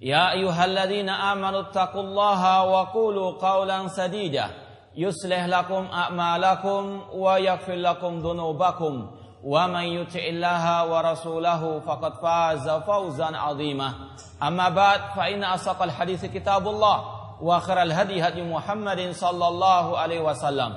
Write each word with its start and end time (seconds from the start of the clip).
يا 0.00 0.32
أيها 0.32 0.64
الذين 0.64 1.08
آمنوا 1.08 1.60
اتقوا 1.60 2.00
الله 2.00 2.64
وقولوا 2.64 3.32
قولا 3.48 3.88
سديدا. 3.88 4.50
يصلح 4.96 5.44
لكم 5.44 5.88
أعمالكم 5.92 7.00
ويغفر 7.12 7.74
لكم 7.74 8.18
ذنوبكم. 8.18 9.10
ومن 9.44 9.82
يطع 9.84 10.20
الله 10.20 10.86
ورسوله 10.90 11.80
فقد 11.80 12.14
فاز 12.14 12.70
فوزا 12.70 13.36
عظيما. 13.36 13.92
أما 14.42 14.68
بعد 14.68 15.00
فإن 15.16 15.44
أصدق 15.44 15.82
الحديث 15.82 16.24
كتاب 16.24 16.68
الله 16.68 17.04
وخير 17.42 17.82
الهدي 17.82 18.28
هدي 18.28 18.42
محمد 18.42 19.10
صلى 19.10 19.48
الله 19.48 19.98
عليه 19.98 20.20
وسلم. 20.20 20.74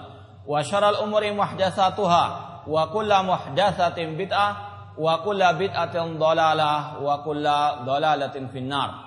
وشر 0.47 0.89
الأمور 0.89 1.33
محدثاتها 1.33 2.39
وكل 2.67 3.23
محدثة 3.23 4.05
بدعة 4.05 4.57
وكل 4.97 5.53
بدعة 5.53 6.17
ضلالة 6.17 7.01
وكل 7.01 7.45
ضلالة 7.85 8.47
في 8.51 8.57
النار. 8.59 9.06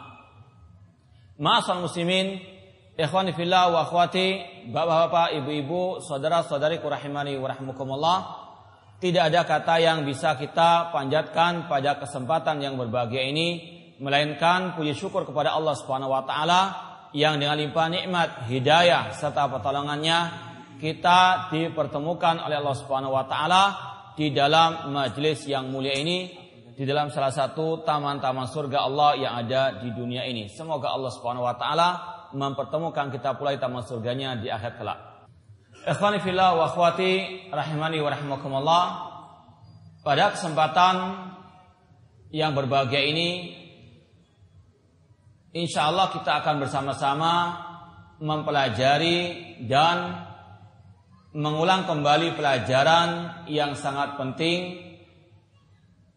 Ma'asal 1.40 1.80
muslimin, 1.80 2.36
ikhwani 3.00 3.32
fillah 3.32 3.72
wa 3.72 3.88
akhwati, 3.88 4.68
bapak-bapak, 4.68 5.40
ibu-ibu, 5.40 6.04
saudara-saudariku 6.04 6.84
rahimani 6.84 7.40
wa 7.40 7.48
rahmukumullah. 7.48 8.18
Tidak 9.00 9.32
ada 9.32 9.48
kata 9.48 9.80
yang 9.80 10.04
bisa 10.04 10.36
kita 10.36 10.92
panjatkan 10.92 11.64
pada 11.64 11.96
kesempatan 11.96 12.60
yang 12.60 12.76
berbahagia 12.76 13.24
ini 13.24 13.48
melainkan 14.04 14.76
puji 14.76 14.92
syukur 14.92 15.24
kepada 15.24 15.56
Allah 15.56 15.72
Subhanahu 15.80 16.12
wa 16.12 16.28
taala 16.28 16.60
yang 17.16 17.40
dengan 17.40 17.56
limpah 17.56 17.88
nikmat, 17.88 18.44
hidayah 18.52 19.16
serta 19.16 19.48
pertolongannya 19.48 20.18
kita 20.76 21.48
dipertemukan 21.52 22.40
oleh 22.44 22.60
Allah 22.60 22.76
Subhanahu 22.76 23.16
wa 23.16 23.24
taala 23.24 23.64
di 24.12 24.28
dalam 24.32 24.92
majelis 24.92 25.48
yang 25.48 25.72
mulia 25.72 25.96
ini 25.96 26.39
di 26.80 26.88
dalam 26.88 27.12
salah 27.12 27.28
satu 27.28 27.84
taman-taman 27.84 28.48
surga 28.48 28.88
Allah 28.88 29.12
yang 29.20 29.36
ada 29.36 29.84
di 29.84 29.92
dunia 29.92 30.24
ini. 30.24 30.48
Semoga 30.48 30.96
Allah 30.96 31.12
Subhanahu 31.12 31.44
wa 31.44 31.52
taala 31.52 31.88
mempertemukan 32.32 33.12
kita 33.12 33.36
pula 33.36 33.52
di 33.52 33.60
taman 33.60 33.84
surganya 33.84 34.40
di 34.40 34.48
akhir 34.48 34.80
kelak. 34.80 35.28
Ikhwani 35.84 36.24
fillah 36.24 36.56
wa 36.56 36.72
akhwati 36.72 37.52
rahimani 37.52 38.00
wa 38.00 38.08
rahimakumullah. 38.08 38.84
Pada 40.00 40.32
kesempatan 40.32 40.96
yang 42.32 42.56
berbahagia 42.56 43.04
ini 43.12 43.52
insya 45.52 45.92
Allah 45.92 46.08
kita 46.16 46.40
akan 46.40 46.64
bersama-sama 46.64 47.32
mempelajari 48.24 49.20
dan 49.68 50.16
mengulang 51.36 51.84
kembali 51.84 52.40
pelajaran 52.40 53.44
yang 53.52 53.76
sangat 53.76 54.16
penting 54.16 54.89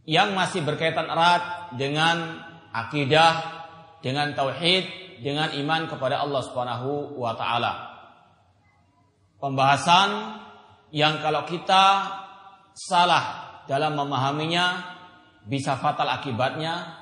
yang 0.03 0.35
masih 0.35 0.67
berkaitan 0.67 1.07
erat 1.07 1.75
dengan 1.79 2.43
akidah, 2.75 3.63
dengan 4.03 4.35
tauhid, 4.35 4.85
dengan 5.23 5.55
iman 5.55 5.87
kepada 5.87 6.19
Allah 6.19 6.41
Subhanahu 6.43 7.15
wa 7.15 7.31
taala. 7.39 7.73
Pembahasan 9.39 10.39
yang 10.91 11.23
kalau 11.23 11.47
kita 11.47 12.11
salah 12.75 13.25
dalam 13.67 13.95
memahaminya 13.95 14.95
bisa 15.47 15.79
fatal 15.79 16.07
akibatnya, 16.11 16.99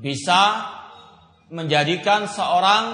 bisa 0.00 0.72
menjadikan 1.52 2.28
seorang 2.28 2.84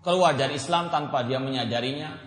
keluar 0.00 0.36
dari 0.36 0.56
Islam 0.56 0.88
tanpa 0.88 1.24
dia 1.24 1.40
menyadarinya. 1.40 2.24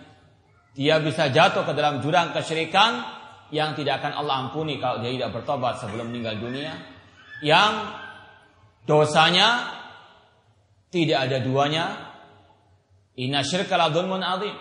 Dia 0.74 1.02
bisa 1.02 1.30
jatuh 1.34 1.66
ke 1.66 1.72
dalam 1.74 1.98
jurang 1.98 2.30
kesyirikan 2.30 3.19
yang 3.50 3.74
tidak 3.74 4.02
akan 4.02 4.24
Allah 4.24 4.48
ampuni 4.48 4.78
kalau 4.78 5.02
dia 5.02 5.14
tidak 5.14 5.34
bertobat 5.34 5.82
sebelum 5.82 6.10
meninggal 6.10 6.38
dunia, 6.38 6.74
yang 7.42 7.90
dosanya 8.86 9.78
tidak 10.90 11.30
ada 11.30 11.38
duanya. 11.42 11.86
Inna 13.18 13.42
syirka 13.42 13.74
ladulmun 13.78 14.22
azim. 14.22 14.54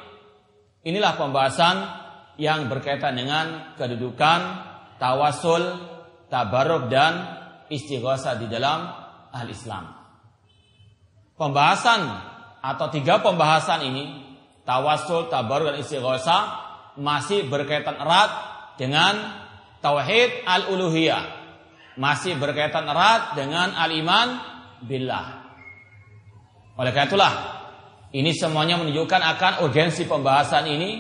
Inilah 0.86 1.16
pembahasan 1.16 1.76
yang 2.40 2.72
berkaitan 2.72 3.14
dengan 3.14 3.76
kedudukan 3.76 4.40
tawasul, 4.98 5.64
tabarruk 6.32 6.88
dan 6.88 7.40
istighosa 7.68 8.40
di 8.40 8.48
dalam 8.48 8.90
ahli 9.30 9.52
Islam. 9.54 9.86
Pembahasan 11.36 12.02
atau 12.60 12.88
tiga 12.92 13.24
pembahasan 13.24 13.86
ini, 13.86 14.06
tawasul, 14.64 15.32
tabarruk 15.32 15.76
dan 15.76 15.80
istighosa 15.84 16.38
masih 17.00 17.48
berkaitan 17.48 17.96
erat 17.96 18.49
dengan 18.80 19.44
tauhid 19.84 20.48
al-uluhiyah. 20.48 21.38
Masih 22.00 22.40
berkaitan 22.40 22.88
erat 22.88 23.36
dengan 23.36 23.76
al-iman 23.76 24.40
billah. 24.88 25.44
Oleh 26.80 26.96
karena 26.96 27.12
itulah 27.12 27.34
ini 28.16 28.32
semuanya 28.32 28.80
menunjukkan 28.80 29.22
akan 29.36 29.54
urgensi 29.68 30.08
pembahasan 30.08 30.64
ini 30.72 30.92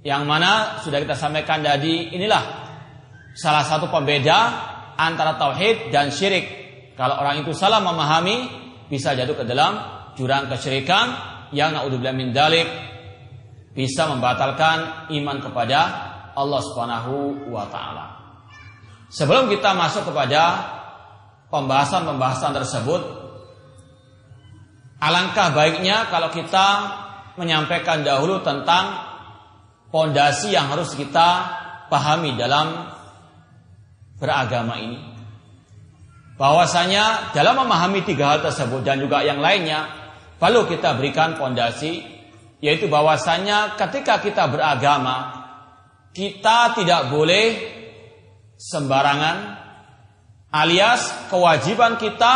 yang 0.00 0.24
mana 0.24 0.80
sudah 0.80 0.96
kita 1.04 1.12
sampaikan 1.12 1.60
tadi 1.60 2.16
inilah 2.16 2.64
salah 3.36 3.68
satu 3.68 3.92
pembeda 3.92 4.38
antara 4.96 5.36
tauhid 5.36 5.92
dan 5.92 6.08
syirik. 6.08 6.64
Kalau 6.96 7.20
orang 7.20 7.44
itu 7.44 7.52
salah 7.52 7.84
memahami 7.84 8.48
bisa 8.88 9.12
jatuh 9.12 9.36
ke 9.36 9.44
dalam 9.44 9.76
jurang 10.16 10.48
kesyirikan 10.48 11.06
yang 11.52 11.76
naudzubillah 11.76 12.16
min 12.16 12.32
dalik 12.32 12.66
bisa 13.74 14.06
membatalkan 14.06 15.10
iman 15.10 15.42
kepada 15.42 15.80
Allah 16.34 16.60
Subhanahu 16.62 17.48
wa 17.50 17.64
taala. 17.70 18.06
Sebelum 19.10 19.46
kita 19.46 19.72
masuk 19.78 20.10
kepada 20.10 20.42
pembahasan-pembahasan 21.48 22.50
tersebut, 22.50 23.02
alangkah 24.98 25.54
baiknya 25.54 26.10
kalau 26.10 26.34
kita 26.34 26.66
menyampaikan 27.38 28.02
dahulu 28.02 28.42
tentang 28.42 28.98
pondasi 29.94 30.50
yang 30.50 30.70
harus 30.70 30.98
kita 30.98 31.46
pahami 31.86 32.34
dalam 32.34 32.90
beragama 34.18 34.78
ini. 34.82 34.98
Bahwasanya 36.34 37.30
dalam 37.30 37.62
memahami 37.62 38.02
tiga 38.02 38.34
hal 38.34 38.40
tersebut 38.42 38.82
dan 38.82 38.98
juga 38.98 39.22
yang 39.22 39.38
lainnya, 39.38 39.86
perlu 40.42 40.66
kita 40.66 40.98
berikan 40.98 41.38
pondasi 41.38 42.02
yaitu 42.58 42.90
bahwasanya 42.90 43.76
ketika 43.78 44.18
kita 44.18 44.48
beragama 44.48 45.33
kita 46.14 46.78
tidak 46.78 47.10
boleh 47.10 47.46
sembarangan 48.54 49.36
alias 50.54 51.26
kewajiban 51.26 51.98
kita 51.98 52.34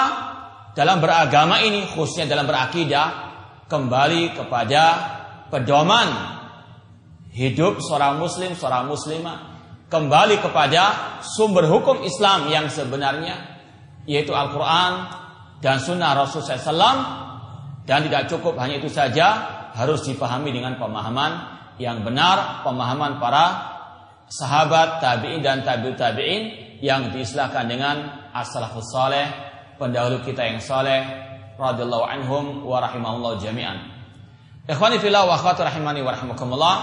dalam 0.75 0.99
beragama 0.99 1.63
ini 1.63 1.87
khususnya 1.95 2.27
dalam 2.27 2.51
berakidah 2.51 3.09
kembali 3.71 4.35
kepada 4.35 4.85
pedoman 5.47 6.09
hidup 7.31 7.79
seorang 7.79 8.19
muslim 8.19 8.59
seorang 8.59 8.91
muslimah. 8.91 9.39
Kembali 9.89 10.45
kepada 10.45 11.17
sumber 11.25 11.65
hukum 11.65 12.05
Islam 12.05 12.53
yang 12.53 12.69
sebenarnya 12.69 13.57
yaitu 14.05 14.37
Al-Quran 14.37 14.93
dan 15.65 15.81
Sunnah 15.81 16.13
Rasul 16.13 16.45
SAW 16.45 16.69
dan 17.89 18.05
tidak 18.05 18.29
cukup 18.29 18.53
hanya 18.61 18.85
itu 18.85 18.93
saja 18.93 19.49
harus 19.73 20.05
dipahami 20.05 20.53
dengan 20.53 20.77
pemahaman 20.77 21.58
yang 21.79 22.03
benar 22.03 22.67
pemahaman 22.67 23.23
para 23.23 23.45
sahabat 24.29 25.01
tabi'in 25.01 25.41
dan 25.41 25.65
tabi'ut 25.65 25.97
tabi'in 25.97 26.43
yang 26.85 27.11
diistilahkan 27.11 27.65
dengan 27.67 27.97
as-salafus 28.35 28.91
saleh, 28.93 29.27
pendahulu 29.81 30.23
kita 30.23 30.47
yang 30.47 30.61
saleh 30.63 31.03
radhiyallahu 31.59 32.05
anhum 32.07 32.45
wa 32.63 32.79
rahimahullah 32.79 33.43
jami'an. 33.43 33.79
Ikhwani 34.69 35.01
fillah 35.01 35.25
wa 35.25 35.35
akhwati 35.35 35.65
rahimani 35.65 36.05
wa 36.05 36.13
rahimakumullah. 36.13 36.77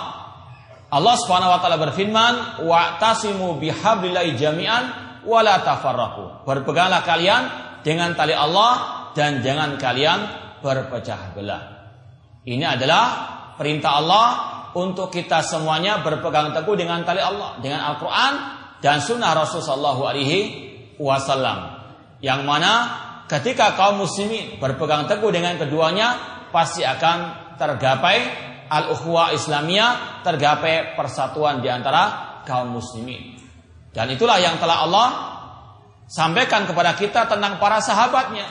Allah 0.89 1.15
Subhanahu 1.21 1.53
wa 1.53 1.59
taala 1.61 1.77
berfirman, 1.77 2.65
"Wa'tasimu 2.65 3.61
bihablillahi 3.61 4.35
jami'an 4.35 4.83
wa 5.23 5.39
la 5.45 5.61
tafarraqu." 5.61 6.47
Berpeganglah 6.49 7.05
kalian 7.05 7.43
dengan 7.85 8.17
tali 8.17 8.33
Allah 8.33 9.05
dan 9.13 9.39
jangan 9.45 9.77
kalian 9.77 10.19
berpecah 10.65 11.37
belah. 11.37 11.63
Ini 12.45 12.65
adalah 12.65 13.03
perintah 13.57 14.01
Allah 14.01 14.54
untuk 14.75 15.07
kita 15.07 15.39
semuanya 15.39 16.03
berpegang 16.03 16.51
teguh 16.51 16.75
dengan 16.75 17.01
tali 17.07 17.23
Allah, 17.23 17.55
dengan 17.63 17.95
Al-Qur'an 17.95 18.33
dan 18.83 18.99
sunnah 18.99 19.31
Rasulullah 19.31 19.95
alaihi 19.95 20.39
wasallam. 20.99 21.79
Yang 22.19 22.41
mana 22.43 22.71
ketika 23.31 23.73
kaum 23.79 24.03
muslimin 24.03 24.59
berpegang 24.59 25.07
teguh 25.07 25.31
dengan 25.31 25.55
keduanya 25.55 26.19
pasti 26.51 26.83
akan 26.83 27.17
tergapai 27.55 28.17
al-ukhuwah 28.67 29.31
Islamiyah, 29.31 30.21
tergapai 30.25 30.97
persatuan 30.99 31.63
di 31.63 31.71
antara 31.71 32.43
kaum 32.43 32.75
muslimin. 32.75 33.39
Dan 33.95 34.11
itulah 34.11 34.43
yang 34.43 34.59
telah 34.59 34.83
Allah 34.83 35.07
sampaikan 36.11 36.67
kepada 36.67 36.99
kita 36.99 37.31
tentang 37.31 37.57
para 37.63 37.79
sahabatnya. 37.79 38.43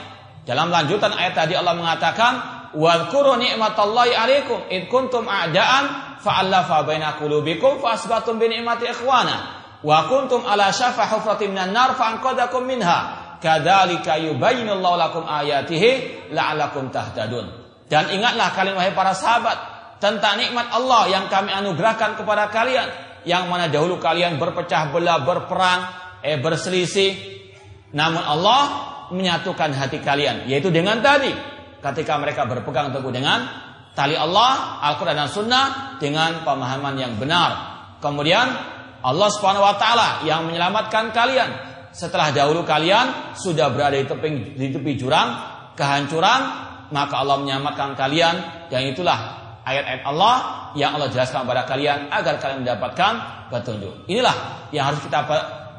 Dalam 0.45 0.69
lanjutan 0.69 1.13
ayat 1.13 1.33
tadi 1.37 1.53
Allah 1.57 1.73
mengatakan, 1.73 2.54
"Wadhkuru 2.75 3.39
ni'matallahi 3.39 4.11
'alaikum 4.11 4.67
id 4.67 4.91
kuntum 4.91 5.23
a'da'an 5.25 6.19
fa'alafa 6.19 6.83
baina 6.83 7.15
qulubikum 7.15 7.79
fasbatum 7.79 8.35
bi 8.35 8.51
ni'mati 8.51 8.91
ikhwana 8.91 9.35
wa 9.79 10.11
kuntum 10.11 10.43
ala 10.43 10.75
syafa 10.75 11.07
hufratin 11.07 11.55
minan 11.55 11.71
nar 11.71 11.95
fa'anqadakum 11.95 12.67
minha." 12.67 13.25
Kadzalika 13.39 14.17
yubayyinullahu 14.17 14.95
lakum 14.97 15.23
ayatihi 15.27 16.31
la'allakum 16.33 16.89
tahtadun. 16.89 17.45
Dan 17.85 18.09
ingatlah 18.09 18.49
kalian 18.57 18.73
wahai 18.73 18.95
para 18.95 19.13
sahabat 19.13 19.57
tentang 20.01 20.41
nikmat 20.41 20.71
Allah 20.73 21.05
yang 21.13 21.25
kami 21.29 21.53
anugerahkan 21.53 22.17
kepada 22.17 22.49
kalian 22.49 22.89
yang 23.27 23.45
mana 23.45 23.69
dahulu 23.69 24.01
kalian 24.01 24.41
berpecah 24.41 24.89
belah, 24.89 25.21
berperang, 25.21 25.81
eh 26.25 26.41
berselisih. 26.41 27.11
Namun 27.93 28.23
Allah 28.23 28.61
menyatukan 29.13 29.69
hati 29.77 30.01
kalian 30.01 30.49
yaitu 30.49 30.73
dengan 30.73 30.97
tadi 31.05 31.29
ketika 31.91 32.17
mereka 32.17 32.49
berpegang 32.49 32.89
teguh 32.89 33.13
dengan 33.13 33.45
tali 33.93 34.17
Allah, 34.17 34.81
Al-Qur'an 34.81 35.13
dan 35.13 35.29
Sunnah 35.29 35.97
dengan 36.01 36.41
pemahaman 36.41 36.97
yang 36.97 37.13
benar. 37.21 37.77
Kemudian 38.01 38.47
Allah 39.05 39.29
Subhanahu 39.29 39.61
wa 39.61 39.77
taala 39.77 40.25
yang 40.25 40.49
menyelamatkan 40.49 41.13
kalian 41.13 41.49
setelah 41.93 42.33
dahulu 42.33 42.65
kalian 42.65 43.37
sudah 43.37 43.71
berada 43.71 43.95
di 43.95 44.03
tepi, 44.03 44.57
di 44.57 44.67
tepi 44.73 44.91
jurang 44.99 45.31
kehancuran 45.77 46.41
maka 46.89 47.21
Allah 47.21 47.39
menyelamatkan 47.41 47.97
kalian 47.97 48.67
dan 48.69 48.81
itulah 48.85 49.17
ayat-ayat 49.65 50.03
Allah 50.05 50.35
yang 50.77 50.93
Allah 50.97 51.09
jelaskan 51.09 51.47
kepada 51.47 51.63
kalian 51.65 52.11
agar 52.13 52.37
kalian 52.37 52.67
mendapatkan 52.67 53.13
petunjuk. 53.49 54.05
Inilah 54.11 54.69
yang 54.69 54.91
harus 54.91 55.01
kita 55.01 55.25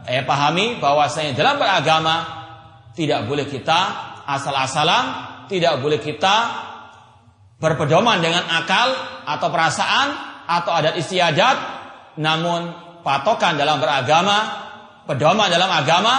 eh, 0.09 0.25
pahami 0.27 0.83
bahwasanya 0.83 1.37
dalam 1.37 1.61
beragama 1.61 2.27
tidak 2.97 3.29
boleh 3.29 3.47
kita 3.47 3.79
asal-asalan, 4.27 5.05
tidak 5.47 5.83
boleh 5.83 5.99
kita 6.03 6.37
berpedoman 7.57 8.21
dengan 8.21 8.45
akal 8.47 8.93
atau 9.25 9.49
perasaan 9.49 10.09
atau 10.47 10.71
adat 10.71 10.95
istiadat, 11.01 11.57
namun 12.21 12.71
patokan 13.03 13.59
dalam 13.59 13.83
beragama, 13.83 14.37
pedoman 15.09 15.51
dalam 15.51 15.71
agama 15.73 16.15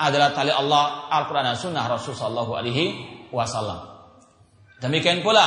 adalah 0.00 0.32
tali 0.32 0.52
Allah, 0.52 1.08
Al-Quran 1.12 1.44
dan 1.52 1.56
Sunnah 1.56 1.84
Rasulullah 1.84 2.48
Alaihi 2.56 2.84
Wasallam. 3.28 3.84
Demikian 4.80 5.20
pula 5.20 5.44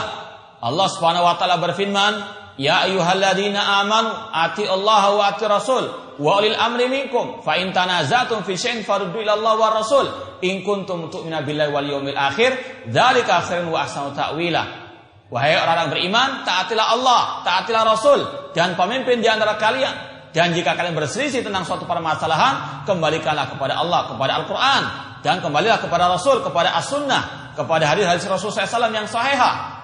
Allah 0.62 0.88
Subhanahu 0.94 1.26
wa 1.26 1.36
taala 1.36 1.58
berfirman, 1.58 2.43
"Ya 2.58 2.86
ayyuhalladzina 2.86 3.82
amanu 3.82 4.14
ati 4.30 4.68
Allah 4.70 5.04
wa 5.14 5.24
ati 5.34 5.46
Rasul 5.50 5.84
wa 6.22 6.38
ulil 6.38 6.54
amri 6.54 6.86
minkum 6.86 7.42
fa 7.42 7.58
in 7.58 7.74
tanazatum 7.74 8.46
fi 8.46 8.54
syai'in 8.54 8.86
faruddu 8.86 9.22
ila 9.26 9.34
Allah 9.34 9.54
wa 9.58 9.70
Rasul 9.74 10.06
in 10.46 10.62
kuntum 10.62 11.10
tu'minu 11.10 11.42
billahi 11.42 11.74
wal 11.74 11.88
yawmil 11.88 12.18
akhir 12.18 12.54
dzalika 12.90 13.42
khairun 13.50 13.74
wa 13.74 13.82
ahsanu 13.82 14.14
ta'wila." 14.14 14.86
Wahai 15.34 15.58
orang-orang 15.58 15.90
beriman, 15.98 16.30
taatilah 16.46 16.94
Allah, 16.94 17.22
taatilah 17.42 17.82
Rasul 17.90 18.22
dan 18.54 18.78
pemimpin 18.78 19.18
di 19.18 19.26
antara 19.26 19.58
kalian. 19.58 20.14
Dan 20.30 20.54
jika 20.54 20.78
kalian 20.78 20.94
berselisih 20.94 21.42
tentang 21.42 21.66
suatu 21.66 21.90
permasalahan, 21.90 22.86
kembalikanlah 22.86 23.50
kepada 23.50 23.82
Allah, 23.82 24.14
kepada 24.14 24.42
Al-Quran. 24.42 24.84
Dan 25.26 25.42
kembalilah 25.42 25.82
kepada 25.82 26.06
Rasul, 26.06 26.46
kepada 26.46 26.78
As-Sunnah 26.78 27.44
kepada 27.54 27.86
hadis-hadis 27.86 28.26
Rasulullah 28.26 28.66
SAW 28.66 28.94
yang 28.94 29.08
sahihah. 29.08 29.83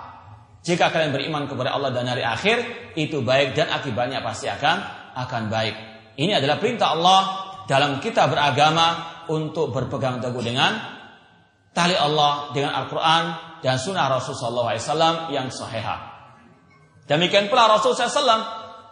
Jika 0.60 0.92
kalian 0.92 1.16
beriman 1.16 1.48
kepada 1.48 1.72
Allah 1.72 1.96
dan 1.96 2.08
hari 2.08 2.24
akhir, 2.24 2.92
itu 3.00 3.24
baik 3.24 3.56
dan 3.56 3.72
akibatnya 3.72 4.20
pasti 4.20 4.52
akan 4.52 4.78
akan 5.16 5.44
baik. 5.48 5.76
Ini 6.20 6.36
adalah 6.36 6.60
perintah 6.60 6.92
Allah 6.92 7.22
dalam 7.64 8.04
kita 8.04 8.28
beragama 8.28 8.88
untuk 9.32 9.72
berpegang 9.72 10.20
teguh 10.20 10.44
dengan 10.44 11.00
tali 11.72 11.96
Allah 11.96 12.52
dengan 12.52 12.76
Al-Quran 12.76 13.24
dan 13.64 13.80
Sunnah 13.80 14.12
Rasulullah 14.12 14.76
SAW 14.76 15.32
yang 15.32 15.48
sahihah. 15.48 16.00
Demikian 17.08 17.48
pula 17.48 17.72
Rasulullah 17.72 18.12
SAW 18.12 18.44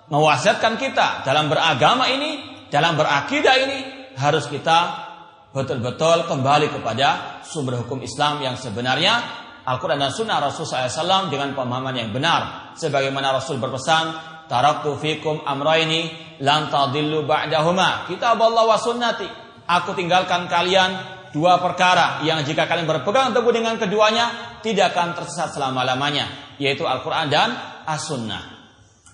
mewasiatkan 0.08 0.80
kita 0.80 1.28
dalam 1.28 1.52
beragama 1.52 2.08
ini, 2.08 2.64
dalam 2.72 2.96
berakidah 2.96 3.56
ini 3.60 3.80
harus 4.16 4.48
kita 4.48 5.06
betul-betul 5.52 6.32
kembali 6.32 6.72
kepada 6.72 7.40
sumber 7.44 7.82
hukum 7.84 8.00
Islam 8.04 8.40
yang 8.40 8.56
sebenarnya 8.56 9.47
Al-Quran 9.68 10.00
dan 10.00 10.16
Sunnah 10.16 10.40
Rasul 10.40 10.64
SAW 10.64 11.28
dengan 11.28 11.52
pemahaman 11.52 11.92
yang 11.92 12.16
benar. 12.16 12.72
Sebagaimana 12.80 13.36
Rasul 13.36 13.60
berpesan, 13.60 14.38
Taraktu 14.48 14.96
fikum 14.96 15.44
amraini 15.44 16.08
lan 16.40 16.72
tadillu 16.72 17.28
ba'dahuma. 17.28 18.08
Kitab 18.08 18.40
Allah 18.40 18.64
wa 18.64 18.80
sunnati. 18.80 19.28
Aku 19.68 19.92
tinggalkan 19.92 20.48
kalian 20.48 20.96
dua 21.36 21.60
perkara 21.60 22.24
yang 22.24 22.40
jika 22.48 22.64
kalian 22.64 22.88
berpegang 22.88 23.36
teguh 23.36 23.52
dengan 23.52 23.76
keduanya 23.76 24.56
tidak 24.64 24.96
akan 24.96 25.20
tersesat 25.20 25.60
selama-lamanya, 25.60 26.56
yaitu 26.64 26.88
Al-Qur'an 26.88 27.28
dan 27.28 27.52
As-Sunnah. 27.84 28.56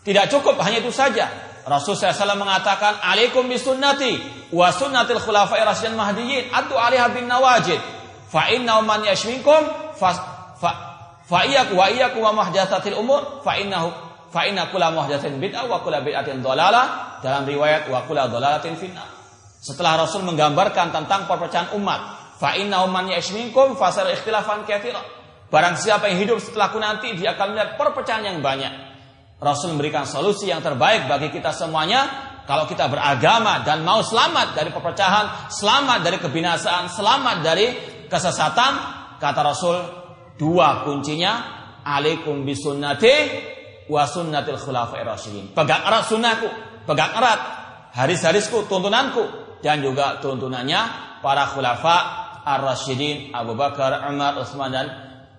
Tidak 0.05 0.29
cukup 0.29 0.61
hanya 0.61 0.85
itu 0.85 0.94
saja. 0.94 1.25
Rasul 1.65 1.97
SAW 1.97 2.38
mengatakan, 2.38 3.01
"Alaikum 3.01 3.50
bisunnati 3.50 4.19
wa 4.53 4.69
sunnatil 4.69 5.17
khulafai 5.17 5.65
rasyidin 5.65 5.97
mahdiyyin 5.97 6.53
atu 6.53 6.77
alaiha 6.77 7.09
bin 7.09 7.25
nawajid 7.25 7.81
fa 8.29 8.53
inna 8.53 8.83
man 8.85 9.01
yashminkum 9.01 9.65
fa 10.63 10.71
fa 11.27 11.44
iyaku 11.44 11.75
wa 11.75 11.92
iyaku 11.92 12.24
wa 12.24 12.31
muhdatsatil 12.31 12.95
umur 12.95 13.44
fa 13.44 13.60
innahu 13.60 13.92
fa 14.31 14.48
inna 14.48 14.71
kula 14.71 14.95
muhdatsatin 14.95 15.44
bid'ah 15.44 15.68
wa 15.68 15.83
kula 15.83 16.00
bid'atin 16.00 16.39
dhalalah 16.39 17.20
dalam 17.20 17.43
riwayat 17.43 17.91
wa 17.91 18.08
kula 18.08 18.32
dhalalatin 18.32 18.79
finnar. 18.79 19.12
Setelah 19.60 20.08
Rasul 20.08 20.24
menggambarkan 20.24 20.96
tentang 20.96 21.27
perpecahan 21.27 21.75
umat 21.75 22.36
fa 22.39 22.55
inna 22.55 22.84
man 22.88 23.12
yashminkum 23.12 23.75
fasar 23.75 24.08
ikhtilafan 24.12 24.63
katsira. 24.63 25.00
Barang 25.48 25.77
siapa 25.77 26.10
yang 26.10 26.17
hidup 26.24 26.41
setelahku 26.41 26.82
nanti 26.82 27.13
dia 27.13 27.38
akan 27.38 27.53
melihat 27.53 27.77
perpecahan 27.77 28.25
yang 28.25 28.41
banyak. 28.41 28.74
Rasul 29.38 29.77
memberikan 29.77 30.08
solusi 30.08 30.50
yang 30.50 30.65
terbaik 30.65 31.05
bagi 31.05 31.29
kita 31.29 31.53
semuanya. 31.53 32.32
Kalau 32.43 32.67
kita 32.67 32.91
beragama 32.91 33.63
dan 33.63 33.88
mau 33.88 34.03
selamat 34.03 34.51
dari 34.51 34.67
perpecahan, 34.74 35.48
selamat 35.48 36.00
dari 36.03 36.17
kebinasaan, 36.20 36.91
selamat 36.91 37.38
dari 37.39 37.72
kesesatan, 38.12 38.72
kata 39.15 39.41
Rasul, 39.46 40.02
dua 40.38 40.84
kuncinya, 40.88 41.34
alaikum 41.84 42.48
bisunnati 42.48 43.13
wa 43.90 44.08
sunnatil 44.08 44.60
khulafai 44.60 45.04
rasyidin. 45.04 45.52
Pegang 45.52 45.84
erat 45.84 46.08
sunnahku, 46.08 46.48
pegang 46.88 47.12
erat 47.13 47.42
haris-harisku, 47.94 48.66
tuntunanku 48.66 49.24
dan 49.62 49.80
juga 49.80 50.20
tuntunannya 50.20 50.82
para 51.24 51.48
khulafa 51.48 51.96
ar-rasyidin 52.44 53.32
Abu 53.32 53.56
Bakar, 53.56 54.12
Umar, 54.12 54.36
Utsman 54.40 54.72
dan 54.72 54.88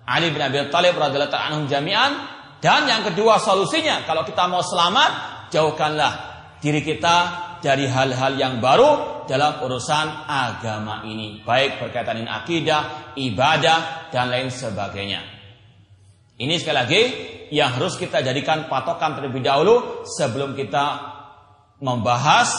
Ali 0.05 0.33
bin 0.33 0.41
Abi 0.41 0.65
Thalib 0.73 0.97
radhiyallahu 0.97 1.37
anhum 1.37 1.65
jami'an. 1.69 2.33
Dan 2.61 2.89
yang 2.89 3.05
kedua 3.05 3.37
solusinya 3.37 4.01
kalau 4.09 4.25
kita 4.25 4.49
mau 4.49 4.65
selamat, 4.65 5.11
jauhkanlah 5.53 6.13
diri 6.57 6.81
kita 6.81 7.44
dari 7.65 7.89
hal-hal 7.89 8.37
yang 8.37 8.61
baru 8.61 9.25
dalam 9.25 9.65
urusan 9.65 10.29
agama 10.29 11.01
ini, 11.09 11.41
baik 11.41 11.81
berkaitan 11.81 12.21
dengan 12.21 12.45
akidah, 12.45 13.17
ibadah, 13.17 14.13
dan 14.13 14.29
lain 14.29 14.53
sebagainya. 14.53 15.25
Ini 16.37 16.61
sekali 16.61 16.77
lagi 16.77 17.01
yang 17.49 17.73
harus 17.73 17.97
kita 17.97 18.21
jadikan 18.21 18.69
patokan 18.69 19.17
terlebih 19.17 19.41
dahulu 19.41 20.05
sebelum 20.05 20.53
kita 20.53 20.85
membahas 21.81 22.53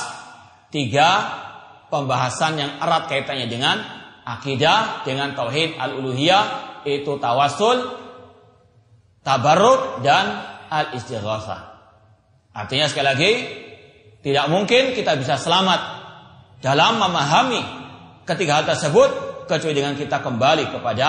tiga 0.75 1.09
pembahasan 1.87 2.59
yang 2.59 2.73
erat 2.83 3.07
kaitannya 3.07 3.47
dengan 3.47 3.79
akidah, 4.27 5.07
dengan 5.07 5.39
tauhid 5.39 5.79
al-uluhiyah, 5.79 6.83
itu 6.83 7.15
tawasul, 7.23 7.95
tabarruk, 9.23 10.03
dan 10.03 10.43
al-istighatsah. 10.67 11.79
Artinya 12.57 12.91
sekali 12.91 13.07
lagi 13.07 13.33
tidak 14.27 14.51
mungkin 14.51 14.91
kita 14.91 15.15
bisa 15.23 15.39
selamat 15.39 15.81
dalam 16.59 16.99
memahami 16.99 17.63
ketiga 18.27 18.59
hal 18.59 18.67
tersebut 18.67 19.47
kecuali 19.47 19.71
dengan 19.79 19.95
kita 19.95 20.19
kembali 20.19 20.75
kepada 20.75 21.09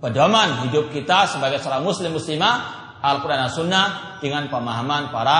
pedoman 0.00 0.64
hidup 0.64 0.88
kita 0.88 1.28
sebagai 1.28 1.60
seorang 1.60 1.84
muslim 1.84 2.16
muslimah 2.16 2.80
Al-Quran 3.04 3.44
dan 3.44 3.52
Sunnah 3.52 3.86
dengan 4.16 4.48
pemahaman 4.48 5.12
para 5.12 5.38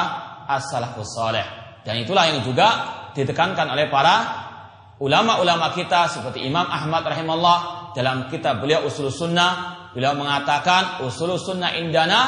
as-salafus 0.52 1.16
saleh. 1.16 1.48
Dan 1.80 1.96
itulah 2.04 2.28
yang 2.28 2.44
juga 2.44 2.68
ditekankan 3.16 3.72
oleh 3.72 3.88
para 3.88 4.16
ulama-ulama 5.00 5.72
kita 5.72 6.12
seperti 6.12 6.44
Imam 6.44 6.68
Ahmad 6.68 7.08
rahimahullah 7.08 7.58
dalam 7.96 8.28
kitab 8.28 8.60
beliau 8.60 8.84
Usul 8.84 9.08
Sunnah 9.08 9.88
beliau 9.96 10.12
mengatakan 10.12 11.00
Usul 11.08 11.40
Sunnah 11.40 11.72
indana 11.80 12.20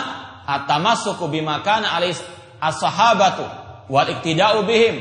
atamassuku 0.49 1.29
bima 1.29 1.61
kana 1.61 2.01
alis 2.01 2.25
as-sahabatu 2.65 3.62
wal 3.93 4.09
iktida'u 4.09 4.65
bihim 4.65 4.97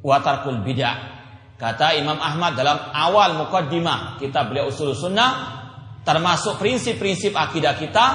wa 0.00 0.16
tarkul 0.24 0.64
bid'ah. 0.64 1.14
Kata 1.60 1.96
Imam 1.96 2.16
Ahmad 2.16 2.56
dalam 2.56 2.76
awal 2.92 3.36
mukaddimah 3.36 4.20
kitab 4.20 4.52
beliau 4.52 4.72
Usul 4.72 4.96
Sunnah 4.96 5.56
termasuk 6.04 6.56
prinsip-prinsip 6.56 7.36
akidah 7.36 7.76
kita 7.76 8.06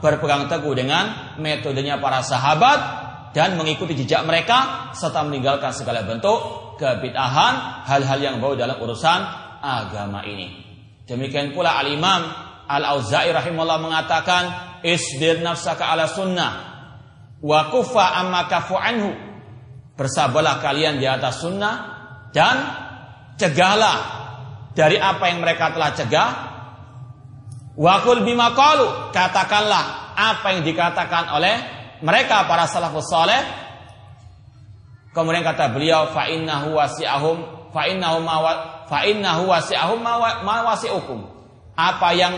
berpegang 0.00 0.48
teguh 0.48 0.76
dengan 0.76 1.36
metodenya 1.40 1.96
para 2.00 2.20
sahabat 2.20 2.78
dan 3.36 3.56
mengikuti 3.60 3.92
jejak 3.96 4.24
mereka 4.24 4.90
serta 4.96 5.24
meninggalkan 5.24 5.72
segala 5.72 6.04
bentuk 6.08 6.36
kebid'ahan 6.80 7.84
hal-hal 7.84 8.18
yang 8.20 8.36
bau 8.40 8.56
dalam 8.56 8.76
urusan 8.80 9.20
agama 9.60 10.24
ini. 10.24 10.64
Demikian 11.04 11.52
pula 11.52 11.76
Al-Imam 11.80 12.28
Al-Auza'i 12.66 13.30
rahimahullah 13.30 13.78
mengatakan 13.78 14.42
isbir 14.82 15.38
nafsaka 15.44 15.86
ala 15.86 16.10
sunnah 16.10 16.52
wa 17.44 17.60
kufa 17.70 18.24
amma 18.24 18.48
kafu 18.50 18.74
anhu. 18.74 19.25
Bersabarlah 19.96 20.60
kalian 20.60 21.00
di 21.00 21.08
atas 21.08 21.40
sunnah 21.40 21.74
dan 22.28 22.56
cegahlah 23.40 23.98
dari 24.76 25.00
apa 25.00 25.32
yang 25.32 25.40
mereka 25.40 25.72
telah 25.72 25.90
cegah. 25.96 26.30
Wakul 27.76 28.24
bima 28.24 28.52
qalu, 28.52 29.12
katakanlah 29.12 30.16
apa 30.16 30.46
yang 30.56 30.64
dikatakan 30.64 31.32
oleh 31.32 31.54
mereka 32.04 32.44
para 32.48 32.68
salafus 32.68 33.08
saleh. 33.08 33.40
Kemudian 35.12 35.44
kata 35.44 35.72
beliau 35.72 36.12
fa 36.12 36.28
innahu 36.28 36.76
wasi'ahum 36.76 37.72
fa 37.72 37.88
fa 38.88 38.98
innahu 39.08 39.48
wasi'ahum 39.48 40.00
ma. 40.00 40.20
Apa 41.76 42.08
yang 42.16 42.34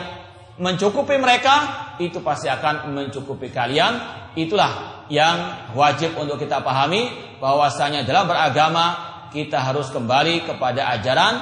mencukupi 0.58 1.18
mereka 1.18 1.54
itu 2.02 2.18
pasti 2.22 2.50
akan 2.50 2.94
mencukupi 2.94 3.50
kalian. 3.50 3.98
Itulah 4.34 4.97
yang 5.08 5.72
wajib 5.72 6.16
untuk 6.16 6.40
kita 6.40 6.60
pahami 6.60 7.08
bahwasanya 7.40 8.04
dalam 8.04 8.28
beragama 8.28 8.86
kita 9.32 9.60
harus 9.60 9.92
kembali 9.92 10.48
kepada 10.48 10.88
ajaran 10.96 11.34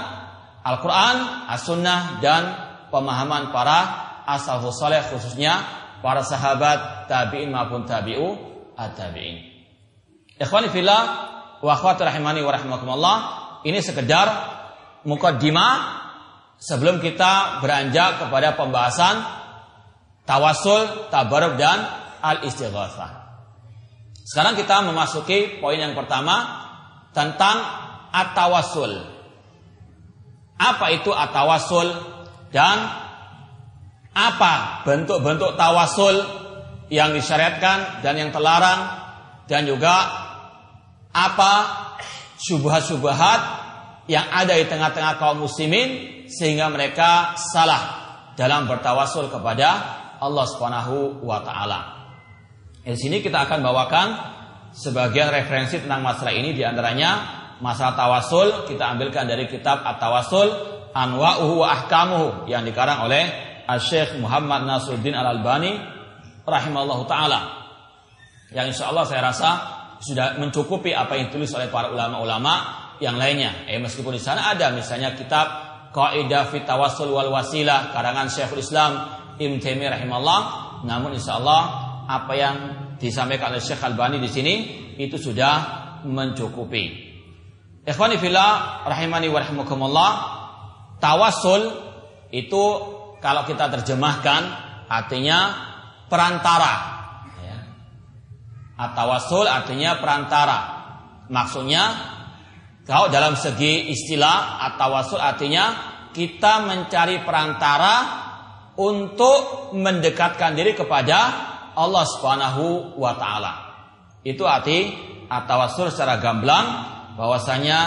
Al-Quran, 0.66 1.46
As-Sunnah, 1.46 2.18
dan 2.18 2.42
pemahaman 2.90 3.54
para 3.54 3.78
asal 4.26 4.58
saleh 4.74 4.98
khususnya 5.06 5.62
para 6.02 6.26
sahabat 6.26 7.06
tabi'in 7.06 7.54
maupun 7.54 7.86
tabi'u 7.86 8.34
at-tabi'in. 8.74 9.36
Ikhwani 10.36 10.68
fillah 10.74 11.02
wa 11.62 11.70
akhwati 11.70 12.02
rahimani 12.02 12.42
wa 12.42 12.50
rahimakumullah, 12.50 13.16
ini 13.62 13.78
sekedar 13.78 14.26
mukaddimah 15.06 15.74
sebelum 16.58 16.98
kita 16.98 17.62
beranjak 17.62 18.26
kepada 18.26 18.58
pembahasan 18.58 19.22
tawasul, 20.26 21.08
tabarub 21.08 21.54
dan 21.54 21.86
al-istighatsah. 22.20 23.25
Sekarang 24.26 24.58
kita 24.58 24.82
memasuki 24.82 25.62
poin 25.62 25.78
yang 25.78 25.94
pertama 25.94 26.66
tentang 27.14 27.62
atawasul. 28.10 29.06
Apa 30.58 30.86
itu 30.90 31.14
atawasul 31.14 31.94
dan 32.50 32.90
apa 34.10 34.82
bentuk-bentuk 34.82 35.54
tawasul 35.54 36.18
yang 36.90 37.14
disyariatkan 37.14 38.02
dan 38.02 38.18
yang 38.18 38.34
terlarang 38.34 38.98
dan 39.46 39.62
juga 39.62 39.94
apa 41.14 41.54
syubhat-syubhat 42.42 43.40
yang 44.10 44.26
ada 44.26 44.58
di 44.58 44.66
tengah-tengah 44.66 45.22
kaum 45.22 45.46
muslimin 45.46 46.26
sehingga 46.26 46.66
mereka 46.66 47.38
salah 47.38 47.82
dalam 48.34 48.66
bertawasul 48.66 49.30
kepada 49.30 49.68
Allah 50.18 50.46
Subhanahu 50.50 51.22
wa 51.22 51.38
taala. 51.46 51.95
Di 52.86 52.94
sini 52.94 53.18
kita 53.18 53.50
akan 53.50 53.66
bawakan 53.66 54.06
sebagian 54.70 55.34
referensi 55.34 55.82
tentang 55.82 56.06
masalah 56.06 56.30
ini 56.30 56.54
di 56.54 56.62
antaranya 56.62 57.42
masalah 57.58 57.98
tawasul 57.98 58.70
kita 58.70 58.94
ambilkan 58.94 59.26
dari 59.26 59.50
kitab 59.50 59.82
At-Tawasul 59.82 60.48
Anwa'uhu 60.94 61.66
wa 61.66 61.68
Ahkamuhu 61.74 62.46
yang 62.46 62.62
dikarang 62.62 63.10
oleh 63.10 63.26
Syekh 63.82 64.22
Muhammad 64.22 64.70
Nasruddin 64.70 65.18
Al-Albani 65.18 65.74
rahimallahu 66.46 67.02
taala. 67.10 67.66
Yang 68.54 68.78
insya 68.78 68.94
Allah 68.94 69.04
saya 69.10 69.34
rasa 69.34 69.50
sudah 69.98 70.38
mencukupi 70.38 70.94
apa 70.94 71.18
yang 71.18 71.34
ditulis 71.34 71.50
oleh 71.58 71.66
para 71.66 71.90
ulama-ulama 71.90 72.86
yang 73.02 73.18
lainnya. 73.18 73.66
Eh 73.66 73.82
meskipun 73.82 74.14
di 74.14 74.22
sana 74.22 74.54
ada 74.54 74.70
misalnya 74.70 75.18
kitab 75.18 75.46
Qaidah 75.90 76.54
fit 76.54 76.62
Tawassul 76.62 77.10
wal 77.10 77.34
Wasilah 77.34 77.90
karangan 77.90 78.30
Syekhul 78.30 78.62
Islam 78.62 79.10
Ibn 79.42 79.54
Taimiyah 79.58 79.98
rahimahullah. 79.98 80.40
Namun 80.86 81.18
insya 81.18 81.42
Allah 81.42 81.85
apa 82.06 82.32
yang 82.38 82.56
disampaikan 82.96 83.52
oleh 83.52 83.62
Syekh 83.62 83.82
Albani 83.82 84.22
di 84.22 84.30
sini 84.30 84.54
itu 84.96 85.18
sudah 85.18 85.54
mencukupi. 86.06 87.06
Ikhwani 87.86 88.18
fillah 88.18 88.82
rahimani 88.86 89.30
wa 89.30 89.38
rahimakumullah. 89.42 90.10
Tawasul 90.98 91.62
itu 92.34 92.64
kalau 93.22 93.42
kita 93.46 93.70
terjemahkan 93.70 94.42
artinya 94.90 95.38
perantara. 96.10 96.74
Ya. 97.42 97.58
Atawasul 98.78 99.46
artinya 99.46 99.98
perantara. 100.02 100.58
Maksudnya 101.26 101.84
kalau 102.86 103.10
dalam 103.10 103.34
segi 103.34 103.90
istilah 103.90 104.62
atawasul 104.72 105.18
artinya 105.18 105.94
kita 106.14 106.64
mencari 106.64 107.20
perantara 107.26 107.94
untuk 108.78 109.72
mendekatkan 109.76 110.54
diri 110.54 110.76
kepada 110.76 111.18
Allah 111.76 112.04
Subhanahu 112.08 112.96
wa 112.96 113.12
taala. 113.20 113.52
Itu 114.24 114.48
arti 114.48 114.90
at-tawassul 115.28 115.92
secara 115.92 116.18
gamblang 116.18 116.66
bahwasanya 117.14 117.78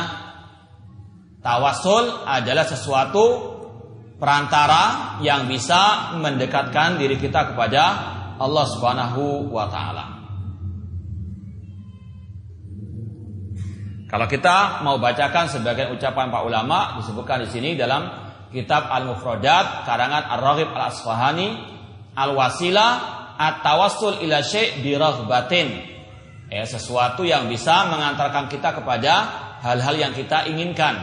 tawasul 1.42 2.24
adalah 2.24 2.64
sesuatu 2.64 3.58
perantara 4.22 5.18
yang 5.26 5.50
bisa 5.50 6.14
mendekatkan 6.20 7.02
diri 7.02 7.18
kita 7.18 7.54
kepada 7.56 7.84
Allah 8.40 8.66
Subhanahu 8.70 9.52
wa 9.52 9.66
taala. 9.68 10.06
Kalau 14.10 14.26
kita 14.26 14.82
mau 14.82 14.98
bacakan 14.98 15.46
sebagian 15.46 15.94
ucapan 15.94 16.34
Pak 16.34 16.42
ulama 16.42 16.98
disebutkan 16.98 17.46
di 17.46 17.48
sini 17.54 17.70
dalam 17.78 18.10
kitab 18.50 18.90
Al-Mufradat 18.90 19.86
karangan 19.86 20.34
Ar-Raghib 20.34 20.74
Al-Asfahani 20.74 21.48
Al-Wasilah 22.18 23.19
at-tawassul 23.40 24.20
ila 24.28 24.44
syai' 24.44 24.84
bi 24.84 25.00
Ya, 26.50 26.66
sesuatu 26.66 27.22
yang 27.22 27.46
bisa 27.46 27.86
mengantarkan 27.88 28.50
kita 28.50 28.74
kepada 28.74 29.14
hal-hal 29.62 29.96
yang 29.96 30.14
kita 30.18 30.50
inginkan. 30.50 30.98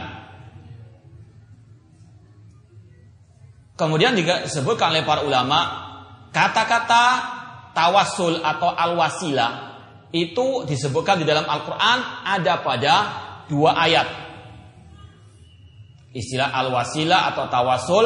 Kemudian 3.79 4.11
disebutkan 4.17 4.91
oleh 4.91 5.07
para 5.07 5.23
ulama 5.23 5.59
kata-kata 6.35 7.05
tawassul 7.71 8.43
atau 8.43 8.75
al-wasilah 8.75 9.51
itu 10.11 10.63
disebutkan 10.67 11.21
di 11.21 11.25
dalam 11.27 11.47
Al-Qur'an 11.47 12.27
ada 12.27 12.59
pada 12.59 12.95
dua 13.47 13.75
ayat. 13.75 14.07
Istilah 16.15 16.49
al-wasilah 16.49 17.35
atau 17.35 17.45
tawasul 17.51 18.05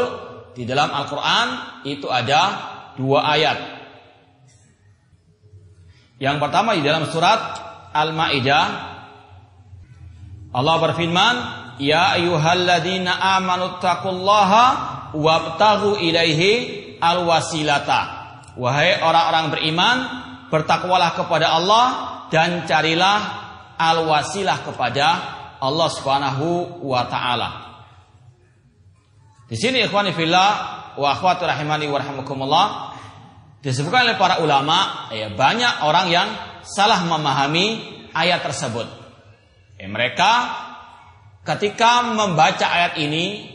di 0.58 0.68
dalam 0.68 0.92
Al-Qur'an 0.92 1.82
itu 1.88 2.10
ada 2.12 2.42
dua 3.00 3.24
ayat. 3.32 3.81
Yang 6.22 6.38
pertama 6.38 6.78
di 6.78 6.86
dalam 6.86 7.10
surat 7.10 7.58
Al-Maidah 7.98 8.66
Allah 10.54 10.76
berfirman, 10.78 11.36
"Ya 11.82 12.14
ayyuhalladzina 12.14 13.10
amanu 13.42 13.82
taqullaha 13.82 14.66
wabtaghu 15.18 15.98
ilaihi 15.98 17.00
alwasilata." 17.02 18.22
Wahai 18.54 19.02
orang-orang 19.02 19.46
beriman, 19.50 19.98
bertakwalah 20.54 21.16
kepada 21.18 21.56
Allah 21.56 21.86
dan 22.30 22.68
carilah 22.70 23.18
alwasilah 23.80 24.62
kepada 24.62 25.08
Allah 25.58 25.88
Subhanahu 25.90 26.84
wa 26.84 27.02
taala. 27.08 27.50
Di 29.48 29.56
sini 29.56 29.88
ikhwani 29.88 30.12
fillah 30.14 30.50
wa 31.00 31.08
akhwati 31.16 31.48
rahimani 31.48 31.88
wa 31.88 31.98
Disebutkan 33.62 34.10
oleh 34.10 34.18
para 34.18 34.42
ulama, 34.42 35.10
ya 35.14 35.30
banyak 35.30 35.86
orang 35.86 36.10
yang 36.10 36.28
salah 36.66 37.06
memahami 37.06 37.78
ayat 38.10 38.42
tersebut. 38.42 38.90
Ya, 39.78 39.86
mereka 39.86 40.32
ketika 41.46 42.02
membaca 42.02 42.66
ayat 42.66 42.98
ini, 42.98 43.46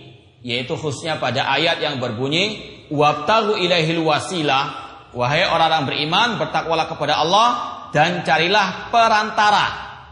yaitu 0.46 0.78
khususnya 0.78 1.18
pada 1.18 1.50
ayat 1.50 1.82
yang 1.82 1.98
berbunyi 1.98 2.86
wabtahu 2.86 3.58
ilaihil 3.58 4.06
wasilah, 4.06 4.86
Wahai 5.16 5.48
orang-orang 5.48 5.88
beriman, 5.88 6.28
bertakwalah 6.36 6.92
kepada 6.92 7.16
Allah 7.16 7.48
dan 7.88 8.20
carilah 8.20 8.92
perantara. 8.92 9.66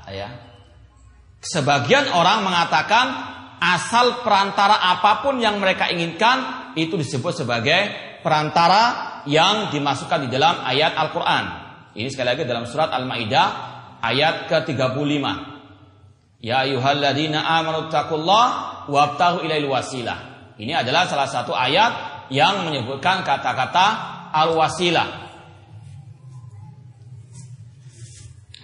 Ya. 0.08 0.28
Sebagian 1.44 2.08
orang 2.08 2.40
mengatakan 2.40 3.06
asal 3.60 4.24
perantara 4.24 4.80
apa 4.80 5.20
pun 5.20 5.36
yang 5.36 5.60
mereka 5.60 5.92
inginkan 5.92 6.72
itu 6.72 6.96
disebut 6.96 7.44
sebagai 7.44 7.80
perantara 8.24 9.22
yang 9.28 9.68
dimasukkan 9.68 10.24
di 10.24 10.28
dalam 10.32 10.64
ayat 10.64 10.96
Al-Quran. 10.96 11.44
Ini 11.92 12.08
sekali 12.08 12.32
lagi 12.32 12.48
dalam 12.48 12.64
surat 12.64 12.88
Al-Ma'idah 12.88 13.48
ayat 14.00 14.48
ke-35. 14.48 15.24
Ya 16.40 16.64
ayuhalladzina 16.64 17.44
amanu 17.44 17.92
wabtahu 18.88 19.44
ilail 19.44 19.68
wasilah. 19.68 20.52
Ini 20.56 20.80
adalah 20.80 21.04
salah 21.04 21.28
satu 21.28 21.52
ayat 21.52 22.26
yang 22.32 22.64
menyebutkan 22.64 23.20
kata-kata 23.20 23.86
al-wasilah. 24.32 25.08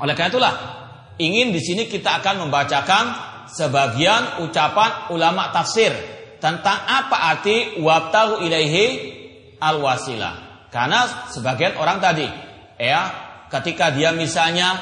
Oleh 0.00 0.16
karena 0.16 0.32
itulah 0.32 0.54
ingin 1.20 1.52
di 1.52 1.60
sini 1.60 1.84
kita 1.84 2.24
akan 2.24 2.48
membacakan 2.48 3.04
sebagian 3.52 4.40
ucapan 4.48 5.12
ulama 5.12 5.52
tafsir 5.52 5.92
tentang 6.40 6.80
apa 6.88 7.36
arti 7.36 7.76
wabtahu 7.84 8.40
ilaihi 8.40 9.19
al-wasilah. 9.60 10.66
Karena 10.72 11.28
sebagian 11.28 11.76
orang 11.76 12.00
tadi 12.00 12.26
ya 12.80 13.00
ketika 13.52 13.92
dia 13.92 14.14
misalnya 14.14 14.78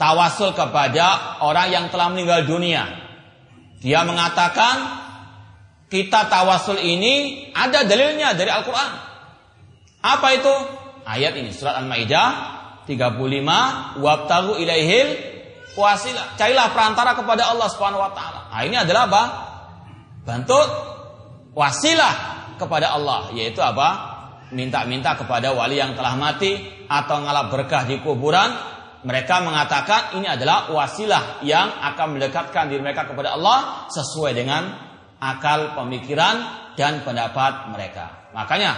tawasul 0.00 0.56
kepada 0.56 1.38
orang 1.44 1.68
yang 1.70 1.84
telah 1.92 2.10
meninggal 2.10 2.46
dunia. 2.48 2.86
Dia 3.78 4.02
mengatakan 4.02 5.06
kita 5.86 6.26
tawasul 6.26 6.82
ini 6.82 7.48
ada 7.54 7.86
dalilnya 7.86 8.34
dari 8.34 8.50
Al-Qur'an. 8.50 8.92
Apa 10.02 10.28
itu? 10.34 10.54
Ayat 11.08 11.34
ini 11.40 11.50
surat 11.54 11.80
Al-Maidah 11.80 12.28
35 12.88 14.00
wabtahu 14.00 14.56
ilaihil 14.56 15.08
wasilah. 15.76 16.34
Carilah 16.40 16.72
perantara 16.72 17.12
kepada 17.12 17.52
Allah 17.52 17.68
Subhanahu 17.68 18.00
wa 18.00 18.12
taala. 18.16 18.40
Nah, 18.48 18.62
ini 18.64 18.76
adalah 18.80 19.06
apa? 19.06 19.22
Bentuk 20.24 20.66
wasilah 21.52 22.14
kepada 22.56 22.96
Allah, 22.96 23.30
yaitu 23.36 23.60
apa? 23.60 24.07
Minta-minta 24.48 25.12
kepada 25.18 25.52
wali 25.52 25.76
yang 25.76 25.92
telah 25.92 26.16
mati 26.16 26.56
atau 26.88 27.20
ngalap 27.20 27.52
berkah 27.52 27.84
di 27.84 28.00
kuburan. 28.00 28.76
Mereka 28.98 29.44
mengatakan 29.46 30.18
ini 30.18 30.26
adalah 30.26 30.72
wasilah 30.74 31.44
yang 31.46 31.70
akan 31.70 32.18
mendekatkan 32.18 32.66
diri 32.66 32.82
mereka 32.82 33.06
kepada 33.06 33.38
Allah 33.38 33.86
sesuai 33.86 34.32
dengan 34.34 34.62
akal 35.22 35.78
pemikiran 35.78 36.36
dan 36.74 37.06
pendapat 37.06 37.70
mereka. 37.70 38.30
Makanya 38.34 38.72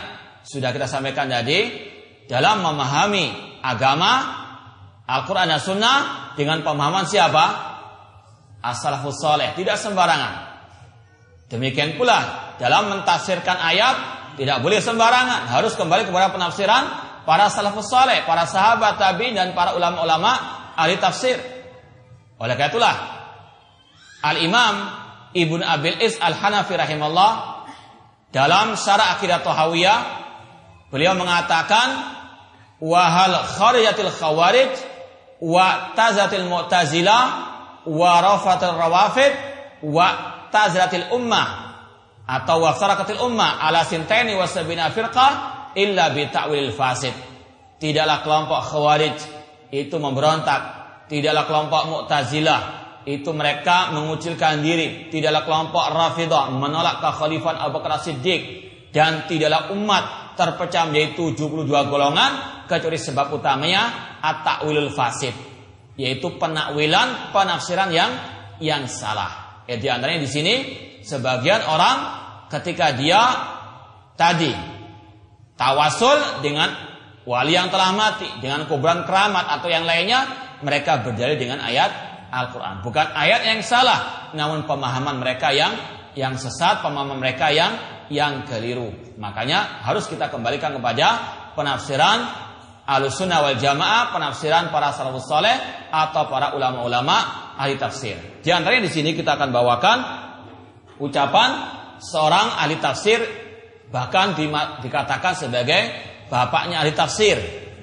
sudah 0.44 0.76
kita 0.76 0.84
sampaikan 0.84 1.28
tadi 1.28 1.88
dalam 2.28 2.60
memahami 2.60 3.58
agama 3.64 4.12
Al-Quran 5.08 5.50
dan 5.50 5.60
Sunnah 5.60 5.98
dengan 6.38 6.62
pemahaman 6.62 7.08
siapa? 7.08 7.44
As-salafus 8.60 9.24
tidak 9.56 9.80
sembarangan. 9.80 10.52
Demikian 11.50 11.96
pula 11.98 12.52
dalam 12.60 12.92
mentafsirkan 12.92 13.56
ayat 13.58 14.19
tidak 14.38 14.62
boleh 14.62 14.78
sembarangan, 14.78 15.50
harus 15.50 15.74
kembali 15.74 16.06
kepada 16.06 16.30
penafsiran 16.30 16.82
para 17.26 17.50
salafus 17.50 17.90
soleh, 17.90 18.22
para 18.26 18.46
sahabat 18.46 18.98
tabi 18.98 19.34
dan 19.34 19.54
para 19.54 19.74
ulama-ulama 19.74 20.32
ahli 20.76 20.96
tafsir. 20.98 21.38
Oleh 22.40 22.54
karena 22.56 22.72
itulah 22.72 22.96
Al-Imam 24.24 24.74
Ibnu 25.36 25.62
Abil 25.62 26.00
Is 26.00 26.16
Al-Hanafi 26.18 26.74
rahimahullah 26.74 27.32
dalam 28.32 28.74
syarah 28.74 29.18
akidah 29.18 29.44
Tahawiyah 29.44 29.98
beliau 30.90 31.14
mengatakan 31.14 31.88
wahal 32.80 33.36
kharijatil 33.44 34.10
khawarij 34.10 34.72
wa 35.44 35.92
tazatil 35.94 36.48
mu'tazilah 36.48 37.22
wa 37.86 38.10
rafatil 38.20 38.76
rawafid 38.76 39.32
wa 39.84 40.06
tazatil 40.50 41.12
ummah 41.14 41.69
atau 42.30 42.62
wa 42.62 42.70
farakatil 42.78 43.18
ummah 43.18 43.58
ala 43.58 43.82
sintaini 43.82 44.38
wa 44.38 44.46
sabina 44.46 44.94
firqah 44.94 45.30
illa 45.74 46.14
bi 46.14 46.30
ta'wilil 46.30 46.70
fasid. 46.70 47.10
Tidaklah 47.82 48.22
kelompok 48.22 48.60
khawarij 48.70 49.18
itu 49.74 49.96
memberontak, 49.98 50.60
tidaklah 51.10 51.44
kelompok 51.50 51.82
mu'tazilah 51.90 52.60
itu 53.08 53.34
mereka 53.34 53.90
mengucilkan 53.90 54.62
diri, 54.62 55.10
tidaklah 55.10 55.42
kelompok 55.42 55.84
rafidah 55.90 56.54
menolak 56.54 57.02
kekhalifahan 57.02 57.58
Abu 57.58 57.82
Bakar 57.82 57.98
Siddiq 57.98 58.40
dan 58.94 59.26
tidaklah 59.26 59.74
umat 59.74 60.36
terpecah 60.38 60.86
menjadi 60.86 61.34
72 61.34 61.66
golongan 61.66 62.64
kecuali 62.70 62.98
sebab 63.00 63.26
utamanya 63.34 63.82
at-ta'wilul 64.22 64.92
fasid 64.94 65.34
yaitu 65.98 66.32
penakwilan 66.38 67.34
penafsiran 67.34 67.90
yang 67.90 68.12
yang 68.60 68.86
salah. 68.86 69.64
Ya 69.66 69.76
antaranya 69.96 70.24
di 70.24 70.30
sini 70.30 70.54
sebagian 71.02 71.64
orang 71.66 71.98
ketika 72.50 72.92
dia 72.96 73.20
tadi 74.18 74.52
tawasul 75.56 76.42
dengan 76.44 76.72
wali 77.28 77.52
yang 77.54 77.68
telah 77.68 77.92
mati, 77.92 78.26
dengan 78.40 78.64
kuburan 78.64 79.04
keramat 79.04 79.60
atau 79.60 79.68
yang 79.68 79.84
lainnya, 79.84 80.26
mereka 80.64 81.04
berdalil 81.04 81.36
dengan 81.36 81.60
ayat 81.60 82.10
Al-Qur'an. 82.30 82.80
Bukan 82.80 83.06
ayat 83.12 83.44
yang 83.44 83.60
salah, 83.60 84.30
namun 84.32 84.64
pemahaman 84.64 85.18
mereka 85.18 85.50
yang 85.50 85.74
yang 86.14 86.34
sesat, 86.34 86.82
pemahaman 86.82 87.18
mereka 87.22 87.50
yang 87.54 87.76
yang 88.10 88.42
keliru. 88.46 88.90
Makanya 89.18 89.86
harus 89.86 90.10
kita 90.10 90.26
kembalikan 90.30 90.74
kepada 90.74 91.08
penafsiran 91.54 92.50
Ahlussunnah 92.90 93.38
wal 93.46 93.54
Jamaah 93.54 94.10
penafsiran 94.10 94.74
para 94.74 94.90
salafus 94.90 95.30
saleh 95.30 95.54
atau 95.94 96.26
para 96.26 96.58
ulama-ulama 96.58 97.54
ahli 97.54 97.78
tafsir. 97.78 98.42
Di 98.42 98.50
antaranya 98.50 98.90
di 98.90 98.92
sini 98.92 99.14
kita 99.14 99.38
akan 99.38 99.54
bawakan 99.54 99.98
ucapan 101.00 101.50
seorang 101.98 102.60
ahli 102.60 102.78
tafsir 102.78 103.18
bahkan 103.90 104.38
di, 104.38 104.46
dikatakan 104.84 105.34
sebagai 105.34 105.90
bapaknya 106.30 106.84
ahli 106.84 106.94
tafsir 106.94 107.40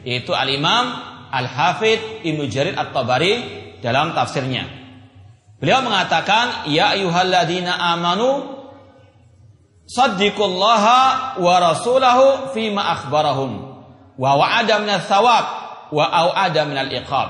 yaitu 0.07 0.31
Al-Imam 0.31 0.93
Al-Hafidh 1.27 2.23
Ibnu 2.23 2.47
Jarir 2.47 2.77
At-Tabari 2.79 3.33
dalam 3.83 4.15
tafsirnya. 4.15 4.63
Beliau 5.59 5.83
mengatakan, 5.83 6.69
"Ya 6.71 6.95
ayyuhalladzina 6.95 7.75
amanu 7.91 8.45
saddiqullaha 9.89 11.35
wa 11.41 11.53
rasulahu 11.59 12.55
fima 12.55 12.95
akhbarahum." 12.95 13.77
wa 14.17 14.33
wa'ada 14.33 14.81
minal 14.81 15.05
thawab 15.05 15.45
wa 15.93 16.05
au'ada 16.09 16.65
minal 16.65 16.89
iqab. 16.89 17.29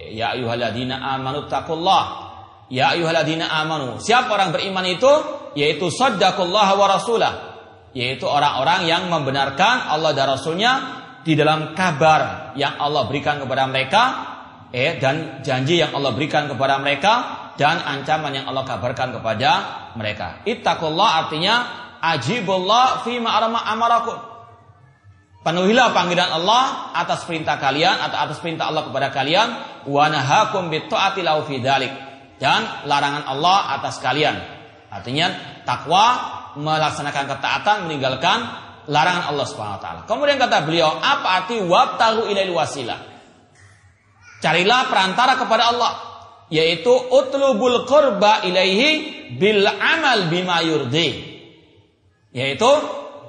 Ya 0.00 0.32
ayyuhalladzina 0.32 0.96
amanu 0.96 1.50
taqullah. 1.50 2.29
Ya 2.70 2.94
ayyuhalladzina 2.94 3.50
amanu. 3.50 3.98
Siapa 3.98 4.30
orang 4.30 4.54
beriman 4.54 4.86
itu? 4.86 5.10
Yaitu 5.58 5.90
saddaqullah 5.90 6.68
wa 6.78 6.86
rasulah. 6.86 7.32
Yaitu 7.90 8.30
orang-orang 8.30 8.86
yang 8.86 9.10
membenarkan 9.10 9.90
Allah 9.90 10.14
dan 10.14 10.30
Rasulnya 10.30 10.72
di 11.26 11.34
dalam 11.34 11.74
kabar 11.74 12.54
yang 12.54 12.78
Allah 12.78 13.10
berikan 13.10 13.42
kepada 13.42 13.66
mereka 13.66 14.02
eh 14.70 15.02
dan 15.02 15.42
janji 15.42 15.82
yang 15.82 15.90
Allah 15.90 16.14
berikan 16.14 16.46
kepada 16.46 16.78
mereka 16.78 17.12
dan 17.58 17.82
ancaman 17.82 18.30
yang 18.32 18.46
Allah 18.46 18.62
kabarkan 18.62 19.18
kepada 19.18 19.50
mereka. 19.98 20.46
Ittaqullah 20.46 21.26
artinya 21.26 21.54
ajibullah 21.98 23.02
fi 23.02 23.18
ma'arama 23.18 23.60
amarakum. 23.66 24.16
Penuhilah 25.40 25.96
panggilan 25.96 26.30
Allah 26.36 26.92
atas 26.92 27.24
perintah 27.24 27.56
kalian 27.56 27.96
atau 27.96 28.18
atas 28.28 28.38
perintah 28.44 28.68
Allah 28.68 28.84
kepada 28.84 29.08
kalian 29.08 29.48
wa 29.88 30.04
nahakum 30.12 30.68
lahu 30.68 31.42
dan 32.40 32.88
larangan 32.88 33.28
Allah 33.28 33.78
atas 33.78 34.00
kalian. 34.00 34.34
Artinya 34.90 35.60
takwa 35.68 36.04
melaksanakan 36.58 37.24
ketaatan 37.36 37.76
meninggalkan 37.86 38.38
larangan 38.90 39.30
Allah 39.30 39.46
Subhanahu 39.46 39.78
wa 39.78 39.82
taala. 39.84 40.00
Kemudian 40.08 40.40
kata 40.40 40.66
beliau, 40.66 40.90
apa 40.98 41.44
arti 41.44 41.60
wabtahu 41.62 42.26
ilail 42.26 42.50
wasilah? 42.50 42.98
Carilah 44.40 44.88
perantara 44.88 45.36
kepada 45.36 45.68
Allah, 45.70 45.92
yaitu 46.48 46.90
utlubul 46.90 47.84
qurba 47.84 48.42
ilaihi 48.48 48.90
bil 49.36 49.62
amal 49.68 50.32
bima 50.32 50.64
yurdi. 50.64 51.28
Yaitu 52.32 52.72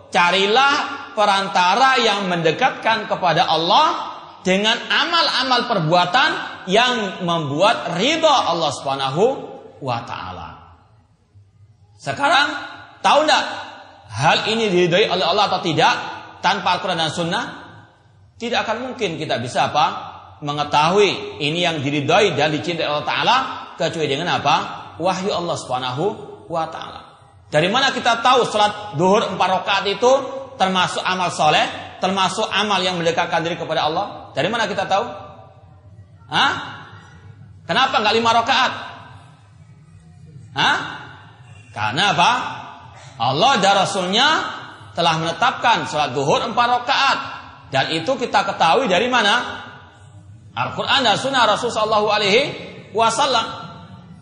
carilah 0.09 0.73
perantara 1.13 1.99
yang 1.99 2.31
mendekatkan 2.31 3.11
kepada 3.11 3.43
Allah 3.43 4.10
dengan 4.41 4.77
amal-amal 4.89 5.69
perbuatan 5.69 6.29
yang 6.69 7.25
membuat 7.25 7.97
ridha 7.97 8.49
Allah 8.49 8.71
Subhanahu 8.73 9.23
wa 9.81 9.99
taala. 10.05 10.49
Sekarang 12.01 12.47
tahu 13.05 13.29
enggak 13.29 13.43
hal 14.09 14.37
ini 14.49 14.69
diridhoi 14.69 15.05
oleh 15.09 15.25
Allah 15.25 15.45
atau 15.49 15.61
tidak 15.61 15.93
tanpa 16.41 16.77
Al-Qur'an 16.77 16.97
dan 16.97 17.13
Sunnah? 17.13 17.45
Tidak 18.41 18.57
akan 18.57 18.91
mungkin 18.91 19.21
kita 19.21 19.37
bisa 19.37 19.69
apa? 19.69 20.09
mengetahui 20.41 21.37
ini 21.37 21.61
yang 21.61 21.85
diridhoi 21.85 22.33
dan 22.33 22.49
dicintai 22.49 22.89
Allah 22.89 23.05
taala 23.05 23.37
kecuali 23.77 24.09
dengan 24.09 24.41
apa? 24.41 24.55
wahyu 24.97 25.29
Allah 25.29 25.57
Subhanahu 25.57 26.05
wa 26.49 26.65
taala. 26.73 27.01
Dari 27.51 27.69
mana 27.69 27.93
kita 27.93 28.23
tahu 28.25 28.47
salat 28.49 28.97
duhur 28.97 29.27
empat 29.27 29.49
rakaat 29.61 29.85
itu 29.91 30.11
termasuk 30.55 31.03
amal 31.03 31.29
soleh 31.29 31.90
termasuk 32.01 32.49
amal 32.49 32.81
yang 32.81 32.97
mendekatkan 32.97 33.45
diri 33.45 33.55
kepada 33.55 33.87
Allah? 33.87 34.33
Dari 34.33 34.49
mana 34.49 34.65
kita 34.65 34.89
tahu? 34.89 35.05
Hah? 36.27 36.53
Kenapa 37.69 38.01
nggak 38.01 38.15
lima 38.17 38.29
rakaat? 38.33 38.71
Hah? 40.57 40.77
Karena 41.71 42.11
apa? 42.11 42.31
Allah 43.21 43.53
dan 43.61 43.73
Rasulnya 43.85 44.27
telah 44.91 45.21
menetapkan 45.21 45.87
sholat 45.87 46.11
duhur 46.11 46.43
empat 46.43 46.67
rakaat 46.67 47.17
dan 47.71 47.95
itu 47.95 48.11
kita 48.19 48.43
ketahui 48.43 48.91
dari 48.91 49.07
mana? 49.07 49.63
Al-Quran 50.51 51.07
dan 51.07 51.15
Sunnah 51.15 51.47
Rasulullah 51.47 51.87
Shallallahu 51.87 52.07
Alaihi 52.11 52.41
Wasallam. 52.91 53.47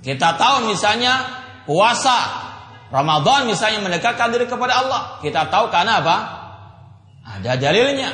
Kita 0.06 0.38
tahu 0.38 0.70
misalnya 0.70 1.26
puasa 1.66 2.46
Ramadan 2.94 3.50
misalnya 3.50 3.82
mendekatkan 3.82 4.30
diri 4.30 4.46
kepada 4.46 4.86
Allah. 4.86 5.02
Kita 5.26 5.50
tahu 5.50 5.74
karena 5.74 5.98
apa? 6.06 6.18
Ada 7.40 7.56
dalilnya. 7.56 8.12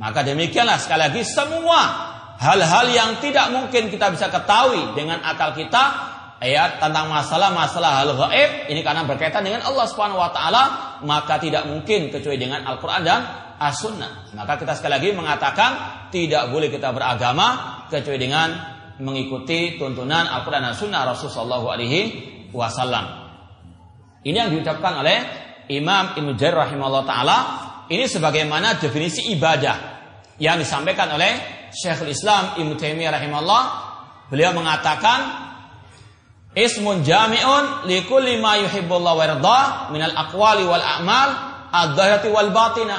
Maka 0.00 0.24
demikianlah 0.24 0.80
sekali 0.80 1.04
lagi 1.04 1.22
semua 1.26 1.80
hal-hal 2.38 2.86
yang 2.88 3.10
tidak 3.18 3.50
mungkin 3.50 3.90
kita 3.90 4.14
bisa 4.14 4.30
ketahui 4.30 4.94
dengan 4.94 5.18
akal 5.26 5.52
kita 5.58 5.84
ayat 6.38 6.78
tentang 6.78 7.10
masalah-masalah 7.10 8.02
hal 8.02 8.14
gaib 8.14 8.70
ini 8.70 8.80
karena 8.86 9.02
berkaitan 9.02 9.42
dengan 9.42 9.66
Allah 9.66 9.90
Subhanahu 9.90 10.22
wa 10.22 10.30
taala 10.30 10.62
maka 11.02 11.42
tidak 11.42 11.66
mungkin 11.66 12.14
kecuali 12.14 12.38
dengan 12.38 12.62
Al-Qur'an 12.62 13.02
dan 13.02 13.20
As-Sunnah. 13.58 14.30
Maka 14.38 14.54
kita 14.54 14.78
sekali 14.78 14.92
lagi 14.94 15.10
mengatakan 15.18 15.70
tidak 16.14 16.46
boleh 16.54 16.70
kita 16.70 16.94
beragama 16.94 17.82
kecuali 17.90 18.18
dengan 18.22 18.48
mengikuti 19.02 19.74
tuntunan 19.74 20.30
Al-Qur'an 20.30 20.62
dan 20.62 20.78
Sunnah 20.78 21.10
Rasulullah 21.10 21.74
alaihi 21.74 22.00
wasallam. 22.54 23.28
Ini 24.22 24.46
yang 24.46 24.50
diucapkan 24.54 25.02
oleh 25.02 25.18
Imam 25.74 26.14
Ibnu 26.14 26.38
Jarir 26.38 26.70
rahimahullah 26.70 27.02
taala 27.02 27.38
ini 27.88 28.04
sebagaimana 28.04 28.76
definisi 28.76 29.32
ibadah 29.32 29.76
yang 30.36 30.60
disampaikan 30.60 31.08
oleh 31.16 31.58
Syekhul 31.72 32.12
Islam 32.12 32.60
Ibnu 32.60 32.76
Taimiyah 32.76 33.12
rahimahullah. 33.16 33.62
Beliau 34.28 34.52
mengatakan 34.52 35.48
Ismun 36.56 37.04
jami'un 37.04 37.86
likulli 37.86 38.40
ma 38.40 38.56
yuhibbullah 38.58 39.12
wa 39.14 39.24
yarda 39.24 39.60
minal 39.94 40.10
aqwali 40.16 40.64
wal 40.64 40.80
a'mal 40.80 41.28
ad-dhahirati 41.70 42.28
wal 42.32 42.50
batina. 42.50 42.98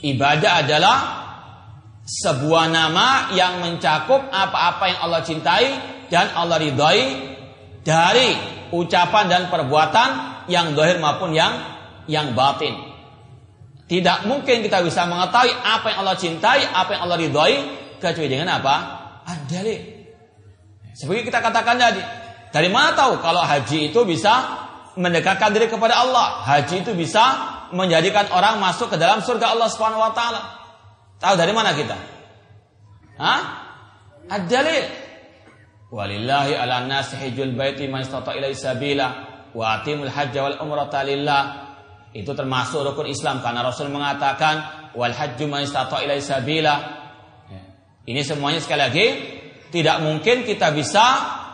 Ibadah 0.00 0.52
adalah 0.64 0.96
sebuah 2.08 2.72
nama 2.72 3.36
yang 3.36 3.60
mencakup 3.60 4.32
apa-apa 4.32 4.84
yang 4.88 4.98
Allah 5.04 5.20
cintai 5.20 5.66
dan 6.08 6.32
Allah 6.32 6.56
ridhai 6.56 7.00
dari 7.84 8.32
ucapan 8.72 9.24
dan 9.28 9.42
perbuatan 9.52 10.08
yang 10.48 10.72
dohir 10.72 10.96
maupun 10.96 11.36
yang 11.36 11.52
yang 12.08 12.32
batin. 12.32 12.87
Tidak 13.88 14.28
mungkin 14.28 14.60
kita 14.60 14.84
bisa 14.84 15.08
mengetahui 15.08 15.48
apa 15.64 15.86
yang 15.88 15.98
Allah 16.04 16.18
cintai, 16.20 16.60
apa 16.68 16.92
yang 16.92 17.02
Allah 17.08 17.18
ridhai 17.24 17.54
kecuali 17.96 18.28
dengan 18.28 18.60
apa? 18.60 18.74
Ad-dalil. 19.24 19.80
Seperti 20.92 21.32
kita 21.32 21.40
katakan 21.40 21.80
tadi, 21.80 22.02
dari 22.52 22.68
mana 22.68 22.92
tahu 22.92 23.16
kalau 23.24 23.40
haji 23.40 23.88
itu 23.88 24.00
bisa 24.04 24.44
mendekatkan 25.00 25.56
diri 25.56 25.72
kepada 25.72 26.04
Allah? 26.04 26.44
Haji 26.44 26.84
itu 26.84 26.92
bisa 26.92 27.24
menjadikan 27.72 28.28
orang 28.32 28.60
masuk 28.60 28.92
ke 28.92 28.96
dalam 29.00 29.24
surga 29.24 29.56
Allah 29.56 29.68
Subhanahu 29.72 30.04
wa 30.04 30.12
taala. 30.12 30.40
Tahu 31.20 31.34
dari 31.36 31.52
mana 31.56 31.72
kita? 31.72 31.96
Hah? 33.18 33.40
Ad-dalil. 34.28 34.84
Walillahi 35.88 36.52
ala 36.52 36.84
nasi 36.84 37.16
hijjul 37.16 37.56
baiti 37.56 37.88
man 37.88 38.04
istata 38.04 38.36
ilaihi 38.36 38.52
sabila 38.52 39.06
wa 39.56 39.80
atimul 39.80 40.12
hajj 40.12 40.36
wal 40.36 40.56
umrata 40.60 41.00
lillah. 41.04 41.67
Itu 42.18 42.34
termasuk 42.34 42.82
rukun 42.82 43.06
Islam 43.06 43.38
karena 43.38 43.62
Rasul 43.62 43.94
mengatakan 43.94 44.90
wal 44.98 45.14
hajju 45.14 45.46
sabila. 46.18 46.74
Ya. 47.46 47.62
Ini 48.10 48.26
semuanya 48.26 48.58
sekali 48.58 48.82
lagi 48.82 49.06
tidak 49.70 50.02
mungkin 50.02 50.42
kita 50.42 50.74
bisa 50.74 51.06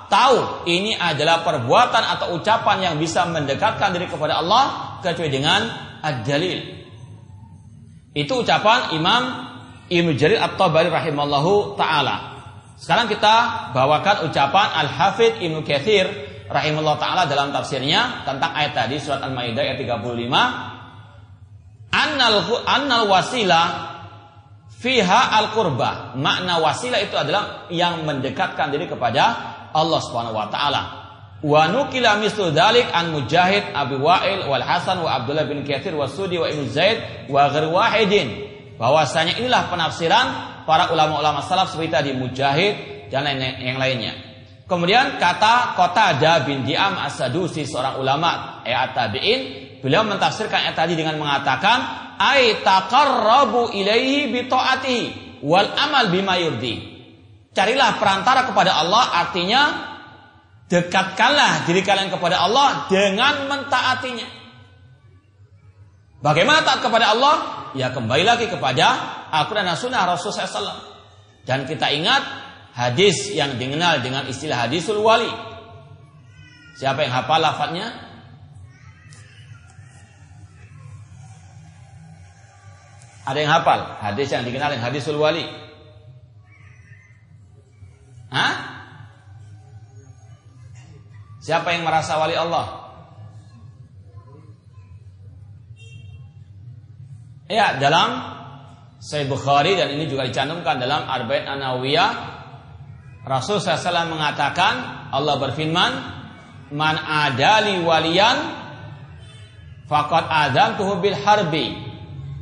tahu 0.08 0.64
ini 0.64 0.96
adalah 0.96 1.44
perbuatan 1.44 2.02
atau 2.16 2.40
ucapan 2.40 2.80
yang 2.80 2.94
bisa 2.96 3.28
mendekatkan 3.28 3.92
diri 3.92 4.08
kepada 4.08 4.40
Allah 4.40 4.96
kecuali 5.04 5.28
dengan 5.28 5.68
ad-dalil. 6.00 6.58
Itu 8.16 8.40
ucapan 8.40 8.96
Imam 8.96 9.22
Ibnu 9.92 10.16
Jarir 10.16 10.40
At-Tabari 10.40 10.88
rahimallahu 10.88 11.76
taala. 11.76 12.40
Sekarang 12.80 13.04
kita 13.04 13.68
bawakan 13.76 14.32
ucapan 14.32 14.66
Al-Hafidh 14.86 15.44
Ibnu 15.44 15.60
Katsir 15.60 16.08
rahimahullah 16.48 16.96
taala 17.00 17.24
dalam 17.24 17.52
tafsirnya 17.52 18.24
tentang 18.28 18.52
ayat 18.52 18.72
tadi 18.76 19.00
surat 19.00 19.24
Al-Maidah 19.24 19.62
ayat 19.64 19.78
35. 19.80 20.04
Annal 21.94 22.36
annal 22.66 23.06
wasilah 23.08 23.66
fiha 24.68 25.20
al-qurba. 25.40 26.18
Makna 26.18 26.60
wasilah 26.60 27.00
itu 27.00 27.16
adalah 27.16 27.70
yang 27.72 28.04
mendekatkan 28.04 28.68
diri 28.68 28.90
kepada 28.90 29.22
Allah 29.72 30.00
Subhanahu 30.04 30.36
wa 30.36 30.48
taala. 30.52 30.82
Wa 31.44 31.68
nukila 31.68 32.16
mislu 32.20 32.56
dalik 32.56 32.88
an 32.88 33.12
Mujahid, 33.12 33.76
Abu 33.76 34.00
Wa'il, 34.00 34.48
wal 34.48 34.64
Hasan, 34.64 35.04
wa 35.04 35.12
Abdullah 35.12 35.44
bin 35.44 35.60
Katsir, 35.60 35.92
wa 35.92 36.08
Sudi, 36.08 36.40
wa 36.40 36.48
Ibnu 36.48 36.72
Zaid, 36.72 37.28
wa 37.28 37.52
ghair 37.52 37.68
wahidin. 37.68 38.28
Bahwasanya 38.80 39.36
inilah 39.36 39.68
penafsiran 39.68 40.26
para 40.64 40.88
ulama-ulama 40.88 41.44
salaf 41.44 41.70
seperti 41.70 41.92
tadi 41.92 42.10
Mujahid 42.16 43.06
dan 43.12 43.28
lain 43.28 43.60
yang 43.60 43.76
lainnya. 43.76 44.33
Kemudian 44.64 45.20
kata 45.20 45.76
kota 45.76 46.16
ada 46.16 46.40
bin 46.48 46.64
Diam 46.64 46.96
As-Sadusi 46.96 47.68
seorang 47.68 48.00
ulama 48.00 48.64
ayat 48.64 48.96
tabi'in 48.96 49.40
beliau 49.84 50.08
mentafsirkan 50.08 50.64
ayat 50.64 50.76
tadi 50.76 50.96
dengan 50.96 51.20
mengatakan 51.20 51.78
ay 52.16 52.64
taqarrabu 52.64 53.76
ilaihi 53.76 54.32
bi 54.32 54.48
wal 55.44 55.68
amal 55.68 56.08
bima 56.08 56.40
yurdi. 56.40 56.80
Carilah 57.52 58.00
perantara 58.00 58.48
kepada 58.48 58.80
Allah 58.80 59.04
artinya 59.20 59.62
dekatkanlah 60.72 61.68
diri 61.68 61.84
kalian 61.84 62.08
kepada 62.08 62.40
Allah 62.40 62.88
dengan 62.88 63.46
mentaatinya. 63.46 64.26
Bagaimana 66.24 66.64
taat 66.64 66.80
kepada 66.80 67.12
Allah? 67.12 67.34
Ya 67.76 67.92
kembali 67.92 68.24
lagi 68.24 68.48
kepada 68.48 68.96
Al-Quran 69.28 69.68
dan 69.68 69.76
Sunnah 69.76 70.08
Rasulullah 70.08 70.48
SAW. 70.48 70.82
Dan 71.44 71.68
kita 71.68 71.92
ingat 71.92 72.22
hadis 72.74 73.30
yang 73.30 73.54
dikenal 73.54 74.02
dengan 74.02 74.26
istilah 74.26 74.66
hadisul 74.66 74.98
wali. 75.00 75.30
Siapa 76.74 77.06
yang 77.06 77.14
hafal 77.14 77.38
lafadznya? 77.38 77.86
Ada 83.24 83.38
yang 83.40 83.52
hafal 83.54 83.80
hadis 84.02 84.28
yang 84.34 84.42
dikenal 84.42 84.74
dengan 84.74 84.90
hadisul 84.90 85.16
wali. 85.16 85.46
Hah? 88.34 88.54
Siapa 91.38 91.70
yang 91.78 91.86
merasa 91.86 92.18
wali 92.18 92.34
Allah? 92.34 92.82
Ya, 97.46 97.78
dalam 97.78 98.34
Sahih 98.98 99.28
Bukhari 99.28 99.76
dan 99.76 99.92
ini 99.92 100.08
juga 100.08 100.24
dicantumkan 100.24 100.80
dalam 100.80 101.04
Arba'in 101.04 101.44
Anawiyah 101.44 102.33
Rasul 103.24 103.56
SAW 103.56 104.12
mengatakan 104.12 105.08
Allah 105.08 105.40
berfirman 105.40 105.92
Man 106.76 106.96
adali 107.00 107.80
waliyan 107.80 108.36
Fakat 109.88 110.28
adam 110.28 110.76
tuhu 110.76 111.00
bil 111.00 111.16
harbi 111.16 111.72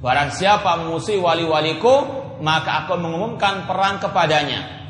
Barang 0.03 0.35
siapa 0.35 0.83
musuh 0.83 1.19
wali-waliku 1.23 2.23
Maka 2.43 2.87
aku 2.87 2.99
mengumumkan 2.99 3.71
perang 3.71 4.03
kepadanya 4.03 4.83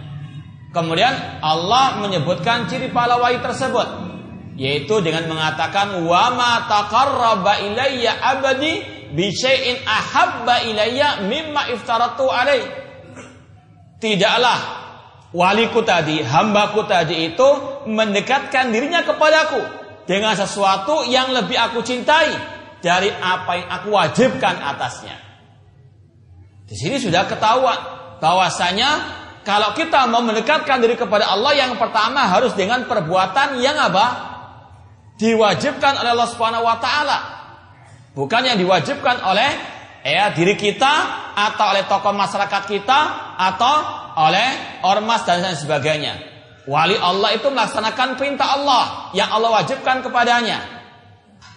Kemudian 0.73 1.45
Allah 1.45 2.01
menyebutkan 2.01 2.65
ciri 2.65 2.89
pahala 2.89 3.21
wahyu 3.21 3.45
tersebut 3.45 4.13
yaitu 4.57 5.01
dengan 5.01 5.33
mengatakan 5.33 6.05
wa 6.05 6.29
ma 6.37 6.69
taqarraba 6.69 7.61
ilayya 7.65 8.21
abadi 8.21 8.85
bi 9.17 9.33
syai'in 9.33 9.81
ahabba 9.85 10.65
ilayya 10.69 11.25
mimma 11.29 11.73
iftaratu 11.73 12.29
alai. 12.29 12.61
Tidaklah 14.01 14.82
waliku 15.33 15.81
tadi, 15.83 16.21
hambaku 16.21 16.85
tadi 16.85 17.33
itu 17.33 17.49
mendekatkan 17.89 18.71
dirinya 18.71 19.03
kepadaku 19.03 19.61
dengan 20.05 20.37
sesuatu 20.37 21.09
yang 21.09 21.33
lebih 21.33 21.57
aku 21.57 21.81
cintai 21.81 22.37
dari 22.85 23.09
apa 23.11 23.53
yang 23.59 23.69
aku 23.69 23.89
wajibkan 23.91 24.61
atasnya. 24.61 25.17
Di 26.69 26.77
sini 26.77 26.97
sudah 27.01 27.29
ketahuan 27.29 27.77
bahwasanya 28.21 29.21
kalau 29.43 29.75
kita 29.75 30.07
mau 30.07 30.23
mendekatkan 30.23 30.79
diri 30.79 30.95
kepada 30.95 31.27
Allah 31.27 31.53
yang 31.59 31.75
pertama 31.75 32.31
harus 32.31 32.55
dengan 32.55 32.87
perbuatan 32.87 33.59
yang 33.59 33.75
apa? 33.75 34.31
Diwajibkan 35.19 35.99
oleh 35.99 36.11
Allah 36.15 36.31
Subhanahu 36.31 36.65
wa 36.65 36.79
taala. 36.79 37.19
Bukan 38.13 38.43
yang 38.45 38.59
diwajibkan 38.61 39.25
oleh 39.25 39.51
ya 40.03 40.35
diri 40.35 40.59
kita 40.59 40.95
atau 41.35 41.65
oleh 41.73 41.87
tokoh 41.87 42.13
masyarakat 42.13 42.63
kita 42.67 43.01
atau 43.39 44.02
oleh 44.17 44.81
ormas 44.85 45.25
dan 45.25 45.45
lain 45.45 45.57
sebagainya. 45.57 46.15
Wali 46.63 46.95
Allah 46.95 47.35
itu 47.35 47.51
melaksanakan 47.51 48.15
perintah 48.15 48.55
Allah 48.55 49.11
yang 49.19 49.31
Allah 49.35 49.63
wajibkan 49.63 50.01
kepadanya. 50.05 50.63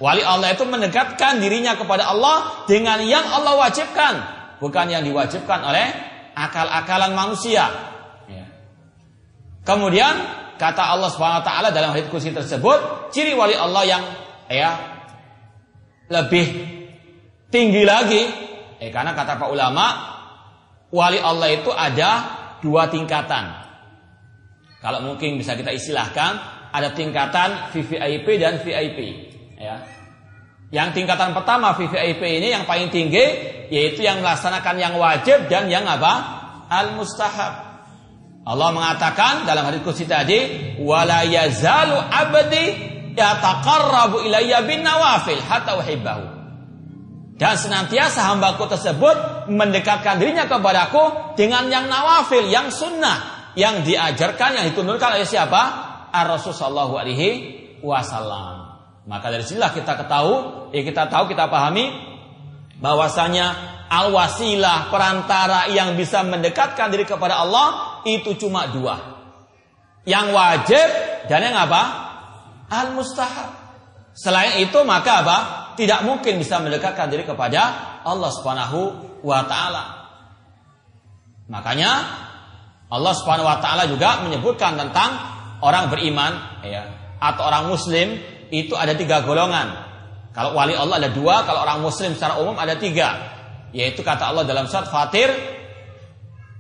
Wali 0.02 0.26
Allah 0.26 0.52
itu 0.52 0.66
mendekatkan 0.66 1.40
dirinya 1.40 1.78
kepada 1.78 2.10
Allah 2.10 2.66
dengan 2.66 3.00
yang 3.06 3.24
Allah 3.24 3.54
wajibkan 3.70 4.14
bukan 4.60 4.86
yang 4.90 5.06
diwajibkan 5.06 5.62
oleh 5.62 5.88
akal-akalan 6.36 7.16
manusia. 7.16 7.70
Ya. 8.28 8.46
Kemudian 9.64 10.14
kata 10.60 10.84
Allah 10.98 11.10
Subhanahu 11.14 11.42
wa 11.44 11.48
taala 11.48 11.70
dalam 11.72 11.96
hadits 11.96 12.12
kursi 12.12 12.34
tersebut, 12.36 13.12
ciri 13.14 13.38
wali 13.38 13.56
Allah 13.56 13.84
yang 13.88 14.04
ya 14.52 14.72
lebih 16.12 16.46
tinggi 17.50 17.82
lagi 17.82 18.22
eh 18.78 18.92
karena 18.94 19.18
kata 19.18 19.42
Pak 19.42 19.50
ulama 19.50 19.86
wali 20.94 21.18
Allah 21.18 21.50
itu 21.50 21.72
ada 21.74 22.12
dua 22.60 22.88
tingkatan. 22.92 23.66
Kalau 24.84 25.02
mungkin 25.02 25.42
bisa 25.42 25.58
kita 25.58 25.74
istilahkan 25.74 26.38
ada 26.70 26.94
tingkatan 26.94 27.74
VVIP 27.74 28.28
dan 28.38 28.62
VIP 28.62 29.00
ya. 29.58 29.82
Yang 30.70 31.02
tingkatan 31.02 31.32
pertama 31.32 31.74
VVIP 31.74 32.22
ini 32.22 32.52
yang 32.52 32.68
paling 32.68 32.92
tinggi 32.92 33.26
yaitu 33.72 34.06
yang 34.06 34.22
melaksanakan 34.22 34.76
yang 34.78 34.94
wajib 35.00 35.48
dan 35.50 35.72
yang 35.72 35.88
apa? 35.88 36.14
Al 36.70 36.94
mustahab. 36.98 37.66
Allah 38.46 38.70
mengatakan 38.70 39.42
dalam 39.50 39.66
hadis 39.66 39.82
kursi 39.82 40.06
tadi, 40.06 40.38
"Wala 40.78 41.26
yazalu 41.26 41.98
abdi 41.98 42.66
yataqarrabu 43.18 44.22
ilayya 44.22 44.62
bin 44.70 44.86
nawafil 44.86 45.42
hatta 45.42 45.82
uhibbahu." 45.82 46.35
Dan 47.36 47.60
senantiasa 47.60 48.32
hambaku 48.32 48.64
tersebut 48.72 49.48
mendekatkan 49.52 50.16
dirinya 50.24 50.48
kepadaku 50.48 51.36
dengan 51.36 51.68
yang 51.68 51.92
nawafil, 51.92 52.48
yang 52.48 52.72
sunnah, 52.72 53.52
yang 53.60 53.84
diajarkan, 53.84 54.56
yang 54.56 54.66
dituntunkan 54.72 55.20
oleh 55.20 55.28
siapa? 55.28 55.62
Ar-Rasul 56.16 56.56
Sallallahu 56.56 56.96
Alaihi 56.96 57.28
Wasallam. 57.84 58.80
Maka 59.04 59.28
dari 59.36 59.44
sinilah 59.44 59.76
kita 59.76 60.00
ketahui, 60.00 60.72
ya 60.72 60.82
kita 60.88 61.12
tahu, 61.12 61.28
kita 61.28 61.52
pahami 61.52 61.92
bahwasanya 62.80 63.76
al-wasilah 63.92 64.88
perantara 64.88 65.68
yang 65.76 66.00
bisa 66.00 66.24
mendekatkan 66.24 66.88
diri 66.88 67.04
kepada 67.04 67.44
Allah 67.44 68.00
itu 68.08 68.32
cuma 68.40 68.72
dua. 68.72 68.96
Yang 70.08 70.28
wajib 70.32 70.88
dan 71.28 71.52
yang 71.52 71.58
apa? 71.60 71.82
Al-mustahab. 72.72 73.52
Selain 74.16 74.64
itu 74.64 74.80
maka 74.88 75.12
apa? 75.20 75.65
Tidak 75.76 76.08
mungkin 76.08 76.40
bisa 76.40 76.64
mendekatkan 76.64 77.12
diri 77.12 77.28
kepada 77.28 77.62
Allah 78.04 78.30
Subhanahu 78.32 78.80
wa 79.22 79.40
taala. 79.44 79.84
Makanya 81.52 81.92
Allah 82.90 83.14
Subhanahu 83.14 83.48
wa 83.48 83.60
taala 83.60 83.86
juga 83.86 84.24
menyebutkan 84.24 84.80
tentang 84.80 85.20
orang 85.60 85.92
beriman 85.92 86.64
ya 86.64 86.88
atau 87.20 87.48
orang 87.48 87.68
muslim 87.68 88.18
itu 88.50 88.74
ada 88.74 88.96
tiga 88.96 89.22
golongan. 89.22 89.84
Kalau 90.36 90.52
wali 90.52 90.76
Allah 90.76 91.00
ada 91.00 91.10
dua, 91.16 91.48
kalau 91.48 91.64
orang 91.64 91.80
muslim 91.80 92.12
secara 92.12 92.40
umum 92.44 92.60
ada 92.60 92.76
tiga. 92.76 93.36
Yaitu 93.72 94.04
kata 94.04 94.32
Allah 94.32 94.44
dalam 94.48 94.68
surat 94.68 94.88
Fatir 94.88 95.32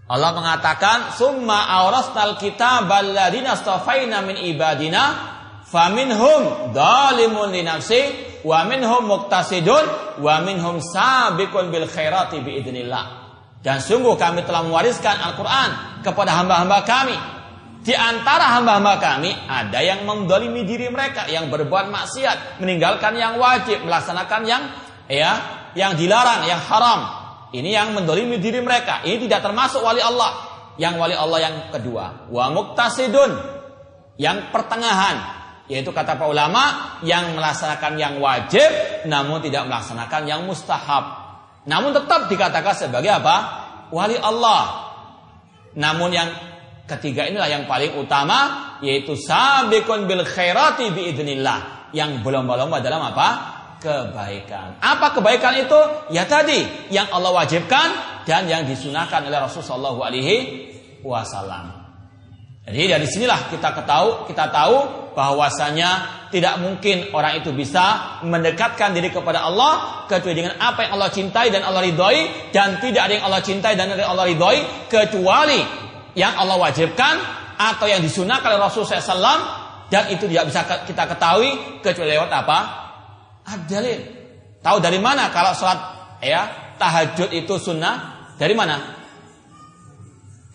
Allah 0.05 0.37
mengatakan 0.37 1.17
summa 1.17 1.65
aurasnal 1.81 2.37
kitabal 2.37 3.09
ladzina 3.09 3.57
astafaina 3.57 4.21
min 4.21 4.37
ibadina 4.37 5.33
faminhum 5.75 6.71
dalimun 6.71 7.51
li 7.51 7.67
nafsi 7.67 8.01
wa 8.47 8.63
minhum 8.63 9.11
muqtasidun 9.11 10.15
wa 10.23 10.39
minhum 10.39 10.79
sabiqun 10.79 11.67
bil 11.67 11.83
khairati 11.91 12.39
biidznillah. 12.39 13.27
Dan 13.59 13.83
sungguh 13.83 14.15
kami 14.15 14.47
telah 14.47 14.63
mewariskan 14.63 15.19
Al-Quran 15.19 15.99
kepada 16.05 16.31
hamba-hamba 16.39 16.85
kami. 16.87 17.17
Di 17.83 17.91
antara 17.91 18.55
hamba-hamba 18.55 19.01
kami 19.01 19.35
ada 19.35 19.83
yang 19.83 20.07
mendolimi 20.07 20.63
diri 20.63 20.87
mereka, 20.87 21.27
yang 21.27 21.51
berbuat 21.51 21.91
maksiat, 21.91 22.63
meninggalkan 22.63 23.17
yang 23.19 23.35
wajib, 23.35 23.83
melaksanakan 23.83 24.41
yang 24.47 24.63
ya 25.11 25.33
yang 25.75 25.99
dilarang, 25.99 26.47
yang 26.47 26.61
haram. 26.61 27.25
Ini 27.51 27.69
yang 27.75 27.93
mendolimi 27.93 28.39
diri 28.39 28.63
mereka. 28.63 29.03
Ini 29.03 29.27
tidak 29.27 29.43
termasuk 29.43 29.83
wali 29.83 30.01
Allah. 30.01 30.55
Yang 30.75 30.93
wali 30.97 31.15
Allah 31.15 31.39
yang 31.39 31.55
kedua. 31.71 32.31
Wa 32.31 32.49
muktasidun. 32.51 33.31
Yang 34.17 34.49
pertengahan. 34.49 35.44
Yaitu 35.65 35.89
kata 35.89 36.13
para 36.13 36.29
ulama 36.29 36.95
yang 37.01 37.33
melaksanakan 37.33 37.97
yang 37.97 38.21
wajib 38.21 38.69
namun 39.09 39.41
tidak 39.41 39.65
melaksanakan 39.65 40.21
yang 40.29 40.45
mustahab. 40.45 41.25
Namun 41.65 41.93
tetap 41.97 42.29
dikatakan 42.29 42.73
sebagai 42.77 43.09
apa? 43.09 43.35
Wali 43.89 44.17
Allah. 44.21 44.93
Namun 45.73 46.13
yang 46.13 46.29
ketiga 46.85 47.25
inilah 47.25 47.49
yang 47.49 47.65
paling 47.65 47.97
utama 47.97 48.77
yaitu 48.85 49.17
sabiqun 49.17 50.05
bil 50.05 50.21
khairati 50.21 50.93
biidznillah. 50.93 51.89
Yang 51.95 52.21
belum-belum 52.21 52.69
dalam 52.83 53.01
apa? 53.01 53.55
kebaikan. 53.85 54.81
Apa 54.81 55.13
kebaikan 55.13 55.53
itu? 55.61 55.79
Ya 56.09 56.25
tadi 56.25 56.65
yang 56.89 57.05
Allah 57.13 57.29
wajibkan 57.29 57.93
dan 58.25 58.49
yang 58.49 58.65
disunahkan 58.65 59.21
oleh 59.29 59.37
Rasulullah 59.37 59.69
Shallallahu 59.93 60.01
Alaihi 60.01 60.35
Wasallam. 61.05 61.84
Jadi 62.65 62.89
dari 62.89 63.05
sinilah 63.05 63.53
kita 63.53 63.77
ketahu, 63.77 64.25
kita 64.25 64.49
tahu 64.49 64.77
bahwasanya 65.13 66.25
tidak 66.33 66.59
mungkin 66.59 67.13
orang 67.13 67.39
itu 67.39 67.53
bisa 67.53 68.19
mendekatkan 68.25 68.91
diri 68.91 69.13
kepada 69.13 69.45
Allah 69.45 70.03
kecuali 70.09 70.43
dengan 70.43 70.57
apa 70.57 70.89
yang 70.89 70.97
Allah 70.99 71.09
cintai 71.13 71.53
dan 71.53 71.61
Allah 71.61 71.85
ridhoi 71.85 72.51
dan 72.51 72.81
tidak 72.81 73.07
ada 73.07 73.13
yang 73.15 73.25
Allah 73.29 73.41
cintai 73.45 73.77
dan 73.77 73.93
Allah 73.93 74.25
ridhoi 74.27 74.89
kecuali 74.89 75.61
yang 76.17 76.35
Allah 76.35 76.57
wajibkan 76.57 77.15
atau 77.55 77.85
yang 77.87 78.03
disunahkan 78.03 78.57
oleh 78.57 78.67
Rasulullah 78.67 78.99
SAW 78.99 79.39
dan 79.87 80.09
itu 80.11 80.25
tidak 80.25 80.49
bisa 80.49 80.65
kita 80.83 81.03
ketahui 81.05 81.79
kecuali 81.79 82.17
lewat 82.17 82.31
apa? 82.33 82.59
Ad-dalil. 83.45 83.99
Tahu 84.59 84.77
dari 84.81 84.97
mana 84.97 85.29
kalau 85.29 85.53
sholat 85.53 85.79
ya 86.25 86.73
tahajud 86.81 87.29
itu 87.29 87.55
sunnah? 87.61 88.27
Dari 88.35 88.57
mana? 88.57 89.04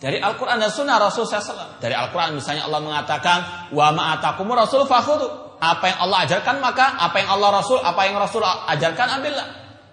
Dari 0.01 0.17
Al-Quran 0.17 0.57
dan 0.57 0.73
Sunnah 0.73 0.97
Rasul 0.97 1.29
SAW. 1.29 1.77
Dari 1.77 1.93
Al-Quran 1.93 2.41
misalnya 2.41 2.65
Allah 2.65 2.81
mengatakan, 2.81 3.69
wa 3.69 3.93
ma'atakumur 3.93 4.57
Rasul 4.57 4.89
fakhudu. 4.89 5.53
Apa 5.61 5.93
yang 5.93 6.09
Allah 6.09 6.17
ajarkan 6.25 6.57
maka, 6.57 6.97
apa 6.97 7.21
yang 7.21 7.37
Allah 7.37 7.61
Rasul, 7.61 7.77
apa 7.77 8.01
yang 8.09 8.17
Rasul 8.17 8.41
ajarkan 8.41 9.21
ambillah. 9.21 9.47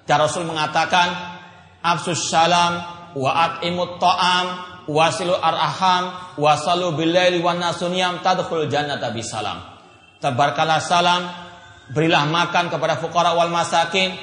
Dan 0.08 0.16
Rasul 0.16 0.48
mengatakan, 0.48 1.12
absus 1.84 2.32
salam, 2.32 2.80
wa 3.12 3.30
at'imut 3.36 4.00
ta'am, 4.00 4.46
wasilu 4.88 5.36
arham, 5.36 6.16
wasalu 6.40 6.96
billaili 6.96 7.44
wan 7.44 7.60
nasuniyam 7.60 8.24
tadkhul 8.24 8.64
jannata 8.72 9.12
bisalam. 9.12 9.60
Tebarkanlah 10.24 10.80
salam, 10.80 11.28
berilah 11.92 12.24
makan 12.24 12.72
kepada 12.72 12.96
fukara 12.96 13.36
wal 13.36 13.52
masakin, 13.52 14.16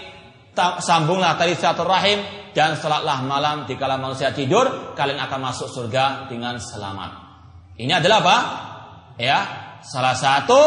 sambunglah 0.82 1.36
tali 1.36 1.54
rahim 1.60 2.20
dan 2.56 2.80
salatlah 2.80 3.20
malam 3.28 3.68
di 3.68 3.76
kala 3.76 4.00
manusia 4.00 4.32
tidur, 4.32 4.96
kalian 4.96 5.20
akan 5.20 5.40
masuk 5.52 5.68
surga 5.68 6.32
dengan 6.32 6.56
selamat. 6.56 7.12
Ini 7.76 8.00
adalah 8.00 8.18
apa? 8.24 8.38
Ya, 9.20 9.40
salah 9.84 10.16
satu 10.16 10.60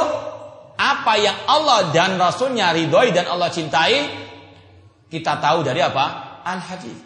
apa 0.76 1.12
yang 1.16 1.34
Allah 1.48 1.88
dan 1.90 2.20
Rasulnya 2.20 2.76
ridhoi 2.76 3.10
dan 3.10 3.26
Allah 3.26 3.48
cintai, 3.48 4.04
kita 5.08 5.40
tahu 5.40 5.64
dari 5.64 5.80
apa? 5.80 6.38
Al-hadis. 6.44 6.96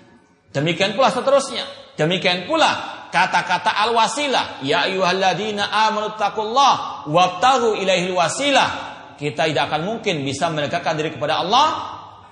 Demikian 0.50 0.98
pula 0.98 1.08
seterusnya. 1.14 1.64
Demikian 1.94 2.50
pula 2.50 3.06
kata-kata 3.14 3.72
al-wasilah. 3.88 4.66
Ya 4.66 4.90
ayuhalladzina 4.90 5.70
amanu 5.88 6.18
taqullah 6.18 7.06
wabtahu 7.06 7.78
ilaihil 7.78 8.18
wasilah 8.18 8.92
kita 9.16 9.46
tidak 9.46 9.70
akan 9.70 9.86
mungkin 9.86 10.26
bisa 10.26 10.50
mendekatkan 10.50 10.98
diri 10.98 11.14
kepada 11.14 11.46
Allah 11.46 11.66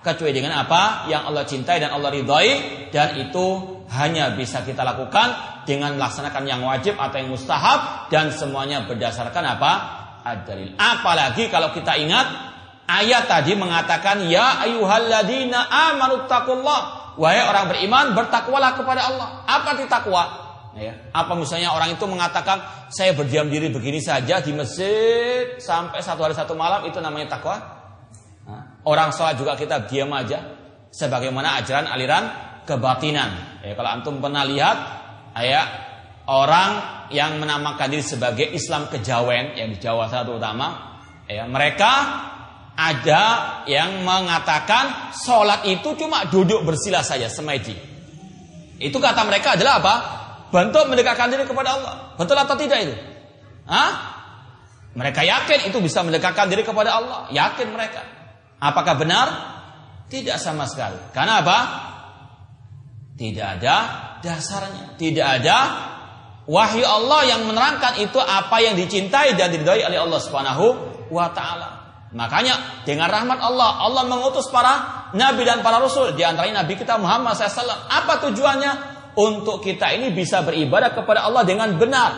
kecuali 0.01 0.33
dengan 0.33 0.65
apa 0.65 1.07
yang 1.13 1.29
Allah 1.29 1.45
cintai 1.45 1.77
dan 1.77 1.93
Allah 1.93 2.09
ridhoi 2.09 2.89
dan 2.89 3.21
itu 3.21 3.47
hanya 3.93 4.33
bisa 4.33 4.65
kita 4.65 4.81
lakukan 4.81 5.61
dengan 5.69 5.99
melaksanakan 6.01 6.45
yang 6.49 6.65
wajib 6.65 6.97
atau 6.97 7.17
yang 7.21 7.31
mustahab 7.31 8.09
dan 8.09 8.33
semuanya 8.33 8.87
berdasarkan 8.89 9.45
apa? 9.45 9.73
ad-dalil. 10.21 10.77
Apalagi 10.77 11.49
kalau 11.49 11.73
kita 11.73 11.97
ingat 11.97 12.29
ayat 12.85 13.25
tadi 13.25 13.57
mengatakan 13.57 14.29
ya 14.29 14.61
ayyuhalladzina 14.69 15.57
amanu 15.65 16.29
taqullah 16.29 17.15
wahai 17.17 17.41
orang 17.41 17.73
beriman 17.73 18.13
bertakwalah 18.13 18.77
kepada 18.77 19.09
Allah. 19.09 19.29
Apa 19.49 19.81
itu 19.81 19.89
takwa? 19.89 20.29
Ya. 20.77 20.95
Apa 21.11 21.35
misalnya 21.35 21.75
orang 21.75 21.97
itu 21.97 22.05
mengatakan 22.07 22.63
saya 22.93 23.17
berdiam 23.17 23.49
diri 23.51 23.73
begini 23.73 23.99
saja 23.99 24.39
di 24.39 24.55
masjid 24.55 25.59
sampai 25.59 25.99
satu 25.99 26.21
hari 26.23 26.37
satu 26.37 26.55
malam 26.55 26.87
itu 26.87 27.01
namanya 27.01 27.41
takwa? 27.41 27.80
Orang 28.85 29.11
sholat 29.13 29.37
juga 29.37 29.57
kita 29.57 29.89
diam 29.89 30.11
aja, 30.15 30.41
sebagaimana 30.91 31.61
ajaran 31.63 31.87
aliran 31.91 32.25
kebatinan. 32.67 33.63
Ya, 33.65 33.73
kalau 33.75 33.91
antum 33.91 34.19
pernah 34.19 34.45
lihat, 34.47 34.77
ya 35.41 35.63
orang 36.29 36.71
yang 37.11 37.43
menamakan 37.43 37.91
diri 37.91 38.05
sebagai 38.05 38.47
Islam 38.51 38.87
kejawen 38.87 39.59
yang 39.59 39.75
di 39.75 39.79
Jawa 39.83 40.07
satu 40.07 40.39
utama, 40.39 40.99
ya 41.27 41.47
mereka 41.47 41.93
ada 42.79 43.25
yang 43.69 44.07
mengatakan 44.07 45.13
sholat 45.13 45.69
itu 45.69 45.93
cuma 45.99 46.25
duduk 46.31 46.65
bersila 46.65 47.05
saja 47.05 47.29
semeji. 47.29 47.77
Itu 48.81 48.97
kata 48.97 49.29
mereka 49.29 49.61
adalah 49.61 49.83
apa? 49.85 49.95
Bentuk 50.49 50.89
mendekatkan 50.89 51.29
diri 51.29 51.45
kepada 51.45 51.77
Allah. 51.77 51.95
Betul 52.17 52.41
atau 52.41 52.57
tidak 52.57 52.79
itu? 52.81 52.95
Hah? 53.69 53.91
Mereka 54.97 55.23
yakin 55.23 55.71
itu 55.71 55.79
bisa 55.79 56.03
mendekatkan 56.03 56.51
diri 56.51 56.65
kepada 56.67 56.99
Allah. 56.99 57.29
Yakin 57.31 57.69
mereka. 57.71 58.03
Apakah 58.61 58.95
benar? 59.01 59.27
Tidak 60.13 60.37
sama 60.37 60.69
sekali. 60.69 61.01
Karena 61.17 61.41
apa? 61.41 61.59
Tidak 63.17 63.47
ada 63.61 63.77
dasarnya. 64.21 65.01
Tidak 65.01 65.27
ada 65.41 65.57
wahyu 66.45 66.85
Allah 66.85 67.21
yang 67.37 67.49
menerangkan 67.49 68.01
itu 68.05 68.21
apa 68.21 68.61
yang 68.61 68.77
dicintai 68.77 69.33
dan 69.39 69.49
diridhoi 69.49 69.81
oleh 69.87 69.99
Allah 69.99 70.21
Subhanahu 70.21 70.65
wa 71.09 71.29
taala. 71.33 71.69
Makanya 72.11 72.83
dengan 72.83 73.07
rahmat 73.07 73.39
Allah, 73.39 73.87
Allah 73.87 74.03
mengutus 74.05 74.51
para 74.51 75.09
nabi 75.15 75.47
dan 75.47 75.63
para 75.63 75.79
rasul 75.79 76.11
di 76.19 76.27
antaranya 76.27 76.67
nabi 76.67 76.75
kita 76.75 76.99
Muhammad 76.99 77.39
SAW. 77.39 77.87
Apa 77.87 78.19
tujuannya? 78.29 78.99
Untuk 79.11 79.59
kita 79.59 79.91
ini 79.91 80.15
bisa 80.15 80.43
beribadah 80.47 80.95
kepada 80.95 81.27
Allah 81.27 81.43
dengan 81.43 81.75
benar. 81.75 82.11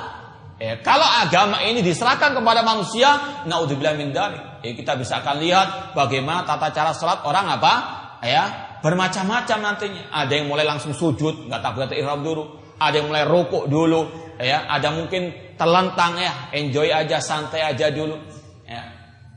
Eh, 0.60 0.78
kalau 0.84 1.08
agama 1.08 1.64
ini 1.64 1.80
diserahkan 1.80 2.36
kepada 2.36 2.60
manusia, 2.60 3.42
naudzubillah 3.48 3.96
min 3.96 4.12
Eh, 4.62 4.78
kita 4.78 4.94
bisa 4.94 5.18
akan 5.18 5.42
lihat 5.42 5.98
bagaimana 5.98 6.46
tata 6.46 6.70
cara 6.70 6.94
sholat 6.94 7.26
orang 7.26 7.50
apa? 7.50 7.74
Ya, 8.22 8.78
bermacam-macam 8.78 9.58
nantinya. 9.58 10.02
Ada 10.14 10.32
yang 10.38 10.46
mulai 10.46 10.62
langsung 10.62 10.94
sujud, 10.94 11.50
nggak 11.50 11.58
takut 11.58 11.90
ihram 11.90 12.22
dulu. 12.22 12.62
Ada 12.78 13.02
yang 13.02 13.10
mulai 13.10 13.26
rukuk 13.26 13.66
dulu, 13.66 14.06
ya. 14.38 14.70
Ada 14.70 14.94
mungkin 14.94 15.54
telentang 15.58 16.14
ya, 16.14 16.54
enjoy 16.54 16.94
aja, 16.94 17.18
santai 17.18 17.66
aja 17.66 17.90
dulu. 17.90 18.14
Ya. 18.62 18.82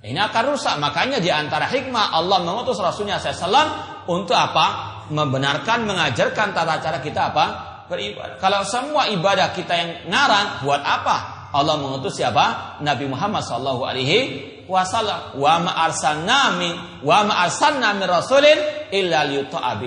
Ini 0.06 0.20
akan 0.30 0.54
rusak. 0.54 0.78
Makanya 0.78 1.18
di 1.18 1.34
antara 1.34 1.66
hikmah 1.66 2.14
Allah 2.14 2.46
mengutus 2.46 2.78
Rasulnya 2.78 3.18
SAW 3.18 4.06
untuk 4.06 4.38
apa? 4.38 4.94
Membenarkan, 5.10 5.90
mengajarkan 5.90 6.54
tata 6.54 6.78
cara 6.78 7.02
kita 7.02 7.34
apa? 7.34 7.46
Beribadah. 7.90 8.38
Kalau 8.38 8.62
semua 8.66 9.10
ibadah 9.10 9.50
kita 9.54 9.74
yang 9.74 9.90
ngarang, 10.10 10.62
buat 10.62 10.82
apa? 10.86 11.50
Allah 11.54 11.78
mengutus 11.82 12.18
siapa? 12.18 12.78
Nabi 12.86 13.10
Muhammad 13.10 13.42
Sallallahu 13.42 13.82
Alaihi 13.86 14.54
Wasallam. 14.66 15.38
Wa 15.38 15.62
ma 15.62 15.72
arsalna 15.86 16.58
min 16.58 16.74
wa 17.06 17.24
ma 17.26 17.46
arsalna 17.46 17.94
min 17.94 18.06
rasulin 18.10 18.90
illa 18.92 19.26
liyuta'a 19.26 19.78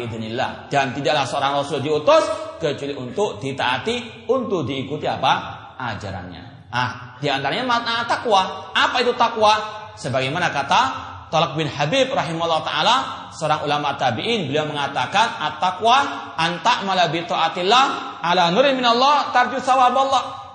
Dan 0.71 0.95
tidaklah 0.95 1.25
seorang 1.27 1.53
rasul 1.63 1.83
diutus 1.83 2.25
kecuali 2.59 2.95
untuk 2.95 3.39
ditaati, 3.39 4.27
untuk 4.31 4.67
diikuti 4.67 5.07
apa? 5.07 5.67
ajarannya. 5.79 6.69
Ah, 6.75 7.15
di 7.23 7.31
antaranya 7.31 7.63
makna 7.63 8.03
takwa. 8.05 8.75
Apa 8.75 9.01
itu 9.07 9.15
takwa? 9.15 9.55
Sebagaimana 9.95 10.51
kata 10.51 11.09
Talak 11.29 11.61
bin 11.61 11.69
Habib 11.69 12.09
rahimahullah 12.09 12.65
taala, 12.65 12.97
seorang 13.37 13.69
ulama 13.69 14.01
tabi'in, 14.01 14.49
beliau 14.49 14.65
mengatakan 14.65 15.37
at-taqwa 15.37 16.33
anta 16.41 16.89
mala 16.89 17.13
bi 17.13 17.21
taatillah 17.21 18.17
ala 18.25 18.49
nurin 18.49 18.73
minallah 18.73 19.29
tarju 19.29 19.61
Allah. 19.69 20.48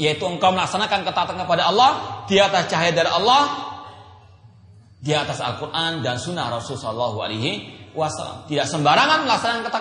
Yaitu 0.00 0.24
engkau 0.24 0.48
melaksanakan 0.56 1.04
ketaatan 1.04 1.36
kepada 1.44 1.68
Allah 1.68 2.24
di 2.24 2.40
atas 2.40 2.72
cahaya 2.72 2.96
dari 2.96 3.12
Allah 3.12 3.70
di 5.00 5.12
atas 5.16 5.40
Al-Quran 5.40 6.04
dan 6.04 6.16
Sunnah 6.20 6.48
Rasulullah 6.48 6.92
Shallallahu 6.92 7.18
Alaihi 7.24 7.50
Wasallam. 7.92 8.48
Tidak 8.48 8.64
sembarangan 8.68 9.28
melaksanakan 9.28 9.60
kata 9.68 9.78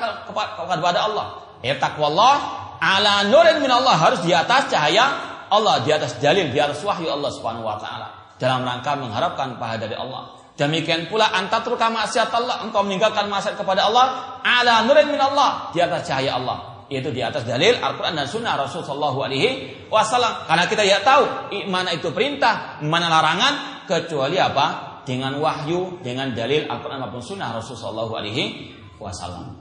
kepada 0.60 1.00
Allah. 1.08 1.26
Ya 1.60 1.76
Allah 1.76 2.36
ala 2.80 3.28
nurin 3.28 3.60
min 3.60 3.72
Allah 3.72 4.00
harus 4.00 4.24
di 4.24 4.32
atas 4.32 4.72
cahaya 4.72 5.12
Allah, 5.52 5.84
di 5.84 5.92
atas 5.92 6.16
dalil, 6.24 6.48
di 6.52 6.60
atas 6.60 6.80
wahyu 6.84 7.12
Allah 7.12 7.32
Subhanahu 7.36 7.68
Wa 7.68 7.80
Taala 7.80 8.08
dalam 8.40 8.64
rangka 8.64 8.96
mengharapkan 8.96 9.60
pahala 9.60 9.84
dari 9.84 9.96
Allah. 10.00 10.36
Demikian 10.56 11.08
pula 11.08 11.32
antatruka 11.32 11.88
maksiat 11.88 12.32
Allah, 12.36 12.64
engkau 12.68 12.84
meninggalkan 12.84 13.32
maksiat 13.32 13.56
kepada 13.56 13.88
Allah 13.88 14.40
ala 14.44 14.84
nurin 14.88 15.08
min 15.08 15.20
Allah, 15.20 15.72
di 15.72 15.80
atas 15.80 16.08
cahaya 16.08 16.36
Allah 16.36 16.69
yaitu 16.90 17.14
di 17.14 17.22
atas 17.22 17.46
dalil 17.46 17.78
Al-Quran 17.78 18.18
dan 18.18 18.26
Sunnah 18.26 18.58
Rasulullah 18.58 19.14
Shallallahu 19.14 19.20
Alaihi 19.22 19.50
Wasallam. 19.88 20.50
Karena 20.50 20.66
kita 20.66 20.84
ya 20.84 21.00
tahu 21.06 21.54
mana 21.70 21.94
itu 21.94 22.10
perintah, 22.10 22.82
mana 22.82 23.08
larangan, 23.08 23.86
kecuali 23.86 24.38
apa? 24.42 24.90
dengan 25.10 25.42
wahyu, 25.42 26.06
dengan 26.06 26.30
dalil 26.38 26.70
Al-Quran 26.70 27.02
maupun 27.02 27.24
Sunnah 27.26 27.50
Rasulullah 27.50 28.06
Alaihi 28.06 28.78
Wasallam. 29.02 29.58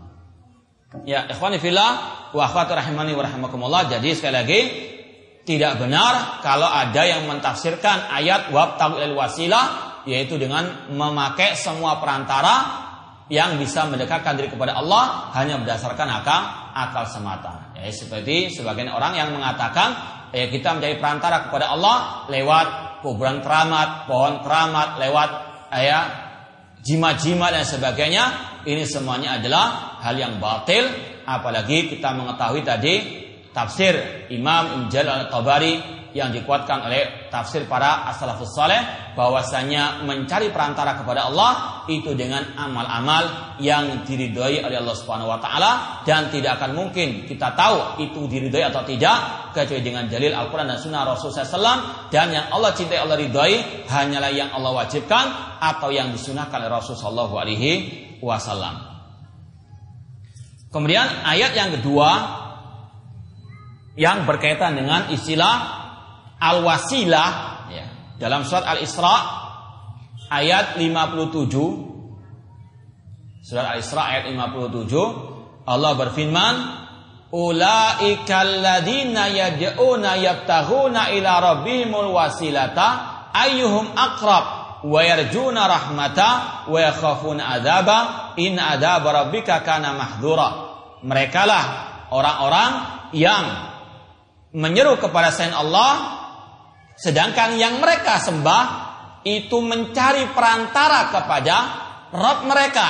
Ya, 1.08 1.24
ikhwani 1.28 1.56
fillah 1.56 1.90
wa 2.32 2.42
akhwati 2.44 2.76
rahimani 2.76 3.16
wa 3.16 3.24
rahimakumullah. 3.24 3.88
Jadi 3.88 4.12
sekali 4.12 4.34
lagi 4.36 4.60
tidak 5.48 5.80
benar 5.80 6.44
kalau 6.44 6.68
ada 6.68 7.04
yang 7.08 7.24
mentafsirkan 7.24 8.12
ayat 8.12 8.52
wabtagu 8.52 9.00
il 9.00 9.16
wasilah 9.16 9.88
yaitu 10.04 10.36
dengan 10.36 10.88
memakai 10.92 11.56
semua 11.56 12.00
perantara 12.00 12.87
yang 13.28 13.60
bisa 13.60 13.84
mendekatkan 13.84 14.40
diri 14.40 14.48
kepada 14.48 14.76
Allah 14.76 15.32
hanya 15.36 15.60
berdasarkan 15.60 16.08
akal 16.08 16.40
akal 16.72 17.04
semata. 17.04 17.72
Ya, 17.76 17.92
seperti 17.92 18.52
sebagian 18.52 18.88
orang 18.88 19.16
yang 19.16 19.28
mengatakan 19.36 19.94
ya 20.32 20.48
kita 20.48 20.80
menjadi 20.80 20.96
perantara 20.96 21.48
kepada 21.48 21.72
Allah 21.76 22.24
lewat 22.32 22.66
kuburan 23.04 23.44
keramat, 23.44 24.08
pohon 24.08 24.40
keramat, 24.40 24.96
lewat 24.98 25.30
ya 25.76 26.00
jimat-jimat 26.82 27.52
dan 27.52 27.64
sebagainya, 27.68 28.24
ini 28.64 28.88
semuanya 28.88 29.36
adalah 29.36 29.98
hal 30.00 30.16
yang 30.16 30.40
batil. 30.40 30.88
Apalagi 31.28 31.92
kita 31.92 32.16
mengetahui 32.16 32.64
tadi 32.64 32.94
tafsir 33.58 34.30
Imam 34.30 34.86
Ibn 34.86 35.26
al-Tabari 35.26 35.98
yang 36.16 36.32
dikuatkan 36.32 36.88
oleh 36.88 37.28
tafsir 37.28 37.68
para 37.68 38.08
as-salafus 38.08 38.56
saleh 38.56 39.12
bahwasanya 39.12 40.06
mencari 40.08 40.48
perantara 40.48 40.96
kepada 40.96 41.28
Allah 41.28 41.84
itu 41.90 42.16
dengan 42.16 42.56
amal-amal 42.56 43.54
yang 43.60 44.06
diridhoi 44.08 44.64
oleh 44.64 44.80
Allah 44.80 44.96
Subhanahu 44.96 45.28
wa 45.28 45.36
taala 45.36 46.02
dan 46.08 46.32
tidak 46.32 46.56
akan 46.62 46.72
mungkin 46.72 47.28
kita 47.28 47.52
tahu 47.52 48.00
itu 48.00 48.24
diridhoi 48.24 48.64
atau 48.72 48.86
tidak 48.88 49.52
kecuali 49.52 49.84
dengan 49.84 50.08
dalil 50.08 50.32
Al-Qur'an 50.32 50.70
dan 50.70 50.80
sunnah 50.80 51.04
Rasul 51.04 51.28
SAW 51.28 52.08
dan 52.08 52.32
yang 52.32 52.46
Allah 52.48 52.72
cintai 52.72 53.02
Allah 53.02 53.18
ridhoi 53.18 53.84
hanyalah 53.84 54.32
yang 54.32 54.48
Allah 54.54 54.72
wajibkan 54.86 55.58
atau 55.60 55.92
yang 55.92 56.08
disunahkan 56.14 56.56
oleh 56.64 56.72
Rasul 56.72 56.96
sallallahu 56.96 57.34
alaihi 57.36 57.70
wasallam. 58.24 58.88
Kemudian 60.68 61.24
ayat 61.24 61.56
yang 61.56 61.80
kedua 61.80 62.37
yang 63.98 64.30
berkaitan 64.30 64.78
dengan 64.78 65.10
istilah 65.10 65.56
al-wasilah. 66.38 67.30
Ya, 67.74 68.14
dalam 68.22 68.46
surat 68.46 68.78
Al-Isra 68.78 69.14
ayat 70.30 70.78
57 70.78 73.42
Surat 73.42 73.74
Al-Isra 73.74 74.02
ayat 74.06 74.30
57 74.30 75.66
Allah 75.66 75.92
berfirman 75.98 76.78
Ulaikal 77.28 78.64
ladina 78.64 79.28
yad'una 79.28 80.16
yabtaghuna 80.16 81.12
ila 81.12 81.32
rabbihimul 81.44 82.16
wasilata 82.16 83.28
ayyuhum 83.36 83.92
aqrab 83.92 84.44
wa 84.88 85.00
yarjuna 85.04 85.68
rahmata 85.68 86.64
wa 86.72 86.78
yakhafuna 86.80 87.60
adzaba 87.60 88.32
in 88.40 88.56
adzab 88.56 89.04
rabbika 89.04 89.60
kana 89.60 89.92
mahdura 89.92 90.48
mereka 91.04 91.44
lah 91.44 91.64
orang-orang 92.08 92.72
yang 93.12 93.67
menyeru 94.52 94.96
kepada 94.96 95.28
selain 95.32 95.54
Allah 95.56 96.18
Sedangkan 96.98 97.54
yang 97.54 97.78
mereka 97.78 98.18
sembah 98.18 98.64
itu 99.22 99.62
mencari 99.62 100.34
perantara 100.34 101.14
kepada 101.14 101.56
Rob 102.10 102.50
mereka. 102.50 102.88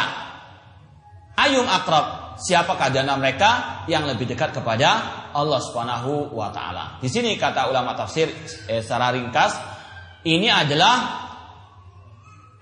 Ayum 1.37 1.69
akrab, 1.69 2.41
siapakah 2.41 2.89
dana 2.89 3.21
mereka 3.21 3.85
yang 3.85 4.09
lebih 4.09 4.25
dekat 4.33 4.57
kepada 4.57 4.89
Allah 5.37 5.61
Subhanahu 5.61 6.33
wa 6.33 6.49
taala. 6.49 6.97
Di 7.05 7.13
sini 7.13 7.37
kata 7.37 7.69
ulama 7.69 7.93
tafsir 7.93 8.33
eh, 8.65 8.81
secara 8.81 9.13
ringkas, 9.13 9.53
ini 10.25 10.49
adalah 10.49 11.29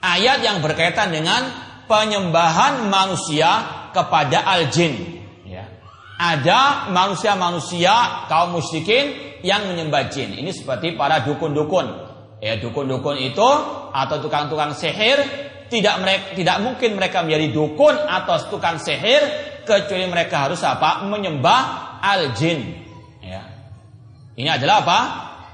ayat 0.03 0.43
yang 0.43 0.59
berkaitan 0.59 1.15
dengan 1.15 1.47
penyembahan 1.87 2.91
manusia 2.91 3.51
kepada 3.95 4.43
al-jin. 4.51 5.15
Ada 6.16 6.88
manusia-manusia 6.96 8.24
kaum 8.24 8.57
musyrikin 8.57 9.38
yang 9.44 9.68
menyembah 9.68 10.09
jin. 10.09 10.33
Ini 10.33 10.48
seperti 10.48 10.96
para 10.96 11.20
dukun-dukun. 11.20 11.87
Ya, 12.40 12.57
dukun-dukun 12.57 13.20
itu 13.20 13.48
atau 13.92 14.16
tukang-tukang 14.20 14.72
sihir 14.76 15.16
tidak 15.72 15.94
mereka 16.00 16.24
tidak 16.37 16.57
mungkin 16.62 16.94
mereka 16.96 17.24
menjadi 17.24 17.52
dukun 17.52 17.96
atau 17.96 18.37
tukang 18.48 18.81
sihir 18.81 19.21
kecuali 19.67 20.06
mereka 20.06 20.48
harus 20.48 20.62
apa? 20.62 21.04
menyembah 21.04 21.98
al-jin. 22.00 22.64
Ya. 23.21 23.42
Ini 24.38 24.56
adalah 24.56 24.85
apa? 24.87 25.00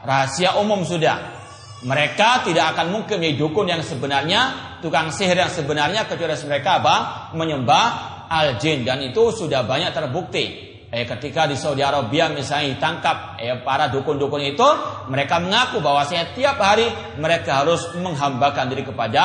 Rahasia 0.03 0.59
umum 0.61 0.85
sudah. 0.85 1.41
Mereka 1.83 2.47
tidak 2.47 2.79
akan 2.79 2.95
mungkin 2.95 3.19
menjadi 3.19 3.39
dukun 3.41 3.67
yang 3.67 3.83
sebenarnya, 3.83 4.41
tukang 4.85 5.11
sihir 5.11 5.35
yang 5.35 5.51
sebenarnya 5.51 6.07
kecuali 6.07 6.35
mereka 6.47 6.79
apa? 6.79 6.97
menyembah 7.35 8.12
al-jin. 8.33 8.89
Dan 8.89 9.05
itu 9.05 9.29
sudah 9.29 9.61
banyak 9.69 9.93
terbukti. 9.93 10.73
Eh, 10.93 11.09
ketika 11.09 11.49
di 11.49 11.57
Saudi 11.57 11.81
Arabia 11.81 12.29
misalnya 12.29 12.77
ditangkap 12.77 13.41
eh, 13.41 13.57
para 13.65 13.89
dukun-dukun 13.89 14.45
itu 14.45 14.69
mereka 15.09 15.41
mengaku 15.41 15.81
bahwasanya 15.81 16.37
tiap 16.37 16.61
hari 16.61 16.85
mereka 17.17 17.65
harus 17.65 17.97
menghambakan 17.97 18.69
diri 18.69 18.85
kepada 18.85 19.23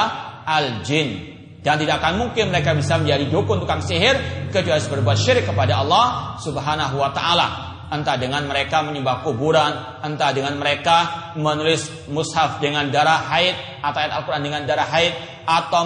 al 0.48 0.80
jin 0.88 1.36
dan 1.60 1.76
tidak 1.76 2.00
akan 2.00 2.24
mungkin 2.24 2.56
mereka 2.56 2.72
bisa 2.72 2.96
menjadi 2.96 3.28
dukun 3.28 3.60
tukang 3.60 3.84
sihir 3.84 4.16
kecuali 4.48 4.80
berbuat 4.80 5.18
syirik 5.20 5.44
kepada 5.44 5.84
Allah 5.84 6.40
Subhanahu 6.40 7.04
wa 7.04 7.12
taala. 7.12 7.48
Entah 7.92 8.16
dengan 8.16 8.48
mereka 8.48 8.80
menyembah 8.88 9.28
kuburan 9.28 10.00
entah 10.08 10.32
dengan 10.32 10.56
mereka 10.56 11.32
menulis 11.36 12.08
mushaf 12.08 12.64
dengan 12.64 12.88
darah 12.88 13.28
haid 13.28 13.84
atau 13.84 14.00
ayat 14.00 14.12
Al-Qur'an 14.24 14.44
dengan 14.44 14.64
darah 14.64 14.88
haid 14.88 15.12
atau 15.44 15.84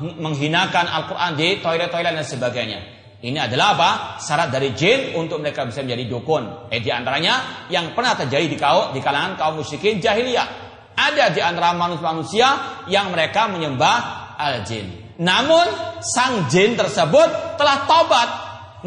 menghinakan 0.00 0.88
Al-Qur'an 0.88 1.36
di 1.36 1.60
toilet-toilet 1.60 2.12
dan 2.16 2.26
sebagainya 2.26 2.80
Ini 3.20 3.36
adalah 3.36 3.76
apa? 3.76 3.90
Syarat 4.16 4.48
dari 4.48 4.72
jin 4.72 5.12
untuk 5.12 5.44
mereka 5.44 5.68
bisa 5.68 5.84
menjadi 5.84 6.08
dukun. 6.08 6.72
Eh 6.72 6.80
di 6.80 6.88
antaranya 6.88 7.68
yang 7.68 7.92
pernah 7.92 8.16
terjadi 8.16 8.48
di 8.48 8.56
kaum 8.56 8.96
di 8.96 9.04
kalangan 9.04 9.36
kaum 9.36 9.60
musyrikin 9.60 10.00
jahiliyah. 10.00 10.48
Ada 10.96 11.28
di 11.28 11.44
antara 11.44 11.76
manusia-manusia 11.76 12.48
yang 12.88 13.12
mereka 13.12 13.44
menyembah 13.52 13.96
al-jin. 14.40 15.12
Namun 15.20 15.68
sang 16.00 16.48
jin 16.48 16.80
tersebut 16.80 17.60
telah 17.60 17.84
tobat 17.84 18.28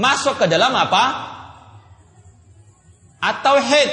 masuk 0.01 0.41
ke 0.41 0.49
dalam 0.49 0.73
apa? 0.73 1.05
Atau 3.21 3.61
head 3.61 3.89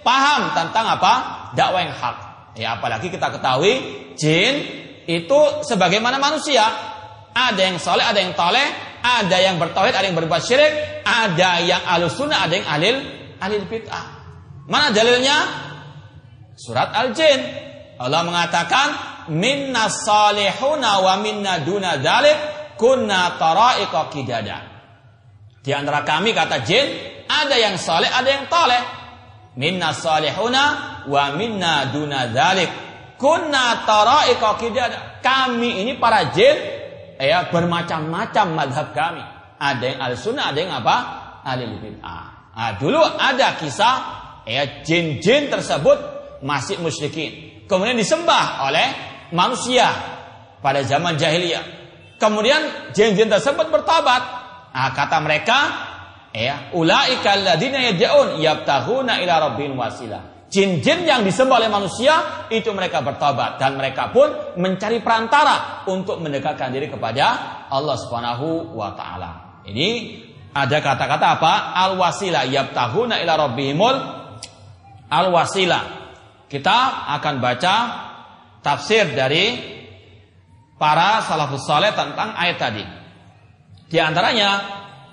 paham 0.00 0.56
tentang 0.56 0.88
apa? 0.88 1.12
dakwah 1.52 1.84
yang 1.84 1.94
hak. 1.94 2.16
Ya 2.56 2.76
apalagi 2.76 3.08
kita 3.08 3.32
ketahui 3.32 3.80
jin 4.16 4.81
itu 5.06 5.40
sebagaimana 5.66 6.18
manusia. 6.22 6.62
Ada 7.32 7.60
yang 7.64 7.78
soleh, 7.80 8.04
ada 8.04 8.20
yang 8.20 8.36
toleh, 8.36 8.66
ada 9.00 9.36
yang 9.40 9.56
bertauhid, 9.56 9.96
ada 9.96 10.04
yang 10.04 10.16
berbuat 10.16 10.42
syirik, 10.44 11.02
ada 11.02 11.64
yang 11.64 11.80
alus 11.88 12.14
sunnah, 12.20 12.44
ada 12.44 12.54
yang 12.60 12.68
alil 12.68 12.96
alil 13.40 13.64
bid'ah. 13.66 14.06
Mana 14.68 14.94
dalilnya? 14.94 15.36
Surat 16.54 16.94
Al-Jin. 16.94 17.40
Allah 17.98 18.22
mengatakan, 18.22 18.88
"Minna 19.34 19.90
salihuna 19.90 21.02
wa 21.02 21.14
minna 21.18 21.64
duna 21.64 21.98
dalik 21.98 22.38
kunna 22.78 23.34
tara'iqa 23.40 24.00
kidada." 24.12 24.58
Di 25.62 25.70
antara 25.70 26.02
kami 26.02 26.34
kata 26.34 26.62
jin, 26.62 26.86
ada 27.26 27.54
yang 27.54 27.78
saleh, 27.78 28.10
ada 28.10 28.28
yang 28.28 28.46
toleh. 28.50 28.82
Minna 29.58 29.94
salihuna 29.94 30.64
wa 31.06 31.24
minna 31.34 31.90
duna 31.90 32.30
dalik 32.30 32.91
kunna 33.22 33.86
tara'iqa. 33.86 34.58
Kami 35.22 35.86
ini 35.86 35.94
para 36.02 36.34
jin 36.34 36.58
ya 37.22 37.46
bermacam-macam 37.46 38.46
madhab 38.50 38.90
kami. 38.90 39.22
Ada 39.62 39.84
yang 39.86 40.00
al 40.02 40.14
sunnah, 40.18 40.50
ada 40.50 40.58
yang 40.58 40.74
apa? 40.74 40.96
Alil 41.46 41.78
bid'ah. 41.78 42.26
Nah, 42.52 42.70
dulu 42.82 42.98
ada 42.98 43.54
kisah 43.62 43.96
ya 44.42 44.82
jin-jin 44.82 45.46
tersebut 45.46 45.98
masih 46.42 46.82
musyrikin. 46.82 47.62
Kemudian 47.70 47.94
disembah 47.94 48.66
oleh 48.66 48.86
manusia 49.30 49.86
pada 50.58 50.82
zaman 50.82 51.14
jahiliyah. 51.14 51.62
Kemudian 52.18 52.90
jin-jin 52.90 53.30
tersebut 53.30 53.70
bertobat. 53.70 54.22
Nah, 54.74 54.90
kata 54.94 55.22
mereka, 55.22 55.58
ya, 56.34 56.74
ulaika 56.74 57.38
alladziina 57.38 57.82
yad'un 57.94 58.42
yabtahuna 58.42 59.22
ila 59.22 59.34
rabbin 59.50 59.78
wasilah. 59.78 60.31
Jin-jin 60.52 61.08
yang 61.08 61.24
disembah 61.24 61.64
oleh 61.64 61.72
manusia 61.72 62.44
itu 62.52 62.68
mereka 62.76 63.00
bertobat 63.00 63.56
dan 63.56 63.80
mereka 63.80 64.12
pun 64.12 64.28
mencari 64.60 65.00
perantara 65.00 65.88
untuk 65.88 66.20
mendekatkan 66.20 66.68
diri 66.68 66.92
kepada 66.92 67.64
Allah 67.72 67.96
Subhanahu 67.96 68.76
wa 68.76 68.92
taala. 68.92 69.64
Ini 69.64 69.88
ada 70.52 70.76
kata-kata 70.84 71.40
apa? 71.40 71.72
Al-wasila 71.72 72.44
yabtahuna 72.44 73.24
ila 73.24 73.48
rabbihimul 73.48 73.96
al-wasila. 75.08 75.80
Kita 76.52 77.08
akan 77.16 77.34
baca 77.40 77.74
tafsir 78.60 79.08
dari 79.16 79.56
para 80.76 81.24
salafus 81.24 81.64
saleh 81.64 81.96
tentang 81.96 82.36
ayat 82.36 82.60
tadi. 82.60 82.84
Di 83.88 83.96
antaranya 83.96 84.60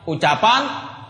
ucapan 0.04 0.62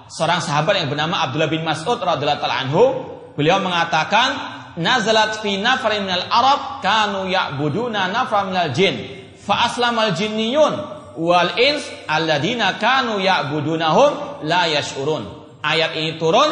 seorang 0.06 0.38
sahabat 0.38 0.86
yang 0.86 0.94
bernama 0.94 1.26
Abdullah 1.26 1.50
bin 1.50 1.66
Mas'ud 1.66 1.98
radhiyallahu 1.98 2.46
anhu 2.46 3.18
Beliau 3.40 3.64
mengatakan 3.64 4.36
nazalat 4.76 5.40
fi 5.40 5.56
nafrin 5.64 6.04
minal 6.04 6.28
Arab 6.28 6.84
kanu 6.84 7.32
ya'buduna 7.32 8.12
nafra 8.12 8.44
minal 8.44 8.76
jin 8.76 9.00
fa 9.40 9.64
aslamal 9.72 10.12
jinniyun 10.12 10.76
wal 11.16 11.56
ins 11.56 11.88
alladina 12.04 12.76
kanu 12.76 13.16
ya'budunahum 13.24 14.44
la 14.44 14.68
yash'urun. 14.68 15.24
Ayat 15.64 15.96
ini 15.96 16.20
turun 16.20 16.52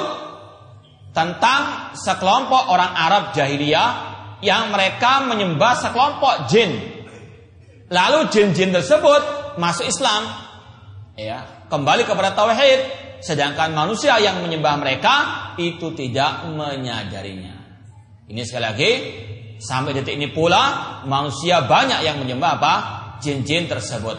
tentang 1.11 1.91
sekelompok 1.91 2.71
orang 2.71 2.95
Arab 2.95 3.23
jahiliyah 3.35 3.89
yang 4.39 4.71
mereka 4.71 5.27
menyembah 5.27 5.75
sekelompok 5.83 6.47
jin. 6.47 6.71
Lalu 7.91 8.31
jin-jin 8.31 8.71
tersebut 8.71 9.55
masuk 9.59 9.91
Islam. 9.91 10.23
Ya, 11.19 11.67
kembali 11.67 12.07
kepada 12.07 12.31
tauhid 12.31 13.06
sedangkan 13.21 13.73
manusia 13.73 14.17
yang 14.21 14.41
menyembah 14.41 14.75
mereka 14.79 15.15
itu 15.57 15.93
tidak 15.93 16.47
menyadarinya. 16.49 17.55
Ini 18.27 18.41
sekali 18.43 18.63
lagi 18.63 18.91
sampai 19.57 19.95
detik 19.97 20.19
ini 20.19 20.29
pula 20.29 21.01
manusia 21.07 21.65
banyak 21.65 22.05
yang 22.05 22.21
menyembah 22.21 22.51
apa? 22.59 22.73
jin-jin 23.17 23.65
tersebut. 23.65 24.17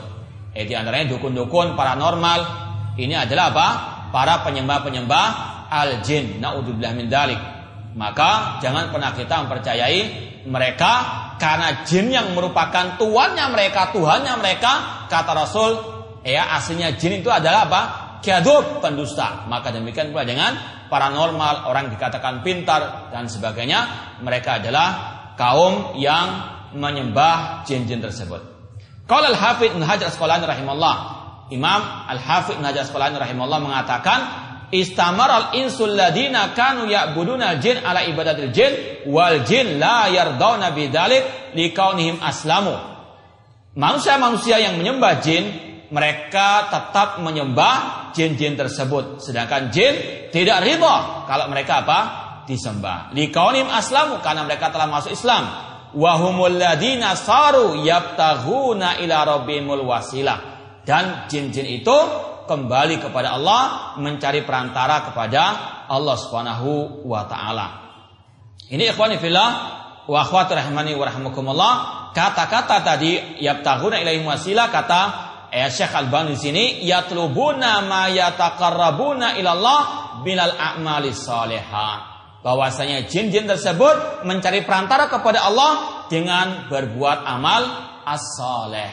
Eh 0.50 0.66
di 0.66 0.74
antaranya 0.74 1.14
dukun-dukun 1.14 1.78
paranormal. 1.78 2.40
Ini 2.98 3.14
adalah 3.14 3.54
apa? 3.54 3.68
Para 4.10 4.42
penyembah-penyembah 4.42 5.26
al-jin. 5.70 6.42
Naudzubillah 6.42 6.92
min 6.98 7.06
dalik. 7.06 7.38
Maka 7.94 8.58
jangan 8.58 8.90
pernah 8.90 9.14
kita 9.14 9.46
mempercayai 9.46 10.00
mereka 10.50 10.92
karena 11.38 11.86
jin 11.86 12.10
yang 12.10 12.34
merupakan 12.34 12.98
tuannya 12.98 13.46
mereka, 13.54 13.94
Tuhannya 13.94 14.34
mereka, 14.42 15.06
kata 15.06 15.32
Rasul, 15.34 15.72
ya 16.26 16.58
aslinya 16.58 16.98
jin 16.98 17.22
itu 17.22 17.30
adalah 17.30 17.70
apa? 17.70 17.82
Kiadub 18.20 18.82
pendusta. 18.82 19.46
Maka 19.46 19.74
demikian 19.74 20.10
pula 20.14 20.24
dengan 20.24 20.56
paranormal, 20.88 21.68
orang 21.68 21.92
dikatakan 21.92 22.40
pintar 22.42 23.12
dan 23.12 23.28
sebagainya, 23.28 24.14
mereka 24.24 24.58
adalah 24.58 24.88
kaum 25.38 25.94
yang 26.00 26.58
menyembah 26.74 27.64
jin-jin 27.64 28.02
tersebut. 28.02 28.40
Kalau 29.08 29.24
Al-Hafidh 29.32 29.72
Ibn 29.72 29.82
Hajar 29.88 30.12
Asqalani 30.12 30.44
rahimahullah, 30.44 30.96
Imam 31.48 31.80
Al-Hafidh 32.12 32.60
Ibn 32.60 32.64
Hajar 32.68 32.82
Asqalani 32.84 33.16
rahimahullah 33.16 33.60
mengatakan, 33.62 34.20
Istamar 34.68 35.32
al-insul 35.32 35.96
ladina 35.96 36.52
kanu 36.52 36.84
ya'buduna 36.92 37.56
jin 37.56 37.80
ala 37.80 38.04
ibadatil 38.04 38.52
jin 38.52 38.72
wal 39.08 39.40
jin 39.48 39.80
la 39.80 40.12
yardawna 40.12 40.76
bidzalik 40.76 41.56
likaunihim 41.56 42.20
aslamu. 42.20 42.76
Manusia-manusia 43.72 44.60
yang 44.60 44.76
menyembah 44.76 45.24
jin 45.24 45.67
mereka 45.88 46.68
tetap 46.68 47.20
menyembah 47.24 48.08
jin-jin 48.12 48.56
tersebut. 48.56 49.24
Sedangkan 49.24 49.72
jin 49.72 50.28
tidak 50.28 50.64
riba 50.64 51.24
kalau 51.24 51.48
mereka 51.48 51.84
apa? 51.84 52.00
Disembah. 52.48 53.12
Likaunim 53.12 53.68
aslamu 53.68 54.24
karena 54.24 54.44
mereka 54.44 54.72
telah 54.72 54.88
masuk 54.88 55.12
Islam. 55.12 55.44
Wahumul 55.92 56.56
ladina 56.56 57.16
saru 57.16 57.80
yabtaghuna 57.80 59.00
ila 59.04 59.16
rabbimul 59.24 59.84
wasilah. 59.84 60.56
Dan 60.84 61.28
jin-jin 61.28 61.68
itu 61.68 61.96
kembali 62.48 63.04
kepada 63.04 63.36
Allah 63.36 63.92
mencari 64.00 64.40
perantara 64.48 65.12
kepada 65.12 65.42
Allah 65.88 66.16
Subhanahu 66.16 67.04
wa 67.04 67.28
taala. 67.28 67.66
Ini 68.72 68.96
ikhwani 68.96 69.20
fillah 69.20 69.50
wa 70.08 70.18
akhwati 70.24 70.56
rahimani 70.56 70.96
wa 70.96 71.04
rahmakumullah. 71.04 71.74
Kata-kata 72.16 72.80
tadi 72.80 73.44
yabtaghuna 73.44 74.00
ilaihim 74.00 74.24
wasilah 74.24 74.72
kata 74.72 75.27
eh, 75.52 75.68
Syekh 75.68 75.92
Al-Bani 75.94 76.34
di 76.34 76.38
sini 76.38 76.64
yatlubuna 76.84 77.84
ma 77.84 78.08
yataqarrabuna 78.08 79.36
ilallah 79.36 79.80
bilal 80.22 80.54
a'mali 80.54 81.12
salihah. 81.12 82.16
Bahwasanya 82.40 83.10
jin-jin 83.10 83.50
tersebut 83.50 84.22
mencari 84.22 84.62
perantara 84.62 85.10
kepada 85.10 85.42
Allah 85.42 86.06
dengan 86.06 86.70
berbuat 86.70 87.26
amal 87.26 87.62
as-saleh. 88.06 88.92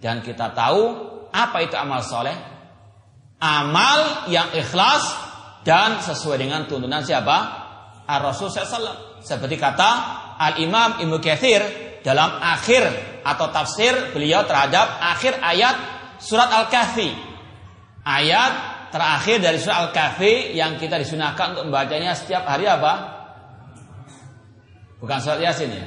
Dan 0.00 0.24
kita 0.24 0.50
tahu 0.56 0.82
apa 1.30 1.62
itu 1.62 1.76
amal 1.78 2.02
saleh? 2.02 2.34
Amal 3.38 4.26
yang 4.32 4.50
ikhlas 4.56 5.04
dan 5.62 6.02
sesuai 6.02 6.42
dengan 6.42 6.66
tuntunan 6.66 7.06
siapa? 7.06 7.62
Ar-Rasul. 8.06 8.50
Seperti 9.22 9.54
kata 9.54 9.90
Al-Imam 10.38 10.98
Ibnu 10.98 11.22
Katsir 11.22 11.62
dalam 12.02 12.42
akhir 12.42 13.11
atau 13.22 13.50
tafsir 13.54 14.14
beliau 14.14 14.42
terhadap 14.46 14.98
akhir 15.00 15.38
ayat 15.38 15.76
surat 16.22 16.50
Al-Kahfi. 16.50 17.10
Ayat 18.02 18.52
terakhir 18.90 19.38
dari 19.42 19.58
surat 19.58 19.90
Al-Kahfi 19.90 20.54
yang 20.54 20.78
kita 20.78 20.98
disunahkan 20.98 21.56
untuk 21.58 21.70
membacanya 21.70 22.14
setiap 22.14 22.46
hari 22.46 22.66
apa? 22.66 23.22
Bukan 25.02 25.18
surat 25.18 25.42
Yasin 25.42 25.70
ya? 25.70 25.86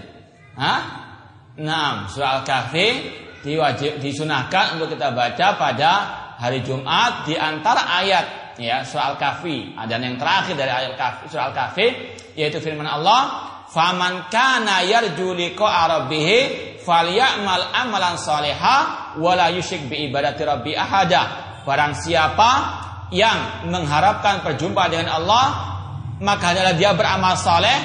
Hah? 0.60 0.80
Nah, 1.60 2.12
surat 2.12 2.44
Al-Kahfi 2.44 2.88
diwajib 3.46 4.02
disunahkan 4.02 4.76
untuk 4.76 4.98
kita 4.98 5.14
baca 5.16 5.48
pada 5.56 5.92
hari 6.36 6.60
Jumat 6.66 7.24
di 7.30 7.40
antara 7.40 7.88
ayat 8.04 8.60
ya 8.60 8.84
surat 8.84 9.16
Al-Kahfi. 9.16 9.76
Ada 9.76 9.96
yang 10.00 10.20
terakhir 10.20 10.56
dari 10.60 10.72
ayat 10.72 10.94
Kahfi, 11.00 11.24
surat 11.32 11.56
Al-Kahfi 11.56 11.88
yaitu 12.36 12.60
firman 12.60 12.88
Allah 12.88 13.55
Faman 13.76 14.32
kana 14.32 14.88
yarju 14.88 15.36
liqa'a 15.36 15.84
rabbih 15.92 16.28
falyamal 16.80 17.76
amalan 17.76 18.16
salihah 18.16 19.20
wala 19.20 19.52
yusyrik 19.52 19.92
bi 19.92 20.08
ibadati 20.08 20.48
rabbi 20.48 20.72
ahada. 20.72 21.44
Barang 21.68 21.92
siapa 21.92 22.52
yang 23.12 23.68
mengharapkan 23.68 24.48
perjumpaan 24.48 24.96
dengan 24.96 25.20
Allah, 25.20 25.46
maka 26.24 26.56
adalah 26.56 26.72
dia 26.72 26.96
beramal 26.96 27.36
saleh 27.36 27.76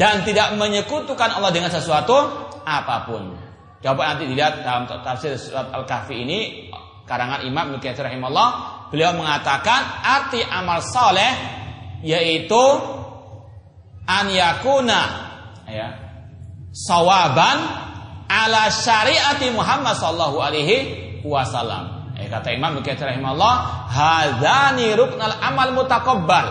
dan 0.00 0.24
tidak 0.24 0.56
menyekutukan 0.56 1.36
Allah 1.36 1.52
dengan 1.52 1.68
sesuatu 1.68 2.48
apa 2.64 3.04
pun. 3.04 3.36
Coba 3.84 4.16
nanti 4.16 4.24
dilihat 4.24 4.64
dalam 4.64 4.88
tafsir 4.88 5.36
surat 5.36 5.68
Al-Kahfi 5.68 6.16
ini 6.16 6.38
karangan 7.04 7.44
Imam 7.44 7.76
Ibnu 7.76 7.78
Katsir 7.84 8.08
beliau 8.88 9.12
mengatakan 9.12 10.00
arti 10.00 10.40
amal 10.40 10.80
soleh 10.80 11.32
yaitu 12.00 12.64
an 14.08 14.32
yakuna 14.32 15.00
ya 15.68 15.88
sawaban 16.72 17.58
ala 18.28 18.72
syariati 18.72 19.52
Muhammad 19.52 19.96
sallallahu 19.96 20.36
alaihi 20.40 20.76
wasallam. 21.24 22.12
Eh, 22.18 22.26
kata 22.26 22.50
Imam 22.50 22.82
Katsir 22.82 23.06
rahimahullah, 23.06 23.54
hadzani 23.88 24.90
ruknal 24.98 25.38
amal 25.38 25.70
mutaqabbal. 25.76 26.46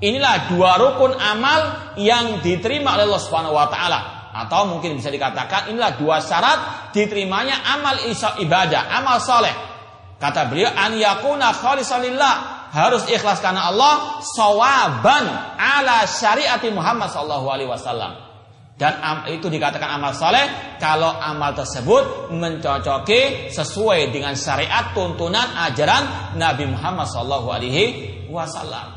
Inilah 0.00 0.50
dua 0.52 0.76
rukun 0.80 1.16
amal 1.16 1.94
yang 1.96 2.42
diterima 2.44 2.98
oleh 2.98 3.08
Allah 3.08 3.22
Subhanahu 3.22 3.56
wa 3.56 3.68
taala 3.70 4.00
atau 4.34 4.66
mungkin 4.66 4.98
bisa 4.98 5.08
dikatakan 5.08 5.70
inilah 5.70 5.94
dua 5.94 6.18
syarat 6.18 6.90
diterimanya 6.90 7.62
amal 7.78 8.02
ibadah, 8.42 8.90
amal 8.90 9.22
soleh. 9.22 9.54
Kata 10.18 10.50
beliau 10.50 10.72
an 10.74 10.98
yakuna 10.98 11.54
khalisalillah 11.54 12.34
harus 12.74 13.06
ikhlas 13.06 13.38
karena 13.38 13.70
Allah 13.70 14.18
sawaban 14.34 15.30
ala 15.54 16.02
syariati 16.10 16.74
Muhammad 16.74 17.06
sallallahu 17.14 17.46
alaihi 17.46 17.70
wasallam. 17.70 18.18
Dan 18.74 18.98
itu 19.30 19.46
dikatakan 19.46 19.86
amal 19.86 20.10
soleh 20.18 20.74
kalau 20.82 21.14
amal 21.14 21.54
tersebut 21.54 22.34
mencocoki 22.34 23.46
sesuai 23.54 24.10
dengan 24.10 24.34
syariat 24.34 24.90
tuntunan 24.90 25.54
ajaran 25.70 26.34
Nabi 26.34 26.66
Muhammad 26.66 27.06
sallallahu 27.06 27.54
alaihi 27.54 27.84
wasallam. 28.26 28.90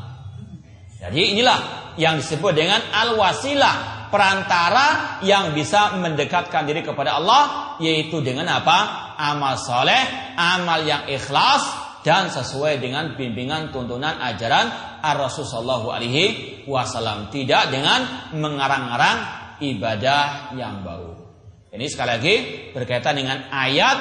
Jadi 0.98 1.38
inilah 1.38 1.94
yang 1.94 2.18
disebut 2.18 2.58
dengan 2.58 2.82
al-wasilah 2.90 4.10
perantara 4.10 5.22
yang 5.22 5.54
bisa 5.54 5.94
mendekatkan 5.94 6.66
diri 6.66 6.82
kepada 6.82 7.14
Allah 7.14 7.42
yaitu 7.78 8.18
dengan 8.18 8.50
apa? 8.50 9.14
Amal 9.14 9.54
soleh, 9.62 10.34
amal 10.34 10.82
yang 10.82 11.06
ikhlas 11.06 11.87
dan 12.08 12.32
sesuai 12.32 12.80
dengan 12.80 13.12
bimbingan 13.20 13.68
tuntunan 13.68 14.16
ajaran 14.16 14.96
Ar-Rasul 15.04 15.44
Sallallahu 15.44 15.92
Alaihi 15.92 16.64
Wasallam. 16.64 17.28
Tidak 17.28 17.68
dengan 17.68 18.32
mengarang-arang 18.32 19.18
ibadah 19.60 20.56
yang 20.56 20.80
baru. 20.80 21.12
Ini 21.68 21.84
sekali 21.84 22.10
lagi 22.16 22.34
berkaitan 22.72 23.12
dengan 23.12 23.52
ayat 23.52 23.98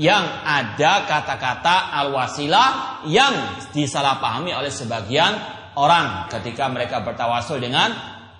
yang 0.00 0.24
ada 0.40 1.04
kata-kata 1.04 1.92
al-wasilah 2.00 3.04
yang 3.12 3.60
disalahpahami 3.76 4.56
oleh 4.56 4.72
sebagian 4.72 5.36
orang 5.76 6.32
ketika 6.32 6.64
mereka 6.72 7.04
bertawasul 7.04 7.60
dengan 7.60 7.92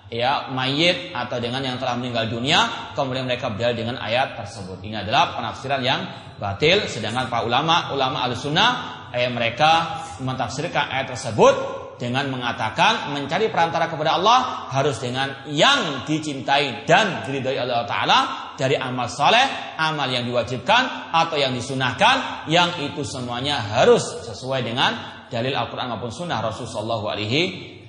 ya 0.09 0.53
mayit 0.53 1.11
atau 1.11 1.41
dengan 1.41 1.65
yang 1.65 1.81
telah 1.81 1.97
meninggal 1.97 2.29
dunia 2.29 2.93
kemudian 2.93 3.25
mereka 3.25 3.49
berdalil 3.49 3.85
dengan 3.85 3.97
ayat 3.97 4.37
tersebut 4.37 4.77
ini 4.85 5.01
adalah 5.01 5.33
penafsiran 5.33 5.81
yang 5.81 6.01
batil 6.37 6.85
sedangkan 6.85 7.25
para 7.25 7.41
ulama 7.41 7.89
ulama 7.89 8.21
al-sunnah 8.29 8.69
eh, 9.15 9.31
mereka 9.31 10.03
mentafsirkan 10.21 10.93
ayat 10.93 11.17
tersebut 11.17 11.85
dengan 11.95 12.27
mengatakan 12.27 13.15
mencari 13.15 13.47
perantara 13.47 13.87
kepada 13.87 14.19
Allah 14.19 14.67
harus 14.71 14.99
dengan 14.99 15.47
yang 15.47 16.03
dicintai 16.03 16.83
dan 16.83 17.23
diridhoi 17.23 17.55
Allah 17.55 17.87
Taala 17.87 18.19
dari 18.59 18.75
amal 18.75 19.07
soleh, 19.07 19.75
amal 19.79 20.07
yang 20.11 20.27
diwajibkan 20.27 21.11
atau 21.11 21.39
yang 21.39 21.55
disunahkan, 21.55 22.47
yang 22.51 22.83
itu 22.83 23.03
semuanya 23.03 23.59
harus 23.59 24.03
sesuai 24.27 24.63
dengan 24.63 24.91
dalil 25.31 25.55
Al-Quran 25.55 25.91
maupun 25.95 26.11
Sunnah 26.11 26.39
Rasulullah 26.43 26.99
Alaihi 27.15 27.41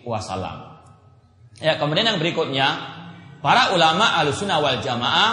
Wasallam. 0.07 0.66
Ya, 1.57 1.81
kemudian 1.81 2.05
yang 2.05 2.21
berikutnya, 2.21 2.69
para 3.41 3.73
ulama 3.73 4.21
Ahlussunnah 4.21 4.61
wal 4.61 4.85
Jamaah 4.85 5.33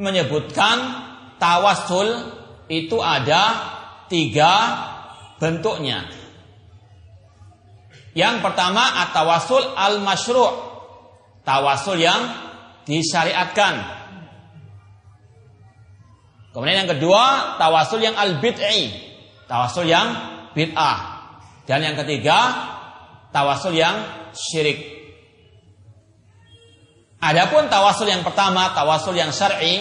menyebutkan 0.00 0.76
tawasul 1.36 2.08
itu 2.72 2.96
ada 3.02 3.42
tiga 4.08 4.52
bentuknya. 5.36 6.08
Yang 8.12 8.44
pertama 8.44 9.08
at-tawasul 9.08 9.72
al-masyru' 9.72 10.52
tawasul 11.42 11.98
yang 11.98 12.20
disyariatkan. 12.84 13.74
Kemudian 16.52 16.84
yang 16.84 16.90
kedua, 16.92 17.56
tawasul 17.56 18.04
yang 18.04 18.12
al-bid'i, 18.12 18.92
tawasul 19.48 19.88
yang 19.88 20.08
bid'ah. 20.52 21.24
Dan 21.64 21.80
yang 21.80 21.96
ketiga, 21.96 22.38
tawasul 23.32 23.72
yang 23.72 24.28
syirik. 24.36 25.01
Adapun 27.22 27.70
tawasul 27.70 28.10
yang 28.10 28.26
pertama, 28.26 28.74
tawasul 28.74 29.14
yang 29.14 29.30
syar'i, 29.30 29.78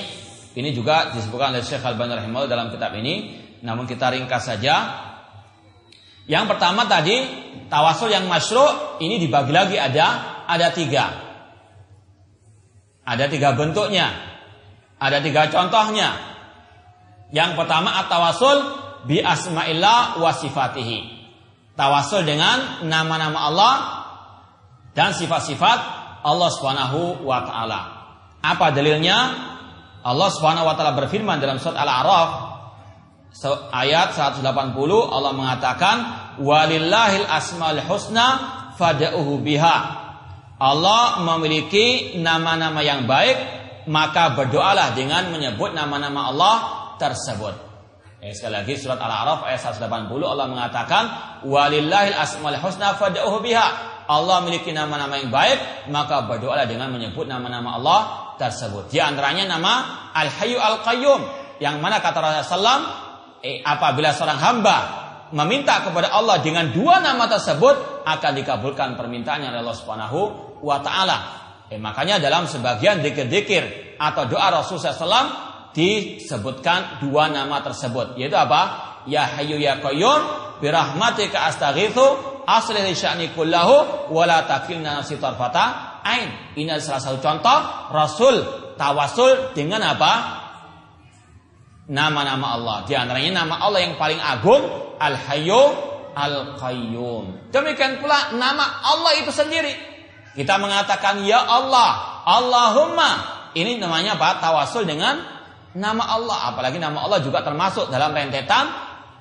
ini 0.54 0.70
juga 0.78 1.10
disebutkan 1.10 1.58
oleh 1.58 1.66
Syekh 1.66 1.82
Al-Bani 1.82 2.14
rahimahullah 2.14 2.52
dalam 2.54 2.70
kitab 2.70 2.94
ini, 2.94 3.42
namun 3.66 3.90
kita 3.90 4.14
ringkas 4.14 4.46
saja. 4.46 4.76
Yang 6.30 6.46
pertama 6.54 6.86
tadi, 6.86 7.18
tawasul 7.66 8.14
yang 8.14 8.30
masyru' 8.30 9.02
ini 9.02 9.18
dibagi 9.18 9.50
lagi 9.50 9.78
ada 9.82 10.08
ada 10.46 10.70
tiga. 10.70 11.06
Ada 13.02 13.26
tiga 13.26 13.58
bentuknya. 13.58 14.14
Ada 15.02 15.18
tiga 15.26 15.50
contohnya. 15.50 16.14
Yang 17.34 17.58
pertama 17.58 18.06
at-tawasul 18.06 18.58
bi 19.10 19.18
asma'illah 19.18 20.22
wa 20.22 20.30
sifatihi. 20.30 21.00
Tawasul 21.74 22.22
dengan 22.22 22.86
nama-nama 22.86 23.50
Allah 23.50 23.76
dan 24.94 25.18
sifat-sifat 25.18 26.01
Allah 26.22 26.50
Subhanahu 26.54 27.26
wa 27.26 27.40
taala. 27.46 27.82
Apa 28.42 28.74
dalilnya? 28.74 29.18
Allah 30.02 30.30
Subhanahu 30.34 30.66
wa 30.66 30.74
taala 30.74 30.98
berfirman 30.98 31.38
dalam 31.38 31.62
surat 31.62 31.78
Al-A'raf 31.78 32.30
ayat 33.72 34.12
180 34.18 34.44
Allah 35.08 35.32
mengatakan 35.32 35.96
walillahil 36.42 37.26
asmaul 37.30 37.82
husna 37.86 38.28
fad'uhu 38.76 39.40
biha. 39.42 39.78
Allah 40.62 41.26
memiliki 41.26 42.18
nama-nama 42.22 42.86
yang 42.86 43.10
baik, 43.10 43.38
maka 43.90 44.38
berdoalah 44.38 44.94
dengan 44.94 45.34
menyebut 45.34 45.74
nama-nama 45.74 46.30
Allah 46.30 46.56
tersebut. 47.02 47.74
Eh, 48.22 48.38
sekali 48.38 48.54
lagi 48.54 48.78
surat 48.78 49.02
Al-A'raf 49.02 49.50
ayat 49.50 49.82
180 49.82 49.90
Allah 50.22 50.46
mengatakan 50.46 51.04
walillahil 51.42 52.14
asmaul 52.14 52.58
husna 52.62 52.94
fad'uhu 52.94 53.42
biha. 53.42 53.91
Allah 54.12 54.44
memiliki 54.44 54.76
nama-nama 54.76 55.16
yang 55.16 55.32
baik, 55.32 55.88
maka 55.88 56.28
berdoalah 56.28 56.68
dengan 56.68 56.92
menyebut 56.92 57.24
nama-nama 57.24 57.80
Allah 57.80 58.00
tersebut. 58.36 58.92
Di 58.92 59.00
antaranya 59.00 59.48
nama 59.48 59.74
Al-Hayyu 60.12 60.60
Al-Qayyum 60.60 61.22
yang 61.64 61.80
mana 61.80 62.04
kata 62.04 62.20
Rasulullah 62.20 62.80
eh, 63.40 63.64
apabila 63.64 64.12
seorang 64.12 64.40
hamba 64.42 64.78
meminta 65.32 65.80
kepada 65.80 66.12
Allah 66.12 66.44
dengan 66.44 66.76
dua 66.76 67.00
nama 67.00 67.30
tersebut 67.32 68.04
akan 68.04 68.32
dikabulkan 68.36 69.00
permintaannya 69.00 69.48
oleh 69.56 69.60
Allah 69.64 69.78
Subhanahu 69.80 70.20
wa 70.60 70.78
taala. 70.84 71.18
Eh, 71.72 71.80
makanya 71.80 72.20
dalam 72.20 72.52
sebagian 72.52 73.00
dikir-dikir 73.00 73.96
atau 73.96 74.28
doa 74.28 74.52
Rasulullah 74.52 74.92
SAW 74.92 75.28
disebutkan 75.72 77.00
dua 77.00 77.32
nama 77.32 77.64
tersebut 77.64 78.20
yaitu 78.20 78.36
apa? 78.36 78.92
Ya 79.08 79.24
Hayyu 79.24 79.56
Ya 79.56 79.80
Qayyum 79.80 80.20
birahmatika 80.60 81.48
astaghitsu 81.48 82.31
aslih 82.60 82.84
li 82.84 82.92
sya'ni 82.92 83.32
kullahu 83.32 84.10
wa 84.12 84.24
la 84.28 84.44
takilna 84.44 85.00
nafsi 85.00 85.16
tarfata 85.16 86.00
ain. 86.04 86.58
Ini 86.60 86.76
salah 86.84 87.00
satu 87.00 87.20
contoh 87.24 87.60
Rasul 87.96 88.36
tawasul 88.76 89.54
dengan 89.56 89.86
apa? 89.86 90.14
Nama-nama 91.92 92.56
Allah. 92.56 92.78
Di 92.88 92.96
antaranya 92.96 93.44
nama 93.44 93.62
Allah 93.62 93.80
yang 93.84 93.96
paling 94.00 94.20
agung 94.20 94.64
Al-Hayyu 95.00 95.92
Al-Qayyum. 96.12 97.52
Demikian 97.52 98.04
pula 98.04 98.36
nama 98.36 98.84
Allah 98.84 99.12
itu 99.20 99.32
sendiri. 99.32 99.72
Kita 100.32 100.56
mengatakan 100.60 101.24
ya 101.28 101.44
Allah, 101.44 102.24
Allahumma. 102.24 103.12
Ini 103.52 103.80
namanya 103.84 104.16
apa? 104.16 104.40
Tawasul 104.40 104.88
dengan 104.88 105.20
nama 105.76 106.04
Allah. 106.08 106.56
Apalagi 106.56 106.80
nama 106.80 107.04
Allah 107.04 107.20
juga 107.20 107.44
termasuk 107.44 107.92
dalam 107.92 108.16
rentetan 108.16 108.72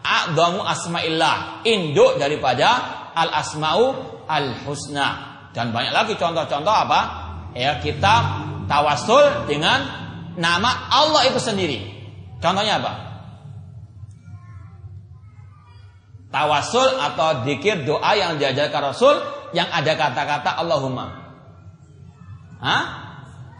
A'damu 0.00 0.62
asma'illah. 0.62 1.66
Induk 1.66 2.22
daripada 2.22 2.99
al 3.14 3.30
asmau 3.34 3.82
al 4.26 4.54
husna 4.66 5.08
dan 5.50 5.74
banyak 5.74 5.90
lagi 5.90 6.14
contoh-contoh 6.14 6.74
apa 6.74 7.00
ya 7.54 7.82
kita 7.82 8.14
tawasul 8.70 9.50
dengan 9.50 9.82
nama 10.38 10.90
Allah 10.94 11.26
itu 11.26 11.42
sendiri 11.42 11.78
contohnya 12.38 12.78
apa 12.78 12.92
tawasul 16.30 16.98
atau 16.98 17.42
dikir 17.42 17.82
doa 17.82 18.14
yang 18.14 18.38
diajarkan 18.38 18.94
Rasul 18.94 19.18
yang 19.50 19.66
ada 19.66 19.98
kata-kata 19.98 20.62
Allahumma 20.62 21.20
Hah? 22.60 22.84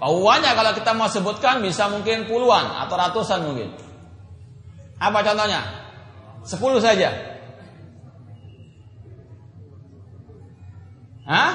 Pauannya 0.01 0.57
kalau 0.57 0.73
kita 0.73 0.97
mau 0.97 1.09
sebutkan 1.13 1.61
bisa 1.61 1.89
mungkin 1.93 2.25
puluhan 2.25 2.73
atau 2.85 2.97
ratusan 2.97 3.45
mungkin. 3.45 3.69
Apa 4.97 5.21
contohnya? 5.25 5.61
Sepuluh 6.45 6.81
saja. 6.81 7.13
Hah? 11.31 11.53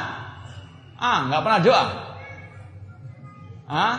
Ah, 0.95 1.17
nggak 1.27 1.41
pernah 1.43 1.59
doa. 1.59 1.85
Hah? 3.67 3.95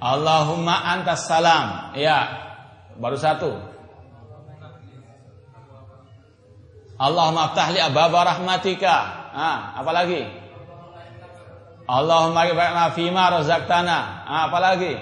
Allahumma 0.00 0.80
antas 0.96 1.28
salam. 1.28 1.92
Ya. 1.92 2.40
Baru 2.96 3.20
satu. 3.20 3.52
Allahumma 6.96 7.52
aftah 7.52 7.68
li 7.76 7.80
ababa 7.84 8.32
rahmatika. 8.32 8.96
Ah, 9.36 9.76
apa 9.76 9.90
lagi? 9.92 10.22
Allahumma 11.84 12.48
barik 12.48 12.96
fima 12.96 13.28
razaqtana. 13.28 14.24
Ah, 14.24 14.48
apa 14.48 14.58
lagi? 14.58 14.94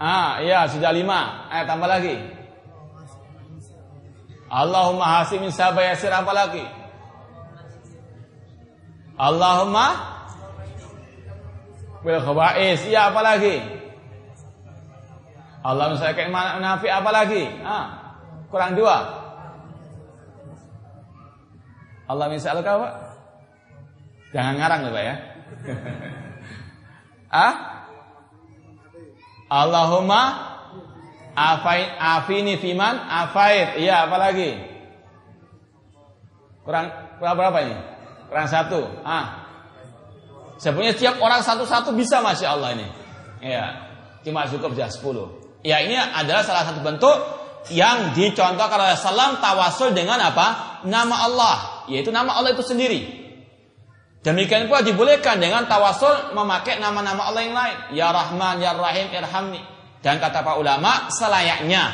Ah, 0.00 0.40
iya 0.40 0.64
sudah 0.68 0.92
lima. 0.92 1.48
Eh, 1.52 1.64
tambah 1.68 1.88
lagi. 1.88 2.35
Allahumma 4.46 5.20
hasimin 5.20 5.50
sabayasir 5.50 6.10
apa 6.10 6.30
lagi? 6.30 6.62
Allahumma 9.18 9.86
bil 12.06 12.20
khaba'is. 12.22 12.86
Ya 12.86 13.10
apa 13.10 13.20
lagi? 13.24 13.58
Allahumma 15.66 15.98
saya 15.98 16.30
nafi 16.62 16.86
apa 16.86 17.10
lagi? 17.10 17.42
Ah, 17.66 18.14
kurang 18.46 18.78
dua. 18.78 19.26
Allah 22.06 22.30
misal 22.30 22.62
kau 22.62 22.86
Pak? 22.86 22.94
Jangan 24.30 24.54
ngarang 24.62 24.80
loh 24.86 24.92
Pak 24.94 25.02
ya. 25.02 25.14
ah? 27.42 27.54
Allahumma 29.50 30.22
afain 31.36 31.92
afini 32.00 32.56
fiman 32.56 32.96
afait. 32.96 33.76
Iya, 33.78 34.08
apa 34.08 34.16
lagi? 34.16 34.56
Kurang 36.64 36.90
kurang 37.20 37.34
berapa 37.38 37.58
ini? 37.62 37.76
Kurang 38.26 38.48
satu. 38.48 38.80
Ah. 39.06 39.46
Sebenarnya 40.56 40.96
setiap 40.96 41.20
orang 41.20 41.44
satu-satu 41.44 41.92
bisa 41.92 42.24
Masya 42.24 42.56
Allah 42.56 42.74
ini. 42.74 42.86
Ya. 43.44 43.86
Cuma 44.24 44.48
cukup 44.48 44.74
sudah 44.74 44.90
sepuluh. 44.90 45.26
Ya 45.62 45.84
ini 45.84 45.94
adalah 45.94 46.42
salah 46.42 46.64
satu 46.66 46.80
bentuk 46.80 47.14
yang 47.70 48.16
dicontohkan 48.16 48.78
oleh 48.78 48.98
Salam 48.98 49.38
tawasul 49.38 49.92
dengan 49.92 50.18
apa? 50.18 50.80
Nama 50.88 51.16
Allah. 51.28 51.56
Yaitu 51.86 52.10
nama 52.10 52.34
Allah 52.34 52.56
itu 52.56 52.64
sendiri. 52.64 53.26
Demikian 54.26 54.66
pula 54.66 54.82
dibolehkan 54.82 55.38
dengan 55.38 55.70
tawasul 55.70 56.34
memakai 56.34 56.82
nama-nama 56.82 57.30
Allah 57.30 57.42
yang 57.46 57.54
lain. 57.54 57.76
Ya 57.94 58.10
Rahman, 58.10 58.58
Ya 58.58 58.74
Rahim, 58.74 59.14
Irhamni. 59.14 59.75
Dan 60.06 60.22
kata 60.22 60.46
para 60.46 60.54
ulama, 60.54 61.10
selayaknya, 61.10 61.90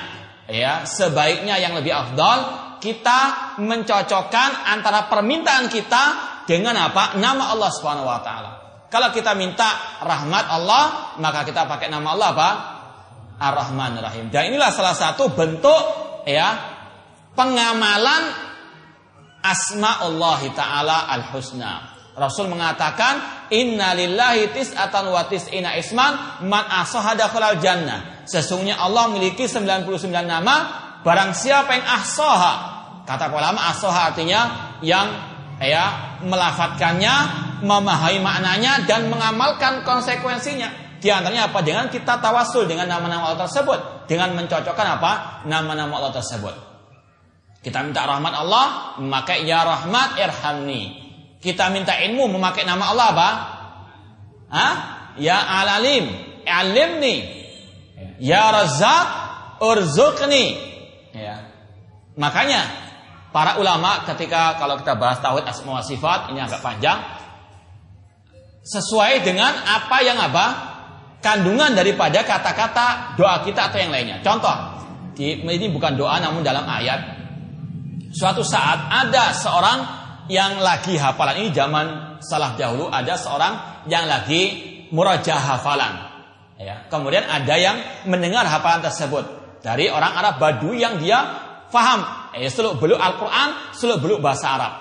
ya, 0.52 0.84
sebaiknya 0.84 1.56
yang 1.56 1.72
lebih 1.72 1.96
afdal 1.96 2.38
kita 2.76 3.56
mencocokkan 3.56 4.68
antara 4.68 5.08
permintaan 5.08 5.72
kita 5.72 6.04
dengan 6.44 6.76
apa? 6.76 7.16
Nama 7.16 7.56
Allah 7.56 7.70
Subhanahu 7.72 8.04
wa 8.04 8.20
taala. 8.20 8.50
Kalau 8.92 9.08
kita 9.16 9.32
minta 9.32 9.96
rahmat 10.04 10.44
Allah, 10.52 11.16
maka 11.16 11.48
kita 11.48 11.64
pakai 11.64 11.88
nama 11.88 12.12
Allah 12.12 12.28
apa? 12.36 12.50
Ar-Rahman 13.40 13.96
Rahim. 13.96 14.28
Dan 14.28 14.52
inilah 14.52 14.68
salah 14.68 14.92
satu 14.92 15.32
bentuk 15.32 15.80
ya 16.28 16.52
pengamalan 17.32 18.28
asma 19.40 20.04
Allah 20.04 20.40
taala 20.52 21.08
al-husna. 21.16 21.91
Rasul 22.12 22.52
mengatakan 22.52 23.48
Inna 23.52 23.96
lillahi 23.96 24.52
tis'atan 24.52 25.08
wa 25.08 25.24
tis'ina 25.28 25.76
isman 25.80 26.44
man 26.44 26.64
asahada 26.68 27.28
khalal 27.32 27.56
jannah. 27.60 28.24
Sesungguhnya 28.28 28.80
Allah 28.80 29.08
memiliki 29.08 29.48
99 29.48 29.88
nama 30.24 30.54
barang 31.00 31.32
siapa 31.32 31.76
yang 31.76 31.86
ahsaha. 31.88 32.52
Kata 33.02 33.32
ulama 33.32 33.60
ahsaha 33.72 34.14
artinya 34.14 34.40
yang 34.84 35.08
ya 35.58 36.18
melafatkannya, 36.22 37.14
memahami 37.66 38.18
maknanya 38.22 38.86
dan 38.86 39.10
mengamalkan 39.10 39.82
konsekuensinya. 39.82 40.98
Di 41.02 41.10
antaranya 41.10 41.50
apa? 41.50 41.66
Dengan 41.66 41.90
kita 41.90 42.22
tawasul 42.22 42.70
dengan 42.70 42.86
nama-nama 42.86 43.34
Allah 43.34 43.50
tersebut, 43.50 44.06
dengan 44.06 44.38
mencocokkan 44.38 44.86
apa? 45.02 45.42
Nama-nama 45.50 45.98
Allah 45.98 46.14
tersebut. 46.14 46.54
Kita 47.62 47.82
minta 47.82 48.06
rahmat 48.06 48.34
Allah, 48.34 48.66
maka 49.02 49.34
ya 49.38 49.66
rahmat 49.66 50.18
irhamni. 50.18 51.01
Kita 51.42 51.74
minta 51.74 51.98
ilmu 51.98 52.30
memakai 52.38 52.62
nama 52.62 52.94
Allah 52.94 53.06
apa? 53.10 53.28
Hah? 54.46 54.74
Ya 55.18 55.42
alalim, 55.42 56.06
alimni. 56.46 57.26
Ya 58.22 58.54
razak, 58.54 59.06
urzuqni. 59.58 60.54
Ya. 61.10 61.50
Makanya 62.14 62.62
para 63.34 63.58
ulama 63.58 64.06
ketika 64.06 64.54
kalau 64.60 64.78
kita 64.78 64.94
bahas 64.94 65.18
tauhid 65.18 65.42
asma 65.42 65.80
wa 65.80 65.84
sifat 65.84 66.30
ini 66.30 66.38
agak 66.38 66.62
panjang 66.62 67.00
sesuai 68.62 69.26
dengan 69.26 69.50
apa 69.50 69.98
yang 70.06 70.22
apa 70.22 70.46
kandungan 71.18 71.74
daripada 71.74 72.22
kata-kata 72.22 73.18
doa 73.18 73.42
kita 73.42 73.70
atau 73.70 73.78
yang 73.82 73.90
lainnya. 73.90 74.22
Contoh, 74.22 74.54
ini 75.18 75.66
bukan 75.70 75.98
doa 75.98 76.22
namun 76.22 76.46
dalam 76.46 76.66
ayat. 76.66 77.18
Suatu 78.12 78.44
saat 78.44 78.92
ada 78.92 79.32
seorang 79.32 80.01
yang 80.30 80.62
lagi 80.62 80.94
hafalan 80.94 81.42
ini 81.42 81.50
zaman 81.50 81.86
salah 82.22 82.54
dahulu 82.54 82.86
ada 82.92 83.18
seorang 83.18 83.84
yang 83.90 84.06
lagi 84.06 84.72
murajah 84.92 85.40
hafalan. 85.40 86.12
Ya, 86.62 86.86
kemudian 86.86 87.26
ada 87.26 87.58
yang 87.58 88.06
mendengar 88.06 88.46
hafalan 88.46 88.86
tersebut 88.86 89.24
dari 89.66 89.90
orang 89.90 90.14
Arab 90.14 90.38
Badui 90.38 90.78
yang 90.78 91.02
dia 91.02 91.18
faham, 91.72 92.30
ya, 92.38 92.46
seluk 92.46 92.78
beluk 92.78 93.00
Al-Quran, 93.00 93.74
seluk 93.74 93.98
beluk 93.98 94.20
bahasa 94.22 94.46
Arab. 94.54 94.74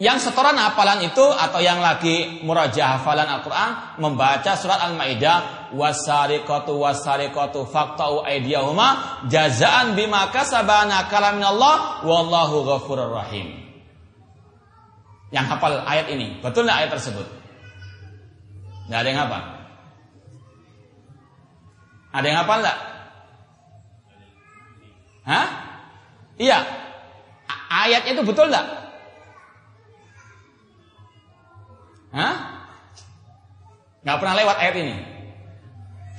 Yang 0.00 0.32
setoran 0.32 0.58
hafalan 0.58 1.04
itu 1.06 1.22
atau 1.22 1.62
yang 1.62 1.78
lagi 1.78 2.42
murajah 2.42 2.98
hafalan 2.98 3.28
Al-Quran 3.38 4.02
membaca 4.02 4.58
surat 4.58 4.82
Al-Maidah 4.82 5.70
wasariqatu 5.78 6.74
wasariqatu 6.74 7.70
faqta'u 7.70 8.26
aydiyahuma 8.26 9.22
jazaan 9.30 9.94
bima 9.94 10.26
kasabana 10.34 11.06
kalaminallah 11.06 12.02
wallahu 12.02 12.66
ghafurur 12.66 13.14
rahim 13.14 13.61
yang 15.32 15.48
hafal 15.48 15.80
ayat 15.88 16.12
ini. 16.12 16.38
Betul 16.44 16.68
nggak 16.68 16.78
ayat 16.84 16.90
tersebut? 16.92 17.26
Nggak 18.86 19.00
ada 19.00 19.08
yang 19.08 19.20
hafal. 19.24 19.42
Ada 22.12 22.26
yang 22.28 22.38
hafal 22.44 22.58
nggak? 22.60 22.78
Hah? 25.24 25.46
Iya. 26.36 26.58
Ayatnya 27.72 28.12
itu 28.12 28.22
betul 28.28 28.52
nggak? 28.52 28.66
Hah? 32.12 32.34
Nggak 34.04 34.18
pernah 34.20 34.34
lewat 34.36 34.56
ayat 34.60 34.76
ini. 34.76 34.94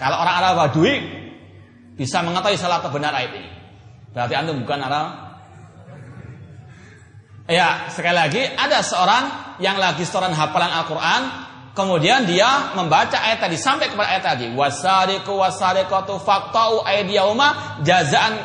Kalau 0.02 0.18
orang 0.18 0.36
Arab 0.42 0.54
Badui 0.58 0.96
bisa 1.94 2.26
mengetahui 2.26 2.58
salah 2.58 2.82
atau 2.82 2.90
benar 2.90 3.14
ayat 3.14 3.38
ini. 3.38 3.52
Berarti 4.10 4.34
antum 4.34 4.66
bukan 4.66 4.82
Arab 4.82 5.23
Ya, 7.44 7.92
sekali 7.92 8.16
lagi 8.16 8.40
ada 8.40 8.80
seorang 8.80 9.58
yang 9.60 9.76
lagi 9.76 10.08
setoran 10.08 10.32
hafalan 10.32 10.72
Al-Quran, 10.72 11.22
kemudian 11.76 12.24
dia 12.24 12.72
membaca 12.72 13.20
ayat 13.20 13.44
tadi 13.44 13.60
sampai 13.60 13.92
kepada 13.92 14.16
ayat 14.16 14.24
tadi. 14.24 14.48
Wasariku 14.56 15.36
wasariqatu 15.36 16.24
faqta'u 16.24 16.88
aydiyahuma 16.88 17.84
jazaan 17.84 18.40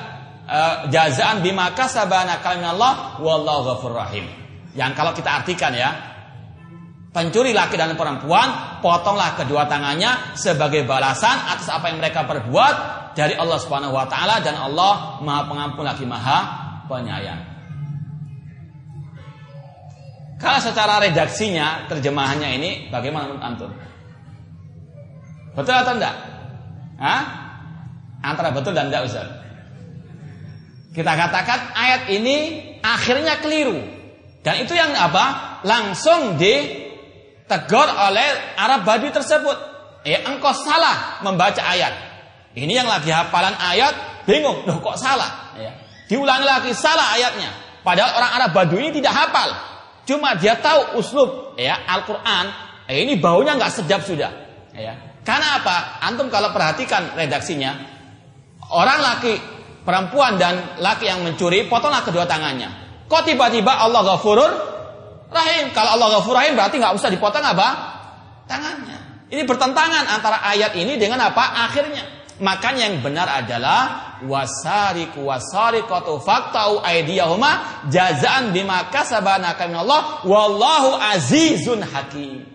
uh, 0.51 0.75
jazaan 0.91 1.47
bima 1.47 1.71
kasabana 1.79 2.43
Allah 2.43 3.23
wallahu 3.23 3.71
ghafur 3.71 3.95
rahim. 3.95 4.27
Yang 4.75 4.99
kalau 4.99 5.15
kita 5.15 5.31
artikan 5.31 5.71
ya, 5.79 5.95
pencuri 7.15 7.55
laki 7.55 7.79
dan 7.79 7.95
perempuan, 7.95 8.83
potonglah 8.83 9.39
kedua 9.39 9.71
tangannya 9.71 10.35
sebagai 10.35 10.83
balasan 10.83 11.39
atas 11.47 11.71
apa 11.71 11.95
yang 11.95 12.03
mereka 12.03 12.27
perbuat 12.27 12.75
dari 13.15 13.39
Allah 13.39 13.63
Subhanahu 13.63 13.95
wa 13.95 14.11
taala 14.11 14.43
dan 14.43 14.59
Allah 14.59 15.23
Maha 15.23 15.47
Pengampun 15.47 15.87
lagi 15.87 16.03
Maha 16.03 16.67
Penyayang. 16.91 17.48
Kalau 20.39 20.63
secara 20.63 21.03
redaksinya, 21.03 21.91
terjemahannya 21.91 22.49
ini 22.63 22.71
bagaimana 22.95 23.27
menurut 23.27 23.43
antum? 23.43 23.71
Betul 25.59 25.75
atau 25.75 25.99
enggak? 25.99 26.15
Hah? 27.03 27.23
Antara 28.23 28.55
betul 28.55 28.71
dan 28.71 28.87
enggak 28.87 29.11
Ustaz. 29.11 29.27
Kita 30.95 31.13
katakan 31.15 31.75
ayat 31.75 32.03
ini 32.15 32.37
akhirnya 32.83 33.43
keliru. 33.43 33.83
Dan 34.47 34.63
itu 34.63 34.79
yang 34.79 34.95
apa? 34.95 35.59
Langsung 35.67 36.39
ditegur 36.39 37.89
oleh 37.91 38.55
Arab 38.55 38.87
Badui 38.87 39.11
tersebut. 39.11 39.59
Ya, 40.07 40.23
engkau 40.31 40.55
salah 40.55 41.19
membaca 41.27 41.59
ayat. 41.59 41.91
Ini 42.55 42.83
yang 42.83 42.89
lagi 42.89 43.11
hafalan 43.11 43.55
ayat 43.59 44.23
bingung, 44.27 44.63
loh 44.67 44.79
kok 44.79 44.99
salah? 44.99 45.55
Ya. 45.59 45.75
Diulangi 46.07 46.47
lagi 46.47 46.71
salah 46.73 47.19
ayatnya. 47.19 47.51
Padahal 47.83 48.15
orang 48.15 48.31
Arab 48.39 48.51
Badui 48.55 48.89
ini 48.89 48.91
tidak 49.03 49.15
hafal. 49.15 49.51
Cuma 50.09 50.41
dia 50.41 50.57
tahu 50.57 50.97
uslub 51.05 51.61
ya 51.61 51.85
Al-Qur'an, 51.85 52.49
eh, 52.89 53.05
ini 53.05 53.21
baunya 53.21 53.61
nggak 53.61 53.69
sedap 53.77 54.01
sudah. 54.09 54.33
Ya. 54.73 55.21
Karena 55.21 55.61
apa? 55.61 56.01
Antum 56.01 56.33
kalau 56.33 56.49
perhatikan 56.49 57.13
redaksinya, 57.13 57.77
orang 58.73 59.05
laki, 59.05 59.37
perempuan 59.85 60.41
dan 60.41 60.81
laki 60.81 61.13
yang 61.13 61.21
mencuri, 61.21 61.69
potonglah 61.69 62.01
kedua 62.01 62.25
tangannya. 62.25 62.89
Kok 63.05 63.29
tiba-tiba 63.29 63.69
Allah 63.69 64.01
ghafurur 64.09 64.53
rahim? 65.29 65.77
Kalau 65.77 66.01
Allah 66.01 66.17
ghafur 66.17 66.33
rahim 66.33 66.57
berarti 66.57 66.81
nggak 66.81 66.97
usah 66.97 67.13
dipotong 67.13 67.45
apa? 67.45 67.69
Tangannya. 68.49 69.29
Ini 69.29 69.45
bertentangan 69.45 70.09
antara 70.09 70.41
ayat 70.41 70.73
ini 70.73 70.97
dengan 70.97 71.21
apa? 71.21 71.69
Akhirnya. 71.69 72.18
Makanya 72.39 72.87
yang 72.87 73.03
benar 73.03 73.27
adalah 73.27 74.15
wasariku 74.23 75.27
wasariqatu 75.27 76.23
faqta'u 76.23 76.83
aydiyahuma 76.87 77.83
jazaan 77.91 78.55
bima 78.55 78.87
kasabana 78.95 79.59
Allah 79.59 80.23
wallahu 80.23 80.99
azizun 81.15 81.83
hakim. 81.83 82.47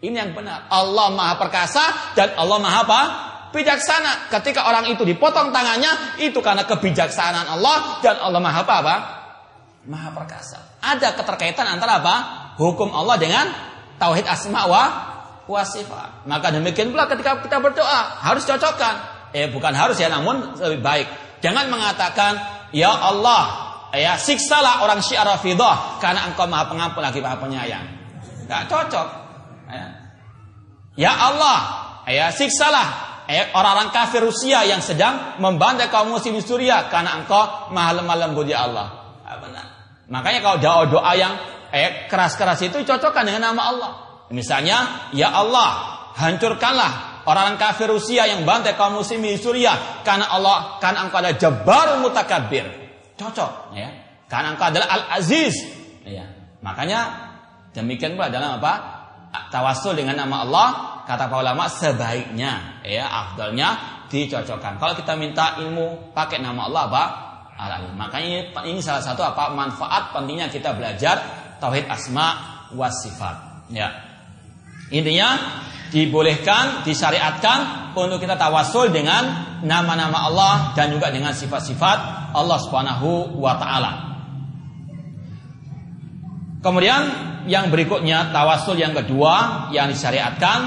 Ini 0.00 0.16
yang 0.16 0.32
benar. 0.36 0.68
Allah 0.72 1.12
Maha 1.12 1.34
perkasa 1.40 2.14
dan 2.16 2.36
Allah 2.36 2.58
Maha 2.60 2.80
apa? 2.84 3.02
bijaksana. 3.56 4.28
Ketika 4.28 4.68
orang 4.68 4.92
itu 4.92 5.00
dipotong 5.00 5.48
tangannya, 5.48 6.20
itu 6.20 6.36
karena 6.44 6.68
kebijaksanaan 6.68 7.56
Allah 7.56 8.04
dan 8.04 8.20
Allah 8.20 8.36
Maha 8.36 8.60
apa? 8.68 8.74
apa? 8.84 8.96
Maha 9.88 10.12
perkasa. 10.12 10.60
Ada 10.84 11.16
keterkaitan 11.16 11.64
antara 11.64 12.04
apa? 12.04 12.14
Hukum 12.60 12.92
Allah 12.92 13.16
dengan 13.16 13.48
tauhid 13.96 14.28
asma 14.28 14.68
wa 14.68 14.84
wa 15.48 15.62
sifat. 15.64 16.28
Maka 16.28 16.52
demikian 16.52 16.92
pula 16.92 17.08
ketika 17.08 17.40
kita 17.40 17.56
berdoa 17.62 18.20
harus 18.20 18.44
cocokkan 18.44 19.15
eh 19.36 19.52
bukan 19.52 19.76
harus 19.76 20.00
ya 20.00 20.08
namun 20.08 20.56
lebih 20.56 20.80
baik. 20.80 21.06
Jangan 21.44 21.68
mengatakan 21.68 22.32
ya 22.72 22.88
Allah 22.88 23.68
ya 23.92 24.16
siksalah 24.16 24.80
orang 24.80 25.04
Syiah 25.04 25.28
Rafidah 25.28 26.00
karena 26.00 26.24
engkau 26.24 26.48
Maha 26.48 26.72
Pengampun 26.72 27.04
lagi 27.04 27.20
Maha 27.20 27.36
Penyayang. 27.36 27.86
Enggak 28.48 28.64
cocok. 28.72 29.08
Ya, 29.68 29.86
ya 30.96 31.12
Allah 31.12 31.58
ya 32.08 32.32
siksalah 32.32 32.86
eh, 33.28 33.52
orang-orang 33.52 33.92
kafir 33.92 34.24
Rusia 34.24 34.64
yang 34.64 34.80
sedang 34.80 35.36
membantai 35.36 35.92
kaum 35.92 36.08
muslim 36.08 36.40
Suriah 36.40 36.88
karena 36.88 37.20
engkau 37.20 37.68
Maha 37.76 38.00
lemah 38.00 38.16
lembut 38.16 38.48
ya 38.48 38.64
Allah. 38.64 39.20
Ya, 39.20 39.36
benar. 39.36 39.66
Makanya 40.08 40.40
kalau 40.40 40.56
doa-doa 40.64 41.12
yang 41.12 41.36
eh, 41.76 42.08
keras-keras 42.08 42.64
itu 42.64 42.80
cocokkan 42.80 43.28
dengan 43.28 43.52
nama 43.52 43.62
Allah. 43.68 43.92
Misalnya, 44.30 45.10
ya 45.14 45.30
Allah, 45.30 46.02
hancurkanlah 46.18 47.05
orang 47.26 47.58
kafir 47.58 47.90
Rusia 47.90 48.24
yang 48.30 48.46
bantai 48.46 48.78
kaum 48.78 49.02
muslimin 49.02 49.34
di 49.34 49.38
Suriah 49.42 50.02
karena 50.06 50.30
Allah 50.30 50.78
karena 50.78 51.06
engkau 51.06 51.18
adalah 51.20 51.36
Jabbar 51.36 51.86
Mutakabbir. 52.00 52.66
Cocok 53.18 53.74
ya. 53.74 53.88
Karena 54.26 54.54
engkau 54.54 54.66
adalah 54.70 54.88
Al-Aziz. 54.90 55.54
Ya. 56.06 56.26
Makanya 56.62 57.00
demikian 57.74 58.14
pula 58.14 58.30
dalam 58.30 58.62
apa? 58.62 58.96
Tawasul 59.52 59.98
dengan 59.98 60.16
nama 60.16 60.46
Allah 60.46 60.68
kata 61.04 61.28
para 61.28 61.44
ulama 61.44 61.68
sebaiknya 61.68 62.82
ya 62.82 63.04
afdalnya 63.06 64.02
dicocokkan. 64.08 64.78
Kalau 64.78 64.94
kita 64.94 65.14
minta 65.18 65.58
ilmu 65.60 66.14
pakai 66.14 66.40
nama 66.40 66.66
Allah 66.70 66.82
apa? 66.88 67.04
al 67.56 67.88
Makanya 67.96 68.52
ini, 68.68 68.80
salah 68.84 69.00
satu 69.00 69.24
apa 69.24 69.48
manfaat 69.56 70.12
pentingnya 70.12 70.52
kita 70.52 70.76
belajar 70.76 71.16
tauhid 71.56 71.88
asma 71.88 72.36
wa 72.76 72.88
sifat. 72.92 73.66
Ya. 73.72 73.90
Intinya 74.92 75.34
dibolehkan, 75.90 76.82
disyariatkan 76.82 77.92
untuk 77.96 78.20
kita 78.20 78.36
tawasul 78.36 78.92
dengan 78.92 79.56
nama-nama 79.64 80.28
Allah 80.28 80.54
dan 80.76 80.92
juga 80.92 81.08
dengan 81.08 81.32
sifat-sifat 81.32 82.30
Allah 82.36 82.58
Subhanahu 82.60 83.40
wa 83.40 83.54
taala. 83.56 83.92
Kemudian 86.60 87.02
yang 87.46 87.70
berikutnya 87.70 88.34
tawasul 88.34 88.74
yang 88.76 88.92
kedua 88.92 89.68
yang 89.70 89.86
disyariatkan 89.86 90.58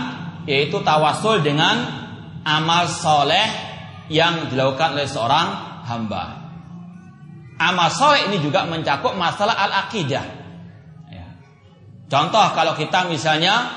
yaitu 0.47 0.79
tawasul 0.81 1.43
dengan 1.43 1.75
amal 2.47 2.87
soleh 2.87 3.47
yang 4.09 4.49
dilakukan 4.49 4.95
oleh 4.97 5.05
seorang 5.05 5.47
hamba. 5.85 6.23
Amal 7.59 7.91
soleh 7.91 8.31
ini 8.31 8.39
juga 8.39 8.63
mencakup 8.63 9.19
masalah 9.19 9.59
al-aqidah. 9.67 10.25
Ya. 11.11 11.27
Contoh 12.07 12.47
kalau 12.55 12.73
kita 12.79 13.05
misalnya 13.11 13.67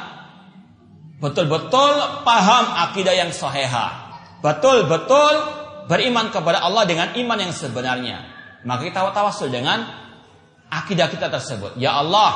betul-betul 1.22 2.26
paham 2.26 2.64
akidah 2.90 3.14
yang 3.14 3.30
soheha, 3.30 4.18
betul-betul 4.42 5.34
beriman 5.86 6.34
kepada 6.34 6.66
Allah 6.66 6.82
dengan 6.82 7.14
iman 7.14 7.38
yang 7.38 7.54
sebenarnya. 7.54 8.26
Maka 8.66 8.90
kita 8.90 9.06
tawasul 9.14 9.54
dengan 9.54 9.86
akidah 10.66 11.06
kita 11.06 11.30
tersebut. 11.30 11.78
Ya 11.78 11.94
Allah, 11.94 12.30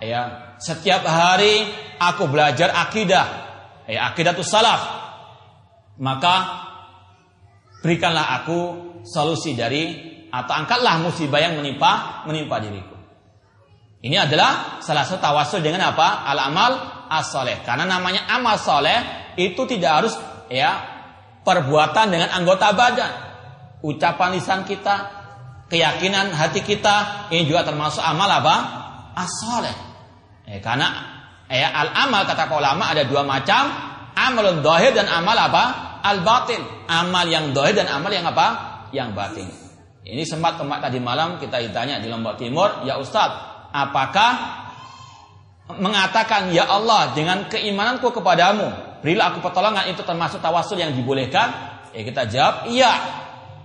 ya 0.00 0.20
setiap 0.56 1.04
hari 1.04 1.68
aku 2.00 2.32
belajar 2.32 2.72
akidah, 2.72 3.26
ya 3.84 4.08
akidah 4.08 4.32
itu 4.32 4.44
salaf. 4.44 4.80
Maka 6.00 6.34
berikanlah 7.84 8.40
aku 8.40 8.58
solusi 9.04 9.52
dari 9.52 10.12
atau 10.32 10.56
angkatlah 10.56 11.04
musibah 11.04 11.36
yang 11.36 11.60
menimpa 11.60 12.24
menimpa 12.24 12.56
diriku. 12.64 12.96
Ini 14.02 14.24
adalah 14.26 14.82
salah 14.82 15.04
satu 15.06 15.20
tawasul 15.20 15.60
dengan 15.62 15.94
apa? 15.94 16.26
Al 16.26 16.38
amal 16.50 16.72
as-soleh. 17.20 17.60
Karena 17.66 17.84
namanya 17.84 18.24
amal 18.32 18.56
soleh 18.56 19.32
itu 19.36 19.62
tidak 19.68 19.90
harus 20.02 20.14
ya 20.48 20.80
perbuatan 21.44 22.08
dengan 22.08 22.32
anggota 22.32 22.72
badan. 22.72 23.12
Ucapan 23.82 24.38
lisan 24.38 24.62
kita, 24.62 24.94
keyakinan 25.66 26.30
hati 26.30 26.62
kita, 26.62 27.28
ini 27.34 27.50
juga 27.50 27.66
termasuk 27.66 28.00
amal 28.00 28.30
apa? 28.30 28.56
As-soleh. 29.18 29.76
Ya, 30.46 30.62
karena 30.62 30.88
ya 31.50 31.68
al-amal 31.74 32.22
kata 32.24 32.46
ulama 32.48 32.94
ada 32.94 33.02
dua 33.02 33.26
macam, 33.26 33.68
amalun 34.14 34.62
dohir 34.62 34.94
dan 34.94 35.10
amal 35.10 35.34
apa? 35.34 35.64
Al-batin. 36.06 36.62
Amal 36.86 37.26
yang 37.26 37.50
dohir 37.50 37.74
dan 37.74 37.90
amal 37.90 38.14
yang 38.14 38.26
apa? 38.26 38.46
Yang 38.94 39.10
batin. 39.18 39.48
Ini 40.02 40.22
sempat 40.26 40.58
kemak 40.58 40.82
tadi 40.82 40.98
malam 40.98 41.38
kita 41.38 41.62
ditanya 41.62 42.02
di 42.02 42.10
Lombok 42.10 42.38
Timur, 42.38 42.86
ya 42.86 42.98
Ustadz, 42.98 43.70
apakah 43.70 44.61
mengatakan 45.78 46.50
ya 46.50 46.68
Allah 46.68 47.16
dengan 47.16 47.46
keimananku 47.48 48.12
kepadamu 48.12 49.00
berilah 49.00 49.34
aku 49.34 49.44
pertolongan. 49.44 49.88
Itu 49.92 50.02
termasuk 50.04 50.42
tawasul 50.42 50.80
yang 50.80 50.92
dibolehkan. 50.92 51.72
Ya 51.92 52.02
kita 52.02 52.22
jawab 52.28 52.54
iya 52.72 52.92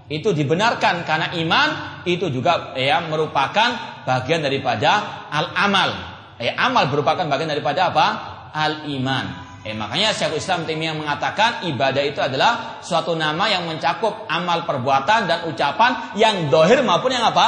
itu 0.07 0.31
dibenarkan 0.31 1.03
karena 1.03 1.35
iman 1.35 1.69
itu 2.07 2.31
juga 2.31 2.75
ya 2.75 3.03
merupakan 3.03 4.03
bagian 4.07 4.39
daripada 4.39 5.27
al 5.31 5.51
amal 5.55 5.89
ya 6.39 6.55
amal 6.55 6.87
merupakan 6.91 7.27
bagian 7.27 7.51
daripada 7.51 7.91
apa? 7.91 8.07
Al 8.51 8.87
iman 8.87 9.47
Eh, 9.67 9.75
makanya 9.75 10.15
Syekhul 10.15 10.39
Islam 10.39 10.63
Taimiyah 10.63 10.95
mengatakan 10.95 11.67
ibadah 11.67 11.99
itu 11.99 12.23
adalah 12.23 12.79
suatu 12.79 13.19
nama 13.19 13.51
yang 13.51 13.67
mencakup 13.67 14.23
amal 14.31 14.63
perbuatan 14.63 15.27
dan 15.27 15.43
ucapan 15.43 16.15
yang 16.15 16.47
dohir 16.47 16.79
maupun 16.87 17.11
yang 17.11 17.27
apa? 17.27 17.47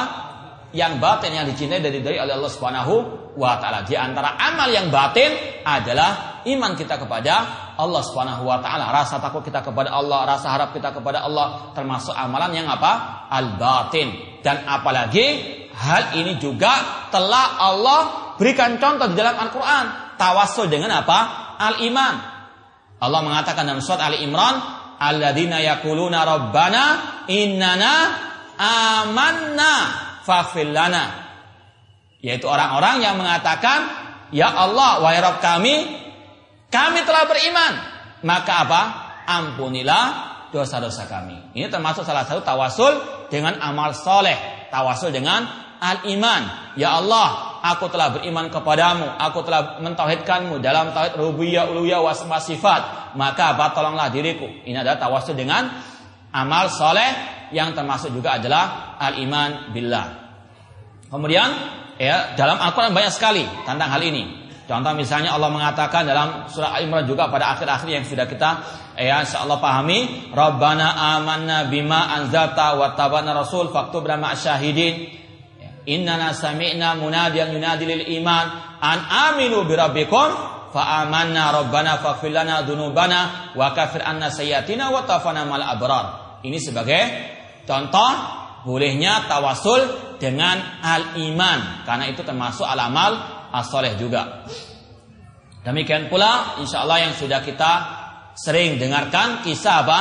Yang 0.75 0.99
batin 0.99 1.31
yang 1.31 1.47
dicintai 1.47 1.79
dari 1.79 2.03
dari 2.03 2.19
oleh 2.19 2.35
Allah 2.35 2.51
Subhanahu 2.51 2.93
wa 3.35 3.59
taala. 3.61 3.85
Di 3.85 3.93
antara 3.93 4.37
amal 4.39 4.69
yang 4.71 4.89
batin 4.89 5.61
adalah 5.61 6.41
iman 6.47 6.71
kita 6.73 6.97
kepada 6.97 7.33
Allah 7.75 8.01
Subhanahu 8.01 8.47
wa 8.47 8.57
taala, 8.63 8.89
rasa 8.89 9.19
takut 9.21 9.43
kita 9.45 9.61
kepada 9.61 9.93
Allah, 9.93 10.25
rasa 10.25 10.49
harap 10.53 10.73
kita 10.73 10.95
kepada 10.95 11.25
Allah, 11.25 11.73
termasuk 11.75 12.15
amalan 12.15 12.55
yang 12.55 12.67
apa? 12.69 13.25
Al 13.29 13.59
batin. 13.59 14.39
Dan 14.39 14.63
apalagi 14.65 15.59
hal 15.75 16.15
ini 16.19 16.39
juga 16.39 17.07
telah 17.11 17.59
Allah 17.59 17.99
berikan 18.39 18.79
contoh 18.79 19.07
di 19.11 19.15
dalam 19.19 19.35
Al-Qur'an, 19.35 20.15
tawasul 20.15 20.71
dengan 20.71 21.03
apa? 21.03 21.19
Al 21.59 21.83
iman. 21.83 22.15
Allah 22.99 23.19
mengatakan 23.23 23.63
dalam 23.63 23.79
surat 23.79 24.11
Ali 24.11 24.27
Imran, 24.27 24.59
"Alladzina 24.99 25.63
yaquluna 25.63 26.27
rabbana 26.27 26.83
innana 27.31 27.93
amanna 28.59 29.73
faghfir. 30.27 30.75
Yaitu 32.19 32.45
orang-orang 32.47 32.99
yang 32.99 33.15
mengatakan, 33.15 33.87
"Ya 34.35 34.51
Allah, 34.51 34.99
wahai 34.99 35.23
Rabb 35.23 35.39
kami, 35.39 35.75
kami 36.67 36.99
telah 37.07 37.23
beriman." 37.27 37.73
Maka 38.23 38.53
apa? 38.67 38.81
Ampunilah 39.29 40.05
dosa-dosa 40.51 41.07
kami. 41.07 41.55
Ini 41.55 41.69
termasuk 41.71 42.03
salah 42.03 42.25
satu 42.25 42.43
tawasul 42.43 42.93
dengan 43.31 43.55
amal 43.61 43.95
soleh. 43.95 44.67
Tawasul 44.67 45.13
dengan 45.13 45.47
al-iman. 45.79 46.73
Ya 46.75 46.99
Allah, 46.99 47.59
aku 47.63 47.87
telah 47.87 48.11
beriman 48.19 48.51
kepadamu. 48.51 49.07
Aku 49.17 49.45
telah 49.45 49.79
mentauhidkanmu 49.79 50.59
dalam 50.59 50.91
tauhid 50.91 51.15
rububiyah, 51.15 51.71
uluhiyah, 51.71 52.03
wasma 52.03 52.41
sifat. 52.43 53.13
Maka 53.15 53.55
apa? 53.55 53.71
Tolonglah 53.71 54.11
diriku. 54.11 54.45
Ini 54.67 54.83
adalah 54.83 54.99
tawasul 54.99 55.37
dengan 55.37 55.69
amal 56.35 56.69
soleh 56.69 57.09
yang 57.55 57.73
termasuk 57.73 58.13
juga 58.13 58.37
adalah 58.37 58.97
al-iman 59.01 59.73
billah. 59.73 60.07
Kemudian 61.09 61.49
ya 61.99 62.33
dalam 62.39 62.57
Al-Qur'an 62.57 62.95
banyak 62.95 63.11
sekali 63.11 63.43
tentang 63.67 63.91
hal 63.91 64.01
ini. 64.01 64.47
Contoh 64.69 64.93
misalnya 64.93 65.33
Allah 65.33 65.49
mengatakan 65.49 66.05
dalam 66.05 66.45
surah 66.47 66.77
Al-Imran 66.77 67.03
juga 67.09 67.27
pada 67.27 67.57
akhir-akhir 67.57 67.89
yang 67.89 68.05
sudah 68.05 68.29
kita 68.29 68.49
ya 68.95 69.25
insyaallah 69.25 69.57
pahami, 69.57 70.29
Rabbana 70.29 71.17
amanna 71.17 71.67
bima 71.67 72.13
anzalta 72.13 72.77
wa 72.77 72.93
tabana 72.93 73.33
rasul 73.33 73.73
faktubna 73.73 74.15
ma'asyahidin. 74.15 75.19
Inna 75.89 76.29
sami'na 76.37 77.01
munadiyan 77.01 77.49
yunadi 77.49 77.89
lil 77.89 78.03
iman 78.21 78.45
an 78.77 78.97
aminu 79.33 79.65
bi 79.65 79.73
rabbikum 79.73 80.27
fa 80.69 81.01
amanna 81.01 81.49
rabbana 81.49 81.97
faghfir 81.97 82.29
lana 82.29 82.61
dzunubana 82.61 83.53
wa 83.57 83.73
kafir 83.73 84.05
anna 84.05 84.29
sayyatina 84.29 84.93
wa 84.93 85.01
tafana 85.01 85.49
mal 85.49 85.65
abrar. 85.65 86.37
Ini 86.45 86.61
sebagai 86.61 87.01
Contoh 87.69 88.11
bolehnya 88.65 89.29
tawasul 89.29 90.08
dengan 90.19 90.83
al-iman 90.83 91.87
karena 91.87 92.05
itu 92.11 92.21
termasuk 92.21 92.67
al-amal 92.67 93.17
as-soleh 93.55 93.97
juga. 93.97 94.45
Demikian 95.65 96.07
pula 96.07 96.59
insya 96.61 96.83
Allah 96.83 97.09
yang 97.09 97.13
sudah 97.15 97.43
kita 97.43 97.71
sering 98.35 98.79
dengarkan 98.79 99.43
kisah 99.43 99.83
apa? 99.83 99.99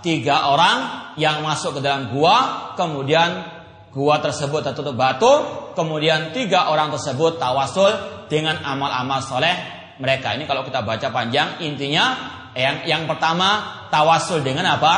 Tiga 0.00 0.48
orang 0.48 0.78
yang 1.20 1.44
masuk 1.44 1.78
ke 1.78 1.80
dalam 1.84 2.14
gua, 2.14 2.72
kemudian 2.78 3.44
gua 3.92 4.22
tersebut 4.22 4.64
tertutup 4.64 4.96
batu, 4.96 5.28
kemudian 5.74 6.30
tiga 6.30 6.70
orang 6.72 6.88
tersebut 6.94 7.36
tawasul 7.36 7.90
dengan 8.30 8.62
amal-amal 8.62 9.20
soleh 9.20 9.52
mereka. 10.00 10.32
Ini 10.38 10.48
kalau 10.48 10.64
kita 10.64 10.86
baca 10.86 11.10
panjang, 11.12 11.60
intinya 11.60 12.16
yang 12.56 12.86
yang 12.88 13.02
pertama 13.04 13.84
tawasul 13.92 14.40
dengan 14.40 14.78
apa? 14.78 14.94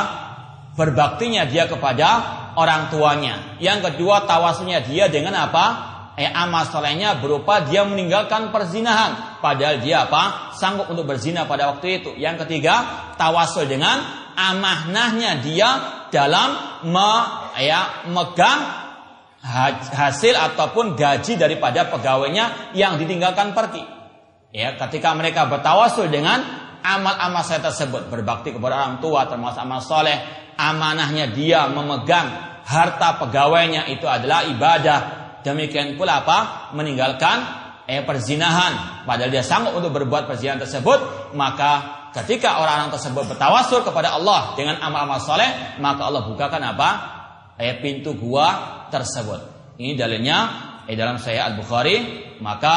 Berbaktinya 0.73 1.45
dia 1.45 1.67
kepada 1.67 2.42
orang 2.59 2.93
tuanya. 2.93 3.57
Yang 3.57 3.93
kedua 3.93 4.25
tawasulnya 4.25 4.81
dia 4.85 5.09
dengan 5.09 5.35
apa? 5.37 5.93
eh, 6.17 6.29
amal 6.29 6.69
solehnya 6.69 7.17
berupa 7.17 7.65
dia 7.65 7.85
meninggalkan 7.85 8.53
perzinahan 8.53 9.41
padahal 9.41 9.81
dia 9.81 10.05
apa 10.05 10.53
sanggup 10.53 10.89
untuk 10.93 11.09
berzina 11.09 11.49
pada 11.49 11.73
waktu 11.73 12.01
itu 12.01 12.11
yang 12.17 12.37
ketiga 12.37 13.09
tawasul 13.17 13.65
dengan 13.65 14.01
amanahnya 14.33 15.41
dia 15.41 15.69
dalam 16.13 16.81
me, 16.89 17.11
ya, 17.61 18.05
megang 18.09 18.61
hasil 19.91 20.37
ataupun 20.37 20.95
gaji 20.95 21.35
daripada 21.35 21.89
pegawainya 21.91 22.73
yang 22.77 22.95
ditinggalkan 22.95 23.51
pergi 23.51 23.83
ya 24.53 24.77
ketika 24.77 25.11
mereka 25.17 25.49
bertawasul 25.49 26.07
dengan 26.07 26.39
amal-amal 26.79 27.43
saya 27.43 27.59
tersebut 27.59 28.07
berbakti 28.07 28.53
kepada 28.55 28.73
orang 28.77 28.95
tua 29.01 29.25
termasuk 29.27 29.59
amal 29.59 29.81
soleh 29.81 30.42
amanahnya 30.55 31.31
dia 31.31 31.67
memegang 31.69 32.59
harta 32.63 33.19
pegawainya 33.19 33.91
itu 33.91 34.07
adalah 34.07 34.47
ibadah 34.47 35.23
Demikian 35.43 35.99
pula 35.99 36.23
apa? 36.23 36.71
Meninggalkan 36.71 37.37
eh, 37.85 38.01
perzinahan. 38.01 39.03
Padahal 39.03 39.29
dia 39.29 39.43
sanggup 39.43 39.75
untuk 39.75 39.91
berbuat 39.91 40.25
perzinahan 40.25 40.63
tersebut. 40.63 41.31
Maka 41.35 41.71
ketika 42.15 42.63
orang-orang 42.63 42.95
tersebut 42.95 43.23
bertawasul 43.35 43.83
kepada 43.83 44.15
Allah 44.15 44.55
dengan 44.55 44.79
amal-amal 44.79 45.19
soleh. 45.19 45.77
Maka 45.83 46.01
Allah 46.07 46.23
bukakan 46.31 46.63
apa? 46.63 46.89
Eh, 47.59 47.75
pintu 47.83 48.15
gua 48.15 48.87
tersebut. 48.87 49.75
Ini 49.77 49.99
dalilnya 49.99 50.37
eh, 50.87 50.95
dalam 50.95 51.19
Sahih 51.19 51.43
Al-Bukhari. 51.43 51.95
Maka 52.39 52.75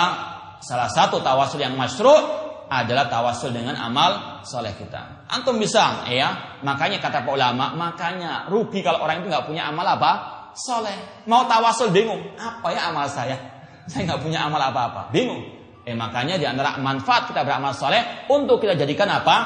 salah 0.58 0.90
satu 0.90 1.22
tawasul 1.22 1.62
yang 1.62 1.78
masyru' 1.78 2.18
adalah 2.66 3.06
tawasul 3.06 3.54
dengan 3.54 3.78
amal 3.78 4.42
soleh 4.42 4.74
kita. 4.74 5.15
Antum 5.26 5.58
bisa, 5.58 6.06
ya. 6.06 6.60
Makanya 6.62 7.02
kata 7.02 7.26
para 7.26 7.34
ulama, 7.34 7.74
makanya 7.74 8.46
rugi 8.46 8.80
kalau 8.80 9.02
orang 9.02 9.22
itu 9.22 9.30
nggak 9.30 9.46
punya 9.46 9.68
amal 9.68 9.86
apa? 9.86 10.36
soleh. 10.56 10.96
Mau 11.28 11.44
tawasul 11.44 11.92
bingung. 11.92 12.18
Apa 12.40 12.72
ya 12.72 12.88
amal 12.88 13.06
saya? 13.06 13.36
Saya 13.90 14.08
nggak 14.08 14.20
punya 14.24 14.48
amal 14.48 14.58
apa-apa. 14.58 15.12
Bingung. 15.14 15.44
Eh 15.86 15.94
makanya 15.94 16.34
di 16.34 16.42
antara 16.42 16.74
manfaat 16.82 17.30
kita 17.30 17.46
beramal 17.46 17.70
soleh 17.70 18.26
untuk 18.26 18.58
kita 18.58 18.74
jadikan 18.74 19.06
apa? 19.06 19.36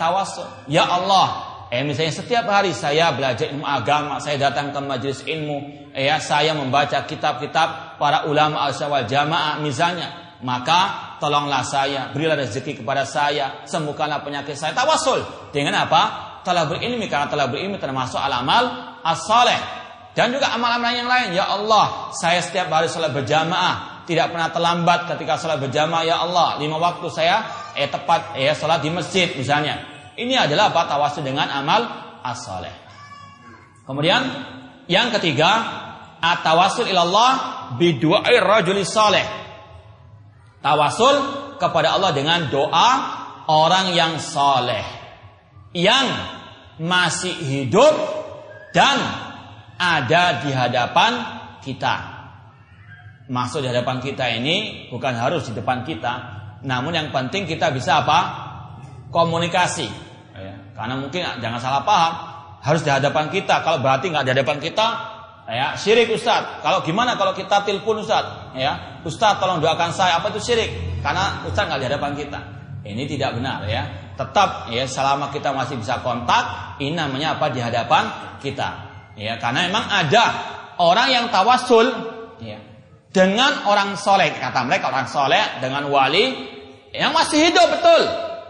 Tawasul. 0.00 0.64
Ya 0.72 0.88
Allah. 0.88 1.50
Eh 1.68 1.84
misalnya 1.84 2.16
setiap 2.16 2.48
hari 2.48 2.72
saya 2.72 3.12
belajar 3.12 3.52
ilmu 3.52 3.62
agama, 3.62 4.16
saya 4.18 4.40
datang 4.40 4.72
ke 4.74 4.80
majelis 4.82 5.22
ilmu, 5.22 5.86
eh 5.94 6.10
ya 6.10 6.18
saya 6.18 6.50
membaca 6.50 7.06
kitab-kitab 7.06 8.00
para 8.00 8.26
ulama 8.26 8.66
al 8.66 8.74
wal 8.74 9.06
jamaah 9.06 9.62
misalnya, 9.62 10.29
maka 10.40 11.14
tolonglah 11.20 11.60
saya, 11.60 12.08
berilah 12.16 12.36
rezeki 12.40 12.80
kepada 12.80 13.04
saya, 13.04 13.64
sembuhkanlah 13.68 14.24
penyakit 14.24 14.56
saya. 14.56 14.72
Tawasul 14.72 15.50
dengan 15.52 15.84
apa? 15.84 16.02
Telah 16.40 16.64
berilmi 16.64 17.04
karena 17.04 17.28
telah 17.28 17.52
berilmi 17.52 17.76
termasuk 17.76 18.16
alamal 18.16 18.96
as-saleh. 19.04 19.80
Dan 20.10 20.34
juga 20.34 20.50
amal-amal 20.50 20.90
yang 20.90 21.06
lain. 21.06 21.36
Ya 21.36 21.46
Allah, 21.46 22.10
saya 22.16 22.42
setiap 22.42 22.66
hari 22.72 22.90
sholat 22.90 23.14
berjamaah. 23.14 24.02
Tidak 24.08 24.26
pernah 24.32 24.50
terlambat 24.50 25.06
ketika 25.14 25.38
sholat 25.38 25.62
berjamaah. 25.62 26.02
Ya 26.02 26.18
Allah, 26.18 26.58
lima 26.58 26.82
waktu 26.82 27.06
saya 27.12 27.46
eh 27.78 27.86
tepat 27.86 28.34
eh 28.34 28.50
sholat 28.56 28.82
di 28.82 28.90
masjid 28.90 29.30
misalnya. 29.38 29.86
Ini 30.18 30.50
adalah 30.50 30.74
apa? 30.74 30.90
Tawasul 30.90 31.22
dengan 31.22 31.46
amal 31.46 31.86
as-saleh. 32.26 32.74
Kemudian 33.86 34.22
yang 34.90 35.14
ketiga, 35.14 35.50
at-tawasul 36.18 36.90
ilallah 36.90 37.32
bidu'ai 37.78 38.36
rajuli 38.42 38.82
saleh. 38.82 39.24
Tawasul 40.60 41.16
kepada 41.56 41.96
Allah 41.96 42.12
dengan 42.12 42.52
doa 42.52 42.90
orang 43.48 43.96
yang 43.96 44.20
saleh 44.20 44.84
yang 45.72 46.06
masih 46.80 47.34
hidup 47.36 47.92
dan 48.72 48.98
ada 49.80 50.44
di 50.44 50.50
hadapan 50.50 51.12
kita. 51.64 52.18
Maksud 53.30 53.62
di 53.62 53.68
hadapan 53.70 54.02
kita 54.02 54.26
ini 54.26 54.88
bukan 54.90 55.14
harus 55.14 55.46
di 55.46 55.54
depan 55.54 55.86
kita, 55.86 56.12
namun 56.66 56.92
yang 56.92 57.08
penting 57.14 57.46
kita 57.46 57.70
bisa 57.70 58.02
apa? 58.02 58.20
Komunikasi. 59.14 59.86
Ya, 60.34 60.54
karena 60.74 60.98
mungkin 60.98 61.22
jangan 61.38 61.60
salah 61.62 61.82
paham, 61.86 62.12
harus 62.58 62.82
di 62.82 62.90
hadapan 62.90 63.30
kita. 63.30 63.62
Kalau 63.62 63.78
berarti 63.78 64.10
nggak 64.10 64.24
di 64.26 64.32
hadapan 64.34 64.58
kita, 64.58 64.86
ya 65.50 65.66
syirik 65.74 66.14
Ustaz. 66.14 66.62
Kalau 66.62 66.86
gimana 66.86 67.18
kalau 67.18 67.34
kita 67.34 67.66
telepon 67.66 68.00
Ustaz? 68.00 68.54
Ya, 68.54 69.02
Ustaz 69.02 69.42
tolong 69.42 69.58
doakan 69.58 69.90
saya. 69.90 70.22
Apa 70.22 70.30
itu 70.30 70.40
syirik? 70.40 71.02
Karena 71.02 71.42
Ustaz 71.44 71.66
nggak 71.66 71.80
di 71.82 71.86
hadapan 71.90 72.12
kita. 72.14 72.40
Ini 72.80 73.02
tidak 73.04 73.36
benar 73.36 73.66
ya. 73.68 74.14
Tetap 74.16 74.70
ya 74.72 74.84
selama 74.84 75.32
kita 75.32 75.52
masih 75.52 75.80
bisa 75.80 76.00
kontak, 76.00 76.76
ini 76.80 76.96
namanya 76.96 77.36
apa 77.36 77.52
di 77.52 77.60
hadapan 77.60 78.36
kita. 78.40 78.68
Ya, 79.16 79.36
karena 79.36 79.68
memang 79.68 79.84
ada 79.84 80.24
orang 80.80 81.08
yang 81.12 81.26
tawasul 81.28 81.88
ya, 82.40 82.60
dengan 83.12 83.68
orang 83.68 83.96
soleh. 83.96 84.32
Kata 84.36 84.64
mereka 84.64 84.88
orang 84.92 85.08
soleh 85.08 85.60
dengan 85.60 85.88
wali 85.88 86.36
yang 86.92 87.12
masih 87.16 87.48
hidup 87.48 87.68
betul. 87.80 88.02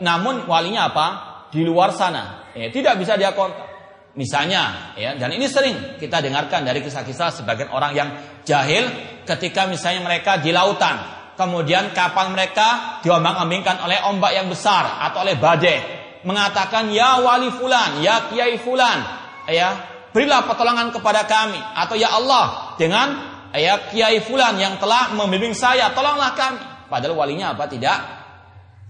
Namun 0.02 0.46
walinya 0.50 0.90
apa? 0.90 1.06
Di 1.54 1.62
luar 1.62 1.94
sana. 1.94 2.50
Ya, 2.54 2.70
tidak 2.70 2.98
bisa 2.98 3.14
dia 3.14 3.30
kontak. 3.30 3.69
Misalnya, 4.18 4.94
ya, 4.98 5.14
dan 5.14 5.30
ini 5.30 5.46
sering 5.46 5.94
kita 5.94 6.18
dengarkan 6.18 6.66
dari 6.66 6.82
kisah-kisah 6.82 7.30
sebagian 7.30 7.70
orang 7.70 7.92
yang 7.94 8.08
jahil 8.42 8.90
ketika 9.22 9.70
misalnya 9.70 10.02
mereka 10.02 10.42
di 10.42 10.50
lautan, 10.50 10.98
kemudian 11.38 11.94
kapal 11.94 12.34
mereka 12.34 12.98
diombang-ambingkan 13.06 13.78
oleh 13.86 14.02
ombak 14.10 14.34
yang 14.34 14.50
besar 14.50 14.98
atau 15.06 15.22
oleh 15.22 15.38
badai, 15.38 15.78
mengatakan 16.26 16.90
ya 16.90 17.22
wali 17.22 17.54
fulan, 17.54 18.02
ya 18.02 18.26
kiai 18.26 18.58
fulan, 18.58 18.98
ya 19.46 19.78
berilah 20.10 20.42
pertolongan 20.42 20.90
kepada 20.90 21.24
kami. 21.30 21.62
Atau 21.78 21.94
ya 21.94 22.10
Allah 22.10 22.74
dengan 22.74 23.08
ya 23.54 23.94
kiai 23.94 24.18
fulan 24.26 24.58
yang 24.58 24.74
telah 24.82 25.14
membimbing 25.14 25.54
saya 25.54 25.94
tolonglah 25.94 26.34
kami. 26.34 26.60
Padahal 26.90 27.14
walinya 27.14 27.54
apa? 27.54 27.70
Tidak 27.70 27.98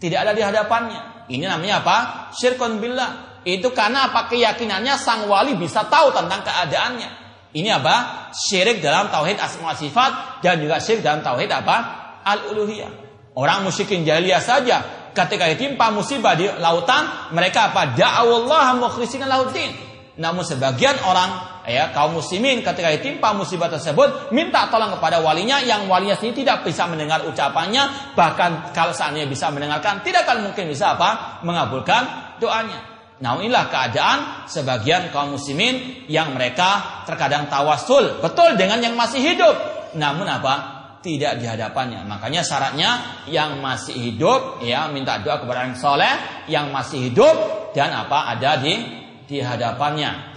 tidak 0.00 0.18
ada 0.24 0.32
di 0.32 0.40
hadapannya. 0.40 1.28
Ini 1.28 1.44
namanya 1.46 1.84
apa? 1.84 1.96
Syirkun 2.34 2.80
billah 2.80 3.29
itu 3.44 3.72
karena 3.72 4.12
apa? 4.12 4.28
Keyakinannya 4.28 4.94
sang 5.00 5.24
wali 5.26 5.56
bisa 5.56 5.88
tahu 5.88 6.12
tentang 6.12 6.44
keadaannya. 6.44 7.10
Ini 7.50 7.68
apa? 7.80 8.30
Syirik 8.30 8.78
dalam 8.78 9.10
tauhid 9.10 9.40
asma 9.40 9.74
sifat 9.74 10.42
dan 10.44 10.60
juga 10.62 10.78
syirik 10.78 11.02
dalam 11.02 11.24
tauhid 11.24 11.50
apa? 11.50 11.76
Al 12.20 12.52
uluhiyah 12.52 13.10
orang 13.40 13.64
musyrikin 13.64 14.02
jahiliyah 14.02 14.42
saja 14.42 14.76
ketika 15.16 15.46
ditimpa 15.50 15.90
musibah 15.94 16.34
di 16.34 16.46
lautan 16.46 17.32
mereka 17.34 17.72
apa? 17.72 17.94
Da'awallah 17.94 18.78
mukhlishina 18.78 19.26
lautin 19.26 19.90
namun 20.20 20.44
sebagian 20.44 21.00
orang 21.08 21.62
ya 21.64 21.96
kaum 21.96 22.20
muslimin 22.20 22.60
ketika 22.60 22.92
ditimpa 22.92 23.32
musibah 23.32 23.72
tersebut 23.72 24.34
minta 24.36 24.68
tolong 24.68 24.92
kepada 25.00 25.22
walinya 25.24 25.64
yang 25.64 25.88
walinya 25.88 26.12
sendiri 26.12 26.44
tidak 26.44 26.66
bisa 26.66 26.84
mendengar 26.84 27.24
ucapannya 27.24 28.12
bahkan 28.12 28.68
kalau 28.76 28.92
seandainya 28.92 29.24
bisa 29.24 29.48
mendengarkan 29.48 30.04
tidak 30.04 30.28
akan 30.28 30.50
mungkin 30.50 30.68
bisa 30.68 30.98
apa? 30.98 31.40
Mengabulkan 31.40 32.36
doanya. 32.36 32.99
Nah 33.20 33.36
inilah 33.36 33.68
keadaan 33.68 34.18
sebagian 34.48 35.12
kaum 35.12 35.36
muslimin 35.36 36.08
yang 36.08 36.32
mereka 36.32 37.04
terkadang 37.04 37.52
tawasul 37.52 38.24
betul 38.24 38.56
dengan 38.56 38.80
yang 38.80 38.96
masih 38.96 39.20
hidup 39.20 39.54
namun 39.92 40.24
apa 40.24 40.80
tidak 41.00 41.40
di 41.40 41.48
hadapannya. 41.48 42.04
Makanya 42.04 42.44
syaratnya 42.44 43.24
yang 43.28 43.60
masih 43.60 43.96
hidup 43.96 44.60
ya 44.64 44.88
minta 44.92 45.20
doa 45.20 45.40
kepada 45.40 45.68
yang 45.68 45.76
soleh 45.76 46.14
yang 46.48 46.66
masih 46.72 47.12
hidup 47.12 47.36
dan 47.72 47.92
apa 47.92 48.36
ada 48.36 48.60
di 48.60 48.76
di 49.24 49.40
hadapannya. 49.40 50.36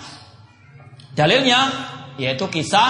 Dalilnya 1.13 1.59
yaitu 2.19 2.47
kisah 2.47 2.89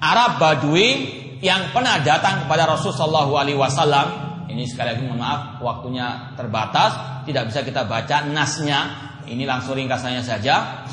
Arab 0.00 0.40
Badui 0.40 1.24
yang 1.40 1.72
pernah 1.72 2.00
datang 2.00 2.44
kepada 2.44 2.64
Rasulullah 2.68 3.28
SAW. 3.28 4.26
Ini 4.46 4.62
sekali 4.66 4.94
lagi 4.94 5.02
mohon 5.06 5.18
maaf 5.18 5.58
waktunya 5.58 6.32
terbatas, 6.38 7.22
tidak 7.26 7.50
bisa 7.50 7.66
kita 7.66 7.82
baca 7.84 8.26
nasnya. 8.30 8.80
Ini 9.26 9.42
langsung 9.42 9.74
ringkasannya 9.74 10.22
saja. 10.22 10.86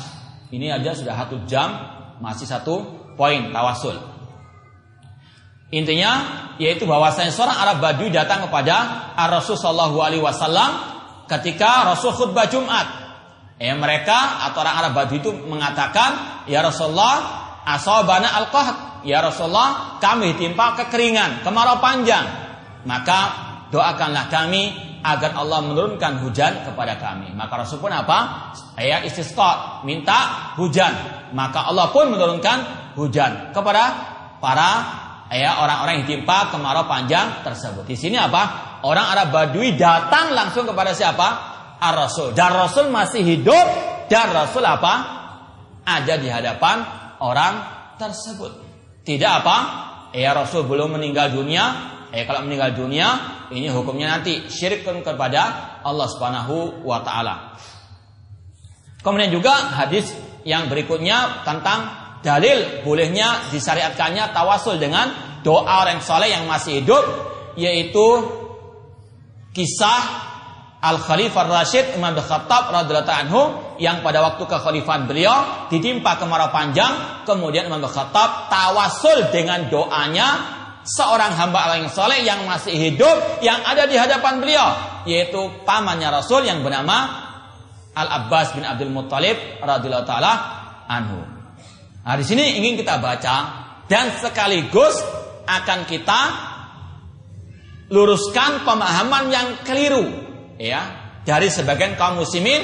Ini 0.50 0.74
aja 0.74 0.90
sudah 0.94 1.14
satu 1.14 1.46
jam, 1.46 1.70
masih 2.18 2.46
satu 2.50 2.82
poin 3.14 3.54
tawasul. 3.54 3.94
Intinya 5.70 6.42
yaitu 6.58 6.86
bahwasanya 6.86 7.34
seorang 7.34 7.58
Arab 7.58 7.78
Badui 7.82 8.10
datang 8.14 8.46
kepada 8.46 9.10
Rasulullah 9.26 9.90
SAW 9.90 10.70
ketika 11.26 11.90
Rasul 11.90 12.14
khutbah 12.14 12.46
Jumat 12.46 13.04
Ya, 13.54 13.70
mereka 13.78 14.50
atau 14.50 14.66
orang 14.66 14.76
Arab 14.82 14.92
Badui 14.98 15.22
itu 15.22 15.30
mengatakan, 15.46 16.42
"Ya 16.50 16.58
Rasulullah, 16.58 17.16
asobana 17.62 18.34
al 18.34 18.50
Ya 19.04 19.20
Rasulullah, 19.20 20.00
kami 20.00 20.32
ditimpa 20.32 20.80
kekeringan, 20.80 21.44
kemarau 21.44 21.76
panjang. 21.76 22.24
Maka 22.88 23.43
doakanlah 23.74 24.30
kami 24.30 24.70
agar 25.02 25.34
Allah 25.34 25.60
menurunkan 25.66 26.22
hujan 26.22 26.62
kepada 26.62 26.96
kami. 26.96 27.34
Maka 27.34 27.66
Rasul 27.66 27.82
pun 27.82 27.90
apa? 27.90 28.50
Ya 28.78 29.02
istisqa, 29.02 29.82
minta 29.82 30.54
hujan. 30.56 30.94
Maka 31.34 31.66
Allah 31.66 31.90
pun 31.90 32.14
menurunkan 32.14 32.90
hujan 32.94 33.50
kepada 33.50 33.84
para 34.38 34.70
ya 35.34 35.60
orang-orang 35.60 36.00
yang 36.00 36.06
timpa 36.08 36.48
kemarau 36.54 36.86
panjang 36.86 37.42
tersebut. 37.42 37.84
Di 37.84 37.98
sini 37.98 38.16
apa? 38.16 38.78
Orang 38.86 39.10
Arab 39.10 39.34
Badui 39.34 39.74
datang 39.74 40.32
langsung 40.32 40.64
kepada 40.64 40.96
siapa? 40.96 41.52
Ar-Rasul. 41.82 42.32
Dan 42.32 42.54
Rasul 42.54 42.88
masih 42.88 43.20
hidup 43.26 43.66
dan 44.08 44.32
Rasul 44.32 44.64
apa? 44.64 44.94
Ada 45.84 46.16
di 46.16 46.32
hadapan 46.32 46.80
orang 47.20 47.54
tersebut. 48.00 48.52
Tidak 49.04 49.30
apa? 49.44 49.56
Ya 50.16 50.32
Rasul 50.32 50.64
belum 50.64 50.96
meninggal 50.96 51.34
dunia, 51.34 51.93
Eh 52.14 52.22
kalau 52.30 52.46
meninggal 52.46 52.78
dunia 52.78 53.08
ini 53.50 53.66
hukumnya 53.66 54.14
nanti 54.14 54.46
syirik 54.46 54.86
kepada 54.86 55.42
Allah 55.82 56.06
Subhanahu 56.06 56.86
wa 56.86 57.02
taala. 57.02 57.58
Kemudian 59.02 59.34
juga 59.34 59.74
hadis 59.74 60.14
yang 60.46 60.70
berikutnya 60.70 61.42
tentang 61.42 61.90
dalil 62.22 62.86
bolehnya 62.86 63.50
disyariatkannya 63.52 64.32
tawasul 64.32 64.78
dengan 64.80 65.12
doa 65.44 65.84
orang 65.84 66.00
soleh 66.00 66.32
yang 66.32 66.48
masih 66.48 66.80
hidup 66.80 67.04
yaitu 67.58 68.06
kisah 69.52 70.32
Al 70.84 71.00
Khalifah 71.00 71.48
Rashid 71.48 71.96
bin 71.96 72.04
Khattab 72.04 72.68
radhiyallahu 72.72 73.20
anhu 73.28 73.42
yang 73.80 74.04
pada 74.04 74.20
waktu 74.20 74.44
kekhalifahan 74.44 75.08
beliau 75.08 75.68
ditimpa 75.72 76.16
kemarau 76.16 76.52
panjang 76.52 77.24
kemudian 77.28 77.68
bin 77.68 77.84
Khattab 77.84 78.48
tawasul 78.48 79.32
dengan 79.32 79.68
doanya 79.68 80.28
seorang 80.84 81.32
hamba 81.32 81.64
Allah 81.64 81.78
yang 81.80 81.92
soleh 81.92 82.20
yang 82.20 82.44
masih 82.44 82.76
hidup 82.76 83.40
yang 83.40 83.64
ada 83.64 83.88
di 83.88 83.96
hadapan 83.96 84.38
beliau 84.38 84.68
yaitu 85.08 85.64
pamannya 85.64 86.12
Rasul 86.12 86.44
yang 86.44 86.60
bernama 86.60 87.24
Al 87.94 88.08
Abbas 88.24 88.52
bin 88.52 88.66
Abdul 88.66 88.92
Muttalib 88.92 89.36
radhiyallahu 89.62 90.06
taala 90.08 90.32
anhu. 90.88 91.24
Nah, 92.04 92.14
di 92.20 92.24
sini 92.26 92.60
ingin 92.60 92.76
kita 92.76 93.00
baca 93.00 93.36
dan 93.88 94.12
sekaligus 94.20 95.00
akan 95.48 95.88
kita 95.88 96.20
luruskan 97.92 98.64
pemahaman 98.64 99.24
yang 99.28 99.48
keliru 99.64 100.04
ya 100.56 101.12
dari 101.24 101.48
sebagian 101.52 101.96
kaum 101.96 102.20
muslimin 102.20 102.60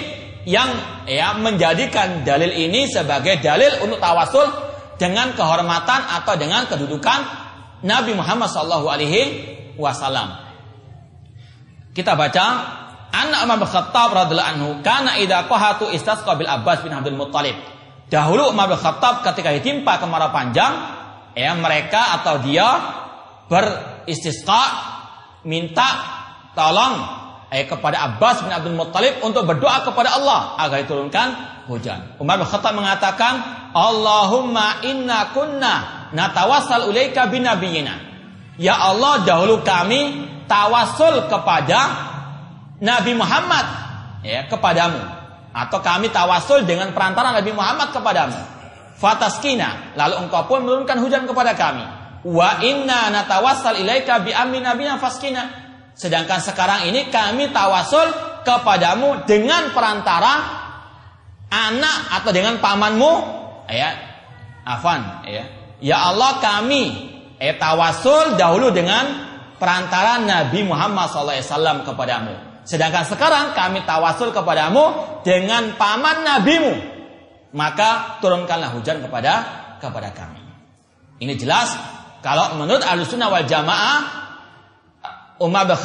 yang 0.48 0.72
ya 1.04 1.36
menjadikan 1.36 2.24
dalil 2.24 2.48
ini 2.48 2.88
sebagai 2.88 3.40
dalil 3.44 3.84
untuk 3.84 4.00
tawasul 4.00 4.48
dengan 4.96 5.32
kehormatan 5.36 6.00
atau 6.20 6.34
dengan 6.36 6.64
kedudukan 6.68 7.49
Nabi 7.80 8.12
Muhammad 8.12 8.48
Shallallahu 8.52 8.86
Alaihi 8.88 9.20
Wasallam. 9.80 10.36
Kita 11.96 12.14
baca 12.14 12.46
Anak 13.10 13.42
Umar 13.42 13.58
bin 13.58 13.66
Khattab 13.66 14.08
radhiallahu 14.14 14.50
anhu 14.54 14.68
karena 14.86 15.18
idza 15.18 15.50
qahatu 15.50 15.90
istasqa 15.90 16.38
bil 16.38 16.46
Abbas 16.46 16.86
bin 16.86 16.94
Abdul 16.94 17.18
Muttalib. 17.18 17.58
Dahulu 18.06 18.54
Umar 18.54 18.70
bin 18.70 18.78
Khattab 18.78 19.26
ketika 19.26 19.50
ditimpa 19.50 19.98
kemarau 19.98 20.30
panjang, 20.30 20.70
ya 21.34 21.50
mereka 21.58 22.22
atau 22.22 22.38
dia 22.38 22.68
beristisqa 23.50 24.62
minta 25.42 25.88
tolong 26.54 27.02
eh, 27.50 27.66
kepada 27.66 28.14
Abbas 28.14 28.46
bin 28.46 28.54
Abdul 28.54 28.78
Muttalib 28.78 29.18
untuk 29.26 29.42
berdoa 29.42 29.82
kepada 29.82 30.14
Allah 30.14 30.54
agar 30.62 30.86
diturunkan 30.86 31.28
hujan. 31.66 32.14
Umar 32.22 32.38
bin 32.38 32.46
Khattab 32.46 32.78
mengatakan, 32.78 33.42
Allahumma 33.74 34.86
inna 34.86 35.34
kunna 35.34 35.99
natawassal 36.12 36.88
ulaika 36.90 37.26
binabiyina. 37.26 38.10
Ya 38.60 38.76
Allah, 38.76 39.24
dahulu 39.24 39.64
kami 39.64 40.28
tawasul 40.44 41.30
kepada 41.30 41.80
Nabi 42.80 43.12
Muhammad 43.16 43.66
ya 44.20 44.44
kepadamu 44.48 45.00
atau 45.50 45.78
kami 45.80 46.12
tawasul 46.12 46.68
dengan 46.68 46.92
perantara 46.92 47.32
Nabi 47.32 47.52
Muhammad 47.54 47.90
kepadamu. 47.92 48.38
Fataskina, 49.00 49.96
lalu 49.96 50.28
engkau 50.28 50.44
pun 50.44 50.60
menurunkan 50.60 51.00
hujan 51.00 51.24
kepada 51.24 51.56
kami. 51.56 51.84
Wa 52.20 52.60
inna 52.60 53.08
natawassal 53.08 53.80
ilaika 53.80 54.20
bi 54.20 54.36
nabiyina 54.36 55.00
faskina. 55.00 55.42
Sedangkan 55.96 56.44
sekarang 56.44 56.84
ini 56.92 57.08
kami 57.08 57.48
tawasul 57.48 58.12
kepadamu 58.44 59.24
dengan 59.24 59.72
perantara 59.72 60.60
anak 61.50 61.96
atau 62.20 62.30
dengan 62.30 62.62
pamanmu 62.62 63.12
ya 63.66 63.90
Afan 64.64 65.26
ya 65.26 65.59
Ya 65.80 66.12
Allah 66.12 66.40
kami 66.40 67.10
eh, 67.40 67.56
tawasul 67.56 68.36
dahulu 68.36 68.68
dengan 68.70 69.28
perantara 69.56 70.20
Nabi 70.20 70.64
Muhammad 70.64 71.08
SAW 71.08 71.84
kepadamu. 71.88 72.64
Sedangkan 72.68 73.08
sekarang 73.08 73.56
kami 73.56 73.82
tawasul 73.88 74.30
kepadamu 74.30 75.16
dengan 75.24 75.74
paman 75.74 76.22
nabimu. 76.22 76.72
Maka 77.50 78.22
turunkanlah 78.22 78.78
hujan 78.78 79.02
kepada 79.02 79.32
kepada 79.82 80.14
kami. 80.14 80.44
Ini 81.18 81.34
jelas 81.34 81.74
kalau 82.22 82.60
menurut 82.60 82.84
Ahlussunnah 82.84 83.32
wal 83.32 83.48
Jamaah 83.48 84.20
Umar 85.40 85.64
bin 85.64 85.76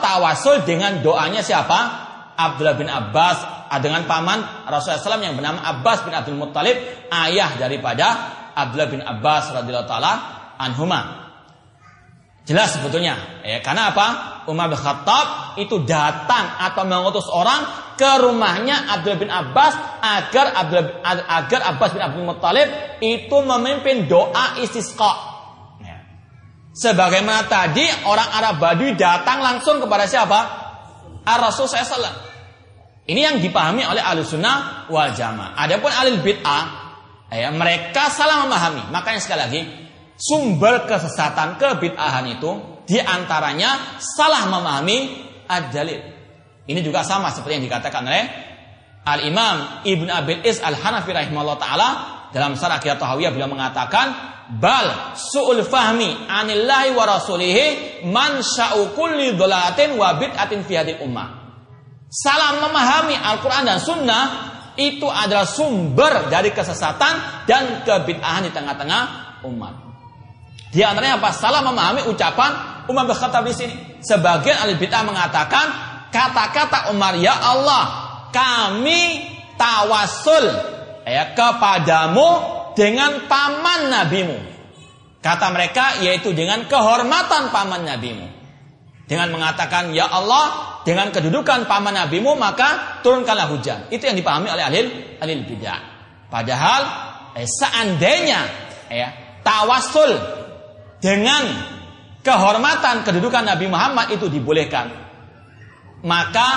tawasul 0.00 0.62
dengan 0.62 1.02
doanya 1.02 1.42
siapa? 1.42 2.08
Abdullah 2.40 2.78
bin 2.78 2.88
Abbas 2.88 3.68
dengan 3.84 4.08
paman 4.08 4.64
Rasulullah 4.64 5.02
SAW 5.02 5.20
yang 5.20 5.36
bernama 5.36 5.60
Abbas 5.60 6.06
bin 6.08 6.14
Abdul 6.16 6.40
Muttalib 6.40 6.78
ayah 7.12 7.52
daripada 7.60 8.39
Abdullah 8.68 8.90
bin 8.90 9.00
Abbas 9.00 9.54
radhiyallahu 9.54 9.88
taala 9.88 10.12
anhuma. 10.60 11.20
Jelas 12.48 12.74
sebetulnya, 12.74 13.44
ya, 13.46 13.62
karena 13.62 13.94
apa? 13.94 14.06
Umar 14.50 14.72
bin 14.72 14.80
Khattab 14.80 15.54
itu 15.60 15.86
datang 15.86 16.58
atau 16.58 16.82
mengutus 16.82 17.28
orang 17.30 17.92
ke 17.94 18.10
rumahnya 18.16 18.90
Abdullah 18.96 19.20
bin 19.20 19.30
Abbas 19.30 19.76
agar 20.00 20.56
Abdullah, 20.56 21.04
agar 21.28 21.60
Abbas 21.68 21.90
bin 21.94 22.02
Abdul 22.02 22.24
Muttalib 22.24 22.68
itu 23.04 23.36
memimpin 23.44 24.08
doa 24.08 24.56
istisqa. 24.58 25.12
Ya. 25.84 26.00
Sebagaimana 26.72 27.44
tadi 27.44 27.84
orang 28.08 28.28
Arab 28.32 28.56
Badui 28.56 28.96
datang 28.96 29.44
langsung 29.44 29.78
kepada 29.78 30.08
siapa? 30.08 30.38
Ar-Rasul 31.28 31.68
SAW. 31.68 32.08
Ini 33.04 33.20
yang 33.20 33.36
dipahami 33.44 33.84
oleh 33.84 34.00
Ahlussunnah 34.00 34.88
wal 34.88 35.12
Jamaah. 35.12 35.60
Adapun 35.60 35.92
alil 35.92 36.24
bid'ah 36.24 36.79
Ya, 37.30 37.54
mereka 37.54 38.10
salah 38.10 38.42
memahami. 38.42 38.90
Makanya 38.90 39.20
sekali 39.22 39.40
lagi, 39.40 39.60
sumber 40.18 40.84
kesesatan 40.90 41.56
kebid'ahan 41.56 42.26
itu 42.26 42.82
di 42.90 42.98
antaranya 42.98 43.98
salah 44.02 44.50
memahami 44.50 44.98
ad-dalil. 45.46 46.00
Ini 46.66 46.80
juga 46.82 47.06
sama 47.06 47.30
seperti 47.30 47.62
yang 47.62 47.66
dikatakan 47.70 48.02
oleh 48.02 48.24
Al-Imam 49.06 49.86
Ibn 49.86 50.08
Abil 50.10 50.42
Is 50.44 50.58
Al-Hanafi 50.58 51.10
rahimahullah 51.14 51.58
ta'ala 51.58 51.88
dalam 52.34 52.54
sarah 52.54 52.78
Aqidah 52.78 52.98
Tahawiyah 52.98 53.30
beliau 53.34 53.50
mengatakan 53.50 54.06
bal 54.58 55.14
su'ul 55.14 55.62
fahmi 55.62 56.26
anillahi 56.26 56.90
wa 56.94 57.06
rasulihi 57.06 57.64
man 58.10 58.42
sya'u 58.42 58.92
kulli 58.98 59.38
dholatin 59.38 59.94
wa 59.94 60.18
bid'atin 60.18 60.66
fi 60.66 60.78
ummah. 60.98 61.28
Salah 62.10 62.58
memahami 62.58 63.14
Al-Quran 63.14 63.64
dan 63.70 63.78
Sunnah 63.78 64.24
itu 64.78 65.06
adalah 65.10 65.48
sumber 65.48 66.30
dari 66.30 66.54
kesesatan 66.54 67.46
dan 67.48 67.82
kebid'ahan 67.82 68.46
di 68.46 68.52
tengah-tengah 68.54 69.02
umat. 69.46 69.74
Di 70.70 70.86
antaranya 70.86 71.18
apa? 71.18 71.34
Salah 71.34 71.66
memahami 71.66 72.06
ucapan 72.06 72.84
Umar 72.86 73.10
bin 73.10 73.18
Khattab 73.18 73.42
di 73.42 73.54
sini. 73.54 73.74
Sebagian 73.98 74.62
ahli 74.62 74.78
bid'ah 74.78 75.02
mengatakan 75.02 75.66
kata-kata 76.14 76.94
Umar, 76.94 77.18
"Ya 77.18 77.34
Allah, 77.34 77.84
kami 78.30 79.26
tawasul 79.58 80.46
ya 81.02 81.34
kepadamu 81.34 82.28
dengan 82.78 83.26
paman 83.26 83.90
nabimu." 83.90 84.38
Kata 85.20 85.52
mereka 85.52 86.00
yaitu 86.00 86.32
dengan 86.32 86.64
kehormatan 86.64 87.50
paman 87.52 87.84
nabimu. 87.84 88.29
Dengan 89.10 89.34
mengatakan, 89.34 89.90
Ya 89.90 90.06
Allah, 90.06 90.78
dengan 90.86 91.10
kedudukan 91.10 91.66
paman 91.66 91.98
nabimu, 91.98 92.38
maka 92.38 93.02
turunkanlah 93.02 93.50
hujan. 93.50 93.90
Itu 93.90 94.06
yang 94.06 94.14
dipahami 94.14 94.46
oleh 94.46 94.62
ahli 94.62 94.80
ahli 95.18 95.42
bidah. 95.50 95.80
Padahal, 96.30 96.80
eh, 97.34 97.42
seandainya 97.42 98.40
ya, 98.86 99.10
tawasul 99.42 100.14
dengan 101.02 101.42
kehormatan 102.22 103.02
kedudukan 103.02 103.50
Nabi 103.50 103.66
Muhammad 103.66 104.14
itu 104.14 104.30
dibolehkan, 104.30 104.94
maka 106.06 106.48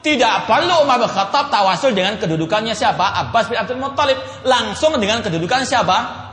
tidak 0.00 0.48
perlu 0.48 0.88
Umar 0.88 1.04
bin 1.04 1.12
Khattab 1.12 1.52
tawasul 1.52 1.92
dengan 1.92 2.16
kedudukannya 2.16 2.72
siapa? 2.72 3.28
Abbas 3.28 3.52
bin 3.52 3.60
Abdul 3.60 3.76
Muttalib. 3.76 4.16
Langsung 4.48 4.96
dengan 4.96 5.20
kedudukan 5.20 5.68
siapa? 5.68 6.29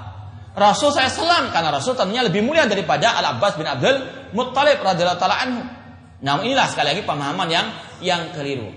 Rasul 0.58 0.90
SAW. 0.90 1.54
Karena 1.54 1.70
Rasul 1.70 1.94
tentunya 1.94 2.26
lebih 2.26 2.42
mulia 2.42 2.66
daripada 2.66 3.22
Al-Abbas 3.22 3.54
bin 3.62 3.70
Abdul 3.70 3.96
Muttalib 4.34 4.82
radhiyallahu 4.82 5.22
taala 5.22 5.38
anhu. 5.38 5.62
Namun 6.26 6.50
inilah 6.50 6.66
sekali 6.66 6.98
lagi 6.98 7.06
pemahaman 7.06 7.48
yang 7.48 7.68
yang 8.02 8.34
keliru. 8.34 8.74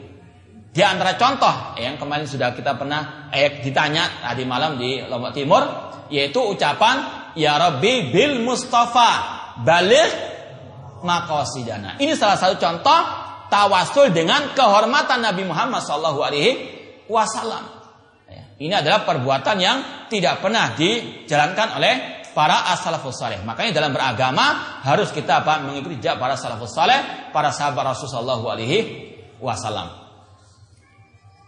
Di 0.71 0.85
antara 0.85 1.17
contoh 1.17 1.75
yang 1.81 1.99
kemarin 1.99 2.29
sudah 2.29 2.55
kita 2.55 2.79
pernah 2.79 3.33
eh, 3.33 3.59
ditanya 3.65 4.23
tadi 4.23 4.47
malam 4.47 4.79
di 4.79 5.03
Lombok 5.03 5.33
Timur 5.35 5.63
yaitu 6.13 6.39
ucapan 6.39 7.31
ya 7.35 7.59
Rabbi 7.59 8.13
bil 8.13 8.45
Mustafa 8.45 9.11
balik 9.65 10.11
makosidana. 11.03 11.97
Ini 11.99 12.13
salah 12.15 12.37
satu 12.39 12.61
contoh 12.61 13.01
tawasul 13.51 14.15
dengan 14.15 14.53
kehormatan 14.55 15.25
Nabi 15.25 15.43
Muhammad 15.49 15.83
Shallallahu 15.83 16.21
Alaihi 16.23 16.51
Wasallam. 17.11 17.80
Ini 18.61 18.75
adalah 18.77 19.09
perbuatan 19.09 19.57
yang 19.57 19.79
tidak 20.13 20.45
pernah 20.45 20.77
dijalankan 20.77 21.81
oleh 21.81 22.21
para 22.37 22.71
as-salafus 22.77 23.17
saleh. 23.17 23.41
Makanya 23.41 23.73
dalam 23.73 23.97
beragama 23.97 24.81
harus 24.85 25.11
kita 25.11 25.41
apa? 25.41 25.65
mengikuti 25.65 25.97
jejak 25.97 26.21
para 26.21 26.37
salafus 26.37 26.77
saleh, 26.77 27.33
para 27.33 27.51
sahabat 27.51 27.97
Rasulullah 27.97 28.37
alaihi 28.37 28.79
wasallam. 29.41 29.89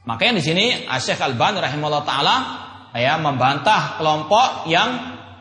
Makanya 0.09 0.41
di 0.41 0.43
sini 0.43 0.65
Syekh 0.89 1.21
Al-Bani 1.23 1.63
rahimahullah 1.63 2.03
taala 2.03 2.37
ya 2.97 3.21
membantah 3.21 4.01
kelompok 4.01 4.67
yang 4.67 4.89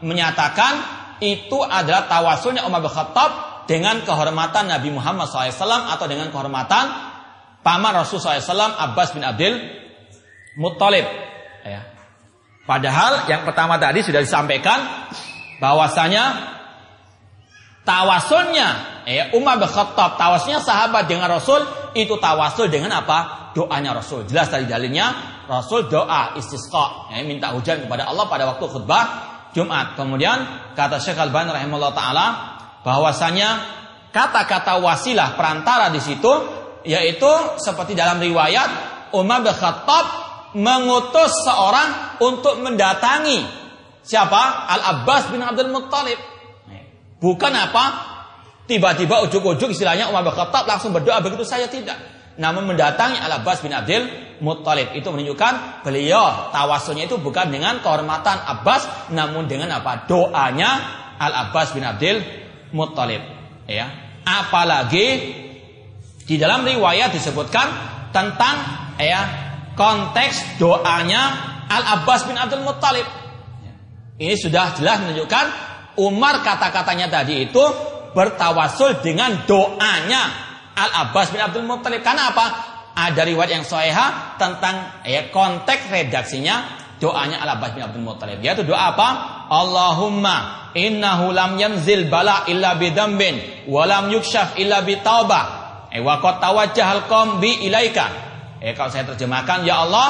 menyatakan 0.06 0.74
itu 1.22 1.62
adalah 1.62 2.06
tawasulnya 2.06 2.66
Umar 2.66 2.82
bin 2.82 2.92
Khattab 2.94 3.32
dengan 3.66 4.02
kehormatan 4.06 4.70
Nabi 4.70 4.90
Muhammad 4.94 5.30
SAW 5.30 5.90
atau 5.90 6.06
dengan 6.10 6.30
kehormatan 6.34 6.86
paman 7.62 7.94
Rasul 7.94 8.18
SAW 8.18 8.76
Abbas 8.78 9.14
bin 9.14 9.24
Abdul 9.26 9.56
Muttalib. 10.58 11.06
Ya. 11.66 11.82
Padahal 12.66 13.26
yang 13.26 13.44
pertama 13.44 13.82
tadi 13.82 14.06
sudah 14.06 14.22
disampaikan 14.22 15.10
bahwasanya 15.58 16.54
tawasulnya 17.82 18.70
ya 19.10 19.34
Umar 19.34 19.58
bin 19.58 19.68
Khattab 19.68 20.16
tawasulnya 20.16 20.62
sahabat 20.62 21.10
dengan 21.10 21.30
Rasul 21.34 21.66
itu 21.98 22.16
tawasul 22.22 22.70
dengan 22.70 23.02
apa? 23.02 23.52
Doanya 23.52 23.98
Rasul. 23.98 24.24
Jelas 24.30 24.48
tadi 24.48 24.70
dalilnya 24.70 25.12
Rasul 25.50 25.92
doa 25.92 26.38
istisqa, 26.40 27.12
ya, 27.12 27.20
minta 27.28 27.52
hujan 27.52 27.84
kepada 27.84 28.08
Allah 28.08 28.26
pada 28.32 28.48
waktu 28.48 28.64
khutbah 28.72 29.04
Jumat. 29.52 30.00
Kemudian 30.00 30.72
kata 30.78 31.02
Syekh 31.04 31.20
Al-Bani 31.20 31.52
rahimahullah 31.52 31.92
taala 31.92 32.26
bahwasanya 32.88 33.50
kata-kata 34.16 34.80
wasilah 34.80 35.36
perantara 35.36 35.92
di 35.92 36.00
situ 36.00 36.32
yaitu 36.88 37.30
seperti 37.60 37.94
dalam 37.94 38.18
riwayat 38.24 38.70
Umar 39.12 39.44
bin 39.44 39.52
Khattab 39.52 40.31
mengutus 40.58 41.32
seorang 41.48 42.20
untuk 42.20 42.60
mendatangi 42.60 43.44
siapa? 44.04 44.68
Al 44.68 44.82
Abbas 44.98 45.32
bin 45.32 45.40
Abdul 45.40 45.72
Muttalib. 45.72 46.20
Bukan 47.22 47.54
apa? 47.54 47.86
Tiba-tiba 48.66 49.22
ujuk-ujuk 49.30 49.76
istilahnya 49.76 50.10
Umar 50.10 50.26
bin 50.26 50.34
Khattab 50.34 50.66
langsung 50.66 50.90
berdoa 50.96 51.22
begitu 51.22 51.46
saya 51.46 51.70
tidak. 51.70 51.98
Namun 52.40 52.66
mendatangi 52.74 53.20
Al 53.22 53.44
Abbas 53.44 53.62
bin 53.62 53.72
Abdul 53.76 54.10
Muttalib. 54.42 54.96
Itu 54.98 55.14
menunjukkan 55.14 55.84
beliau 55.86 56.50
tawasulnya 56.50 57.06
itu 57.06 57.22
bukan 57.22 57.54
dengan 57.54 57.80
kehormatan 57.84 58.42
Abbas 58.42 59.14
namun 59.14 59.46
dengan 59.46 59.70
apa? 59.76 60.10
Doanya 60.10 60.72
Al 61.22 61.48
Abbas 61.48 61.78
bin 61.78 61.86
Abdul 61.86 62.18
Muttalib. 62.74 63.22
Ya. 63.70 63.88
Apalagi 64.26 65.08
di 66.26 66.36
dalam 66.40 66.64
riwayat 66.64 67.12
disebutkan 67.12 67.68
tentang 68.16 68.56
ya 68.98 69.51
konteks 69.76 70.60
doanya 70.60 71.22
Al 71.72 72.00
Abbas 72.00 72.28
bin 72.28 72.36
Abdul 72.36 72.68
Muttalib. 72.68 73.08
Ini 74.22 74.36
sudah 74.38 74.76
jelas 74.78 75.02
menunjukkan 75.02 75.46
Umar 75.98 76.44
kata-katanya 76.46 77.08
tadi 77.10 77.48
itu 77.48 77.64
bertawasul 78.12 79.00
dengan 79.00 79.48
doanya 79.48 80.22
Al 80.76 81.08
Abbas 81.08 81.32
bin 81.32 81.40
Abdul 81.40 81.68
Muttalib. 81.68 82.04
Karena 82.04 82.32
apa? 82.32 82.46
Ada 82.92 83.24
riwayat 83.24 83.52
yang 83.56 83.66
soeha 83.66 84.36
tentang 84.36 85.04
ya 85.08 85.32
konteks 85.32 85.88
redaksinya 85.88 86.80
doanya 87.00 87.40
Al 87.40 87.56
Abbas 87.56 87.72
bin 87.72 87.84
Abdul 87.88 88.04
Muttalib. 88.04 88.44
Yaitu 88.44 88.68
doa 88.68 88.92
apa? 88.94 89.08
Allahumma 89.48 90.70
innahu 90.76 91.32
lam 91.32 91.56
yanzil 91.60 92.08
bala 92.12 92.48
illa 92.48 92.76
bidambin 92.76 93.68
wa 93.68 93.84
lam 93.88 94.12
yukshaf 94.12 94.60
illa 94.60 94.84
bitaubah. 94.84 95.44
Eh 95.92 96.00
wa 96.00 96.20
qad 96.24 96.40
tawajjahal 96.40 97.08
qom 97.08 97.44
bi 97.44 97.68
ilaika. 97.68 98.31
Eh 98.62 98.78
kalau 98.78 98.94
saya 98.94 99.10
terjemahkan 99.10 99.66
ya 99.66 99.82
Allah, 99.82 100.10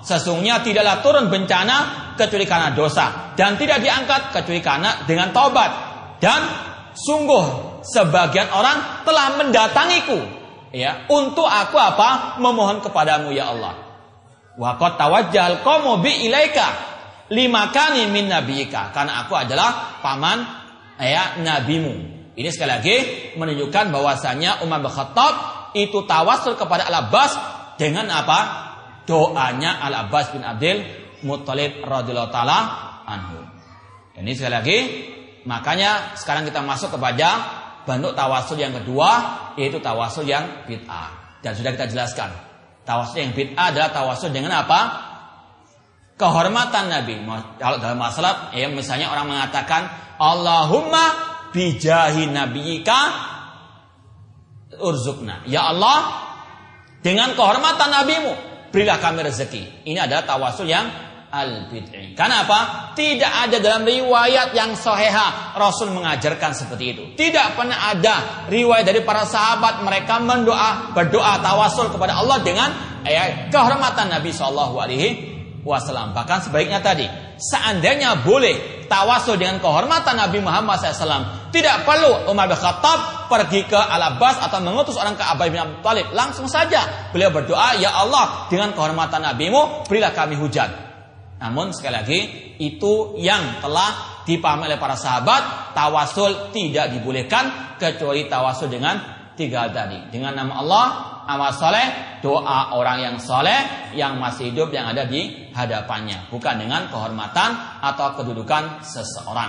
sesungguhnya 0.00 0.64
tidaklah 0.64 1.04
turun 1.04 1.28
bencana 1.28 1.76
kecuali 2.16 2.48
karena 2.48 2.72
dosa 2.72 3.36
dan 3.36 3.60
tidak 3.60 3.84
diangkat 3.84 4.32
kecuali 4.32 4.64
karena 4.64 5.04
dengan 5.04 5.28
taubat. 5.36 5.70
Dan 6.16 6.40
sungguh 6.96 7.80
sebagian 7.84 8.48
orang 8.56 9.04
telah 9.04 9.36
mendatangiku 9.36 10.16
ya 10.72 11.04
untuk 11.12 11.44
aku 11.44 11.76
apa? 11.76 12.40
memohon 12.40 12.80
kepadamu 12.80 13.36
ya 13.36 13.52
Allah. 13.52 13.76
Wa 14.56 14.80
qad 14.80 14.96
tawajjal 14.96 15.60
bi 16.00 16.24
ilaika 16.24 16.66
limakani 17.28 18.08
min 18.08 18.32
nabiyika 18.32 18.96
karena 18.96 19.24
aku 19.24 19.36
adalah 19.36 20.00
paman 20.00 20.40
ya 20.96 21.36
nabimu. 21.44 22.16
Ini 22.32 22.48
sekali 22.48 22.70
lagi 22.72 22.96
menunjukkan 23.36 23.92
bahwasanya 23.92 24.64
Umar 24.64 24.80
bin 24.80 24.96
itu 25.76 26.02
tawasul 26.08 26.56
kepada 26.56 26.88
Al-Abbas 26.88 27.59
dengan 27.80 28.12
apa? 28.12 28.40
Doanya 29.08 29.80
Al-Abbas 29.80 30.36
bin 30.36 30.44
Abdul 30.44 30.84
Muttalib 31.24 31.80
radhiyallahu 31.80 32.28
taala 32.28 32.58
anhu. 33.08 33.40
Ini 34.20 34.36
sekali 34.36 34.52
lagi 34.52 34.78
makanya 35.48 36.12
sekarang 36.20 36.44
kita 36.44 36.60
masuk 36.60 36.92
kepada 36.92 37.28
bentuk 37.88 38.12
tawasul 38.12 38.60
yang 38.60 38.76
kedua 38.76 39.08
yaitu 39.56 39.80
tawasul 39.80 40.28
yang 40.28 40.68
bid'ah 40.68 41.40
dan 41.40 41.56
sudah 41.56 41.72
kita 41.72 41.88
jelaskan 41.88 42.28
Tawasul 42.90 43.22
yang 43.22 43.32
bid'ah 43.36 43.70
adalah 43.70 43.90
tawasul 43.92 44.34
dengan 44.34 44.66
apa? 44.66 44.80
Kehormatan 46.18 46.90
Nabi. 46.90 47.22
Kalau 47.56 47.78
dalam 47.80 47.96
masalah, 47.96 48.52
ya 48.52 48.68
misalnya 48.68 49.14
orang 49.14 49.30
mengatakan 49.30 49.88
Allahumma 50.18 51.04
bijahi 51.54 52.28
nabiyika 52.28 52.98
urzukna. 54.80 55.44
Ya 55.46 55.70
Allah, 55.70 56.29
dengan 57.00 57.32
kehormatan 57.32 57.88
nabimu, 57.88 58.32
berilah 58.68 59.00
kami 59.00 59.24
rezeki. 59.24 59.88
Ini 59.88 60.04
adalah 60.04 60.24
tawasul 60.28 60.68
yang 60.68 60.84
al-bid'i. 61.30 62.12
Karena 62.12 62.44
apa? 62.44 62.92
Tidak 62.92 63.32
ada 63.48 63.56
dalam 63.62 63.86
riwayat 63.86 64.50
yang 64.52 64.74
soheha 64.74 65.56
Rasul 65.56 65.94
mengajarkan 65.94 66.52
seperti 66.52 66.84
itu. 66.92 67.02
Tidak 67.14 67.54
pernah 67.54 67.94
ada 67.94 68.46
riwayat 68.50 68.84
dari 68.84 69.00
para 69.06 69.24
sahabat 69.24 69.80
mereka 69.86 70.18
mendoa 70.18 70.92
berdoa 70.92 71.38
tawasul 71.38 71.88
kepada 71.94 72.18
Allah 72.18 72.42
dengan 72.42 72.68
ya, 73.06 73.48
kehormatan 73.48 74.10
Nabi 74.10 74.30
Shallallahu 74.34 74.76
Alaihi 74.76 75.08
Wasallam. 75.60 76.16
Bahkan 76.16 76.48
sebaiknya 76.48 76.80
tadi, 76.80 77.04
seandainya 77.36 78.24
boleh 78.24 78.86
tawasul 78.88 79.36
dengan 79.36 79.60
kehormatan 79.60 80.16
Nabi 80.16 80.40
Muhammad 80.40 80.80
SAW, 80.80 81.52
tidak 81.52 81.84
perlu 81.84 82.32
Umar 82.32 82.48
bin 82.48 82.56
Khattab 82.56 83.28
pergi 83.28 83.68
ke 83.68 83.76
Al 83.76 84.16
Abbas 84.16 84.40
atau 84.40 84.58
mengutus 84.64 84.96
orang 84.96 85.14
ke 85.14 85.24
Abu 85.24 85.46
bin 85.52 85.60
Abi 85.60 85.84
Thalib. 85.84 86.06
Langsung 86.16 86.48
saja 86.48 87.12
beliau 87.12 87.28
berdoa, 87.28 87.76
Ya 87.76 87.92
Allah, 87.92 88.48
dengan 88.48 88.72
kehormatan 88.72 89.20
Nabimu, 89.20 89.84
berilah 89.84 90.16
kami 90.16 90.40
hujan. 90.40 90.72
Namun 91.40 91.72
sekali 91.72 91.94
lagi 91.96 92.20
itu 92.60 93.16
yang 93.16 93.64
telah 93.64 94.22
dipahami 94.28 94.68
oleh 94.68 94.76
para 94.76 94.92
sahabat 94.92 95.72
tawasul 95.72 96.52
tidak 96.52 96.92
dibolehkan 96.92 97.76
kecuali 97.80 98.28
tawasul 98.28 98.68
dengan 98.68 99.19
tiga 99.40 99.72
tadi 99.72 100.12
dengan 100.12 100.36
nama 100.36 100.60
Allah 100.60 100.86
amal 101.24 101.56
soleh 101.56 102.20
doa 102.20 102.76
orang 102.76 103.00
yang 103.00 103.16
soleh 103.16 103.90
yang 103.96 104.20
masih 104.20 104.52
hidup 104.52 104.68
yang 104.68 104.92
ada 104.92 105.08
di 105.08 105.48
hadapannya 105.56 106.28
bukan 106.28 106.60
dengan 106.60 106.92
kehormatan 106.92 107.80
atau 107.80 108.20
kedudukan 108.20 108.84
seseorang 108.84 109.48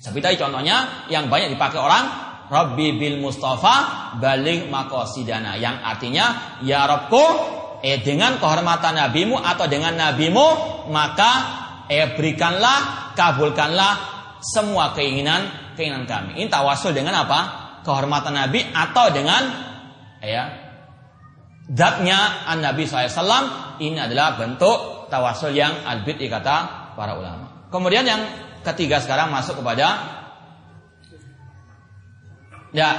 seperti 0.00 0.24
tadi 0.24 0.36
contohnya 0.40 1.06
yang 1.12 1.28
banyak 1.28 1.52
dipakai 1.52 1.76
orang 1.76 2.04
Rabbi 2.48 2.96
bil 2.96 3.20
Mustafa 3.20 4.16
balik 4.16 4.72
makosidana 4.72 5.60
yang 5.60 5.84
artinya 5.84 6.56
ya 6.64 6.88
Rabbku 6.88 7.24
eh 7.84 8.00
dengan 8.00 8.40
kehormatan 8.40 8.96
nabimu 8.96 9.36
atau 9.36 9.68
dengan 9.68 9.92
nabimu 9.92 10.46
maka 10.88 11.32
eh 11.92 12.16
berikanlah 12.16 13.12
kabulkanlah 13.12 13.94
semua 14.40 14.94
keinginan 14.94 15.74
keinginan 15.74 16.06
kami. 16.06 16.42
Ini 16.42 16.50
tawasul 16.50 16.94
dengan 16.94 17.22
apa? 17.26 17.67
Kehormatan 17.86 18.34
nabi 18.34 18.64
atau 18.68 19.10
dengan 19.14 19.42
ya 20.20 20.44
zatnya 21.68 22.48
an 22.48 22.64
nabi 22.64 22.84
SAW 22.88 23.78
ini 23.78 23.96
adalah 24.00 24.34
bentuk 24.40 25.08
tawasul 25.12 25.54
yang 25.54 25.86
albid 25.86 26.18
kata 26.26 26.92
para 26.98 27.14
ulama. 27.16 27.68
Kemudian 27.68 28.04
yang 28.04 28.22
ketiga 28.64 28.98
sekarang 28.98 29.30
masuk 29.30 29.60
kepada 29.60 29.86
ya 32.72 32.90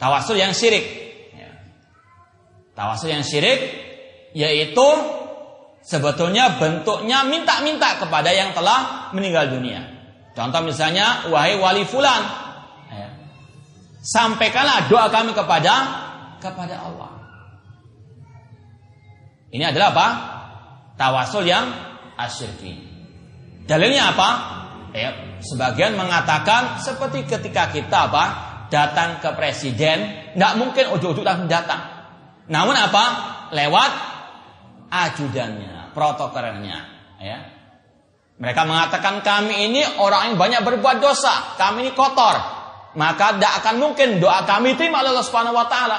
tawasul 0.00 0.38
yang 0.38 0.56
syirik. 0.56 0.86
Ya. 1.36 1.50
Tawasul 2.74 3.12
yang 3.12 3.22
syirik 3.22 3.60
yaitu 4.32 4.88
sebetulnya 5.82 6.58
bentuknya 6.58 7.26
minta-minta 7.26 7.98
kepada 7.98 8.30
yang 8.30 8.54
telah 8.54 9.10
meninggal 9.10 9.50
dunia. 9.50 9.82
Contoh 10.30 10.62
misalnya, 10.62 11.26
wahai 11.26 11.58
wali 11.58 11.82
fulan, 11.82 12.49
sampaikanlah 14.00 14.88
doa 14.88 15.08
kami 15.12 15.32
kepada 15.36 15.74
kepada 16.40 16.76
Allah. 16.80 17.10
Ini 19.50 19.64
adalah 19.66 19.88
apa? 19.92 20.08
Tawasul 20.96 21.44
yang 21.48 21.66
asyirki. 22.16 22.88
Dalilnya 23.66 24.14
apa? 24.14 24.28
Ya, 24.90 25.10
sebagian 25.42 25.94
mengatakan 25.94 26.82
seperti 26.82 27.26
ketika 27.26 27.70
kita 27.70 28.10
apa? 28.10 28.50
datang 28.70 29.18
ke 29.18 29.34
presiden, 29.34 30.30
nggak 30.38 30.52
mungkin 30.56 30.94
ujuk-ujuk 30.94 31.26
langsung 31.26 31.50
datang. 31.50 31.82
Namun 32.46 32.78
apa? 32.78 33.04
Lewat 33.50 33.92
ajudannya, 34.94 35.90
protokolnya, 35.90 36.78
ya. 37.18 37.38
Mereka 38.40 38.62
mengatakan 38.64 39.20
kami 39.20 39.68
ini 39.68 39.82
orang 40.00 40.32
yang 40.32 40.36
banyak 40.38 40.62
berbuat 40.64 41.02
dosa, 41.02 41.58
kami 41.58 41.90
ini 41.90 41.92
kotor. 41.92 42.59
Maka 42.98 43.38
tidak 43.38 43.52
akan 43.62 43.74
mungkin 43.78 44.18
doa 44.18 44.42
kami 44.42 44.74
terima 44.74 45.02
oleh 45.04 45.14
Allah 45.14 45.26
Subhanahu 45.26 45.54
wa 45.54 45.66
taala. 45.70 45.98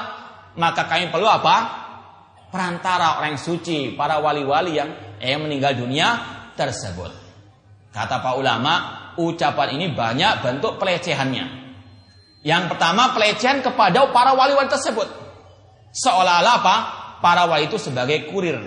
Maka 0.60 0.84
kami 0.84 1.08
perlu 1.08 1.24
apa? 1.24 1.80
Perantara 2.52 3.16
orang 3.16 3.40
suci, 3.40 3.96
para 3.96 4.20
wali-wali 4.20 4.76
yang 4.76 4.90
yang 5.16 5.40
meninggal 5.40 5.72
dunia 5.72 6.20
tersebut. 6.52 7.08
Kata 7.92 8.20
Pak 8.20 8.34
ulama, 8.36 8.72
ucapan 9.16 9.80
ini 9.80 9.96
banyak 9.96 10.44
bentuk 10.44 10.76
pelecehannya. 10.76 11.64
Yang 12.44 12.76
pertama 12.76 13.16
pelecehan 13.16 13.64
kepada 13.64 14.12
para 14.12 14.36
wali-wali 14.36 14.68
tersebut. 14.68 15.08
Seolah-olah 15.92 16.54
apa? 16.60 16.76
Para 17.22 17.46
wali 17.48 17.70
itu 17.70 17.78
sebagai 17.80 18.28
kurir. 18.28 18.58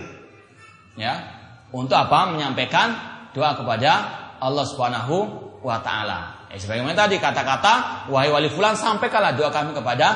Ya. 0.95 1.35
Untuk 1.76 1.97
apa? 1.97 2.31
Menyampaikan 2.31 2.95
doa 3.35 3.53
kepada 3.53 3.91
Allah 4.39 4.65
Subhanahu 4.65 5.15
wa 5.61 5.77
taala. 5.84 6.35
Eh, 6.50 6.60
sebagaimana 6.62 6.96
tadi 6.96 7.18
kata-kata 7.18 8.08
wahai 8.14 8.30
wali 8.30 8.48
fulan 8.48 8.78
sampaikanlah 8.78 9.34
doa 9.34 9.50
kami 9.50 9.74
kepada 9.74 10.08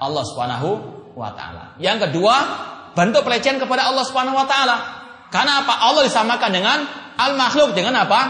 Allah 0.00 0.24
Subhanahu 0.24 0.68
wa 1.16 1.30
taala. 1.36 1.76
Yang 1.80 2.08
kedua, 2.08 2.34
bentuk 2.96 3.24
pelecehan 3.26 3.60
kepada 3.60 3.88
Allah 3.88 4.04
Subhanahu 4.04 4.36
wa 4.36 4.46
taala. 4.46 4.76
Karena 5.30 5.62
apa? 5.62 5.84
Allah 5.86 6.02
disamakan 6.06 6.50
dengan 6.50 6.78
al 7.16 7.36
makhluk 7.36 7.76
dengan 7.76 7.96
apa? 7.96 8.20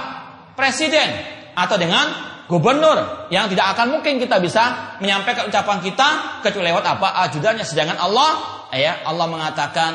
Presiden 0.59 1.09
atau 1.57 1.77
dengan 1.81 2.31
gubernur 2.51 3.31
yang 3.31 3.47
tidak 3.47 3.79
akan 3.79 3.95
mungkin 3.95 4.19
kita 4.19 4.43
bisa 4.43 4.99
menyampaikan 4.99 5.47
ucapan 5.47 5.79
kita 5.79 6.43
kecuali 6.43 6.75
lewat 6.75 6.83
apa 6.83 7.09
ajudannya 7.31 7.63
sedangkan 7.63 7.95
Allah 7.95 8.31
ya 8.75 9.07
Allah 9.07 9.31
mengatakan 9.31 9.93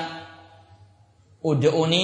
ud'uni 1.43 2.03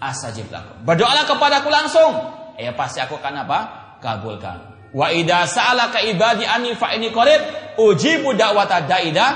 astajib 0.00 0.48
lakum 0.48 0.80
berdoalah 0.88 1.28
kepadaku 1.28 1.68
langsung 1.68 2.12
ya 2.56 2.72
pasti 2.72 3.04
aku 3.04 3.20
akan 3.20 3.44
apa 3.44 3.58
kabulkan 4.00 4.71
wa 4.92 5.06
idza 5.08 5.48
sa'alaka 5.48 6.04
ibadi 6.04 6.44
anni 6.44 6.76
fa 6.76 6.92
inni 6.92 7.08
qarib 7.08 7.40
ujibu 7.80 8.36
da'wata 8.36 8.84
da'ida 8.84 9.26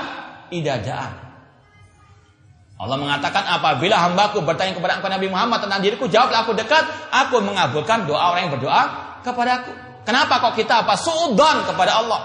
idza 0.53 0.75
da'a 0.81 1.09
Allah 2.77 2.97
mengatakan 3.01 3.41
apabila 3.41 3.97
hambaku 3.97 4.45
bertanya 4.45 4.77
kepada 4.77 5.01
engkau 5.01 5.09
Nabi 5.09 5.33
Muhammad 5.33 5.65
tentang 5.65 5.81
diriku 5.81 6.05
jawablah 6.05 6.45
aku 6.45 6.53
dekat 6.53 6.85
aku 7.09 7.41
mengabulkan 7.41 8.05
doa 8.05 8.37
orang 8.37 8.49
yang 8.49 8.53
berdoa 8.53 8.83
kepadaku 9.25 9.87
Kenapa 10.07 10.39
kok 10.39 10.55
kita 10.55 10.87
apa 10.87 10.95
suudon 10.95 11.67
kepada 11.67 11.99
Allah? 11.99 12.21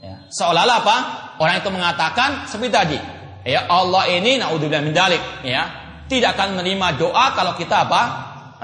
Ya, 0.00 0.24
seolah-olah 0.32 0.76
apa? 0.80 0.96
Orang 1.36 1.60
itu 1.60 1.68
mengatakan 1.68 2.48
seperti 2.48 2.72
tadi, 2.72 2.98
ya 3.44 3.68
Allah 3.68 4.08
ini 4.08 4.40
naudzubillah 4.40 4.80
min 4.80 4.96
dalik, 4.96 5.20
ya, 5.44 5.68
tidak 6.08 6.32
akan 6.40 6.56
menerima 6.56 6.96
doa 6.96 7.36
kalau 7.36 7.52
kita 7.60 7.84
apa? 7.84 8.02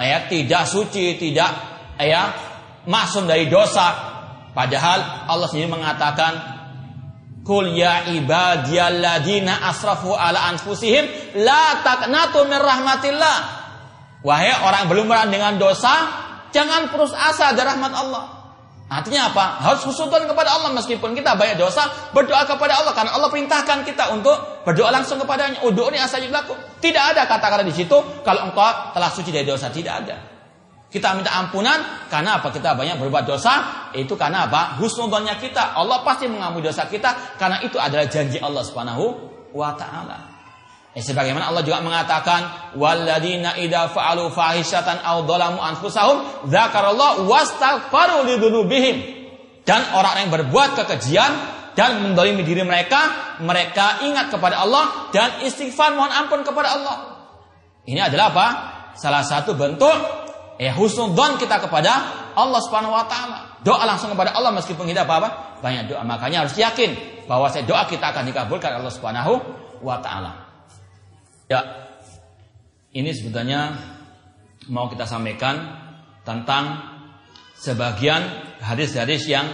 Ya, 0.00 0.24
tidak 0.24 0.64
suci, 0.64 1.20
tidak 1.20 1.52
ya, 2.00 2.32
maksum 2.86 3.28
dari 3.28 3.50
dosa. 3.50 4.12
Padahal 4.50 5.30
Allah 5.30 5.46
sendiri 5.46 5.70
mengatakan 5.70 6.60
Kul 7.40 7.72
ya 7.72 8.04
ibadiyalladzina 8.12 9.64
asrafu 9.64 10.12
ala 10.12 10.52
anfusihim 10.52 11.34
la 11.40 11.80
taqnatu 11.80 12.44
min 12.46 12.60
rahmatillah. 12.60 13.38
Wahai 14.20 14.52
orang 14.60 14.92
belum 14.92 15.08
dengan 15.32 15.56
dosa, 15.56 16.20
Jangan 16.50 16.90
putus 16.90 17.14
asa 17.14 17.54
dari 17.54 17.66
rahmat 17.66 17.92
Allah. 17.94 18.24
Artinya 18.90 19.30
apa? 19.30 19.62
Harus 19.62 19.86
husnudon 19.86 20.26
kepada 20.26 20.50
Allah 20.50 20.74
meskipun 20.74 21.14
kita 21.14 21.38
banyak 21.38 21.62
dosa, 21.62 21.86
berdoa 22.10 22.42
kepada 22.42 22.82
Allah 22.82 22.90
karena 22.90 23.14
Allah 23.14 23.30
perintahkan 23.30 23.86
kita 23.86 24.10
untuk 24.10 24.66
berdoa 24.66 24.90
langsung 24.90 25.22
kepadanya. 25.22 25.62
Udhuni 25.62 25.94
astajib 25.94 26.34
Tidak 26.82 27.04
ada 27.14 27.22
kata-kata 27.30 27.62
di 27.62 27.70
situ 27.70 27.94
kalau 28.26 28.50
engkau 28.50 28.66
telah 28.90 29.10
suci 29.14 29.30
dari 29.30 29.46
dosa, 29.46 29.70
tidak 29.70 29.94
ada. 30.02 30.16
Kita 30.90 31.14
minta 31.14 31.30
ampunan 31.38 32.10
karena 32.10 32.42
apa? 32.42 32.50
Kita 32.50 32.74
banyak 32.74 32.98
berbuat 32.98 33.22
dosa, 33.22 33.86
itu 33.94 34.18
karena 34.18 34.50
apa? 34.50 34.74
Husnudonnya 34.82 35.38
kita. 35.38 35.78
Allah 35.78 36.02
pasti 36.02 36.26
mengampuni 36.26 36.66
dosa 36.66 36.90
kita 36.90 37.38
karena 37.38 37.62
itu 37.62 37.78
adalah 37.78 38.10
janji 38.10 38.42
Allah 38.42 38.66
Subhanahu 38.66 39.04
wa 39.54 39.70
taala. 39.78 40.30
Eh, 40.90 40.98
sebagaimana 40.98 41.54
Allah 41.54 41.62
juga 41.62 41.78
mengatakan 41.78 42.74
walladzina 42.74 43.54
idza 43.54 43.94
fa'alu 43.94 44.34
fahishatan 44.34 44.98
aw 45.06 45.22
dhalamu 45.22 45.62
anfusahum 45.62 46.50
dzakarallahu 46.50 47.30
wastaghfaru 47.30 48.26
lidzunubihim 48.26 48.98
dan 49.62 49.94
orang 49.94 50.26
yang 50.26 50.30
berbuat 50.34 50.74
kekejian 50.74 51.30
dan 51.78 52.02
mendolimi 52.02 52.42
diri 52.42 52.66
mereka 52.66 52.98
mereka 53.38 54.02
ingat 54.02 54.34
kepada 54.34 54.66
Allah 54.66 55.14
dan 55.14 55.46
istighfar 55.46 55.94
mohon 55.94 56.10
ampun 56.10 56.42
kepada 56.42 56.74
Allah 56.74 56.96
ini 57.86 58.02
adalah 58.02 58.34
apa 58.34 58.46
salah 58.98 59.22
satu 59.22 59.54
bentuk 59.54 59.94
eh 60.60 60.68
husnudzon 60.68 61.40
kita 61.40 61.56
kepada 61.56 61.92
Allah 62.36 62.60
Subhanahu 62.60 62.92
wa 62.92 63.08
taala. 63.08 63.56
Doa 63.64 63.80
langsung 63.88 64.12
kepada 64.12 64.36
Allah 64.36 64.52
meskipun 64.52 64.84
kita 64.84 65.08
apa, 65.08 65.14
apa 65.16 65.28
banyak 65.64 65.88
doa. 65.88 66.04
Makanya 66.04 66.44
harus 66.44 66.52
yakin 66.52 67.24
bahwa 67.24 67.48
saya 67.48 67.64
doa 67.64 67.88
kita 67.88 68.12
akan 68.12 68.28
dikabulkan 68.28 68.76
Allah 68.76 68.92
Subhanahu 68.92 69.40
wa 69.80 69.96
taala. 70.04 70.52
Ya, 71.48 71.64
ini 72.92 73.08
sebetulnya 73.16 73.72
mau 74.68 74.92
kita 74.92 75.08
sampaikan 75.08 75.80
tentang 76.28 76.92
sebagian 77.56 78.20
hadis-hadis 78.60 79.24
yang 79.32 79.48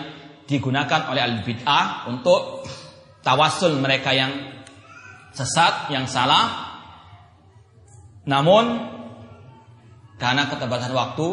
digunakan 0.50 1.06
oleh 1.06 1.22
al-bid'ah 1.22 2.10
untuk 2.10 2.66
tawasul 3.22 3.78
mereka 3.78 4.10
yang 4.10 4.62
sesat, 5.30 5.94
yang 5.94 6.10
salah. 6.10 6.74
Namun 8.26 8.95
karena 10.16 10.48
keterbatasan 10.48 10.96
waktu, 10.96 11.28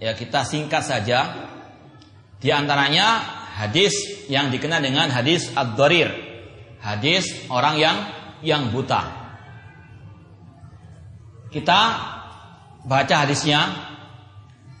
ya 0.00 0.12
kita 0.12 0.44
singkat 0.44 0.84
saja. 0.84 1.48
Di 2.42 2.50
antaranya 2.50 3.22
hadis 3.62 4.26
yang 4.28 4.52
dikenal 4.52 4.82
dengan 4.84 5.08
hadis 5.08 5.48
ad-dharir. 5.54 6.10
Hadis 6.82 7.30
orang 7.48 7.78
yang 7.78 7.96
yang 8.42 8.74
buta. 8.74 9.06
Kita 11.54 11.80
baca 12.84 13.14
hadisnya. 13.22 13.90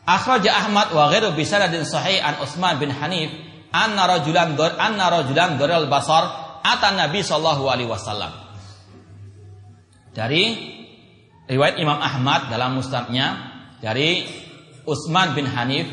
Akhraj 0.02 0.42
Ahmad 0.50 0.90
wa 0.90 1.06
ghairu 1.14 1.30
bi 1.38 1.46
sanadin 1.46 1.86
sahih 1.86 2.18
an 2.18 2.42
Utsman 2.42 2.82
bin 2.82 2.90
Hanif 2.90 3.30
anna 3.70 4.10
rajulan 4.10 4.58
dur 4.58 4.74
anna 4.74 5.06
rajulan 5.14 5.54
dural 5.62 5.86
basar 5.86 6.26
atan 6.66 6.98
Nabi 6.98 7.22
sallallahu 7.22 7.70
alaihi 7.70 7.86
wasallam. 7.86 8.34
Dari 10.10 10.44
riwayat 11.46 11.78
Imam 11.78 11.98
Ahmad 11.98 12.50
dalam 12.50 12.78
musnadnya 12.78 13.52
dari 13.82 14.26
Utsman 14.86 15.34
bin 15.34 15.46
Hanif 15.46 15.90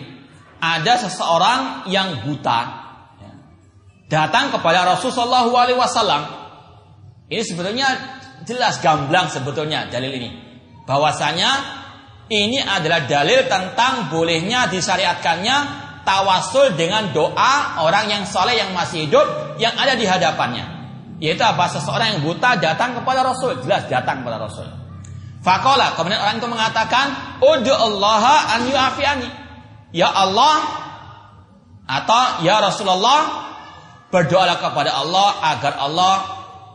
ada 0.60 1.00
seseorang 1.00 1.88
yang 1.88 2.26
buta 2.26 2.60
ya, 3.22 3.32
datang 4.12 4.52
kepada 4.52 4.86
Rasulullah 4.86 5.46
alaihi 5.48 5.80
wasallam. 5.80 6.22
Ini 7.30 7.44
sebetulnya 7.46 7.88
jelas 8.44 8.82
gamblang 8.82 9.30
sebetulnya 9.30 9.86
dalil 9.88 10.10
ini 10.10 10.30
bahwasanya 10.90 11.78
ini 12.30 12.62
adalah 12.62 13.06
dalil 13.06 13.46
tentang 13.46 14.10
bolehnya 14.10 14.70
disyariatkannya 14.70 15.58
tawasul 16.06 16.74
dengan 16.74 17.14
doa 17.14 17.82
orang 17.86 18.10
yang 18.10 18.24
soleh 18.26 18.58
yang 18.58 18.74
masih 18.74 19.06
hidup 19.06 19.58
yang 19.62 19.74
ada 19.78 19.94
di 19.94 20.06
hadapannya. 20.06 20.66
Yaitu 21.20 21.44
apa? 21.44 21.68
Seseorang 21.68 22.16
yang 22.16 22.22
buta 22.24 22.56
datang 22.58 22.96
kepada 22.96 23.28
Rasul, 23.28 23.60
jelas 23.62 23.86
datang 23.92 24.24
kepada 24.24 24.40
Rasul. 24.48 24.79
Fakola, 25.40 25.96
kemudian 25.96 26.20
orang 26.20 26.38
itu 26.44 26.50
mengatakan, 26.52 27.40
Udu 27.40 27.72
Allah 27.72 28.24
an 28.60 28.62
yu'afiani. 28.68 29.30
Ya 29.96 30.12
Allah, 30.12 30.60
atau 31.88 32.44
Ya 32.44 32.60
Rasulullah, 32.60 33.50
berdoalah 34.12 34.58
kepada 34.60 34.94
Allah 34.94 35.30
agar 35.56 35.74
Allah 35.80 36.16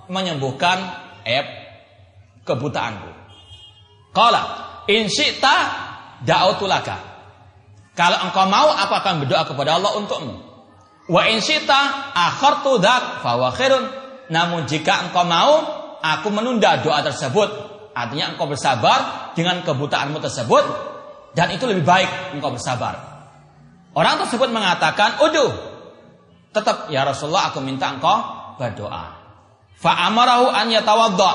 menyembuhkan 0.08 0.80
eh, 1.26 1.44
kebutaanku. 2.46 3.10
Qala 4.14 4.42
in 4.86 5.10
syi'ta 5.10 5.54
da'utulaka. 6.22 7.12
Kalau 7.94 8.18
engkau 8.26 8.46
mau 8.50 8.74
aku 8.74 8.92
akan 8.94 9.14
berdoa 9.26 9.42
kepada 9.46 9.78
Allah 9.78 9.92
untukmu. 9.98 10.34
Wa 11.10 11.22
in 11.30 11.42
syi'ta 11.42 12.14
akhartu 12.14 12.78
dzak 12.78 13.22
fa 13.22 13.36
khairun. 13.54 13.84
Namun 14.30 14.64
jika 14.70 15.10
engkau 15.10 15.26
mau 15.26 15.52
aku 16.00 16.28
menunda 16.30 16.80
doa 16.80 17.02
tersebut. 17.02 17.73
Artinya 17.94 18.34
engkau 18.34 18.50
bersabar 18.50 19.30
dengan 19.38 19.62
kebutaanmu 19.62 20.18
tersebut 20.18 20.64
dan 21.32 21.54
itu 21.54 21.64
lebih 21.64 21.86
baik 21.86 22.34
engkau 22.34 22.50
bersabar. 22.50 22.98
Orang 23.94 24.18
tersebut 24.26 24.50
mengatakan, 24.50 25.22
"Uduh, 25.22 25.50
tetap 26.50 26.90
ya 26.90 27.06
Rasulullah 27.06 27.54
aku 27.54 27.62
minta 27.62 27.94
engkau 27.94 28.18
berdoa." 28.58 29.14
Fa 29.78 30.10
amarahu 30.10 30.50
an 30.50 30.70
yatawadda. 30.74 31.32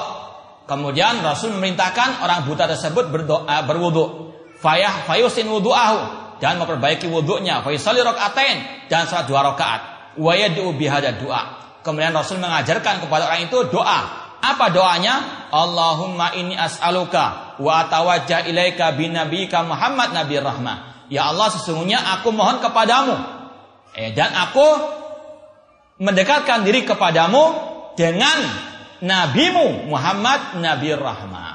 Kemudian 0.67 1.25
Rasul 1.25 1.55
memerintahkan 1.57 2.21
orang 2.21 2.45
buta 2.45 2.69
tersebut 2.69 3.09
berdoa 3.09 3.65
berwudu. 3.65 4.29
Fayah 4.61 5.07
fayusin 5.07 5.49
wudu'ahu 5.49 5.97
dan 6.37 6.61
memperbaiki 6.61 7.09
wudunya. 7.09 7.63
Fayusalli 7.65 8.05
rakaatain 8.05 8.85
dan 8.85 9.09
salat 9.09 9.25
dua 9.25 9.41
rakaat. 9.41 9.99
wa 10.19 10.33
yad'u 10.35 10.75
doa. 10.75 11.41
Kemudian 11.79 12.11
Rasul 12.11 12.43
mengajarkan 12.43 13.01
kepada 13.01 13.31
orang 13.31 13.47
itu 13.47 13.57
doa. 13.71 14.28
Apa 14.39 14.71
doanya? 14.71 15.47
Allahumma 15.51 16.31
inni 16.37 16.55
as'aluka 16.55 17.57
wa 17.59 17.89
ilaika 18.47 18.95
binabika 18.95 19.65
Muhammad 19.67 20.15
Nabi 20.15 20.39
Rahmah. 20.39 21.09
Ya 21.11 21.27
Allah 21.27 21.49
sesungguhnya 21.51 21.99
aku 22.19 22.31
mohon 22.31 22.61
kepadamu. 22.63 23.17
Eh, 23.97 24.13
dan 24.13 24.31
aku 24.31 24.67
mendekatkan 25.99 26.63
diri 26.63 26.85
kepadamu 26.87 27.43
dengan 27.99 28.37
nabimu 29.03 29.89
Muhammad 29.91 30.61
Nabi 30.61 30.95
Rahmah. 30.95 31.51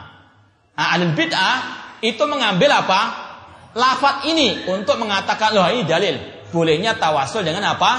Nah, 0.75 0.87
alil 0.99 1.15
bid'ah 1.15 1.57
itu 2.03 2.21
mengambil 2.29 2.75
apa? 2.75 3.01
Lafat 3.75 4.29
ini 4.29 4.69
untuk 4.71 5.01
mengatakan 5.01 5.55
loh 5.55 5.67
ini 5.71 5.87
dalil. 5.87 6.15
Bolehnya 6.51 6.95
tawasul 6.95 7.43
dengan 7.43 7.75
apa? 7.75 7.93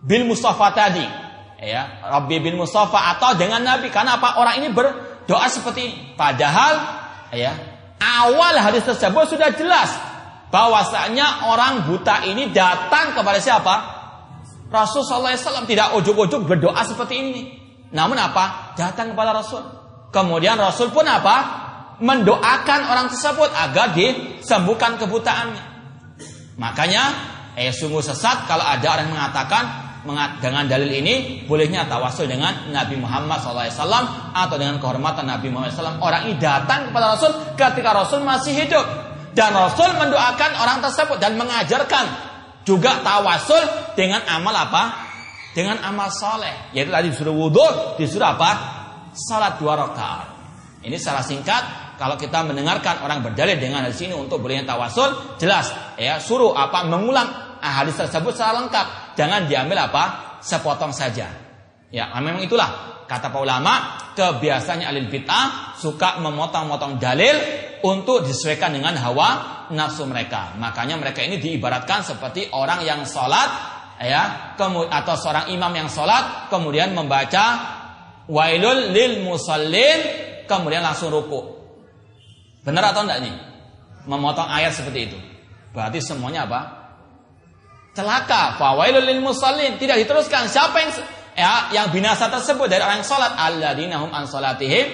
Bil 0.00 0.24
Mustafa 0.24 0.72
tadi. 0.72 1.27
Ya, 1.58 2.06
Rabbi 2.06 2.38
bil 2.38 2.54
Mustafa 2.54 3.18
atau 3.18 3.34
dengan 3.34 3.62
Nabi. 3.66 3.90
Karena 3.90 4.14
apa? 4.14 4.38
Orang 4.38 4.62
ini 4.62 4.70
berdoa 4.70 5.46
seperti 5.50 5.80
ini. 5.90 5.94
Padahal 6.14 6.74
ya, 7.34 7.50
awal 7.98 8.54
hadis 8.62 8.86
tersebut 8.86 9.26
sudah 9.26 9.50
jelas 9.58 9.90
bahwasanya 10.54 11.50
orang 11.50 11.90
buta 11.90 12.22
ini 12.30 12.54
datang 12.54 13.10
kepada 13.10 13.42
siapa? 13.42 13.74
Rasul 14.70 15.02
sallallahu 15.02 15.32
alaihi 15.34 15.42
wasallam 15.42 15.66
tidak 15.66 15.88
ujuk-ujuk 15.98 16.40
berdoa 16.46 16.78
seperti 16.86 17.14
ini. 17.18 17.42
Namun 17.90 18.20
apa? 18.20 18.76
Datang 18.78 19.16
kepada 19.16 19.34
Rasul. 19.34 19.64
Kemudian 20.14 20.56
Rasul 20.60 20.94
pun 20.94 21.04
apa? 21.04 21.66
mendoakan 21.98 22.80
orang 22.86 23.06
tersebut 23.10 23.50
agar 23.50 23.90
disembuhkan 23.90 24.94
kebutaannya. 25.02 25.64
Makanya, 26.58 27.04
eh 27.58 27.74
sungguh 27.74 28.02
sesat 28.02 28.46
kalau 28.46 28.62
ada 28.62 28.86
orang 28.86 29.10
yang 29.10 29.14
mengatakan 29.18 29.64
dengan 30.38 30.64
dalil 30.70 30.88
ini 30.88 31.44
bolehnya 31.44 31.84
tawasul 31.90 32.30
dengan 32.30 32.70
Nabi 32.70 32.96
Muhammad 32.96 33.42
SAW 33.42 34.32
atau 34.32 34.56
dengan 34.56 34.78
kehormatan 34.78 35.26
Nabi 35.26 35.50
Muhammad 35.50 35.74
SAW. 35.74 35.98
Orang 35.98 36.30
ini 36.30 36.38
datang 36.38 36.90
kepada 36.90 37.18
Rasul 37.18 37.32
ketika 37.58 37.90
Rasul 37.92 38.22
masih 38.22 38.54
hidup 38.54 38.86
dan 39.34 39.54
Rasul 39.54 39.90
mendoakan 39.98 40.50
orang 40.58 40.78
tersebut 40.82 41.18
dan 41.22 41.38
mengajarkan 41.38 42.04
juga 42.66 43.00
tawasul 43.00 43.94
dengan 43.94 44.22
amal 44.28 44.54
apa? 44.54 44.82
Dengan 45.54 45.80
amal 45.82 46.12
soleh. 46.12 46.70
Yaitu 46.76 46.92
tadi 46.92 47.08
disuruh 47.10 47.34
wudhu, 47.34 47.96
disuruh 47.96 48.36
apa? 48.36 48.50
Salat 49.16 49.58
dua 49.58 49.74
rakaat. 49.74 50.28
Ini 50.84 50.94
secara 50.94 51.26
singkat 51.26 51.62
kalau 51.98 52.14
kita 52.14 52.46
mendengarkan 52.46 53.02
orang 53.02 53.26
berdalil 53.26 53.58
dengan 53.58 53.82
hadis 53.82 53.98
ini 54.06 54.14
untuk 54.14 54.38
bolehnya 54.38 54.62
tawasul, 54.62 55.38
jelas 55.42 55.74
ya 55.98 56.22
suruh 56.22 56.54
apa 56.54 56.86
mengulang 56.86 57.26
hadis 57.58 57.98
tersebut 57.98 58.34
secara 58.38 58.62
lengkap. 58.62 58.86
Jangan 59.18 59.50
diambil 59.50 59.90
apa 59.90 60.38
sepotong 60.38 60.94
saja. 60.94 61.26
Ya, 61.90 62.14
memang 62.22 62.38
itulah 62.38 63.02
kata 63.10 63.34
para 63.34 63.42
ulama 63.42 63.74
kebiasaannya 64.14 64.86
alil 64.86 65.10
bid'ah 65.10 65.74
suka 65.74 66.22
memotong-motong 66.22 67.02
dalil 67.02 67.34
untuk 67.82 68.22
disesuaikan 68.22 68.78
dengan 68.78 68.94
hawa 69.02 69.28
nafsu 69.74 70.06
mereka. 70.06 70.54
Makanya 70.54 70.94
mereka 70.94 71.26
ini 71.26 71.42
diibaratkan 71.42 72.06
seperti 72.06 72.54
orang 72.54 72.86
yang 72.86 73.02
sholat 73.02 73.50
ya 73.98 74.54
atau 74.86 75.14
seorang 75.18 75.50
imam 75.50 75.74
yang 75.74 75.90
sholat 75.90 76.46
kemudian 76.46 76.94
membaca 76.94 77.44
wailul 78.30 78.94
lil 78.94 79.26
musallin 79.26 79.98
kemudian 80.46 80.86
langsung 80.86 81.10
ruku 81.10 81.58
Benar 82.62 82.92
atau 82.92 83.02
enggak 83.08 83.24
nih? 83.24 83.34
Memotong 84.04 84.44
ayat 84.44 84.76
seperti 84.76 85.08
itu. 85.08 85.18
Berarti 85.72 86.04
semuanya 86.04 86.44
apa? 86.44 86.77
Celaka. 87.98 88.54
Fawailul 88.54 89.02
lil 89.02 89.18
musallin. 89.18 89.74
Tidak 89.74 89.98
diteruskan. 90.06 90.46
Siapa 90.46 90.76
yang 90.78 90.90
ya, 91.34 91.52
yang 91.74 91.86
binasa 91.90 92.30
tersebut 92.30 92.70
dari 92.70 92.86
orang 92.86 93.02
yang 93.02 93.08
salat 93.08 93.34
alladzina 93.34 93.98
hum 93.98 94.14
an 94.14 94.30
salatihim. 94.30 94.86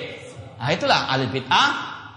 Nah, 0.56 0.72
itulah 0.72 1.12
al 1.12 1.28
bid'ah 1.28 1.68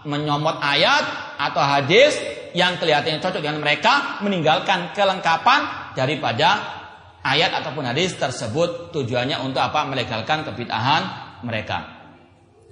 menyomot 0.07 0.63
ayat 0.63 1.35
atau 1.35 1.59
hadis 1.59 2.15
yang 2.55 2.79
kelihatannya 2.79 3.19
cocok 3.19 3.43
dengan 3.43 3.59
mereka 3.59 4.23
meninggalkan 4.23 4.95
kelengkapan 4.95 5.91
daripada 5.91 6.79
ayat 7.27 7.51
ataupun 7.59 7.83
hadis 7.91 8.15
tersebut 8.15 8.95
tujuannya 8.95 9.43
untuk 9.43 9.59
apa 9.59 9.83
melegalkan 9.83 10.47
kebid'ahan 10.47 11.03
mereka. 11.43 11.83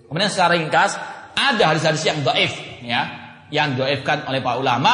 Kemudian 0.08 0.32
secara 0.32 0.56
ringkas 0.56 0.96
ada 1.36 1.76
hadis-hadis 1.76 2.08
yang 2.08 2.24
doif 2.24 2.56
ya 2.80 3.02
yang 3.52 3.76
doifkan 3.76 4.26
oleh 4.32 4.40
para 4.40 4.58
ulama 4.58 4.94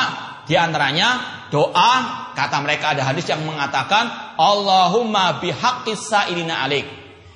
di 0.50 0.58
antaranya 0.58 1.41
doa 1.52 1.94
kata 2.32 2.58
mereka 2.64 2.96
ada 2.96 3.04
hadis 3.04 3.28
yang 3.28 3.44
mengatakan 3.44 4.08
Allahumma 4.40 5.44
bihaqqis 5.44 6.08
sa'ilina 6.08 6.64
alik. 6.64 6.88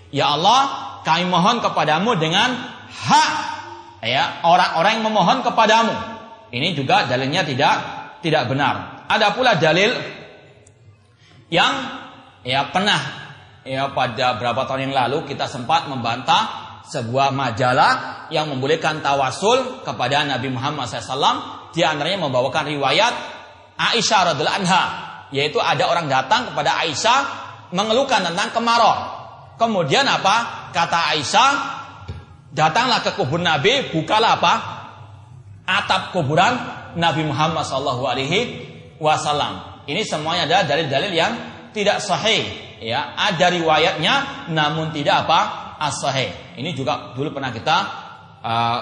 Ya 0.10 0.32
Allah 0.32 0.96
kami 1.04 1.28
mohon 1.28 1.60
kepadamu 1.60 2.16
dengan 2.16 2.56
hak 2.90 3.32
ya 4.02 4.42
orang-orang 4.48 4.92
yang 4.98 5.06
memohon 5.12 5.44
kepadamu. 5.44 5.94
Ini 6.56 6.72
juga 6.72 7.06
dalilnya 7.06 7.44
tidak 7.44 7.76
tidak 8.24 8.48
benar. 8.48 9.06
Ada 9.12 9.36
pula 9.36 9.60
dalil 9.60 9.92
yang 11.52 11.74
ya 12.42 12.72
pernah 12.72 13.02
ya 13.68 13.92
pada 13.92 14.40
berapa 14.40 14.64
tahun 14.66 14.90
yang 14.90 14.96
lalu 14.96 15.28
kita 15.28 15.46
sempat 15.52 15.92
membantah 15.92 16.66
sebuah 16.86 17.34
majalah 17.34 18.26
yang 18.30 18.50
membolehkan 18.50 19.02
tawasul 19.02 19.84
kepada 19.84 20.24
Nabi 20.24 20.54
Muhammad 20.54 20.88
SAW. 20.88 21.70
Di 21.76 21.84
antaranya 21.84 22.24
membawakan 22.24 22.72
riwayat 22.72 23.35
Aisyah 23.76 24.34
radhiallahu 24.34 24.60
anha, 24.64 24.84
yaitu 25.36 25.60
ada 25.60 25.88
orang 25.92 26.08
datang 26.08 26.52
kepada 26.52 26.80
Aisyah 26.84 27.20
mengeluhkan 27.76 28.24
tentang 28.24 28.56
kemarau. 28.56 28.96
Kemudian 29.60 30.08
apa? 30.08 30.70
Kata 30.72 31.16
Aisyah, 31.16 31.52
datanglah 32.52 33.04
ke 33.04 33.16
kubur 33.16 33.40
Nabi, 33.40 33.92
bukalah 33.92 34.40
apa? 34.40 34.54
Atap 35.66 36.16
kuburan 36.16 36.56
Nabi 36.96 37.28
Muhammad 37.28 37.64
SAW. 37.68 38.06
Ini 39.86 40.02
semuanya 40.08 40.48
adalah 40.48 40.64
dalil-dalil 40.68 41.12
yang 41.12 41.34
tidak 41.76 42.00
sahih. 42.00 42.64
Ya, 42.80 43.16
ada 43.16 43.50
riwayatnya, 43.50 44.48
namun 44.52 44.92
tidak 44.92 45.26
apa? 45.26 45.66
as-sahih. 45.80 46.32
Ini 46.56 46.72
juga 46.72 47.12
dulu 47.16 47.36
pernah 47.36 47.52
kita 47.52 47.78
uh, 48.40 48.80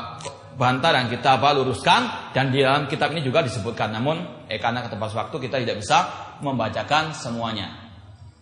bantah 0.54 0.94
dan 0.94 1.06
kita 1.10 1.42
apa 1.42 1.54
luruskan 1.58 2.32
dan 2.34 2.54
di 2.54 2.62
dalam 2.62 2.86
kitab 2.86 3.12
ini 3.14 3.26
juga 3.26 3.42
disebutkan. 3.42 3.94
Namun 3.94 4.48
eh, 4.50 4.62
karena 4.62 4.86
keterbatasan 4.86 5.28
waktu 5.28 5.38
kita 5.50 5.62
tidak 5.62 5.82
bisa 5.82 5.98
membacakan 6.42 7.14
semuanya. 7.14 7.92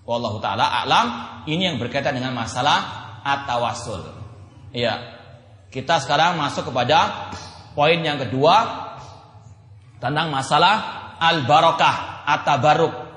Wallahu 0.03 0.41
taala 0.43 0.67
a'lam. 0.83 1.07
Ini 1.47 1.73
yang 1.73 1.77
berkaitan 1.79 2.17
dengan 2.17 2.35
masalah 2.35 2.79
at-tawassul. 3.23 4.01
Iya. 4.75 5.19
Kita 5.71 6.03
sekarang 6.03 6.35
masuk 6.35 6.67
kepada 6.67 7.31
poin 7.71 7.95
yang 8.03 8.19
kedua 8.19 8.87
tentang 10.03 10.27
masalah 10.27 11.15
al-barakah 11.21 12.27
at-tabarruk. 12.27 13.11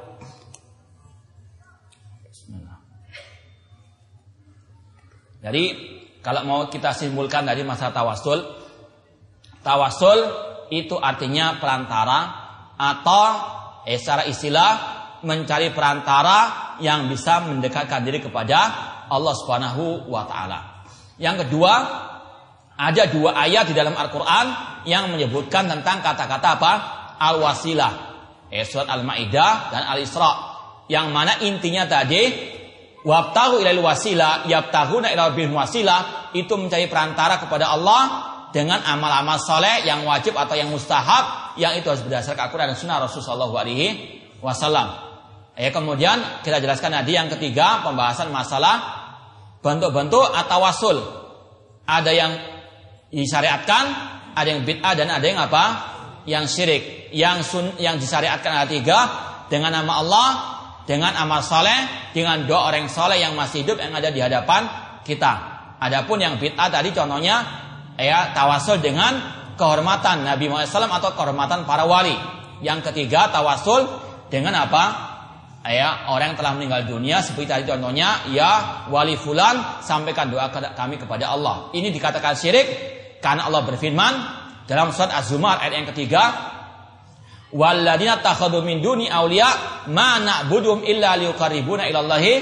Jadi 5.45 5.65
kalau 6.25 6.41
mau 6.49 6.61
kita 6.73 6.97
simpulkan 6.97 7.45
dari 7.45 7.61
masa 7.61 7.93
tawasul, 7.93 8.64
tawasul 9.65 10.19
itu 10.69 10.95
artinya 11.01 11.57
perantara 11.57 12.19
atau 12.77 13.24
eh, 13.89 13.97
secara 13.97 14.28
istilah 14.28 14.70
mencari 15.24 15.73
perantara 15.73 16.77
yang 16.85 17.09
bisa 17.09 17.41
mendekatkan 17.49 18.05
diri 18.05 18.20
kepada 18.20 18.59
Allah 19.09 19.35
Subhanahu 19.35 20.12
wa 20.12 20.28
taala. 20.28 20.85
Yang 21.16 21.49
kedua, 21.49 21.73
ada 22.77 23.03
dua 23.09 23.31
ayat 23.39 23.70
di 23.70 23.74
dalam 23.74 23.97
Al-Qur'an 23.97 24.47
yang 24.85 25.09
menyebutkan 25.09 25.70
tentang 25.70 26.05
kata-kata 26.05 26.49
apa? 26.61 26.73
Al-wasilah. 27.16 27.93
Eh, 28.53 28.66
surat 28.69 28.91
Al-Maidah 28.91 29.73
dan 29.73 29.82
Al-Isra. 29.89 30.53
Yang 30.85 31.07
mana 31.09 31.32
intinya 31.41 31.89
tadi 31.89 32.53
Wabtahu 33.05 33.61
ilal 33.61 33.85
wasilah, 33.85 34.49
yabtahuna 34.49 35.12
ilal 35.12 35.36
wasilah, 35.36 36.32
itu 36.32 36.57
mencari 36.57 36.89
perantara 36.89 37.36
kepada 37.36 37.69
Allah 37.77 38.34
dengan 38.55 38.78
amal-amal 38.86 39.43
soleh 39.43 39.82
yang 39.82 40.06
wajib 40.06 40.39
atau 40.39 40.55
yang 40.55 40.70
mustahab, 40.70 41.59
yang 41.59 41.74
itu 41.74 41.90
harus 41.90 42.06
berdasarkan 42.06 42.47
Al-Quran 42.47 42.70
dan 42.70 42.78
Sunnah 42.78 43.02
Rasulullah 43.02 43.51
Alaihi 43.51 44.22
Wasallam. 44.39 44.94
Ya, 45.59 45.74
kemudian 45.74 46.22
kita 46.47 46.62
jelaskan 46.62 46.94
tadi 46.94 47.18
yang 47.18 47.26
ketiga 47.26 47.82
pembahasan 47.82 48.31
masalah 48.31 48.78
bentuk-bentuk 49.59 50.31
atau 50.31 50.59
wasul. 50.62 50.98
Ada 51.82 52.10
yang 52.14 52.32
disyariatkan, 53.10 53.85
ada 54.39 54.47
yang 54.47 54.62
bid'ah 54.62 54.94
dan 54.94 55.10
ada 55.10 55.26
yang 55.26 55.43
apa? 55.43 55.64
Yang 56.22 56.44
syirik. 56.55 56.82
Yang 57.10 57.39
sun, 57.51 57.66
yang 57.82 57.98
disyariatkan 57.98 58.55
ada 58.55 58.70
tiga 58.70 58.98
dengan 59.51 59.74
nama 59.74 59.98
Allah, 59.98 60.28
dengan 60.86 61.10
amal 61.18 61.43
soleh, 61.43 62.10
dengan 62.14 62.47
doa 62.47 62.70
orang 62.70 62.86
soleh 62.86 63.18
yang 63.18 63.35
masih 63.35 63.66
hidup 63.66 63.82
yang 63.82 63.90
ada 63.90 64.14
di 64.14 64.22
hadapan 64.22 64.62
kita. 65.02 65.32
Adapun 65.82 66.22
yang 66.22 66.39
bid'ah 66.39 66.70
tadi 66.70 66.94
contohnya 66.94 67.64
ya 67.99 68.35
tawasul 68.35 68.83
dengan 68.83 69.16
kehormatan 69.55 70.27
Nabi 70.27 70.51
Muhammad 70.51 70.71
SAW 70.71 70.91
atau 70.91 71.15
kehormatan 71.15 71.66
para 71.66 71.87
wali. 71.87 72.15
Yang 72.62 72.91
ketiga 72.91 73.31
tawasul 73.31 73.87
dengan 74.31 74.55
apa? 74.59 75.15
ya 75.65 76.12
orang 76.12 76.37
yang 76.37 76.39
telah 76.45 76.53
meninggal 76.61 76.85
dunia 76.85 77.25
seperti 77.25 77.49
tadi 77.49 77.65
contohnya 77.65 78.29
ya 78.29 78.85
wali 78.93 79.16
fulan 79.16 79.81
sampaikan 79.81 80.29
doa 80.29 80.53
kami 80.53 81.01
kepada 81.01 81.33
Allah. 81.33 81.73
Ini 81.73 81.89
dikatakan 81.89 82.37
syirik 82.37 82.66
karena 83.25 83.49
Allah 83.49 83.65
berfirman 83.65 84.12
dalam 84.69 84.93
surat 84.93 85.16
Az-Zumar 85.16 85.65
ayat 85.65 85.73
yang 85.81 85.89
ketiga 85.89 86.23
Walladina 87.55 88.19
takhadu 88.19 88.66
min 88.66 88.83
duni 88.83 89.07
awliya 89.07 89.47
ma 89.95 90.19
na'buduhum 90.19 90.83
illa 90.83 91.15
liqarribuna 91.15 91.87
ilallahi 91.87 92.33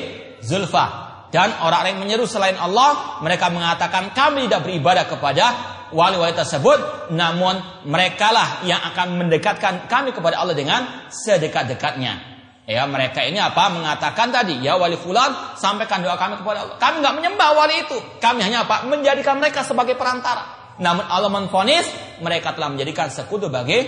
zulfa. 0.40 1.11
Dan 1.32 1.48
orang 1.64 1.96
yang 1.96 1.98
menyeru 2.04 2.28
selain 2.28 2.60
Allah, 2.60 3.18
mereka 3.24 3.48
mengatakan 3.48 4.12
kami 4.12 4.46
tidak 4.46 4.68
beribadah 4.68 5.08
kepada 5.08 5.44
wali-wali 5.88 6.36
tersebut, 6.36 7.08
namun 7.16 7.56
merekalah 7.88 8.60
yang 8.68 8.84
akan 8.92 9.16
mendekatkan 9.16 9.88
kami 9.88 10.12
kepada 10.12 10.44
Allah 10.44 10.52
dengan 10.52 11.08
sedekat-dekatnya. 11.08 12.32
Ya, 12.68 12.84
mereka 12.84 13.24
ini 13.24 13.40
apa? 13.40 13.72
Mengatakan 13.72 14.28
tadi, 14.28 14.60
ya 14.60 14.76
wali 14.76 15.00
fulan, 15.00 15.56
sampaikan 15.56 16.04
doa 16.04 16.20
kami 16.20 16.36
kepada 16.36 16.68
Allah. 16.68 16.76
Kami 16.76 17.00
nggak 17.00 17.14
menyembah 17.16 17.48
wali 17.56 17.74
itu. 17.88 17.98
Kami 18.20 18.44
hanya 18.44 18.68
apa? 18.68 18.84
Menjadikan 18.84 19.40
mereka 19.40 19.64
sebagai 19.64 19.96
perantara. 19.96 20.76
Namun 20.78 21.04
Allah 21.08 21.32
menfonis 21.32 21.84
mereka 22.20 22.52
telah 22.52 22.72
menjadikan 22.72 23.08
sekutu 23.08 23.48
bagi 23.48 23.80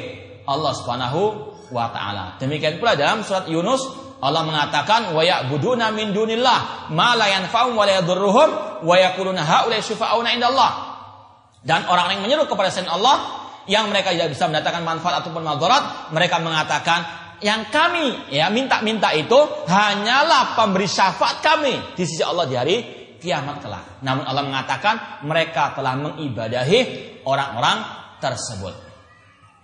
Allah 0.44 0.72
Subhanahu 0.72 1.20
wa 1.72 1.86
taala. 1.92 2.36
Demikian 2.36 2.76
pula 2.76 2.98
dalam 2.98 3.24
surat 3.24 3.48
Yunus 3.48 3.88
Allah 4.24 4.40
mengatakan 4.40 5.12
wa 5.12 5.20
ya'buduna 5.20 5.92
min 5.92 6.16
dunillah 6.16 6.88
ma 6.96 7.12
la 7.12 7.28
yanfa'um 7.28 7.76
wa 7.76 7.84
la 7.84 8.00
yadurruhum 8.00 8.48
wa 8.80 8.94
yaquluna 8.96 9.44
haula 9.44 9.76
indallah. 10.32 10.70
Dan 11.64 11.84
orang 11.88 12.16
yang 12.16 12.20
menyeru 12.24 12.48
kepada 12.48 12.72
selain 12.72 12.88
Allah 12.88 13.44
yang 13.68 13.88
mereka 13.88 14.12
tidak 14.12 14.32
bisa 14.32 14.48
mendatangkan 14.48 14.84
manfaat 14.84 15.24
ataupun 15.24 15.44
madarat, 15.44 16.12
mereka 16.12 16.40
mengatakan 16.40 17.00
yang 17.40 17.68
kami 17.68 18.32
ya 18.32 18.48
minta-minta 18.48 19.12
itu 19.12 19.36
hanyalah 19.68 20.56
pemberi 20.56 20.88
syafaat 20.88 21.44
kami 21.44 21.96
di 21.96 22.04
sisi 22.08 22.24
Allah 22.24 22.48
di 22.48 22.56
hari 22.56 22.76
kiamat 23.20 23.64
kelak. 23.64 24.04
Namun 24.04 24.24
Allah 24.28 24.44
mengatakan 24.44 25.24
mereka 25.24 25.72
telah 25.72 25.96
mengibadahi 25.96 26.80
orang-orang 27.24 27.80
tersebut. 28.20 28.72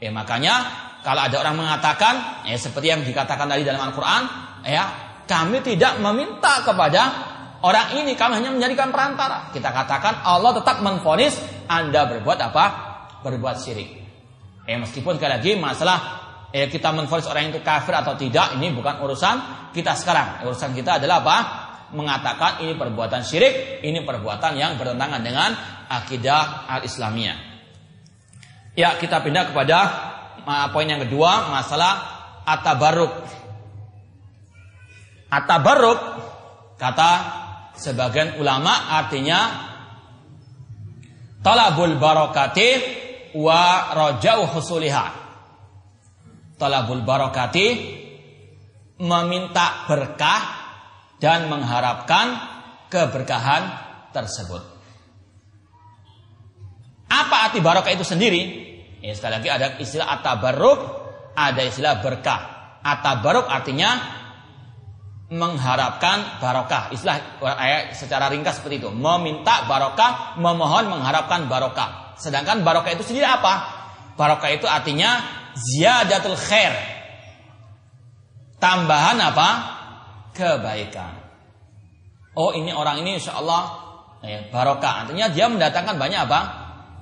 Ya 0.00 0.08
makanya 0.08 0.88
kalau 1.04 1.24
ada 1.24 1.36
orang 1.40 1.56
mengatakan 1.60 2.44
ya 2.48 2.56
seperti 2.56 2.92
yang 2.92 3.04
dikatakan 3.04 3.48
tadi 3.48 3.64
dalam 3.64 3.92
Al-Qur'an, 3.92 4.49
ya 4.64 4.84
kami 5.30 5.62
tidak 5.62 6.02
meminta 6.02 6.66
kepada 6.66 7.02
orang 7.62 8.02
ini, 8.02 8.18
kami 8.18 8.42
hanya 8.42 8.50
menjadikan 8.50 8.90
perantara. 8.90 9.54
Kita 9.54 9.70
katakan 9.70 10.26
Allah 10.26 10.58
tetap 10.58 10.82
menfonis 10.82 11.38
Anda 11.70 12.10
berbuat 12.10 12.38
apa? 12.50 12.64
Berbuat 13.22 13.56
syirik. 13.62 13.90
Ya 14.66 14.76
meskipun 14.82 15.18
sekali 15.18 15.32
lagi 15.38 15.52
masalah 15.54 15.98
ya 16.50 16.66
kita 16.66 16.90
menfonis 16.90 17.30
orang 17.30 17.54
itu 17.54 17.62
kafir 17.62 17.94
atau 17.94 18.18
tidak 18.18 18.58
ini 18.58 18.74
bukan 18.74 18.98
urusan 19.06 19.36
kita 19.70 19.94
sekarang. 19.94 20.42
Urusan 20.50 20.74
kita 20.74 20.98
adalah 20.98 21.22
apa? 21.22 21.38
Mengatakan 21.90 22.62
ini 22.62 22.78
perbuatan 22.78 23.22
syirik, 23.22 23.82
ini 23.82 24.02
perbuatan 24.06 24.54
yang 24.54 24.78
bertentangan 24.78 25.22
dengan 25.22 25.50
akidah 25.90 26.70
al-Islamiyah. 26.70 27.38
Ya, 28.78 28.94
kita 28.94 29.18
pindah 29.26 29.50
kepada 29.50 29.78
poin 30.70 30.86
yang 30.86 31.02
kedua, 31.02 31.50
masalah 31.50 31.98
atabaruk. 32.46 33.39
Atabaruk 35.30 36.00
kata 36.74 37.12
sebagian 37.78 38.42
ulama 38.42 38.98
artinya 38.98 39.40
talabul 41.38 41.94
barokati 41.96 42.68
wa 43.38 43.94
rojau 43.94 44.50
husuliha. 44.50 45.06
Talabul 46.58 47.06
barokati 47.06 47.66
meminta 49.00 49.88
berkah 49.88 50.42
dan 51.22 51.48
mengharapkan 51.48 52.26
keberkahan 52.92 53.62
tersebut. 54.12 54.60
Apa 57.10 57.50
arti 57.50 57.58
barokah 57.62 57.92
itu 57.94 58.04
sendiri? 58.04 58.42
Ya, 59.00 59.16
sekali 59.16 59.40
lagi 59.40 59.48
ada 59.48 59.66
istilah 59.80 60.20
atabaruk, 60.20 60.80
ada 61.32 61.62
istilah 61.64 62.04
berkah. 62.04 62.40
Atabaruk 62.84 63.48
artinya 63.48 64.19
mengharapkan 65.30 66.42
barokah. 66.42 66.90
Istilah 66.90 67.38
ayat 67.40 67.94
secara 67.94 68.26
ringkas 68.28 68.58
seperti 68.58 68.82
itu. 68.82 68.90
Meminta 68.90 69.64
barokah, 69.70 70.36
memohon 70.36 70.90
mengharapkan 70.90 71.46
barokah. 71.46 72.18
Sedangkan 72.18 72.66
barokah 72.66 72.92
itu 72.92 73.06
sendiri 73.06 73.24
apa? 73.24 73.78
Barokah 74.18 74.50
itu 74.50 74.66
artinya 74.66 75.22
ziyadatul 75.54 76.36
khair. 76.36 76.74
Tambahan 78.58 79.16
apa? 79.22 79.48
Kebaikan. 80.34 81.16
Oh 82.36 82.52
ini 82.52 82.74
orang 82.74 83.00
ini 83.00 83.16
insya 83.16 83.38
Allah 83.38 83.70
ya, 84.26 84.50
barokah. 84.50 85.06
Artinya 85.06 85.30
dia 85.30 85.46
mendatangkan 85.46 85.96
banyak 85.96 86.20
apa? 86.26 86.40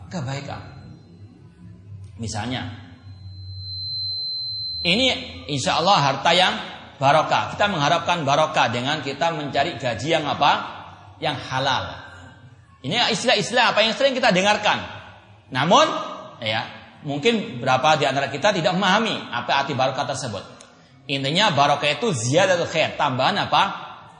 kebaikan. 0.08 0.60
Misalnya, 2.18 2.66
ini 4.82 5.12
insya 5.46 5.78
Allah 5.78 5.96
harta 6.00 6.30
yang 6.34 6.54
barokah. 6.98 7.54
Kita 7.54 7.70
mengharapkan 7.70 8.26
barokah 8.26 8.68
dengan 8.68 9.00
kita 9.00 9.32
mencari 9.32 9.78
gaji 9.78 10.08
yang 10.12 10.26
apa? 10.26 10.52
Yang 11.22 11.36
halal. 11.48 11.84
Ini 12.82 13.10
istilah-istilah 13.10 13.74
apa 13.74 13.82
yang 13.82 13.94
sering 13.94 14.14
kita 14.14 14.30
dengarkan. 14.30 14.78
Namun, 15.50 15.86
ya 16.42 16.62
mungkin 17.02 17.62
berapa 17.62 17.98
di 17.98 18.04
antara 18.06 18.30
kita 18.30 18.54
tidak 18.54 18.74
memahami 18.74 19.14
apa 19.30 19.64
arti 19.64 19.74
barokah 19.74 20.06
tersebut. 20.06 20.44
Intinya 21.08 21.50
barokah 21.56 21.88
itu 21.88 22.12
ziyadatul 22.12 22.68
khair, 22.68 22.94
tambahan 23.00 23.48
apa? 23.48 23.62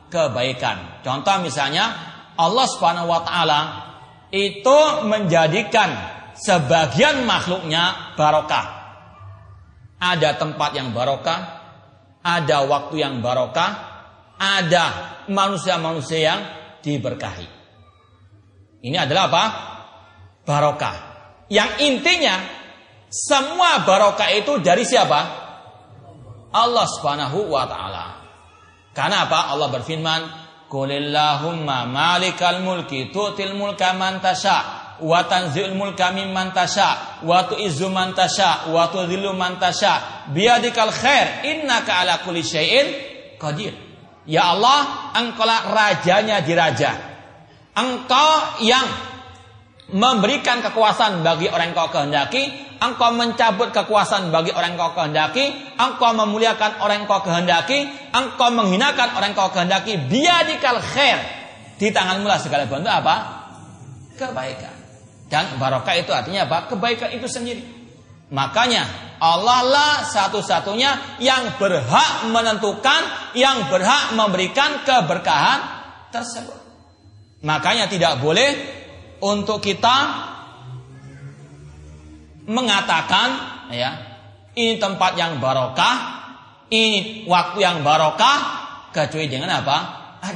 Kebaikan. 0.09 1.05
Contoh 1.05 1.45
misalnya 1.45 1.93
Allah 2.39 2.67
Subhanahu 2.67 3.13
wa 3.13 3.21
taala 3.23 3.61
itu 4.33 5.05
menjadikan 5.05 5.93
sebagian 6.39 7.29
makhluknya 7.29 8.15
barokah. 8.17 8.79
Ada 9.99 10.39
tempat 10.39 10.79
yang 10.79 10.95
barokah, 10.95 11.58
ada 12.23 12.67
waktu 12.67 13.03
yang 13.03 13.21
barokah, 13.25 13.71
ada 14.39 14.85
manusia-manusia 15.29 16.19
yang 16.19 16.41
diberkahi. 16.83 17.49
Ini 18.85 18.97
adalah 18.97 19.25
apa? 19.27 19.45
Barokah. 20.47 20.97
Yang 21.51 21.71
intinya 21.83 22.37
semua 23.09 23.83
barokah 23.83 24.31
itu 24.37 24.61
dari 24.61 24.85
siapa? 24.85 25.21
Allah 26.53 26.87
Subhanahu 26.87 27.51
wa 27.51 27.65
taala. 27.67 28.07
Karena 28.93 29.27
apa? 29.29 29.53
Allah 29.53 29.69
berfirman, 29.73 30.21
Qulillahumma 30.69 31.89
malikal 31.89 32.61
mulki 32.61 33.09
tu'til 33.09 33.57
mulka 33.57 33.97
man 33.97 34.21
tasha 34.21 34.78
wa 35.03 35.25
tanzi'ul 35.27 35.75
mulka 35.79 36.11
mimman 36.11 36.51
tasha 36.51 37.21
wa 37.23 37.47
tu'izzu 37.47 37.89
man 37.91 38.15
tasha 38.15 38.71
wa 38.71 38.91
tudhillu 38.91 39.35
man 39.35 39.59
tasha 39.59 40.27
biyadikal 40.35 40.91
khair 40.91 41.47
innaka 41.47 42.03
ala 42.03 42.23
kulli 42.23 42.43
syai'in 42.43 42.87
qadir. 43.39 43.75
Ya 44.29 44.53
Allah, 44.53 45.13
engkaulah 45.17 45.73
rajanya 45.73 46.45
di 46.45 46.53
raja. 46.53 46.93
Engkau 47.73 48.61
yang 48.61 48.85
memberikan 49.89 50.61
kekuasaan 50.61 51.25
bagi 51.25 51.49
orang 51.49 51.73
yang 51.73 51.79
kau 51.79 51.89
kehendaki, 51.89 52.45
engkau 52.77 53.17
mencabut 53.17 53.73
kekuasaan 53.73 54.29
bagi 54.29 54.53
orang 54.53 54.77
yang 54.77 54.81
kau 54.85 54.93
kehendaki, 54.93 55.45
engkau 55.81 56.13
memuliakan 56.13 56.85
orang 56.85 57.05
yang 57.05 57.09
kau 57.09 57.25
kehendaki, 57.25 57.89
engkau 58.13 58.53
menghinakan 58.53 59.17
orang 59.17 59.33
yang 59.33 59.41
kau 59.41 59.49
kehendaki, 59.49 59.97
biadikal 59.97 60.77
khair. 60.77 61.19
Di 61.79 61.89
tanganmu 61.89 62.27
lah 62.27 62.43
segala 62.43 62.67
bentuk 62.69 62.91
apa? 62.91 63.17
Kebaikan. 64.19 64.78
Dan 65.29 65.61
barokah 65.61 65.95
itu 65.97 66.11
artinya 66.11 66.49
apa? 66.49 66.73
Kebaikan 66.73 67.13
itu 67.13 67.29
sendiri. 67.29 67.61
Makanya 68.29 69.17
Allah 69.21 69.61
lah 69.65 69.95
satu-satunya 70.05 71.21
yang 71.21 71.57
berhak 71.57 72.29
menentukan, 72.29 73.33
yang 73.37 73.69
berhak 73.73 74.13
memberikan 74.17 74.85
keberkahan 74.85 75.61
tersebut. 76.13 76.57
Makanya 77.45 77.89
tidak 77.89 78.21
boleh 78.21 78.51
untuk 79.25 79.65
kita 79.65 79.97
mengatakan 82.49 83.29
ya 83.73 83.91
ini 84.57 84.81
tempat 84.81 85.13
yang 85.21 85.37
barokah 85.37 85.97
ini 86.73 87.29
waktu 87.29 87.59
yang 87.61 87.85
barokah 87.85 88.39
kecuali 88.91 89.29
dengan 89.29 89.61
apa 89.61 89.77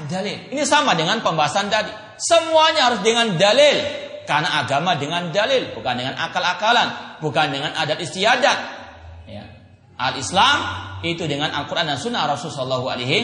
dalil 0.07 0.53
ini 0.53 0.63
sama 0.69 0.93
dengan 0.93 1.25
pembahasan 1.25 1.73
tadi 1.73 1.89
semuanya 2.21 2.93
harus 2.93 3.01
dengan 3.01 3.33
dalil 3.41 3.77
karena 4.29 4.63
agama 4.63 4.95
dengan 4.97 5.31
dalil 5.35 5.75
bukan 5.75 5.95
dengan 5.99 6.15
akal-akalan 6.19 7.19
bukan 7.19 7.47
dengan 7.51 7.71
adat 7.75 7.99
istiadat 7.99 8.59
ya 9.27 9.45
al 9.99 10.15
Islam 10.19 10.59
itu 11.03 11.27
dengan 11.27 11.51
Al 11.51 11.67
Quran 11.67 11.91
dan 11.91 11.99
Sunnah 11.99 12.31
Rasulullah 12.31 12.79
Alaihi 12.79 13.19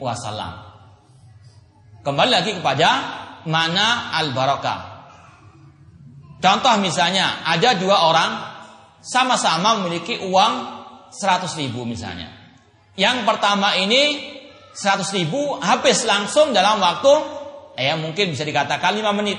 Wasallam 0.00 0.52
kembali 2.04 2.30
lagi 2.32 2.56
kepada 2.56 2.88
mana 3.44 4.16
al 4.16 4.32
barokah 4.32 4.98
Contoh 6.38 6.74
misalnya, 6.78 7.42
ada 7.42 7.74
dua 7.74 8.06
orang 8.06 8.30
sama-sama 9.02 9.82
memiliki 9.82 10.22
uang 10.22 10.52
100 11.10 11.50
ribu 11.58 11.82
misalnya. 11.82 12.30
Yang 12.94 13.26
pertama 13.26 13.74
ini 13.74 14.22
100 14.70 15.18
ribu 15.18 15.58
habis 15.58 16.06
langsung 16.06 16.54
dalam 16.54 16.78
waktu 16.78 17.14
ya 17.78 17.98
mungkin 17.98 18.34
bisa 18.34 18.46
dikatakan 18.46 18.94
5 18.94 19.18
menit. 19.18 19.38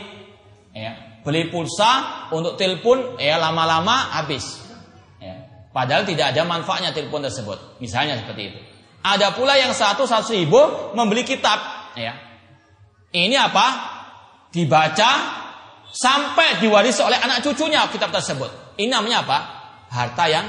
Ya, 0.69 1.21
beli 1.25 1.49
pulsa 1.49 2.27
untuk 2.29 2.55
telepon 2.55 3.17
ya 3.17 3.41
lama-lama 3.41 4.13
habis. 4.13 4.61
Ya, 5.17 5.65
padahal 5.73 6.05
tidak 6.05 6.35
ada 6.35 6.45
manfaatnya 6.45 6.93
telepon 6.93 7.25
tersebut. 7.25 7.81
Misalnya 7.81 8.21
seperti 8.21 8.41
itu. 8.53 8.59
Ada 9.01 9.33
pula 9.33 9.55
yang 9.55 9.71
satu 9.71 10.05
satu 10.05 10.35
ribu 10.35 10.93
membeli 10.93 11.23
kitab. 11.25 11.57
Ya. 11.95 12.13
Ini 13.09 13.33
apa? 13.39 13.67
Dibaca 14.53 15.11
sampai 15.89 16.61
diwarisi 16.61 17.01
oleh 17.01 17.17
anak 17.17 17.41
cucunya 17.41 17.85
kitab 17.89 18.13
tersebut. 18.13 18.77
Ini 18.77 18.89
namanya 18.91 19.25
apa? 19.25 19.37
Harta 19.89 20.25
yang 20.29 20.45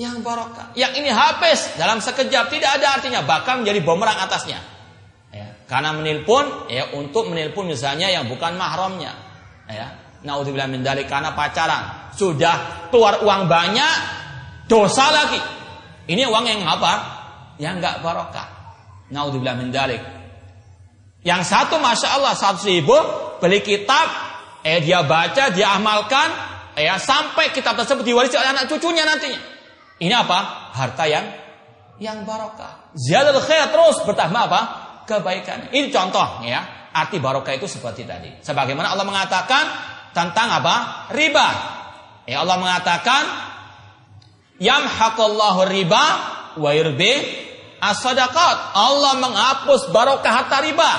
yang 0.00 0.24
barokah. 0.24 0.72
Yang 0.74 1.04
ini 1.04 1.10
habis 1.12 1.76
dalam 1.76 2.00
sekejap 2.00 2.48
tidak 2.48 2.80
ada 2.80 2.98
artinya 2.98 3.20
bahkan 3.22 3.60
menjadi 3.62 3.84
bumerang 3.84 4.16
atasnya. 4.16 4.58
Karena 5.70 5.94
menelpon 5.94 6.66
ya 6.66 6.90
untuk 6.98 7.30
menelpon 7.30 7.70
misalnya 7.70 8.10
yang 8.10 8.26
bukan 8.26 8.58
mahramnya. 8.58 9.14
Ya. 9.70 9.94
Naudzubillah 10.26 10.66
min 10.66 10.82
dalik 10.82 11.06
karena 11.06 11.30
pacaran. 11.30 12.10
Sudah 12.18 12.90
keluar 12.90 13.22
uang 13.22 13.46
banyak, 13.46 13.94
dosa 14.66 15.14
lagi. 15.14 15.38
Ini 16.10 16.26
uang 16.26 16.44
yang 16.50 16.66
apa? 16.66 17.20
yang 17.60 17.76
nggak 17.78 18.00
barokah. 18.00 18.48
Naudzubillah 19.12 19.54
min 19.60 19.68
dalik. 19.70 20.00
Yang 21.20 21.52
satu 21.52 21.76
masya 21.76 22.16
Allah 22.16 22.32
satu 22.32 22.64
ribu 22.64 22.96
beli 23.38 23.60
kitab, 23.60 24.08
eh 24.64 24.80
dia 24.80 25.04
baca, 25.04 25.52
dia 25.52 25.76
amalkan, 25.76 26.32
eh 26.72 26.88
sampai 26.96 27.52
kitab 27.52 27.76
tersebut 27.76 28.02
diwarisi 28.02 28.40
oleh 28.40 28.56
anak 28.56 28.64
cucunya 28.66 29.04
nantinya. 29.04 29.38
Ini 30.00 30.14
apa? 30.16 30.72
Harta 30.72 31.04
yang 31.04 31.28
yang 32.00 32.24
barokah. 32.24 32.96
Ziyadul 32.96 33.44
khair 33.44 33.68
terus 33.68 34.00
bertambah 34.08 34.42
apa? 34.48 34.89
Kebaikan. 35.10 35.74
Ini 35.74 35.90
contoh 35.90 36.46
ya. 36.46 36.78
Arti 36.94 37.18
barokah 37.18 37.54
itu 37.58 37.66
seperti 37.66 38.06
tadi. 38.06 38.30
Sebagaimana 38.38 38.94
Allah 38.94 39.06
mengatakan 39.06 39.64
tentang 40.14 40.62
apa? 40.62 41.10
Riba. 41.10 41.48
Ya 42.30 42.46
Allah 42.46 42.58
mengatakan 42.62 43.22
yamhaqallahu 44.62 45.66
riba 45.66 46.04
wa 46.62 46.70
yurbi 46.70 47.10
as-sadaqat. 47.82 48.78
Allah 48.78 49.18
menghapus 49.18 49.90
barokah 49.90 50.30
harta 50.30 50.58
riba. 50.62 50.92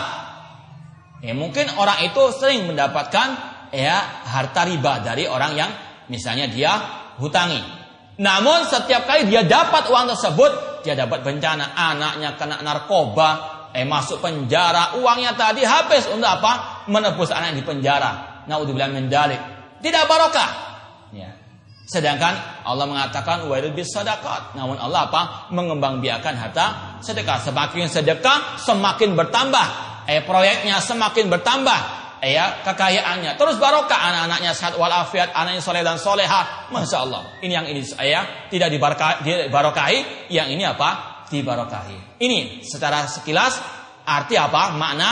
Ya, 1.21 1.37
mungkin 1.37 1.69
orang 1.77 2.01
itu 2.11 2.33
sering 2.33 2.65
mendapatkan 2.65 3.27
ya 3.71 3.95
harta 4.25 4.65
riba 4.65 5.05
dari 5.05 5.29
orang 5.29 5.55
yang 5.55 5.71
misalnya 6.11 6.51
dia 6.51 6.71
hutangi. 7.21 7.61
Namun 8.19 8.67
setiap 8.67 9.07
kali 9.07 9.29
dia 9.29 9.47
dapat 9.47 9.87
uang 9.87 10.05
tersebut, 10.11 10.83
dia 10.83 10.97
dapat 10.97 11.21
bencana, 11.21 11.77
anaknya 11.77 12.35
kena 12.35 12.59
narkoba, 12.65 13.60
eh 13.71 13.87
masuk 13.87 14.19
penjara, 14.19 14.99
uangnya 14.99 15.35
tadi 15.35 15.63
habis 15.63 16.07
untuk 16.11 16.27
apa? 16.27 16.83
Menebus 16.91 17.31
anak 17.31 17.55
di 17.55 17.63
penjara. 17.63 18.43
Naudzubillah 18.47 18.91
min 18.91 19.07
dalik. 19.07 19.39
Tidak 19.79 20.03
barokah. 20.05 20.51
Ya. 21.15 21.31
Sedangkan 21.87 22.63
Allah 22.63 22.87
mengatakan 22.87 23.47
wairul 23.51 23.75
bis 23.75 23.91
sadaqat. 23.91 24.55
Namun 24.55 24.79
Allah 24.79 25.11
apa? 25.11 25.21
Mengembangbiakan 25.51 26.33
harta 26.39 26.65
sedekah. 27.03 27.41
Semakin 27.43 27.87
sedekah, 27.91 28.61
semakin 28.61 29.17
bertambah. 29.17 29.67
Eh 30.07 30.23
proyeknya 30.23 30.79
semakin 30.79 31.27
bertambah. 31.27 31.79
Eh 32.21 32.37
ya, 32.37 32.61
kekayaannya. 32.61 33.33
Terus 33.33 33.57
barokah 33.57 33.97
anak-anaknya 33.97 34.53
sehat 34.53 34.77
walafiat, 34.77 35.33
anaknya 35.33 35.57
soleh 35.57 35.81
dan 35.81 35.97
soleha. 35.97 36.69
Masya 36.69 36.97
Allah. 37.01 37.21
Ini 37.41 37.53
yang 37.59 37.65
ini 37.65 37.81
saya 37.81 38.47
tidak 38.47 38.69
dibarokahi, 38.77 40.29
yang 40.29 40.45
ini 40.53 40.61
apa? 40.61 41.10
Dibarokahi. 41.31 42.19
Ini 42.19 42.59
secara 42.67 43.07
sekilas 43.07 43.55
arti 44.03 44.35
apa? 44.35 44.75
Makna 44.75 45.09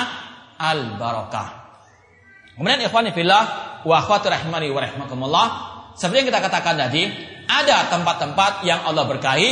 al 0.59 0.99
barokah. 0.99 1.47
Kemudian 2.59 2.83
ikhwani 2.83 3.15
fillah 3.15 3.43
wa 3.87 3.95
akhwati 4.03 4.27
rahimani 4.27 4.67
wa 4.67 4.83
rahimakumullah 4.83 5.47
seperti 5.99 6.23
yang 6.23 6.27
kita 6.31 6.41
katakan 6.47 6.79
tadi, 6.79 7.03
ada 7.43 7.91
tempat-tempat 7.91 8.63
yang 8.63 8.87
Allah 8.87 9.03
berkahi, 9.03 9.49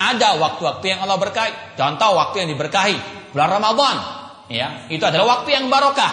ada 0.00 0.40
waktu-waktu 0.40 0.96
yang 0.96 1.04
Allah 1.04 1.20
berkahi. 1.20 1.76
Contoh 1.76 2.16
waktu 2.16 2.40
yang 2.40 2.48
diberkahi, 2.56 2.96
bulan 3.36 3.60
Ramadan, 3.60 3.96
ya, 4.48 4.88
itu 4.88 5.04
adalah 5.04 5.40
waktu 5.40 5.60
yang 5.60 5.68
barokah. 5.68 6.12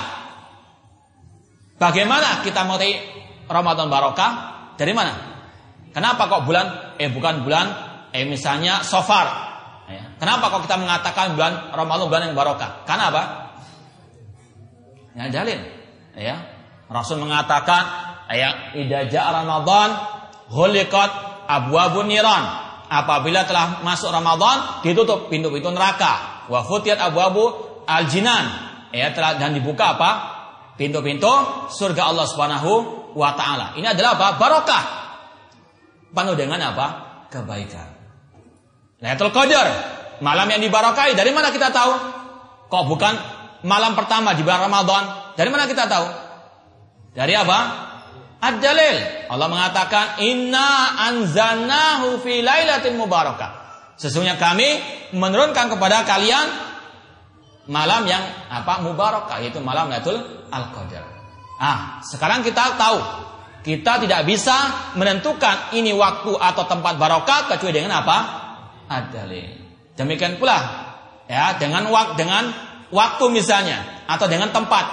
Bagaimana 1.80 2.44
kita 2.44 2.68
mengerti 2.68 3.00
Ramadan 3.48 3.88
barokah? 3.88 4.32
Dari 4.76 4.92
mana? 4.92 5.14
Kenapa 5.96 6.28
kok 6.28 6.44
bulan 6.44 7.00
eh 7.00 7.08
bukan 7.08 7.48
bulan 7.48 7.66
eh 8.12 8.28
misalnya 8.28 8.84
sofar? 8.84 9.47
Kenapa 10.18 10.50
kok 10.50 10.66
kita 10.66 10.82
mengatakan 10.82 11.38
bulan 11.38 11.70
Ramadan 11.74 12.06
bulan 12.10 12.22
yang 12.30 12.38
barokah? 12.38 12.84
Karena 12.90 13.14
apa? 13.14 13.24
Ya 15.14 15.30
dalil. 15.30 15.60
Ya. 16.18 16.36
Rasul 16.90 17.22
mengatakan 17.22 17.84
ayat 18.26 18.74
idza 18.78 19.22
Ramadan 19.22 19.90
ghuliqat 20.50 21.12
abwabun 21.46 22.10
niran. 22.10 22.66
Apabila 22.88 23.44
telah 23.44 23.84
masuk 23.84 24.10
Ramadan 24.10 24.82
ditutup 24.82 25.28
pintu-pintu 25.28 25.70
neraka. 25.70 26.46
Wa 26.48 26.64
futiyat 26.64 26.98
abwabu 26.98 27.54
aljinan. 27.86 28.48
Ya 28.96 29.12
telah 29.12 29.36
dan 29.38 29.54
dibuka 29.54 30.00
apa? 30.00 30.12
Pintu-pintu 30.80 31.30
surga 31.68 32.10
Allah 32.10 32.26
Subhanahu 32.26 32.72
wa 33.14 33.36
taala. 33.36 33.76
Ini 33.76 33.92
adalah 33.92 34.16
apa? 34.16 34.28
Barokah. 34.40 34.84
Penuh 36.16 36.36
dengan 36.40 36.62
apa? 36.64 36.88
Kebaikan. 37.28 37.98
Lailatul 39.04 39.30
Qadar, 39.30 39.68
malam 40.24 40.48
yang 40.50 40.62
dibarokai. 40.62 41.14
Dari 41.14 41.32
mana 41.34 41.50
kita 41.54 41.70
tahu? 41.70 41.92
Kok 42.68 42.84
bukan 42.90 43.14
malam 43.64 43.96
pertama 43.96 44.36
di 44.36 44.44
bulan 44.44 44.68
Ramadan? 44.68 45.04
Dari 45.38 45.50
mana 45.50 45.66
kita 45.70 45.86
tahu? 45.88 46.08
Dari 47.16 47.34
apa? 47.34 47.60
Ad-dalil. 48.38 49.28
Allah 49.34 49.48
mengatakan 49.50 50.22
inna 50.22 51.00
anzalnahu 51.10 52.22
fi 52.22 52.46
lailatin 52.46 52.94
mubarakah. 52.94 53.52
Sesungguhnya 53.98 54.38
kami 54.38 54.78
menurunkan 55.18 55.74
kepada 55.74 56.06
kalian 56.06 56.46
malam 57.66 58.06
yang 58.06 58.22
apa 58.48 58.86
mubarakah 58.86 59.42
yaitu 59.42 59.58
malam 59.60 59.90
Lailatul 59.90 60.22
Al-Qadar. 60.54 61.04
Ah, 61.58 62.00
sekarang 62.06 62.46
kita 62.46 62.78
tahu 62.78 63.02
kita 63.66 64.00
tidak 64.06 64.24
bisa 64.24 64.56
menentukan 64.96 65.76
ini 65.76 65.92
waktu 65.92 66.32
atau 66.40 66.64
tempat 66.70 66.96
barokah 66.96 67.52
kecuali 67.52 67.84
dengan 67.84 68.00
apa? 68.00 68.18
Ad-dalil. 68.88 69.67
Demikian 69.98 70.38
pula 70.38 70.58
ya 71.26 71.58
dengan 71.58 71.90
waktu 71.90 72.14
dengan 72.22 72.44
waktu 72.94 73.26
misalnya 73.34 74.06
atau 74.06 74.30
dengan 74.30 74.54
tempat 74.54 74.86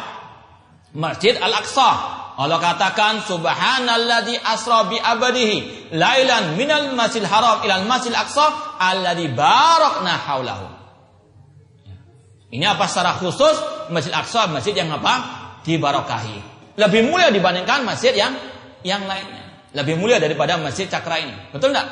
Masjid 0.97 1.37
Al-Aqsa 1.37 2.25
Allah 2.35 2.59
katakan 2.59 3.23
subhanalladzi 3.23 4.43
asra 4.43 4.91
bi 4.91 4.99
abadihi 4.99 5.91
lailan 5.95 6.59
minal 6.59 6.91
masjidil 6.99 7.31
haram 7.31 7.63
ilal 7.63 7.87
masjidil 7.87 8.19
aqsa 8.19 8.75
alladzi 8.75 9.31
barakna 9.31 10.19
haulahu. 10.19 10.67
Ini 12.51 12.71
apa 12.71 12.87
secara 12.87 13.19
khusus 13.19 13.87
Masjid 13.91 14.15
Aqsa 14.15 14.47
masjid 14.47 14.75
yang 14.75 14.91
apa? 14.95 15.43
Dibarokahi. 15.67 16.39
Lebih 16.79 17.11
mulia 17.11 17.31
dibandingkan 17.31 17.83
masjid 17.83 18.15
yang 18.15 18.35
yang 18.87 19.07
lainnya. 19.07 19.71
Lebih 19.75 19.99
mulia 19.99 20.23
daripada 20.23 20.55
masjid 20.59 20.87
Cakra 20.87 21.19
ini. 21.19 21.35
Betul 21.51 21.75
enggak? 21.75 21.87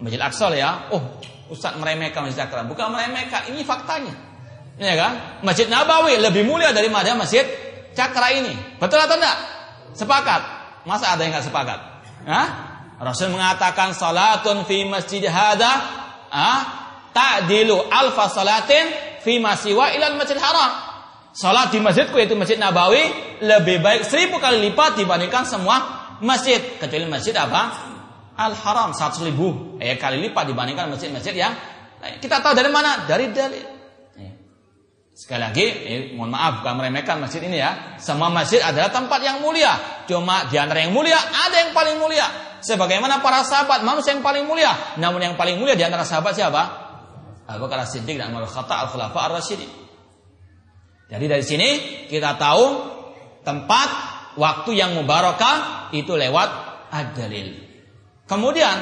Masjid 0.00 0.20
Aqsa 0.20 0.52
ya. 0.56 0.88
Oh, 0.92 1.00
Ustaz 1.46 1.78
meremehkan 1.78 2.26
Masjid 2.26 2.44
Cakra. 2.46 2.66
Bukan 2.66 2.90
meremehkan, 2.90 3.46
ini 3.50 3.62
faktanya. 3.62 4.14
Ya 4.76 4.92
kan? 4.92 5.12
Masjid 5.40 5.70
Nabawi 5.70 6.20
lebih 6.20 6.44
mulia 6.44 6.74
daripada 6.74 7.16
Masjid 7.16 7.46
cakra 7.96 8.28
ini. 8.36 8.52
Betul 8.76 9.00
atau 9.00 9.16
enggak? 9.16 9.38
Sepakat? 9.96 10.42
Masa 10.84 11.16
ada 11.16 11.24
yang 11.24 11.32
enggak 11.32 11.48
sepakat? 11.48 11.78
Hah? 12.28 12.48
Rasul 13.00 13.32
mengatakan 13.32 13.92
salatun 13.92 14.64
fi 14.64 14.84
masjid 14.88 15.24
hada 15.28 15.72
ah 16.32 16.60
ta'dilu 17.12 17.88
alfa 17.92 18.28
salatin 18.32 18.88
fi 19.20 19.36
masiwa 19.40 19.92
ilal 19.96 20.16
masjid 20.16 20.36
haram. 20.40 20.96
Salat 21.36 21.68
di 21.68 21.76
masjidku 21.84 22.16
yaitu 22.16 22.32
Masjid 22.32 22.56
Nabawi 22.56 23.12
lebih 23.44 23.84
baik 23.84 24.08
seribu 24.08 24.40
kali 24.40 24.72
lipat 24.72 24.96
dibandingkan 24.96 25.44
semua 25.44 25.76
masjid 26.24 26.56
kecuali 26.80 27.04
masjid 27.04 27.36
apa? 27.36 27.92
Al 28.36 28.52
Haram 28.52 28.92
satu 28.92 29.24
ribu 29.24 29.80
eh, 29.80 29.96
kali 29.96 30.20
lipat 30.20 30.52
dibandingkan 30.52 30.92
masjid-masjid 30.92 31.32
yang 31.32 31.56
kita 32.20 32.44
tahu 32.44 32.52
dari 32.52 32.68
mana? 32.68 33.08
Dari 33.08 33.32
dalil. 33.32 33.76
Sekali 35.16 35.40
lagi, 35.40 35.64
eh, 35.64 36.00
mohon 36.12 36.28
maaf 36.28 36.60
bukan 36.60 36.76
meremehkan 36.76 37.16
masjid 37.16 37.40
ini 37.40 37.56
ya. 37.56 37.96
Semua 37.96 38.28
masjid 38.28 38.60
adalah 38.60 38.92
tempat 38.92 39.16
yang 39.24 39.40
mulia. 39.40 40.04
Cuma 40.04 40.44
di 40.52 40.60
antara 40.60 40.84
yang 40.84 40.92
mulia 40.92 41.16
ada 41.16 41.56
yang 41.56 41.72
paling 41.72 41.96
mulia. 41.96 42.28
Sebagaimana 42.60 43.24
para 43.24 43.40
sahabat 43.40 43.80
manusia 43.80 44.12
yang 44.12 44.20
paling 44.20 44.44
mulia. 44.44 44.76
Namun 45.00 45.24
yang 45.24 45.34
paling 45.40 45.56
mulia 45.56 45.72
di 45.72 45.80
antara 45.88 46.04
sahabat 46.04 46.36
siapa? 46.36 46.62
Abu 47.48 47.64
Bakar 47.64 47.88
Siddiq 47.88 48.20
dan 48.20 48.28
Umar 48.28 48.44
Khattab 48.44 48.92
Al-Khulafa 48.92 49.18
Ar-Rasyidin. 49.32 49.70
Jadi 51.08 51.24
dari 51.24 51.44
sini 51.46 51.68
kita 52.12 52.36
tahu 52.36 52.64
tempat 53.40 53.88
waktu 54.36 54.76
yang 54.76 55.00
mubarakah 55.00 55.88
itu 55.96 56.12
lewat 56.12 56.48
ad-dalil. 56.92 57.65
Kemudian 58.26 58.76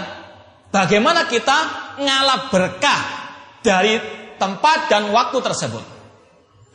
bagaimana 0.72 1.28
kita 1.28 1.58
ngalap 2.00 2.48
berkah 2.48 3.00
dari 3.60 4.00
tempat 4.40 4.88
dan 4.88 5.12
waktu 5.12 5.38
tersebut. 5.40 5.84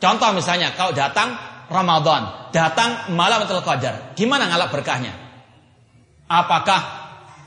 Contoh 0.00 0.30
misalnya 0.32 0.72
kalau 0.72 0.94
datang 0.94 1.34
Ramadan, 1.70 2.50
datang 2.50 3.14
malam 3.14 3.42
Lailatul 3.42 3.62
Qadar, 3.62 4.16
gimana 4.18 4.50
ngalap 4.50 4.74
berkahnya? 4.74 5.14
Apakah 6.26 6.80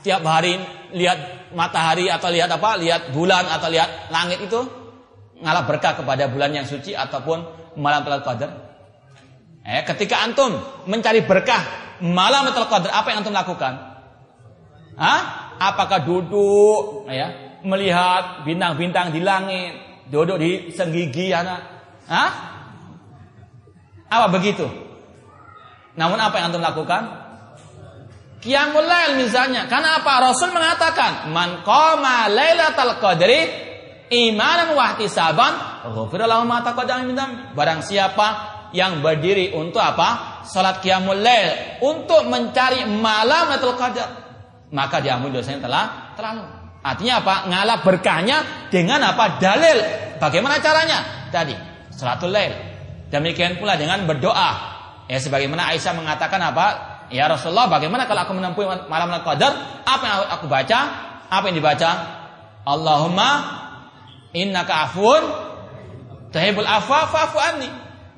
tiap 0.00 0.24
hari 0.24 0.60
lihat 0.96 1.50
matahari 1.52 2.08
atau 2.08 2.28
lihat 2.32 2.48
apa? 2.52 2.76
Lihat 2.80 3.12
bulan 3.12 3.48
atau 3.48 3.68
lihat 3.68 4.12
langit 4.12 4.44
itu 4.44 4.60
ngalap 5.40 5.64
berkah 5.68 5.96
kepada 5.98 6.28
bulan 6.28 6.52
yang 6.52 6.64
suci 6.68 6.92
ataupun 6.92 7.44
malam 7.80 8.04
Lailatul 8.04 8.28
Qadar? 8.28 8.50
Eh, 9.64 9.82
ketika 9.88 10.20
antum 10.20 10.52
mencari 10.84 11.24
berkah 11.24 11.64
malam 12.04 12.48
Lailatul 12.48 12.68
Qadar, 12.68 12.92
apa 12.92 13.08
yang 13.12 13.24
antum 13.24 13.32
lakukan? 13.32 13.93
Hah? 14.94 15.20
Apakah 15.58 16.02
duduk 16.02 17.06
ya, 17.10 17.58
melihat 17.62 18.42
bintang-bintang 18.42 19.14
di 19.14 19.22
langit, 19.22 19.74
duduk 20.10 20.38
di 20.38 20.70
senggigi 20.74 21.30
anak? 21.30 21.60
Hah? 22.10 22.30
Apa 24.10 24.26
begitu? 24.30 24.66
Namun 25.94 26.18
apa 26.18 26.38
yang 26.38 26.50
antum 26.50 26.62
lakukan? 26.62 27.02
Qiyamul 28.44 28.84
lail 28.84 29.16
misalnya. 29.24 29.64
Karena 29.70 30.04
apa? 30.04 30.20
Rasul 30.20 30.52
mengatakan, 30.52 31.32
"Man 31.32 31.64
qama 31.64 32.28
lailatal 32.28 33.00
qadri 33.00 33.40
imanan 34.12 34.76
wa 34.76 34.92
ihtisaban, 34.94 35.52
ghufira 35.96 36.28
ma 36.44 36.60
taqaddama 36.60 37.56
Barang 37.56 37.80
siapa 37.80 38.26
yang 38.76 39.00
berdiri 39.00 39.54
untuk 39.56 39.80
apa? 39.80 40.42
Salat 40.44 40.84
qiyamul 40.84 41.24
lail 41.24 41.80
untuk 41.80 42.28
mencari 42.28 42.84
malam 42.84 43.48
Lailatul 43.48 43.78
Qadar. 43.80 44.23
Maka 44.74 44.98
diampuni 44.98 45.38
dosanya 45.38 45.62
telah 45.62 45.84
terlalu. 46.18 46.42
Artinya 46.82 47.22
apa? 47.22 47.34
Ngalap 47.46 47.80
berkahnya 47.86 48.68
dengan 48.74 49.00
apa? 49.06 49.38
Dalil. 49.38 49.78
Bagaimana 50.18 50.58
caranya? 50.58 51.30
Tadi 51.30 51.54
salatul 51.94 52.34
lail. 52.34 52.52
Demikian 53.08 53.62
pula 53.62 53.78
dengan 53.78 54.02
berdoa. 54.04 54.74
Ya 55.06 55.22
sebagaimana 55.22 55.70
Aisyah 55.70 55.94
mengatakan 55.94 56.42
apa? 56.42 56.66
Ya 57.14 57.30
Rasulullah, 57.30 57.70
bagaimana 57.70 58.10
kalau 58.10 58.26
aku 58.26 58.34
menempuh 58.34 58.66
malam 58.90 59.14
Qadar? 59.22 59.84
Apa 59.86 60.02
yang 60.02 60.16
aku 60.34 60.46
baca? 60.50 60.78
Apa 61.30 61.44
yang 61.52 61.56
dibaca? 61.62 61.90
Allahumma 62.64 63.30
innaka 64.34 64.90
afun 64.90 65.22
tuhibul 66.34 66.66
afwa 66.66 67.06
fa'fu 67.06 67.38
anni. 67.38 67.70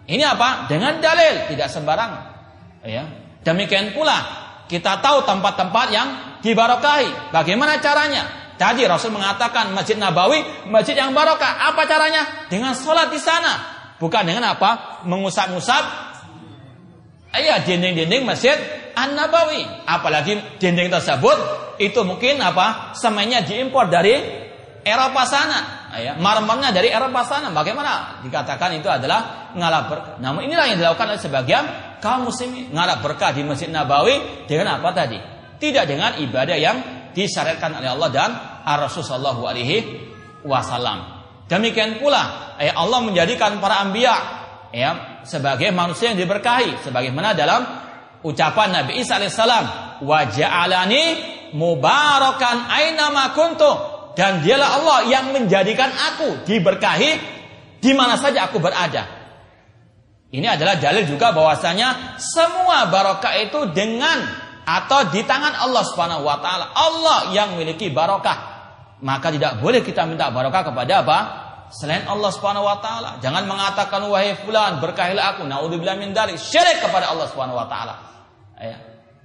Ini 0.07 0.23
apa? 0.23 0.71
Dengan 0.71 1.03
dalil, 1.03 1.51
tidak 1.51 1.69
sembarangan. 1.69 2.23
Ya. 2.87 3.05
Demikian 3.43 3.91
pula 3.93 4.46
kita 4.67 4.99
tahu 4.99 5.23
tempat-tempat 5.23 5.87
yang 5.95 6.09
dibarokahi. 6.43 7.31
Bagaimana 7.31 7.79
caranya? 7.79 8.27
Tadi 8.57 8.89
Rasul 8.89 9.13
mengatakan 9.13 9.71
Masjid 9.77 10.01
Nabawi, 10.01 10.41
masjid 10.73 10.97
yang 10.97 11.13
barokah. 11.13 11.71
Apa 11.71 11.85
caranya? 11.85 12.49
Dengan 12.49 12.73
sholat 12.73 13.13
di 13.13 13.21
sana. 13.21 13.77
Bukan 14.01 14.25
dengan 14.25 14.57
apa? 14.57 15.03
Mengusap-ngusap. 15.05 15.85
Iya, 17.37 17.61
dinding-dinding 17.69 18.25
Masjid 18.25 18.57
An-Nabawi. 18.97 19.85
Apalagi 19.85 20.57
dinding 20.57 20.89
tersebut 20.89 21.37
itu 21.77 22.01
mungkin 22.01 22.41
apa? 22.41 22.97
Semennya 22.97 23.45
diimpor 23.45 23.93
dari 23.93 24.17
Eropa 24.87 25.29
sana 25.29 25.86
ya, 25.99 26.13
marmernya 26.17 26.73
dari 26.73 26.93
Eropa 26.93 27.25
sana. 27.27 27.53
Bagaimana 27.53 28.21
dikatakan 28.23 28.77
itu 28.77 28.89
adalah 28.89 29.51
ngalap 29.57 29.85
berkah. 29.89 30.15
Namun 30.21 30.47
inilah 30.47 30.69
yang 30.69 30.79
dilakukan 30.79 31.17
oleh 31.17 31.21
sebagian 31.21 31.65
kaum 31.99 32.29
muslimin. 32.29 32.71
Ngalap 32.71 33.03
berkah 33.03 33.33
di 33.33 33.43
Masjid 33.43 33.69
Nabawi 33.73 34.47
dengan 34.49 34.79
apa 34.81 34.93
tadi? 34.93 35.19
Tidak 35.57 35.85
dengan 35.89 36.21
ibadah 36.21 36.57
yang 36.57 36.77
disyariatkan 37.17 37.81
oleh 37.81 37.89
Allah 37.89 38.09
dan 38.13 38.31
Rasul 38.77 39.01
Shallallahu 39.01 39.43
Alaihi 39.49 39.77
Wasallam. 40.45 41.17
Demikian 41.47 42.03
pula 42.03 42.55
ya 42.59 42.75
Allah 42.75 43.01
menjadikan 43.01 43.57
para 43.63 43.81
ambia 43.81 44.15
ya 44.75 45.23
sebagai 45.23 45.71
manusia 45.71 46.13
yang 46.13 46.19
diberkahi 46.19 46.83
sebagaimana 46.83 47.33
dalam 47.39 47.63
ucapan 48.27 48.83
Nabi 48.83 48.99
Isa 48.99 49.17
alaihissalam 49.17 49.65
wa 50.03 50.21
ja'alani 50.27 51.05
mubarakan 51.55 52.67
aina 52.67 53.15
ma 53.15 53.31
kuntu 53.31 53.96
dan 54.17 54.41
dialah 54.41 54.81
Allah 54.81 54.99
yang 55.13 55.37
menjadikan 55.37 55.93
aku 55.93 56.49
diberkahi 56.49 57.21
di 57.85 57.93
mana 57.93 58.17
saja 58.17 58.49
aku 58.49 58.57
berada. 58.57 59.05
Ini 60.33 60.57
adalah 60.57 60.81
dalil 60.81 61.05
juga 61.05 61.37
bahwasanya 61.37 62.19
semua 62.19 62.89
barokah 62.89 63.37
itu 63.37 63.71
dengan 63.77 64.25
atau 64.67 65.07
di 65.13 65.23
tangan 65.23 65.55
Allah 65.63 65.85
Subhanahu 65.85 66.25
wa 66.25 66.41
taala. 66.41 66.73
Allah 66.73 67.31
yang 67.37 67.55
memiliki 67.55 67.93
barokah. 67.93 68.57
Maka 69.05 69.29
tidak 69.29 69.61
boleh 69.61 69.85
kita 69.85 70.09
minta 70.09 70.33
barokah 70.33 70.65
kepada 70.65 71.05
apa? 71.05 71.19
Selain 71.71 72.09
Allah 72.09 72.33
Subhanahu 72.33 72.65
wa 72.65 72.81
taala. 72.81 73.21
Jangan 73.21 73.45
mengatakan 73.45 74.01
wahai 74.09 74.35
fulan 74.41 74.81
berkahilah 74.81 75.37
aku. 75.37 75.45
Nauzubillah 75.45 76.01
min 76.01 76.17
dari 76.17 76.41
syirik 76.41 76.81
kepada 76.81 77.13
Allah 77.13 77.29
Subhanahu 77.29 77.61
wa 77.61 77.69
taala. 77.69 77.95
Ya. 78.57 78.81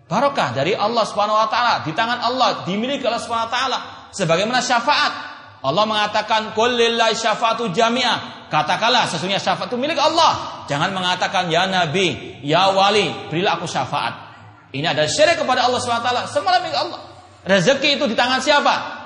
Barokah 0.06 0.52
dari 0.52 0.76
Allah 0.76 1.08
Subhanahu 1.08 1.40
wa 1.40 1.48
taala, 1.48 1.88
di 1.88 1.96
tangan 1.96 2.20
Allah, 2.20 2.68
dimiliki 2.68 3.08
Allah 3.08 3.24
Subhanahu 3.24 3.48
wa 3.48 3.56
taala 3.56 3.80
sebagaimana 4.12 4.60
syafaat. 4.64 5.32
Allah 5.62 5.86
mengatakan 5.86 6.58
kullillahi 6.58 7.14
syafaatu 7.14 7.70
jami'ah. 7.70 8.50
Katakanlah 8.50 9.08
sesungguhnya 9.08 9.40
syafaat 9.40 9.72
itu 9.72 9.78
milik 9.78 9.96
Allah. 9.96 10.66
Jangan 10.68 10.92
mengatakan 10.92 11.48
ya 11.48 11.70
nabi, 11.70 12.40
ya 12.44 12.74
wali, 12.74 13.30
berilah 13.30 13.62
aku 13.62 13.70
syafaat. 13.70 14.32
Ini 14.72 14.88
adalah 14.92 15.08
syirik 15.08 15.40
kepada 15.40 15.68
Allah 15.68 15.80
SWT. 15.84 16.32
Semua 16.32 16.60
milik 16.64 16.76
Allah. 16.76 17.00
Rezeki 17.44 18.00
itu 18.00 18.06
di 18.08 18.16
tangan 18.16 18.40
siapa? 18.40 19.02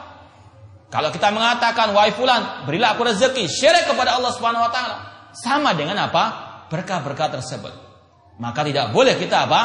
Kalau 0.93 1.09
kita 1.11 1.33
mengatakan 1.33 1.91
wahai 1.91 2.13
fulan, 2.13 2.63
berilah 2.63 2.95
aku 2.95 3.03
rezeki, 3.09 3.49
syirik 3.49 3.89
kepada 3.89 4.15
Allah 4.15 4.31
taala. 4.71 4.97
Sama 5.35 5.75
dengan 5.75 5.99
apa? 5.99 6.23
Berkah-berkah 6.71 7.35
tersebut. 7.35 7.73
Maka 8.39 8.63
tidak 8.63 8.95
boleh 8.95 9.19
kita 9.19 9.43
apa? 9.49 9.61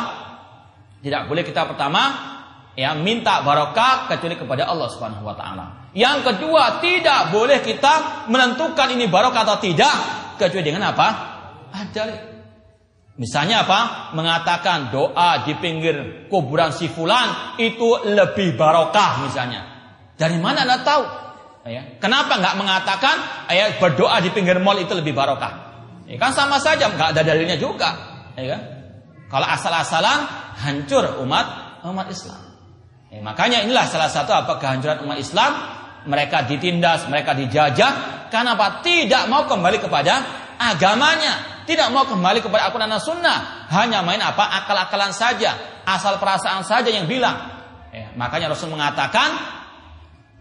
Tidak 1.01 1.31
boleh 1.31 1.43
kita 1.47 1.65
pertama 1.71 2.30
ya 2.79 2.95
minta 2.95 3.43
barokah 3.43 4.11
kecuali 4.11 4.39
kepada 4.39 4.67
Allah 4.69 4.89
Subhanahu 4.91 5.27
wa 5.27 5.35
taala. 5.35 5.91
Yang 5.91 6.33
kedua, 6.35 6.79
tidak 6.79 7.35
boleh 7.35 7.59
kita 7.63 8.27
menentukan 8.31 8.95
ini 8.95 9.11
barokah 9.11 9.43
atau 9.43 9.59
tidak 9.59 9.95
kecuali 10.39 10.63
dengan 10.63 10.95
apa? 10.95 11.09
Ada 11.71 12.31
Misalnya 13.21 13.69
apa? 13.69 14.13
Mengatakan 14.17 14.89
doa 14.89 15.45
di 15.45 15.53
pinggir 15.61 16.25
kuburan 16.33 16.73
si 16.73 16.89
fulan 16.89 17.61
itu 17.61 18.01
lebih 18.09 18.57
barokah 18.57 19.29
misalnya. 19.29 19.61
Dari 20.17 20.41
mana 20.41 20.65
Anda 20.65 20.81
tahu? 20.81 21.05
Ya. 21.69 22.01
Kenapa 22.01 22.41
nggak 22.41 22.57
mengatakan 22.57 23.17
ya, 23.53 23.77
berdoa 23.77 24.25
di 24.25 24.33
pinggir 24.33 24.57
mall 24.65 24.81
itu 24.81 24.97
lebih 24.97 25.13
barokah? 25.13 25.69
Ya, 26.09 26.17
kan 26.17 26.33
sama 26.33 26.57
saja, 26.57 26.89
nggak 26.89 27.13
ada 27.13 27.21
dalilnya 27.21 27.61
juga. 27.61 27.93
Ya, 28.41 28.57
kan? 28.57 28.61
Kalau 29.29 29.47
asal-asalan 29.47 30.19
hancur 30.57 31.05
umat 31.21 31.47
umat 31.85 32.09
Islam. 32.09 32.50
Ya, 33.11 33.19
makanya 33.19 33.67
inilah 33.67 33.91
salah 33.91 34.07
satu 34.07 34.31
apa 34.31 34.63
kehancuran 34.63 35.03
umat 35.03 35.19
Islam. 35.19 35.53
Mereka 36.07 36.49
ditindas, 36.49 37.11
mereka 37.11 37.37
dijajah. 37.37 38.27
Karena 38.31 38.57
apa? 38.57 38.81
Tidak 38.81 39.27
mau 39.27 39.45
kembali 39.45 39.83
kepada 39.83 40.23
agamanya. 40.57 41.67
Tidak 41.67 41.91
mau 41.93 42.07
kembali 42.07 42.41
kepada 42.41 42.71
Al-Quran 42.71 42.89
dan 42.89 43.03
Sunnah. 43.03 43.39
Hanya 43.69 44.01
main 44.01 44.23
apa? 44.23 44.65
Akal-akalan 44.65 45.13
saja. 45.13 45.83
Asal 45.85 46.17
perasaan 46.23 46.65
saja 46.65 46.89
yang 46.89 47.05
bilang. 47.11 47.37
Ya, 47.91 48.15
makanya 48.15 48.55
Rasul 48.55 48.73
mengatakan. 48.73 49.59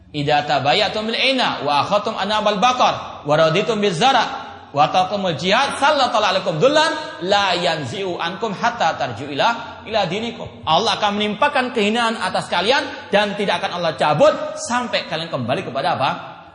Idza 0.09 0.41
tabayatum 0.49 1.05
bil 1.05 1.21
ina 1.21 1.61
wa 1.61 1.85
akhatum 1.85 2.17
anabal 2.17 2.57
bakar 2.57 3.21
wa 3.29 3.33
raditum 3.37 3.77
bizara 3.77 4.48
wa 4.69 4.85
taqumul 4.93 5.33
jihad 5.35 5.77
sallallahu 5.81 6.13
alaikum 6.13 6.61
dullan 6.61 7.21
la 7.25 7.57
yanzi'u 7.57 8.17
ankum 8.21 8.53
hatta 8.53 8.95
tarju 8.97 9.29
ila 9.33 10.01
dinikum. 10.05 10.65
Allah 10.65 11.01
akan 11.01 11.17
menimpakan 11.17 11.73
kehinaan 11.73 12.17
atas 12.19 12.45
kalian 12.47 13.09
dan 13.09 13.33
tidak 13.33 13.63
akan 13.65 13.81
Allah 13.81 13.97
cabut 13.97 14.33
sampai 14.69 15.09
kalian 15.09 15.29
kembali 15.33 15.65
kepada 15.65 15.97
apa? 15.97 16.09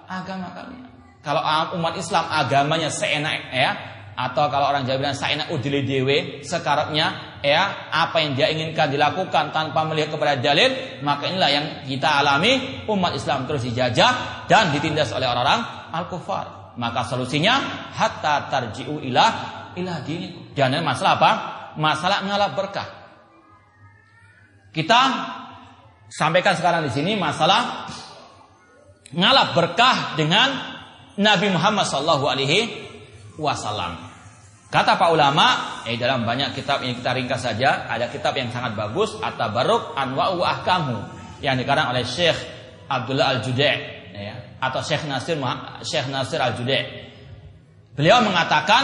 agama 0.05 0.53
kalian. 0.53 0.85
Kalau 1.25 1.41
umat 1.81 1.97
Islam 1.97 2.29
agamanya 2.29 2.93
seenak 2.93 3.49
ya 3.49 3.71
atau 4.15 4.47
kalau 4.47 4.71
orang 4.71 4.87
Jawa 4.87 5.03
bilang 5.03 5.19
seenak 5.19 5.51
udili 5.51 5.83
dewe 5.83 6.47
sekarapnya 6.47 7.39
ya 7.43 7.91
apa 7.91 8.23
yang 8.23 8.39
dia 8.39 8.47
inginkan 8.47 8.87
dilakukan 8.87 9.51
tanpa 9.51 9.83
melihat 9.83 10.15
kepada 10.15 10.39
dalil 10.39 11.03
maka 11.03 11.27
inilah 11.27 11.51
yang 11.51 11.67
kita 11.83 12.23
alami 12.23 12.87
umat 12.87 13.19
Islam 13.19 13.51
terus 13.51 13.67
dijajah 13.67 14.47
dan 14.47 14.71
ditindas 14.71 15.11
oleh 15.11 15.27
orang-orang 15.27 15.91
al-kufar 15.91 16.64
maka 16.77 17.07
solusinya 17.07 17.89
hatta 17.95 18.51
tarji'u 18.51 19.03
ilah 19.03 19.33
ilah 19.79 19.99
dini. 20.03 20.55
Dan 20.55 20.79
masalah 20.83 21.13
apa? 21.19 21.33
Masalah 21.79 22.23
ngalap 22.23 22.53
berkah. 22.55 22.89
Kita 24.75 25.01
sampaikan 26.11 26.55
sekarang 26.59 26.87
di 26.87 26.91
sini 26.91 27.15
masalah 27.15 27.87
ngalap 29.15 29.55
berkah 29.55 30.19
dengan 30.19 30.51
Nabi 31.15 31.55
Muhammad 31.55 31.87
Sallallahu 31.87 32.27
Alaihi 32.27 32.59
Wasallam. 33.39 34.15
Kata 34.75 34.99
Pak 34.99 35.11
ulama, 35.15 35.79
eh 35.87 35.95
dalam 35.95 36.27
banyak 36.27 36.51
kitab 36.59 36.83
ini 36.83 36.99
kita 36.99 37.15
ringkas 37.15 37.47
saja, 37.47 37.87
ada 37.87 38.11
kitab 38.11 38.35
yang 38.35 38.51
sangat 38.51 38.75
bagus, 38.75 39.15
At-Tabarruk 39.23 39.95
Anwa'u 39.95 40.43
Ahkamu 40.43 40.99
yang 41.39 41.55
dikarang 41.55 41.95
oleh 41.95 42.03
Syekh 42.03 42.35
Abdullah 42.91 43.39
Al-Judai 43.39 43.94
ya, 44.15 44.35
atau 44.63 44.81
Syekh 44.81 45.11
Nasir 45.11 45.37
Syekh 45.83 46.07
Nasir 46.07 46.39
Al-Judai. 46.39 46.83
Beliau 47.95 48.23
mengatakan 48.23 48.83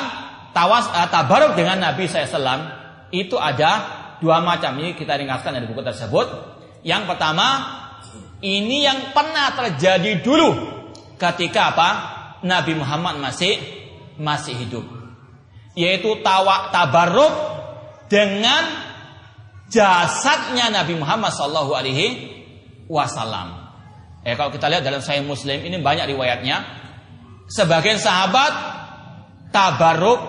tawas 0.55 0.91
uh, 0.91 1.07
tabaruk 1.11 1.55
dengan 1.55 1.79
Nabi 1.79 2.07
SAW 2.07 3.11
itu 3.11 3.39
ada 3.39 3.71
dua 4.19 4.43
macam. 4.43 4.79
Ini 4.79 4.95
kita 4.95 5.19
ringkaskan 5.19 5.59
dari 5.59 5.67
buku 5.67 5.83
tersebut. 5.83 6.27
Yang 6.87 7.03
pertama, 7.11 7.47
ini 8.41 8.87
yang 8.87 9.11
pernah 9.11 9.53
terjadi 9.55 10.23
dulu 10.23 10.51
ketika 11.19 11.75
apa? 11.75 11.91
Nabi 12.41 12.73
Muhammad 12.73 13.21
masih 13.21 13.61
masih 14.17 14.57
hidup. 14.57 14.87
Yaitu 15.77 16.19
tawa 16.25 16.73
tabaruk 16.73 17.33
dengan 18.09 18.65
jasadnya 19.69 20.73
Nabi 20.73 20.97
Muhammad 20.99 21.31
Sallallahu 21.31 21.73
Alaihi. 21.77 22.09
Eh 24.21 24.37
kalau 24.37 24.53
kita 24.53 24.69
lihat 24.69 24.85
dalam 24.85 25.01
Sahih 25.01 25.25
Muslim 25.25 25.65
ini 25.65 25.81
banyak 25.81 26.13
riwayatnya. 26.13 26.57
Sebagian 27.51 27.99
sahabat 27.99 28.53
tabaruk 29.51 30.21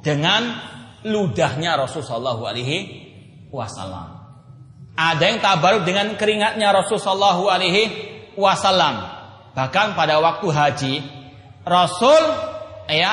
dengan 0.00 0.56
ludahnya 1.04 1.76
Rasulullah 1.76 2.16
Shallallahu 2.16 2.42
Alaihi 2.48 2.76
Wasallam. 3.52 4.08
Ada 4.96 5.24
yang 5.24 5.38
tabaruk 5.40 5.82
dengan 5.86 6.16
keringatnya 6.16 6.72
Rasulullah 6.72 7.06
Shallallahu 7.06 7.44
Alaihi 7.48 7.82
Wasallam. 8.36 8.94
Bahkan 9.52 9.86
pada 9.94 10.18
waktu 10.22 10.46
haji, 10.48 10.94
Rasul 11.66 12.22
ya 12.88 13.12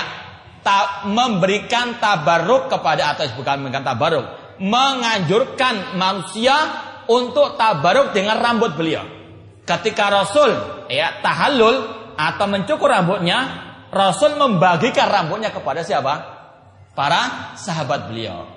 ta, 0.64 1.08
memberikan 1.08 2.00
tabaruk 2.00 2.72
kepada 2.72 3.16
atau 3.16 3.28
bukan 3.36 3.62
memberikan 3.62 3.86
tabaruk, 3.86 4.26
menganjurkan 4.64 6.00
manusia 6.00 6.56
untuk 7.12 7.60
tabaruk 7.60 8.16
dengan 8.16 8.40
rambut 8.40 8.76
beliau. 8.76 9.17
Ketika 9.68 10.08
Rasul 10.08 10.50
ya 10.88 11.20
tahallul 11.20 11.76
atau 12.16 12.46
mencukur 12.48 12.88
rambutnya, 12.88 13.68
Rasul 13.92 14.40
membagikan 14.40 15.12
rambutnya 15.12 15.52
kepada 15.52 15.84
siapa? 15.84 16.14
Para 16.96 17.54
sahabat 17.60 18.08
beliau. 18.08 18.48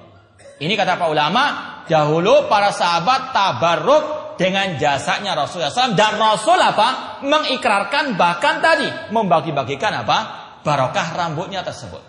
Ini 0.62 0.70
kata 0.78 1.01
para 1.01 1.11
ulama, 1.11 1.45
dahulu 1.91 2.47
para 2.47 2.70
sahabat 2.70 3.35
tabaruk 3.35 4.05
dengan 4.39 4.78
jasanya 4.78 5.35
Rasulullah 5.35 5.74
SAW 5.74 5.99
dan 5.99 6.15
Rasul 6.15 6.57
apa? 6.57 7.20
Mengikrarkan 7.27 8.15
bahkan 8.15 8.62
tadi 8.62 8.87
membagi-bagikan 9.11 10.07
apa? 10.07 10.19
Barokah 10.62 11.16
rambutnya 11.16 11.66
tersebut. 11.66 12.01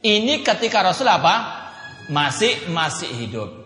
Ini 0.00 0.40
ketika 0.40 0.80
Rasul 0.80 1.10
apa? 1.12 1.66
Masih 2.08 2.70
masih 2.70 3.10
hidup. 3.10 3.65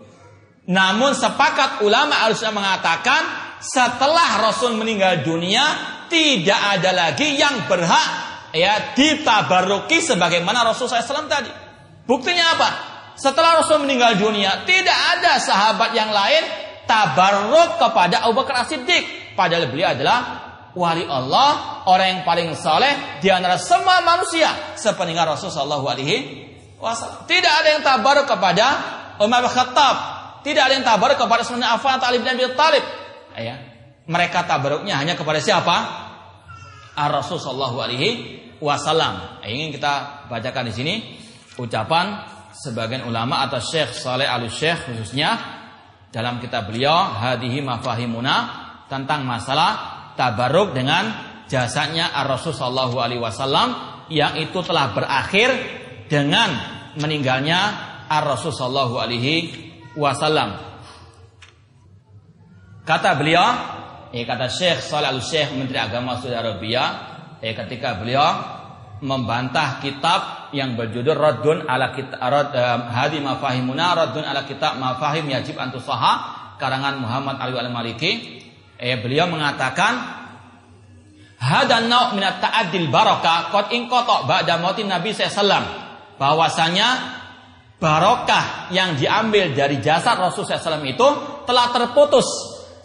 Namun 0.69 1.17
sepakat 1.17 1.81
ulama 1.81 2.27
harusnya 2.27 2.53
mengatakan 2.53 3.21
setelah 3.61 4.45
Rasul 4.45 4.77
meninggal 4.77 5.25
dunia 5.25 5.63
tidak 6.05 6.61
ada 6.77 6.91
lagi 6.93 7.39
yang 7.39 7.65
berhak 7.65 8.09
ya 8.53 8.93
ditabaruki 8.93 10.03
sebagaimana 10.03 10.61
Rasul 10.67 10.85
SAW 10.85 11.29
tadi. 11.31 11.49
Buktinya 12.05 12.57
apa? 12.57 12.69
Setelah 13.15 13.63
Rasul 13.63 13.85
meninggal 13.85 14.17
dunia 14.17 14.65
tidak 14.67 14.97
ada 15.17 15.37
sahabat 15.41 15.93
yang 15.93 16.09
lain 16.13 16.43
tabaruk 16.85 17.79
kepada 17.79 18.25
Abu 18.27 18.37
Bakar 18.37 18.65
As-Siddiq. 18.65 19.33
Padahal 19.37 19.71
beliau 19.71 19.95
adalah 19.95 20.19
wali 20.75 21.07
Allah, 21.07 21.83
orang 21.87 22.07
yang 22.19 22.21
paling 22.27 22.51
soleh 22.55 23.19
di 23.23 23.31
antara 23.31 23.55
semua 23.55 24.03
manusia 24.03 24.75
sepeninggal 24.75 25.35
Rasul 25.35 25.51
Shallallahu 25.51 25.87
Alaihi 25.87 26.17
Wasallam. 26.79 27.29
Tidak 27.29 27.53
ada 27.63 27.67
yang 27.77 27.83
tabaruk 27.85 28.27
kepada 28.27 28.65
Umar 29.21 29.45
Khattab, 29.47 29.95
tidak 30.41 30.63
ada 30.69 30.73
yang 30.77 30.85
tabaruk 30.85 31.17
kepada 31.17 31.45
Sunan 31.45 31.77
Affan, 31.77 32.01
Talib 32.01 32.25
bin 32.25 32.33
Abi 32.33 32.45
Talib, 32.57 32.83
ya 33.37 33.55
mereka 34.09 34.43
tabaruknya 34.43 34.97
hanya 34.97 35.13
kepada 35.13 35.39
siapa? 35.39 35.75
Ar-Rasul 36.97 37.39
sallallahu 37.39 37.77
alaihi 37.79 38.09
wasallam. 38.59 39.41
Ingin 39.47 39.71
kita 39.71 40.27
bacakan 40.27 40.67
di 40.67 40.73
sini 40.75 40.93
ucapan 41.55 42.27
sebagian 42.51 43.07
ulama 43.07 43.47
atau 43.47 43.63
Syekh 43.63 43.95
Saleh 43.95 44.27
Al-Syekh 44.27 44.91
khususnya 44.91 45.39
dalam 46.11 46.43
kitab 46.43 46.67
beliau 46.67 47.15
Hadihi 47.15 47.63
Mafahimuna 47.63 48.35
tentang 48.91 49.23
masalah 49.23 49.71
tabaruk 50.19 50.75
dengan 50.75 51.07
jasanya 51.47 52.11
Ar-Rasul 52.11 52.51
sallallahu 52.51 52.99
alaihi 52.99 53.23
wasallam 53.23 53.69
yang 54.11 54.35
itu 54.35 54.59
telah 54.59 54.91
berakhir 54.91 55.49
dengan 56.11 56.51
meninggalnya 56.99 57.59
Ar-Rasul 58.11 58.51
sallallahu 58.51 58.99
alaihi 58.99 59.70
wasallam. 59.97 60.57
Kata 62.81 63.13
beliau, 63.15 63.47
eh, 64.11 64.25
kata 64.25 64.49
Syekh 64.49 64.81
Salih 64.81 65.13
Al-Syekh 65.13 65.53
Menteri 65.53 65.77
Agama 65.79 66.17
Saudi 66.17 66.35
Arabia, 66.35 66.83
eh, 67.39 67.53
ketika 67.53 67.99
beliau 68.01 68.59
membantah 69.01 69.81
kitab 69.81 70.53
yang 70.53 70.77
berjudul 70.77 71.17
Radun 71.17 71.65
ala 71.65 71.89
kitab 71.91 72.21
Rad, 72.21 72.49
eh, 72.53 72.79
Hadi 72.93 73.19
Mafahimuna 73.19 73.97
Radun 73.97 74.25
ala 74.25 74.45
kitab 74.45 74.77
Mafahim 74.77 75.25
Yajib 75.29 75.57
Antusaha 75.57 76.13
karangan 76.61 77.01
Muhammad 77.01 77.41
Ali 77.41 77.57
Al-Maliki 77.57 78.11
eh, 78.77 78.97
beliau 79.01 79.25
mengatakan 79.25 80.21
Hadan 81.41 81.89
nau 81.89 82.13
minat 82.13 82.37
ta'adil 82.37 82.93
barokah 82.93 83.49
kot 83.49 83.73
ingkotok 83.73 84.29
ba'da 84.29 84.61
mautin 84.61 84.85
Nabi 84.85 85.09
SAW 85.09 85.65
bahwasanya 86.21 87.17
barokah 87.81 88.69
yang 88.69 88.93
diambil 88.93 89.57
dari 89.57 89.81
jasad 89.81 90.21
Rasul 90.21 90.45
SAW 90.45 90.85
itu 90.85 91.07
telah 91.49 91.73
terputus 91.73 92.29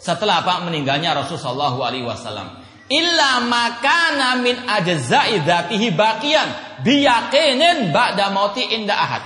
setelah 0.01 0.41
apa 0.41 0.65
meninggalnya 0.65 1.13
Rasulullah 1.13 1.69
Alaihi 1.77 2.01
Wasallam. 2.01 2.65
Illa 2.89 3.45
makana 3.45 4.41
min 4.41 4.57
ajza'i 4.57 5.45
dzatihi 5.45 5.93
baqiyan 5.93 6.81
biyaqinin 6.81 7.93
ba'da 7.93 8.33
mauti 8.33 8.65
inda 8.73 8.97
ahad. 8.97 9.23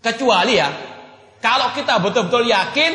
Kecuali 0.00 0.54
ya, 0.56 0.68
kalau 1.44 1.76
kita 1.76 2.00
betul-betul 2.00 2.48
yakin 2.48 2.92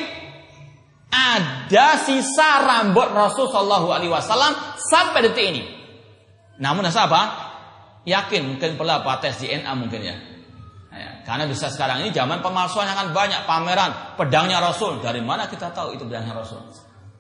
ada 1.10 2.02
sisa 2.02 2.66
rambut 2.66 3.14
Rasulullah 3.14 3.84
Alaihi 3.94 4.10
Wasallam 4.10 4.58
sampai 4.80 5.30
detik 5.30 5.46
ini. 5.54 5.64
Namun 6.58 6.88
apa? 6.90 7.22
Yakin 8.08 8.58
mungkin 8.58 8.80
apa 8.80 9.22
tes 9.22 9.38
DNA 9.38 9.70
mungkin 9.76 10.02
ya. 10.02 10.29
Karena 11.26 11.46
bisa 11.46 11.70
sekarang 11.70 12.04
ini 12.04 12.10
zaman 12.10 12.44
pemalsuan 12.44 12.90
yang 12.90 12.98
kan 12.98 13.10
banyak 13.14 13.46
pameran 13.46 14.16
pedangnya 14.18 14.60
Rasul. 14.60 15.00
Dari 15.04 15.22
mana 15.22 15.46
kita 15.48 15.72
tahu 15.72 15.96
itu 15.96 16.04
pedangnya 16.06 16.36
Rasul? 16.36 16.60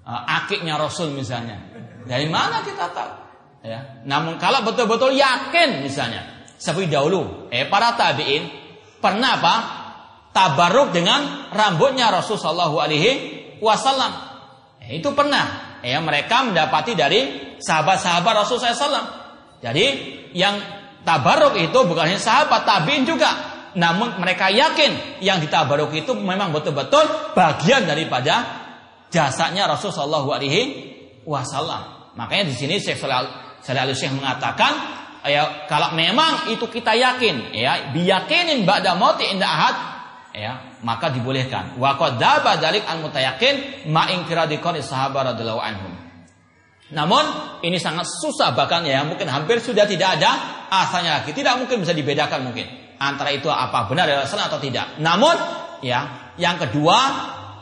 Uh, 0.03 0.21
akiknya 0.25 0.79
Rasul 0.79 1.13
misalnya. 1.13 1.59
Dari 2.07 2.25
mana 2.27 2.65
kita 2.65 2.89
tahu? 2.89 3.11
Ya. 3.63 4.01
Namun 4.07 4.39
kalau 4.39 4.63
betul-betul 4.63 5.13
yakin 5.13 5.83
misalnya 5.83 6.47
seperti 6.55 6.91
dahulu, 6.91 7.51
eh 7.51 7.67
para 7.67 7.95
tabiin 7.95 8.43
pernah 8.99 9.39
apa? 9.39 9.55
Tabaruk 10.29 10.93
dengan 10.93 11.51
rambutnya 11.51 12.13
Rasul 12.13 12.37
Shallallahu 12.37 12.77
Alaihi 12.77 13.11
Wasallam. 13.59 14.11
Eh, 14.83 15.01
itu 15.01 15.11
pernah. 15.11 15.79
Ya, 15.79 15.99
mereka 16.03 16.43
mendapati 16.43 16.95
dari 16.95 17.49
sahabat-sahabat 17.59 18.33
Rasul 18.43 18.59
SAW. 18.59 19.05
Jadi 19.63 19.85
yang 20.35 20.59
tabaruk 21.03 21.55
itu 21.55 21.79
bukan 21.87 22.07
hanya 22.07 22.19
sahabat 22.19 22.67
tabiin 22.67 23.07
juga, 23.07 23.31
namun 23.77 24.17
mereka 24.17 24.49
yakin 24.49 25.21
yang 25.21 25.37
ditabaruk 25.37 25.93
itu 25.93 26.17
memang 26.17 26.49
betul-betul 26.49 27.05
bagian 27.37 27.85
daripada 27.85 28.65
jasanya 29.13 29.69
Rasulullah 29.69 30.05
Shallallahu 30.05 30.29
Alaihi 30.33 30.61
Wasallam. 31.25 32.13
Makanya 32.17 32.49
di 32.49 32.55
sini 32.57 32.81
Syekh 32.81 33.05
Al 33.05 33.29
Syekh 33.61 34.13
mengatakan, 34.17 34.73
ya 35.29 35.69
kalau 35.69 35.93
memang 35.93 36.49
itu 36.49 36.65
kita 36.65 36.97
yakin, 36.97 37.53
ya 37.53 37.93
biyakinin 37.93 38.65
ba'da 38.65 38.97
mauti 38.97 39.29
inda 39.29 39.45
ahad, 39.45 39.75
ya 40.33 40.81
maka 40.81 41.13
dibolehkan. 41.13 41.77
Wa 41.77 41.93
dalik 42.57 42.89
al 42.89 43.05
mutayakin 43.05 43.85
ma 43.93 44.09
inkradikon 44.09 44.81
sahabat 44.81 45.35
radhiyallahu 45.35 45.61
anhum. 45.61 45.93
Namun 46.89 47.21
ini 47.61 47.77
sangat 47.77 48.09
susah 48.09 48.57
bahkan 48.57 48.81
ya 48.81 49.05
mungkin 49.05 49.29
hampir 49.29 49.61
sudah 49.61 49.85
tidak 49.85 50.17
ada 50.17 50.31
asalnya 50.73 51.21
lagi. 51.21 51.37
Tidak 51.37 51.53
mungkin 51.61 51.85
bisa 51.85 51.93
dibedakan 51.93 52.49
mungkin 52.49 52.88
antara 52.99 53.31
itu 53.31 53.47
apa 53.47 53.87
benar 53.87 54.05
adalah 54.05 54.27
salah 54.27 54.51
atau 54.51 54.59
tidak. 54.59 54.99
Namun 54.99 55.35
ya, 55.79 56.31
yang 56.35 56.59
kedua 56.59 56.97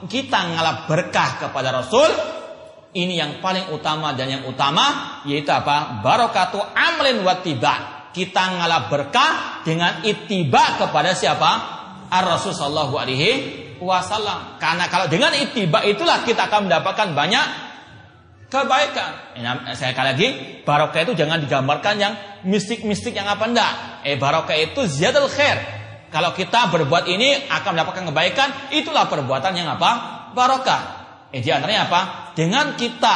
kita 0.09 0.53
ngalap 0.53 0.89
berkah 0.89 1.47
kepada 1.47 1.69
Rasul 1.73 2.09
ini 2.97 3.17
yang 3.17 3.37
paling 3.37 3.69
utama 3.69 4.17
dan 4.17 4.33
yang 4.33 4.43
utama 4.49 5.21
yaitu 5.29 5.53
apa? 5.53 6.01
Barokatu 6.01 6.57
amlin 6.73 7.21
watiba. 7.21 8.09
Kita 8.09 8.57
ngalap 8.57 8.89
berkah 8.89 9.61
dengan 9.61 10.01
itiba 10.01 10.81
kepada 10.81 11.13
siapa? 11.13 11.51
Ar 12.09 12.25
Rasul 12.25 12.57
Sallallahu 12.57 12.97
Alaihi 12.97 13.31
Wasallam. 13.77 14.57
Karena 14.57 14.89
kalau 14.89 15.05
dengan 15.05 15.37
itiba 15.37 15.85
itulah 15.85 16.25
kita 16.25 16.49
akan 16.49 16.65
mendapatkan 16.65 17.13
banyak 17.13 17.45
kebaikan. 18.47 19.37
Saya 19.75 19.91
kali 19.91 20.07
lagi, 20.15 20.27
barokah 20.63 21.03
itu 21.03 21.13
jangan 21.15 21.43
digambarkan 21.43 21.95
yang 21.99 22.13
mistik-mistik 22.47 23.15
yang 23.15 23.27
apa 23.27 23.45
enggak. 23.47 23.71
Eh 24.07 24.15
barokah 24.15 24.55
itu 24.55 24.87
ziyadul 24.87 25.27
khair. 25.27 25.59
Kalau 26.07 26.31
kita 26.31 26.71
berbuat 26.71 27.11
ini 27.11 27.51
akan 27.51 27.75
mendapatkan 27.75 28.07
kebaikan, 28.07 28.49
itulah 28.71 29.11
perbuatan 29.11 29.51
yang 29.51 29.75
apa? 29.75 29.91
Barokah. 30.31 30.81
Eh 31.35 31.43
di 31.43 31.51
antaranya 31.51 31.91
apa? 31.91 32.27
dengan 32.37 32.77
kita 32.77 33.15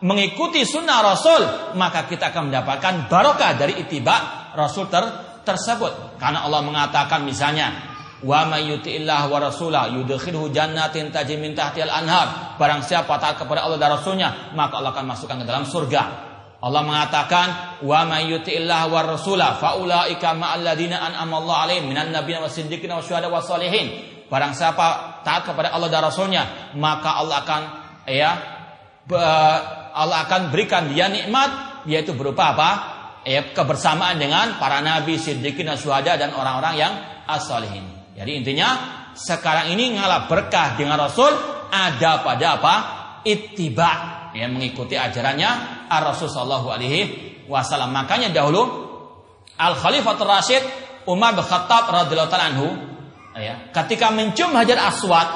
mengikuti 0.00 0.64
sunnah 0.64 1.04
Rasul, 1.04 1.76
maka 1.76 2.08
kita 2.08 2.32
akan 2.32 2.48
mendapatkan 2.48 3.12
barokah 3.12 3.52
dari 3.60 3.76
itiba 3.84 4.48
Rasul 4.56 4.88
ter 4.88 5.04
tersebut. 5.44 6.16
Karena 6.16 6.48
Allah 6.48 6.64
mengatakan 6.64 7.20
misalnya, 7.20 7.95
wa 8.24 8.48
may 8.48 8.64
yuti'illah 8.72 9.28
wa 9.28 9.36
rasulah 9.36 9.92
yudkhilhu 9.92 10.48
jannatin 10.48 11.12
tajri 11.12 11.36
min 11.36 11.52
tahtihal 11.52 11.92
anhar. 11.92 12.56
Barang 12.56 12.80
siapa 12.80 13.20
taat 13.20 13.36
kepada 13.36 13.66
Allah 13.66 13.76
dan 13.76 13.92
Rasulnya, 13.98 14.54
maka 14.56 14.80
Allah 14.80 14.96
akan 14.96 15.04
masukkan 15.04 15.36
ke 15.42 15.44
dalam 15.44 15.68
surga. 15.68 16.02
Allah 16.56 16.82
mengatakan 16.82 17.46
wa 17.84 18.00
may 18.08 18.32
yuti'illah 18.32 18.88
wa 18.88 19.04
rasulah 19.04 19.60
faulaika 19.60 20.32
ma'al 20.32 20.64
ladina 20.64 21.04
an'ama 21.04 21.44
Allah 21.44 21.56
alaihim 21.68 21.92
minan 21.92 22.08
nabiyyin 22.16 22.40
wasiddiqin 22.40 22.88
wasyuhada 22.88 23.28
wassalihin. 23.28 24.16
Barang 24.32 24.56
siapa 24.56 25.20
taat 25.22 25.44
kepada 25.46 25.70
Allah 25.76 25.92
dan 25.92 26.02
Rasulnya, 26.08 26.72
maka 26.74 27.20
Allah 27.20 27.44
akan 27.44 27.62
ya 28.08 28.30
Allah 29.96 30.18
akan 30.26 30.50
berikan 30.50 30.90
dia 30.90 31.06
nikmat 31.06 31.84
yaitu 31.86 32.16
berupa 32.16 32.56
apa? 32.56 32.70
Ya, 33.26 33.42
kebersamaan 33.42 34.22
dengan 34.22 34.54
para 34.62 34.78
nabi, 34.78 35.18
siddiqin, 35.18 35.66
syuhada 35.74 36.14
dan 36.14 36.30
orang-orang 36.30 36.74
yang 36.78 36.92
as-salihin. 37.26 37.95
Jadi 38.16 38.32
intinya 38.32 38.68
sekarang 39.12 39.76
ini 39.76 39.92
ngalah 39.92 40.24
berkah 40.24 40.76
dengan 40.80 40.96
Rasul 40.96 41.28
ada 41.68 42.24
pada 42.24 42.46
apa? 42.56 42.74
Ittiba 43.26 43.90
yang 44.32 44.56
mengikuti 44.56 44.96
ajarannya 44.96 45.84
Ar-Rasul 45.92 46.32
sallallahu 46.32 46.68
alaihi 46.72 47.00
wasallam. 47.44 47.92
Makanya 47.92 48.32
dahulu 48.32 48.62
Al 49.56 49.76
Khalifatul 49.76 50.28
Rasyid 50.28 50.62
Umar 51.08 51.36
bin 51.36 51.44
Khattab 51.44 51.88
radhiyallahu 51.88 52.34
anhu 52.34 52.68
ya, 53.36 53.72
ketika 53.72 54.12
mencium 54.12 54.52
Hajar 54.52 54.78
Aswad 54.80 55.28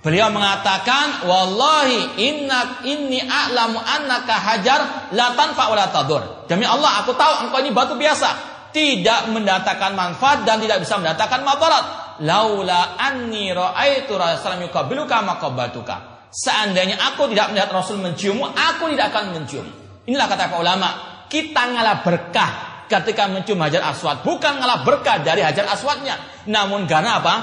beliau 0.00 0.32
mengatakan 0.32 1.28
wallahi 1.28 2.20
inna 2.20 2.84
inni 2.88 3.20
a'lamu 3.20 3.76
annaka 3.76 4.32
hajar 4.32 5.12
la 5.12 5.36
tanfa 5.36 5.68
wa 5.68 5.76
la 5.76 5.86
tadur. 5.92 6.22
Demi 6.48 6.64
Allah 6.64 7.04
aku 7.04 7.12
tahu 7.12 7.48
engkau 7.48 7.60
ini 7.60 7.70
batu 7.74 7.94
biasa 8.00 8.28
tidak 8.70 9.30
mendatangkan 9.30 9.92
manfaat 9.94 10.46
dan 10.46 10.62
tidak 10.62 10.82
bisa 10.82 10.98
mendatangkan 10.98 11.42
madarat. 11.42 11.84
Laula 12.22 13.00
anni 13.00 13.48
ra'aitu 13.50 14.12
Rasulullah 14.14 14.60
yuqabbiluka 14.66 15.16
maqabbatuka. 15.24 15.96
Seandainya 16.30 16.94
aku 17.10 17.26
tidak 17.34 17.50
melihat 17.50 17.74
Rasul 17.74 17.98
menciummu, 17.98 18.54
aku 18.54 18.94
tidak 18.94 19.10
akan 19.10 19.34
mencium. 19.34 19.66
Inilah 20.06 20.26
kata 20.30 20.46
para 20.46 20.62
ulama. 20.62 20.88
Kita 21.26 21.62
ngalah 21.74 22.02
berkah 22.06 22.50
ketika 22.86 23.26
mencium 23.26 23.58
Hajar 23.62 23.90
Aswad. 23.90 24.22
Bukan 24.22 24.62
ngalah 24.62 24.86
berkah 24.86 25.22
dari 25.22 25.42
Hajar 25.42 25.66
Aswadnya. 25.70 26.46
Namun 26.46 26.86
karena 26.86 27.18
apa? 27.18 27.34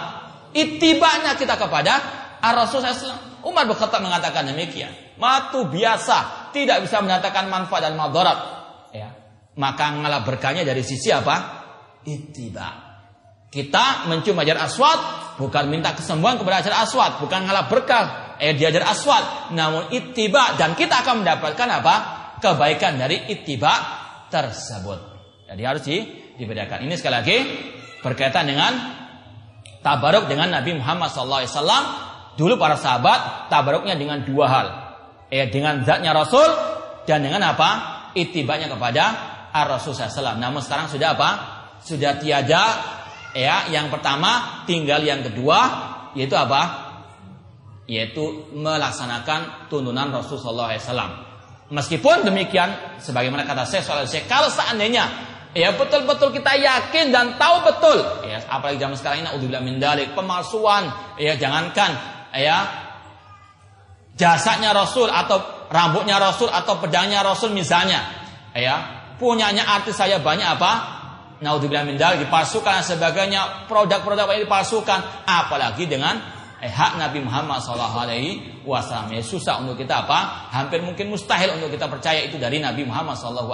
Itibanya 0.55 1.35
kita 1.35 1.59
kepada 1.59 1.93
Rasul 2.43 2.83
SAW. 2.83 3.43
Umar 3.47 3.63
berkata 3.67 3.99
mengatakan 3.99 4.47
demikian. 4.47 4.91
Matu 5.19 5.67
biasa. 5.67 6.51
Tidak 6.51 6.83
bisa 6.83 7.03
mendatangkan 7.03 7.47
manfaat 7.47 7.91
dan 7.91 7.95
madarat. 7.95 8.56
Maka 9.57 9.85
ngalah 9.97 10.21
berkahnya 10.21 10.61
dari 10.61 10.85
sisi 10.85 11.09
apa? 11.09 11.35
Itiba. 12.05 12.69
Kita 13.49 14.05
mencium 14.05 14.37
Hajar 14.37 14.61
Aswad. 14.61 14.99
Bukan 15.37 15.69
minta 15.69 15.93
kesembuhan 15.93 16.37
kepada 16.37 16.61
Hajar 16.61 16.85
Aswad. 16.85 17.17
Bukan 17.21 17.45
ngalah 17.49 17.65
berkah 17.65 18.27
eh 18.37 18.53
diajar 18.53 18.85
aswad, 18.85 19.53
namun 19.57 19.89
ittiba 19.89 20.57
dan 20.57 20.77
kita 20.77 21.01
akan 21.01 21.25
mendapatkan 21.25 21.69
apa? 21.69 21.95
kebaikan 22.37 23.01
dari 23.01 23.25
ittiba 23.33 23.73
tersebut. 24.29 24.99
Jadi 25.49 25.61
harus 25.65 25.81
di, 25.81 25.97
dibedakan. 26.37 26.85
Ini 26.85 26.93
sekali 26.93 27.15
lagi 27.17 27.37
berkaitan 28.05 28.45
dengan 28.45 28.77
tabaruk 29.81 30.29
dengan 30.29 30.53
Nabi 30.53 30.77
Muhammad 30.77 31.09
SAW. 31.09 32.37
Dulu 32.37 32.53
para 32.61 32.77
sahabat 32.77 33.49
tabaruknya 33.49 33.97
dengan 33.97 34.21
dua 34.21 34.45
hal. 34.53 34.67
Eh 35.33 35.49
dengan 35.49 35.81
zatnya 35.81 36.13
Rasul 36.13 36.45
dan 37.09 37.25
dengan 37.25 37.41
apa? 37.41 37.69
Itibanya 38.13 38.69
kepada 38.69 39.03
Ar-Rasul 39.65 39.97
SAW. 39.97 40.37
Namun 40.37 40.61
sekarang 40.61 40.91
sudah 40.91 41.17
apa? 41.17 41.29
Sudah 41.81 42.21
tiada 42.21 42.63
ya 43.33 43.69
yang 43.73 43.89
pertama 43.89 44.63
tinggal 44.69 45.01
yang 45.01 45.25
kedua 45.25 45.59
yaitu 46.17 46.37
apa? 46.37 46.87
yaitu 47.87 48.51
melaksanakan 48.51 49.71
tuntunan 49.71 50.11
Rasulullah 50.11 50.75
SAW. 50.75 51.23
Meskipun 51.71 52.27
demikian, 52.27 52.99
sebagaimana 52.99 53.47
kata 53.47 53.63
saya 53.63 53.83
soal 53.83 54.03
saya, 54.07 54.27
kalau 54.27 54.51
seandainya 54.51 55.07
ya 55.55 55.71
betul-betul 55.75 56.35
kita 56.35 56.55
yakin 56.59 57.15
dan 57.15 57.39
tahu 57.39 57.63
betul, 57.63 57.97
ya 58.27 58.43
apalagi 58.47 58.79
zaman 58.79 58.95
sekarang 58.99 59.17
ini 59.23 59.29
udah 59.47 59.61
min 59.63 59.79
dalik, 59.79 60.11
pemalsuan, 60.15 60.91
ya 61.15 61.39
jangankan 61.39 61.95
ya 62.35 62.67
jasanya 64.19 64.75
Rasul 64.75 65.07
atau 65.07 65.67
rambutnya 65.71 66.19
Rasul 66.19 66.51
atau 66.51 66.79
pedangnya 66.79 67.23
Rasul 67.23 67.55
misalnya, 67.55 68.03
ya 68.51 68.96
punyanya 69.17 69.65
artis 69.65 69.97
saya 69.97 70.21
banyak 70.21 70.45
apa? 70.45 70.71
Naudzubillah 71.37 71.85
min 71.85 72.01
dalik 72.01 72.25
dipalsukan 72.25 72.81
dan 72.81 72.85
sebagainya, 72.85 73.69
produk-produk 73.69 74.25
yang 74.33 74.49
dipalsukan, 74.49 75.25
apalagi 75.29 75.85
dengan 75.85 76.17
eh, 76.57 76.69
hak 76.69 76.97
Nabi 76.97 77.21
Muhammad 77.21 77.61
SAW 77.61 78.09
ya 78.09 79.21
susah 79.21 79.61
untuk 79.61 79.77
kita 79.77 80.09
apa 80.09 80.49
hampir 80.49 80.81
mungkin 80.81 81.13
mustahil 81.13 81.53
untuk 81.61 81.69
kita 81.69 81.85
percaya 81.85 82.25
itu 82.25 82.41
dari 82.41 82.57
Nabi 82.57 82.89
Muhammad 82.89 83.13
SAW 83.13 83.53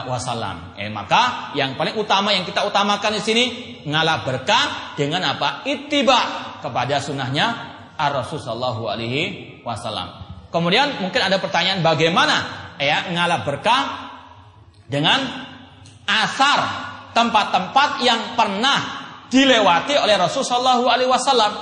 wasallam. 0.00 0.72
Eh, 0.80 0.88
maka 0.88 1.52
yang 1.52 1.76
paling 1.76 1.92
utama 2.00 2.32
yang 2.32 2.48
kita 2.48 2.64
utamakan 2.64 3.20
di 3.20 3.22
sini 3.22 3.44
ngalah 3.84 4.24
berkah 4.24 4.96
dengan 4.96 5.36
apa? 5.36 5.68
Ittiba 5.68 6.20
kepada 6.64 6.96
sunnahnya 7.04 7.46
Ar 8.00 8.10
Rasul 8.16 8.40
Sallallahu 8.40 8.88
Alaihi 8.88 9.22
Wasallam. 9.60 10.08
Kemudian 10.48 11.04
mungkin 11.04 11.20
ada 11.20 11.36
pertanyaan 11.36 11.84
bagaimana 11.84 12.36
ya 12.80 13.12
ngalah 13.12 13.44
berkah 13.44 13.82
dengan 14.92 15.48
asar 16.04 16.60
tempat-tempat 17.16 18.04
yang 18.04 18.36
pernah 18.36 19.00
dilewati 19.32 19.96
oleh 19.96 20.20
Rasul 20.20 20.44
Sallallahu 20.44 20.84
Alaihi 20.84 21.08
Wasallam. 21.08 21.52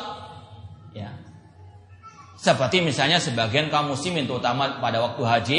Seperti 2.40 2.80
misalnya 2.80 3.20
sebagian 3.20 3.68
kaum 3.68 3.92
muslimin 3.92 4.24
terutama 4.24 4.80
pada 4.80 4.96
waktu 5.04 5.22
haji 5.22 5.58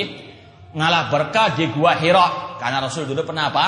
ngalah 0.73 1.13
berkah 1.13 1.53
di 1.53 1.69
gua 1.69 1.93
Hira. 1.93 2.57
Karena 2.57 2.81
Rasul 2.81 3.05
dulu 3.05 3.21
pernah 3.21 3.53
apa? 3.53 3.65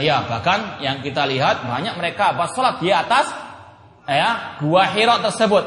Ya 0.00 0.24
bahkan 0.24 0.80
yang 0.80 1.04
kita 1.04 1.28
lihat 1.28 1.68
banyak 1.68 1.92
mereka 2.00 2.32
apa? 2.32 2.48
Sholat 2.48 2.80
di 2.80 2.88
atas 2.88 3.28
ya 4.08 4.56
gua 4.64 4.88
Hira 4.88 5.20
tersebut. 5.20 5.64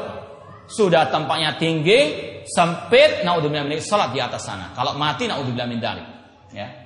Sudah 0.66 1.06
tempatnya 1.14 1.54
tinggi 1.62 2.18
sempit 2.42 3.22
naudzubillah 3.22 3.62
min 3.62 3.78
sholat 3.78 4.10
di 4.10 4.18
atas 4.18 4.50
sana. 4.50 4.74
Kalau 4.74 4.98
mati 4.98 5.30
naudzubillah 5.30 5.70
min 5.70 5.78
dalik 5.78 6.06
ya 6.50 6.85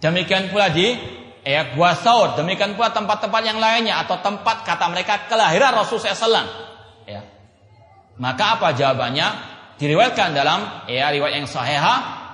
demikian 0.00 0.48
pula 0.48 0.72
di 0.72 0.96
ya 1.44 1.76
gua 1.76 1.94
Saud 1.94 2.40
demikian 2.40 2.74
pula 2.74 2.90
tempat-tempat 2.90 3.42
yang 3.44 3.60
lainnya 3.60 4.00
atau 4.02 4.20
tempat 4.20 4.64
kata 4.64 4.88
mereka 4.88 5.28
kelahiran 5.28 5.76
Rasul 5.76 6.00
SAW 6.00 6.48
ya 7.08 7.20
maka 8.20 8.60
apa 8.60 8.76
jawabannya? 8.76 9.48
Diriwayatkan 9.80 10.36
dalam 10.36 10.84
ya 10.92 11.08
riwayat 11.08 11.40
yang 11.40 11.48
sahih 11.48 11.80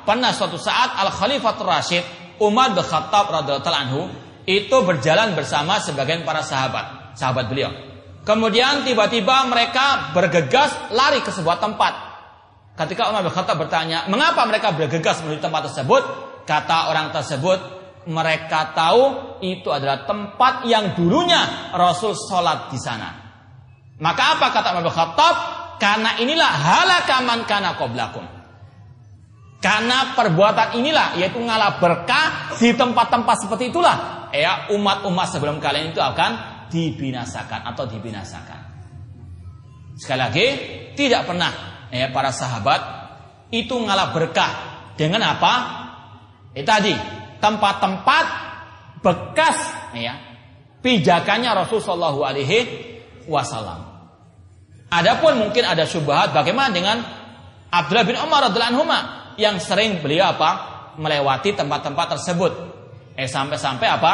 pernah 0.03 0.35
suatu 0.35 0.59
saat 0.59 0.99
Al 0.99 1.15
Khalifatul 1.15 1.71
Rasyid 1.71 2.03
Umar 2.43 2.75
bin 2.75 2.83
Khattab 2.83 3.31
radhiyallahu 3.31 3.71
anhu 3.87 4.11
itu 4.51 4.77
berjalan 4.83 5.39
bersama 5.39 5.79
sebagian 5.79 6.27
para 6.27 6.43
sahabat, 6.43 7.15
sahabat 7.15 7.47
beliau. 7.47 7.71
Kemudian 8.27 8.83
tiba-tiba 8.83 9.47
mereka 9.47 10.11
bergegas 10.11 10.75
lari 10.91 11.23
ke 11.23 11.31
sebuah 11.31 11.63
tempat. 11.63 11.95
Ketika 12.75 13.15
Umar 13.15 13.23
bin 13.23 13.31
bertanya, 13.31 14.11
"Mengapa 14.11 14.43
mereka 14.43 14.75
bergegas 14.75 15.23
menuju 15.23 15.39
tempat 15.39 15.71
tersebut?" 15.71 16.03
Kata 16.47 16.89
orang 16.95 17.11
tersebut, 17.11 17.59
"Mereka 18.07 18.73
tahu 18.73 19.03
itu 19.43 19.67
adalah 19.69 20.07
tempat 20.07 20.63
yang 20.71 20.95
dulunya 20.95 21.75
Rasul 21.75 22.15
sholat 22.15 22.71
di 22.71 22.79
sana." 22.79 23.27
Maka 23.99 24.39
apa 24.39 24.47
kata 24.53 24.77
bin 24.79 24.87
Khattab? 24.87 25.35
Karena 25.77 26.17
inilah 26.17 26.49
halakaman 26.49 27.45
kana 27.45 27.77
qoblakum. 27.77 28.25
Karena 29.61 30.15
perbuatan 30.15 30.79
inilah 30.79 31.17
yaitu 31.19 31.41
ngalah 31.41 31.81
berkah 31.81 32.55
di 32.61 32.77
tempat-tempat 32.77 33.37
seperti 33.45 33.73
itulah 33.73 34.29
ya 34.31 34.69
umat-umat 34.73 35.27
sebelum 35.33 35.59
kalian 35.59 35.97
itu 35.97 36.01
akan 36.01 36.33
dibinasakan 36.69 37.65
atau 37.73 37.85
dibinasakan. 37.89 38.61
Sekali 39.97 40.21
lagi 40.21 40.47
tidak 40.93 41.25
pernah 41.25 41.53
ya 41.89 42.13
para 42.13 42.31
sahabat 42.31 42.81
itu 43.49 43.73
ngalah 43.73 44.13
berkah 44.13 44.53
dengan 44.99 45.25
apa? 45.25 45.53
Eh 46.57 46.65
tadi 46.65 46.97
tempat-tempat 47.37 48.25
bekas 49.05 49.59
ya 49.93 50.17
pijakannya 50.81 51.53
Rasulullah 51.53 51.85
Shallallahu 51.85 52.21
Alaihi 52.25 52.59
Wasallam. 53.29 53.81
Adapun 54.89 55.37
mungkin 55.37 55.69
ada 55.69 55.85
syubhat 55.85 56.33
bagaimana 56.33 56.73
dengan 56.73 56.97
Abdullah 57.69 58.07
bin 58.09 58.17
Umar 58.17 58.49
radhiallahu 58.49 58.73
anhu 58.73 58.85
yang 59.37 59.61
sering 59.61 60.01
beliau 60.01 60.33
apa? 60.33 60.75
melewati 60.97 61.53
tempat-tempat 61.53 62.17
tersebut. 62.17 62.53
Eh 63.21 63.29
sampai-sampai 63.29 63.85
apa? 63.85 64.13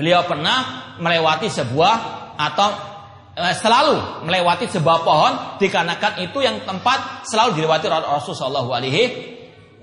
Beliau 0.00 0.24
pernah 0.24 0.96
melewati 0.96 1.52
sebuah 1.52 1.94
atau 2.32 2.68
eh, 3.36 3.52
selalu 3.52 4.24
melewati 4.24 4.72
sebuah 4.72 5.04
pohon 5.04 5.32
dikarenakan 5.60 6.24
itu 6.24 6.40
yang 6.40 6.64
tempat 6.64 7.28
selalu 7.28 7.60
dilewati 7.60 7.92
Rasulullah 7.92 8.24
Shallallahu 8.24 8.70
Alaihi 8.72 9.04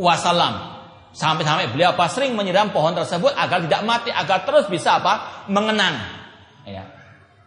Wasallam. 0.02 0.73
Sampai-sampai 1.14 1.70
beliau 1.70 1.94
apa 1.94 2.10
sering 2.10 2.34
menyiram 2.34 2.74
pohon 2.74 2.98
tersebut 2.98 3.38
agar 3.38 3.62
tidak 3.70 3.82
mati, 3.86 4.10
agar 4.10 4.42
terus 4.50 4.66
bisa 4.66 4.98
apa 4.98 5.46
mengenang. 5.46 5.94
Ya. 6.66 6.90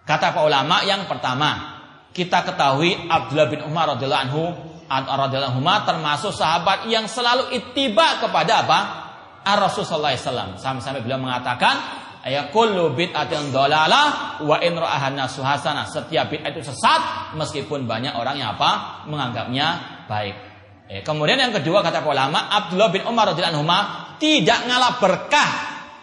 Kata 0.06 0.30
para 0.30 0.47
ulama 0.47 0.86
yang 0.86 1.10
pertama, 1.10 1.82
kita 2.14 2.47
ketahui 2.47 3.10
Abdullah 3.10 3.51
bin 3.51 3.66
Umar 3.66 3.90
radhiyallahu 3.98 4.24
anhu 4.30 4.43
radhiyallahu 4.86 5.59
anhu 5.59 5.82
termasuk 5.82 6.30
sahabat 6.30 6.86
yang 6.86 7.10
selalu 7.10 7.51
ittiba 7.59 8.22
kepada 8.22 8.62
apa? 8.62 8.78
Ar 9.43 9.59
Rasulullah 9.59 10.14
SAW. 10.14 10.62
Sampai-sampai 10.62 11.02
beliau 11.02 11.18
mengatakan, 11.18 11.74
ya 12.22 12.55
kullu 12.55 12.94
bid'atin 12.94 13.51
dhalalah 13.51 14.38
wa 14.47 14.62
in 14.62 14.78
ra'ahan 14.78 15.18
nasuhasana. 15.18 15.90
Setiap 15.90 16.30
bid'ah 16.30 16.55
itu 16.55 16.70
sesat 16.70 17.34
meskipun 17.34 17.82
banyak 17.90 18.14
orang 18.14 18.38
yang 18.38 18.55
apa? 18.55 19.02
menganggapnya 19.10 19.66
baik. 20.06 20.45
Eh, 20.86 21.02
kemudian 21.02 21.34
yang 21.34 21.50
kedua 21.50 21.82
kata 21.82 22.06
ulama 22.06 22.46
Abdullah 22.46 22.94
bin 22.94 23.02
Umar 23.02 23.34
radhiyallahu 23.34 23.58
anhu 23.58 23.74
tidak 24.22 24.70
ngalah 24.70 24.92
berkah 25.02 25.50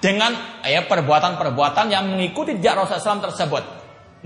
dengan 0.04 0.60
eh, 0.60 0.84
perbuatan-perbuatan 0.84 1.88
yang 1.88 2.12
mengikuti 2.12 2.60
jejak 2.60 2.84
Rasulullah 2.84 3.24
SAW 3.24 3.26
tersebut. 3.32 3.64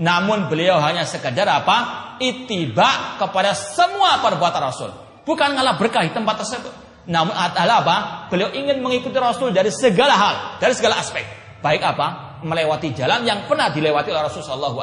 Namun 0.02 0.50
beliau 0.50 0.82
hanya 0.82 1.06
sekedar 1.06 1.46
apa? 1.46 1.76
Itiba 2.18 3.18
kepada 3.18 3.54
semua 3.54 4.18
perbuatan 4.18 4.62
Rasul. 4.62 4.90
Bukan 5.22 5.54
ngalah 5.54 5.78
berkah 5.78 6.02
di 6.02 6.10
tempat 6.10 6.42
tersebut. 6.42 6.74
Namun 7.06 7.34
adalah 7.34 7.82
apa? 7.82 7.96
Beliau 8.26 8.50
ingin 8.50 8.82
mengikuti 8.82 9.14
Rasul 9.14 9.54
dari 9.54 9.70
segala 9.70 10.14
hal, 10.14 10.34
dari 10.58 10.74
segala 10.74 10.98
aspek. 10.98 11.22
Baik 11.62 11.82
apa? 11.82 12.38
Melewati 12.42 12.94
jalan 12.94 13.26
yang 13.26 13.46
pernah 13.46 13.70
dilewati 13.70 14.10
oleh 14.10 14.26
Rasulullah 14.26 14.74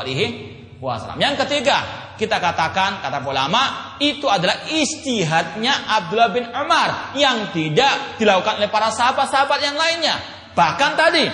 SAW. 0.80 1.20
Yang 1.20 1.46
ketiga, 1.46 1.78
kita 2.16 2.40
katakan 2.40 3.04
kata 3.04 3.20
ulama 3.28 3.96
itu 4.00 4.28
adalah 4.28 4.68
istihadnya 4.72 5.88
Abdullah 5.88 6.32
bin 6.32 6.48
Umar 6.48 7.16
yang 7.16 7.52
tidak 7.52 8.16
dilakukan 8.20 8.64
oleh 8.64 8.72
para 8.72 8.92
sahabat-sahabat 8.92 9.60
yang 9.60 9.76
lainnya. 9.76 10.16
Bahkan 10.56 10.92
tadi 10.96 11.26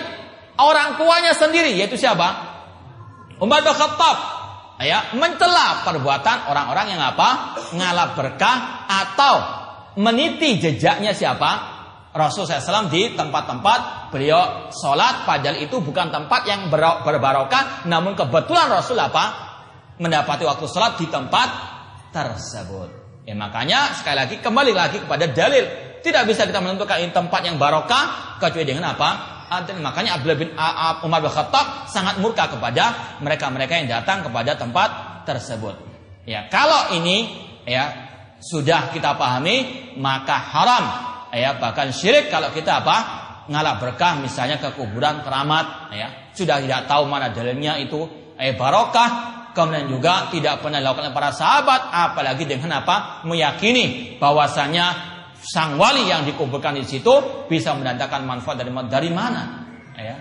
orang 0.58 0.98
tuanya 0.98 1.32
sendiri 1.34 1.74
yaitu 1.78 1.94
siapa? 1.94 2.50
Umar 3.38 3.62
bin 3.62 3.74
Khattab 3.74 4.16
ya 4.82 5.14
mencela 5.14 5.86
perbuatan 5.86 6.50
orang-orang 6.50 6.98
yang 6.98 7.02
apa? 7.02 7.58
ngalap 7.72 8.18
berkah 8.18 8.86
atau 8.90 9.34
meniti 9.98 10.58
jejaknya 10.58 11.14
siapa? 11.14 11.71
Rasul 12.12 12.44
SAW 12.44 12.92
di 12.92 13.16
tempat-tempat 13.16 14.12
beliau 14.12 14.68
sholat 14.68 15.24
padahal 15.24 15.56
itu 15.64 15.80
bukan 15.80 16.12
tempat 16.12 16.44
yang 16.44 16.68
berbarokah 16.68 17.88
namun 17.88 18.12
kebetulan 18.12 18.68
Rasul 18.68 19.00
apa 19.00 19.52
mendapati 19.96 20.44
waktu 20.44 20.66
sholat 20.68 21.00
di 21.00 21.08
tempat 21.08 21.48
tersebut. 22.12 22.88
Ya 23.24 23.32
makanya 23.32 23.96
sekali 23.96 24.16
lagi 24.18 24.34
kembali 24.44 24.72
lagi 24.76 25.00
kepada 25.00 25.24
dalil. 25.30 25.64
Tidak 26.02 26.26
bisa 26.26 26.44
kita 26.44 26.58
menentukan 26.58 26.98
ini 26.98 27.14
tempat 27.14 27.40
yang 27.46 27.56
barokah 27.56 28.36
kecuali 28.42 28.66
dengan 28.66 28.92
apa? 28.92 29.10
Makanya 29.78 30.18
Abdullah 30.18 30.38
bin 30.40 30.50
Umar 31.06 31.20
bin 31.22 31.30
Khattab 31.30 31.86
sangat 31.86 32.18
murka 32.18 32.50
kepada 32.50 33.16
mereka-mereka 33.22 33.78
yang 33.78 33.88
datang 34.00 34.26
kepada 34.26 34.58
tempat 34.58 35.22
tersebut. 35.22 35.78
Ya, 36.26 36.50
kalau 36.50 36.90
ini 36.98 37.30
ya 37.62 38.10
sudah 38.42 38.90
kita 38.90 39.14
pahami 39.14 39.94
maka 40.02 40.34
haram 40.34 41.11
ya 41.32 41.56
bahkan 41.56 41.90
syirik 41.90 42.28
kalau 42.28 42.52
kita 42.52 42.84
apa? 42.84 42.96
Ngalah 43.50 43.82
berkah 43.82 44.22
misalnya 44.22 44.60
ke 44.62 44.76
kuburan 44.76 45.24
keramat 45.24 45.90
ya. 45.96 46.08
Sudah 46.36 46.62
tidak 46.62 46.86
tahu 46.86 47.08
mana 47.08 47.32
dalilnya 47.32 47.80
itu. 47.80 48.06
Eh 48.36 48.54
barokah. 48.54 49.40
Kemudian 49.52 49.84
juga 49.84 50.32
tidak 50.32 50.64
pernah 50.64 50.80
dilakukan 50.80 51.12
para 51.12 51.28
sahabat 51.28 51.92
apalagi 51.92 52.48
dengan 52.48 52.80
apa? 52.80 53.20
Meyakini 53.28 54.16
bahwasanya 54.16 55.12
sang 55.36 55.76
wali 55.76 56.08
yang 56.08 56.24
dikuburkan 56.24 56.72
di 56.72 56.88
situ 56.88 57.44
bisa 57.52 57.76
mendatangkan 57.76 58.24
manfaat 58.24 58.64
dari 58.64 58.72
dari 58.88 59.10
mana? 59.12 59.42
Ya. 59.92 60.16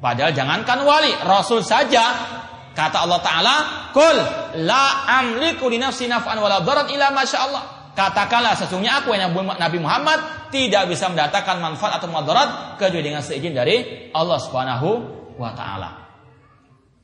Padahal 0.00 0.32
jangankan 0.32 0.80
wali 0.80 1.12
rasul 1.28 1.60
saja. 1.60 2.38
Kata 2.72 3.04
Allah 3.04 3.20
taala 3.20 3.56
kul 3.92 4.16
la 4.64 5.10
amliku 5.20 5.68
li 5.68 5.76
nafsi 5.76 6.08
naf'an 6.08 6.40
wala 6.40 6.64
darat 6.64 6.88
ila 6.88 7.12
masyaallah 7.12 7.79
katakanlah 8.00 8.56
sesungguhnya 8.56 9.04
aku 9.04 9.12
yang 9.12 9.36
Nabi 9.36 9.76
Muhammad 9.76 10.48
tidak 10.48 10.88
bisa 10.88 11.12
mendatangkan 11.12 11.60
manfaat 11.60 12.00
atau 12.00 12.08
madarat 12.08 12.80
kecuali 12.80 13.12
dengan 13.12 13.20
seizin 13.20 13.52
dari 13.52 14.08
Allah 14.16 14.40
Subhanahu 14.40 14.88
wa 15.36 15.52
taala 15.52 16.00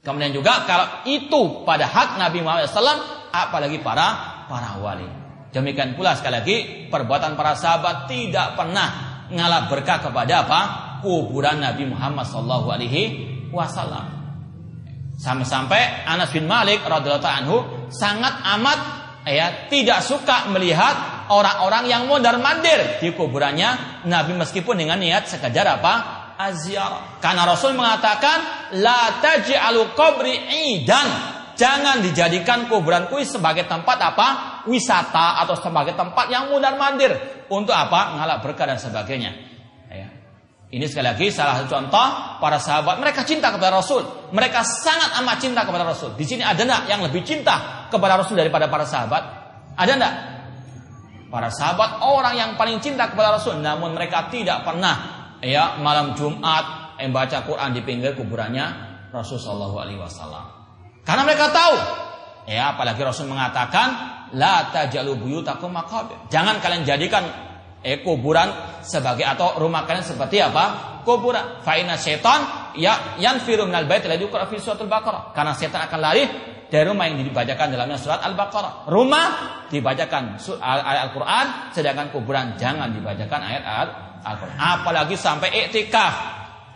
Kemudian 0.06 0.30
juga 0.30 0.62
kalau 0.70 1.02
itu 1.02 1.66
pada 1.66 1.90
hak 1.90 2.14
Nabi 2.22 2.38
Muhammad 2.38 2.70
SAW, 2.70 3.26
apalagi 3.34 3.82
para 3.82 4.38
para 4.46 4.78
wali. 4.78 5.02
Demikian 5.50 5.98
pula 5.98 6.14
sekali 6.14 6.34
lagi 6.38 6.56
perbuatan 6.86 7.34
para 7.34 7.58
sahabat 7.58 8.06
tidak 8.06 8.54
pernah 8.54 9.18
ngalah 9.34 9.66
berkah 9.66 9.98
kepada 9.98 10.46
apa 10.46 10.60
kuburan 11.02 11.58
Nabi 11.58 11.90
Muhammad 11.90 12.22
Sallallahu 12.22 12.70
Alaihi 12.70 13.02
Wasallam. 13.50 14.14
Sampai-sampai 15.18 16.06
Anas 16.06 16.30
bin 16.30 16.46
Malik 16.46 16.86
radhiallahu 16.86 17.26
anhu 17.42 17.56
sangat 17.90 18.46
amat 18.46 19.05
ya 19.26 19.66
tidak 19.66 20.06
suka 20.06 20.46
melihat 20.54 21.26
orang-orang 21.34 21.90
yang 21.90 22.02
mondar 22.06 22.38
mandir 22.38 23.02
di 23.02 23.10
kuburannya 23.10 24.02
Nabi 24.06 24.38
meskipun 24.38 24.78
dengan 24.78 25.02
niat 25.02 25.26
sekedar 25.26 25.66
apa 25.66 25.94
azyar. 26.38 27.18
Karena 27.18 27.48
Rasul 27.48 27.74
mengatakan 27.74 28.70
la 28.78 29.18
taj'alu 29.18 29.96
qabri 29.96 30.36
idan. 30.76 31.34
Jangan 31.56 32.04
dijadikan 32.04 32.68
kuburanku 32.68 33.16
sebagai 33.24 33.64
tempat 33.64 33.96
apa? 33.96 34.28
Wisata 34.68 35.40
atau 35.40 35.56
sebagai 35.56 35.96
tempat 35.96 36.28
yang 36.28 36.52
mundar-mandir 36.52 37.16
untuk 37.48 37.72
apa? 37.72 38.20
Ngalak 38.20 38.44
berkah 38.44 38.68
dan 38.68 38.76
sebagainya. 38.76 39.32
Ya. 39.88 40.08
Ini 40.68 40.84
sekali 40.84 41.08
lagi 41.08 41.32
salah 41.32 41.64
satu 41.64 41.72
contoh 41.72 42.06
para 42.44 42.60
sahabat 42.60 43.00
mereka 43.00 43.24
cinta 43.24 43.48
kepada 43.48 43.80
Rasul. 43.80 44.04
Mereka 44.36 44.60
sangat 44.68 45.16
amat 45.24 45.36
cinta 45.40 45.64
kepada 45.64 45.88
Rasul. 45.88 46.12
Di 46.12 46.28
sini 46.28 46.44
ada 46.44 46.60
enggak 46.60 46.92
yang 46.92 47.00
lebih 47.00 47.24
cinta 47.24 47.85
kepada 47.96 48.20
Rasul 48.20 48.36
daripada 48.36 48.68
para 48.68 48.84
sahabat? 48.84 49.22
Ada 49.76 49.92
enggak? 49.96 50.14
Para 51.26 51.48
sahabat 51.50 52.04
orang 52.04 52.34
yang 52.38 52.50
paling 52.54 52.78
cinta 52.78 53.10
kepada 53.10 53.40
Rasul, 53.40 53.58
namun 53.58 53.96
mereka 53.96 54.30
tidak 54.30 54.62
pernah 54.62 54.94
ya 55.42 55.76
malam 55.82 56.14
Jumat 56.14 56.96
yang 57.02 57.12
baca 57.12 57.44
Quran 57.44 57.76
di 57.76 57.80
pinggir 57.84 58.16
kuburannya 58.16 58.66
Rasul 59.12 59.36
Shallallahu 59.36 59.76
Alaihi 59.76 60.00
Wasallam. 60.00 60.44
Karena 61.02 61.22
mereka 61.22 61.50
tahu, 61.52 61.74
ya 62.48 62.74
apalagi 62.74 63.00
Rasul 63.02 63.30
mengatakan, 63.30 63.88
la 64.34 64.70
tajalu 64.70 65.18
buyutakum 65.18 65.70
makabir. 65.70 66.18
Jangan 66.32 66.58
kalian 66.58 66.82
jadikan 66.82 67.22
eh, 67.84 68.02
kuburan 68.02 68.80
sebagai 68.82 69.22
atau 69.22 69.60
rumah 69.60 69.86
kalian 69.86 70.02
seperti 70.02 70.42
apa? 70.42 70.95
Kuburan. 71.06 71.62
Fa'ina 71.62 71.94
setan 71.94 72.74
ya 72.74 73.14
yang 73.22 73.38
firum 73.38 73.70
minal 73.70 73.86
bait 73.86 74.02
la 74.10 74.18
yuqra 74.18 74.50
fi 74.50 74.58
suratul 74.58 74.90
Baqarah. 74.90 75.30
Karena 75.30 75.54
setan 75.54 75.86
akan 75.86 75.98
lari 76.02 76.24
dari 76.66 76.82
rumah 76.82 77.06
yang 77.06 77.22
dibacakan 77.22 77.70
dalamnya 77.70 77.98
surat 77.98 78.20
Al-Baqarah. 78.26 78.90
Rumah 78.90 79.26
dibacakan 79.70 80.34
ayat 80.58 81.00
Al-Quran, 81.10 81.46
sedangkan 81.70 82.10
kuburan 82.10 82.58
jangan 82.58 82.90
dibacakan 82.90 83.38
ayat-ayat 83.38 83.88
Al-Quran. 84.26 84.56
Apalagi 84.58 85.14
sampai 85.14 85.48
iktikaf. 85.66 86.14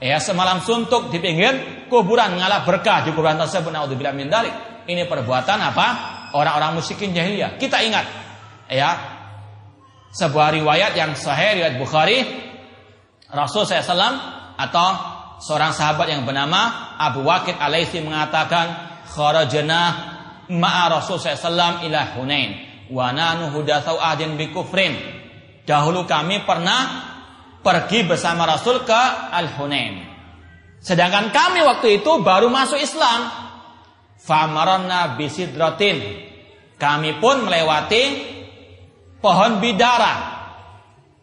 Ya 0.00 0.16
semalam 0.16 0.64
suntuk 0.64 1.12
di 1.12 1.20
pinggir 1.20 1.84
kuburan 1.92 2.38
ngalah 2.40 2.64
berkah 2.64 3.04
di 3.04 3.12
kuburan 3.12 3.36
tersebut. 3.36 3.68
Naudzubillah 3.68 4.16
min 4.16 4.32
dalik. 4.32 4.86
Ini 4.88 5.04
perbuatan 5.04 5.58
apa? 5.60 5.86
Orang-orang 6.32 6.78
musyrikin 6.78 7.12
jahiliyah. 7.12 7.60
Kita 7.60 7.82
ingat 7.84 8.06
ya 8.70 8.90
sebuah 10.14 10.56
riwayat 10.56 10.96
yang 10.96 11.12
sahih 11.18 11.60
riwayat 11.60 11.76
Bukhari 11.76 12.18
Rasul 13.30 13.62
SAW 13.66 14.14
atau 14.58 14.88
seorang 15.40 15.72
sahabat 15.72 16.10
yang 16.10 16.22
bernama 16.26 16.94
Abu 16.98 17.24
Waqid 17.24 17.56
Alaisi 17.56 18.02
mengatakan 18.02 19.00
kharajna 19.08 19.80
ma'a 20.50 20.84
Rasul 20.90 21.16
SAW 21.16 21.86
ila 21.86 22.00
Hunain 22.18 22.50
wa 22.90 23.14
nanu 23.14 23.54
hudatsau 23.54 23.96
ahdin 23.96 24.34
bi 24.34 24.50
kufrin 24.50 24.98
dahulu 25.62 26.04
kami 26.04 26.42
pernah 26.42 27.10
pergi 27.60 28.08
bersama 28.08 28.48
Rasul 28.48 28.82
ke 28.82 29.02
Al-Hunain. 29.30 30.10
Sedangkan 30.80 31.28
kami 31.28 31.60
waktu 31.60 32.00
itu 32.00 32.24
baru 32.24 32.48
masuk 32.48 32.80
Islam. 32.80 33.28
Famarana 34.20 35.16
bisidratin. 35.16 36.28
Kami 36.80 37.20
pun 37.20 37.44
melewati 37.44 38.02
pohon 39.20 39.60
bidara. 39.60 40.39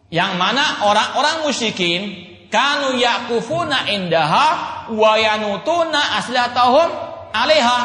Yang 0.08 0.32
mana 0.40 0.88
orang-orang 0.88 1.44
musyrikin 1.44 2.28
kanu 2.48 2.96
yakufuna 2.96 3.92
indaha 3.92 4.48
wa 4.88 5.12
yanutuna 5.20 6.16
aslihatahum 6.16 6.88
alaiha. 7.32 7.80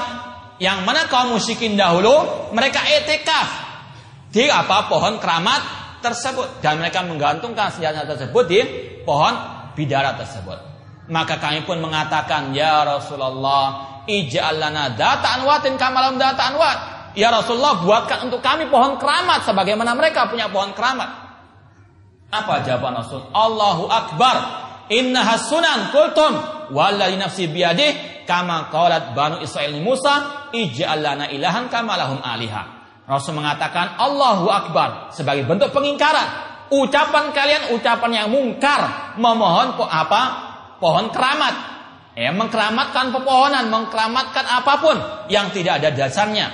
Yang 0.60 0.80
mana 0.88 1.12
kaum 1.12 1.36
musyrikin 1.36 1.76
dahulu 1.76 2.48
mereka 2.56 2.80
etikaf 2.88 3.50
di 4.32 4.48
apa 4.48 4.88
pohon 4.88 5.20
keramat 5.20 5.62
tersebut 6.00 6.64
dan 6.64 6.80
mereka 6.80 7.04
menggantungkan 7.04 7.72
senjata 7.72 8.08
tersebut 8.08 8.44
di 8.48 8.60
pohon 9.04 9.36
bidara 9.76 10.16
tersebut. 10.16 10.74
Maka 11.12 11.36
kami 11.40 11.68
pun 11.68 11.84
mengatakan, 11.84 12.56
Ya 12.56 12.88
Rasulullah, 12.88 14.04
ij'al 14.08 14.60
lana 14.60 14.96
data 14.96 15.40
anwatin 15.40 15.76
kamalam 15.76 16.16
data 16.16 16.56
anwat. 16.56 16.78
Ya 17.14 17.30
Rasulullah, 17.30 17.84
buatkan 17.84 18.32
untuk 18.32 18.40
kami 18.40 18.72
pohon 18.72 18.96
keramat 18.96 19.44
sebagaimana 19.44 19.92
mereka 19.94 20.32
punya 20.32 20.48
pohon 20.48 20.72
keramat. 20.72 21.23
Apa 22.34 22.66
jawaban 22.66 22.98
Rasul? 22.98 23.22
Allahu 23.30 23.86
Akbar. 23.86 24.66
Inna 24.90 25.22
hasunan 25.22 25.94
kultum 25.94 26.34
wallahi 26.74 27.16
nafsi 27.16 27.46
biyadih 27.46 28.26
kama 28.26 28.74
qalat 28.74 29.14
banu 29.14 29.40
Israel 29.40 29.78
Musa 29.80 30.50
ij'al 30.52 31.00
lana 31.00 31.30
ilahan 31.30 31.70
kama 31.70 31.94
lahum 31.94 32.18
aliha. 32.20 32.84
Rasul 33.06 33.38
mengatakan 33.38 34.02
Allahu 34.02 34.50
Akbar 34.50 35.14
sebagai 35.14 35.46
bentuk 35.46 35.70
pengingkaran. 35.70 36.52
Ucapan 36.74 37.30
kalian 37.30 37.78
ucapan 37.78 38.26
yang 38.26 38.28
mungkar, 38.34 39.14
memohon 39.22 39.78
apa? 39.78 40.22
pohon 40.82 41.14
keramat. 41.14 41.72
Ya, 42.14 42.30
mengkeramatkan 42.34 43.14
pepohonan, 43.14 43.70
mengkeramatkan 43.74 44.46
apa 44.46 44.74
pun 44.82 44.98
yang 45.30 45.50
tidak 45.54 45.82
ada 45.82 45.90
dasarnya. 45.94 46.50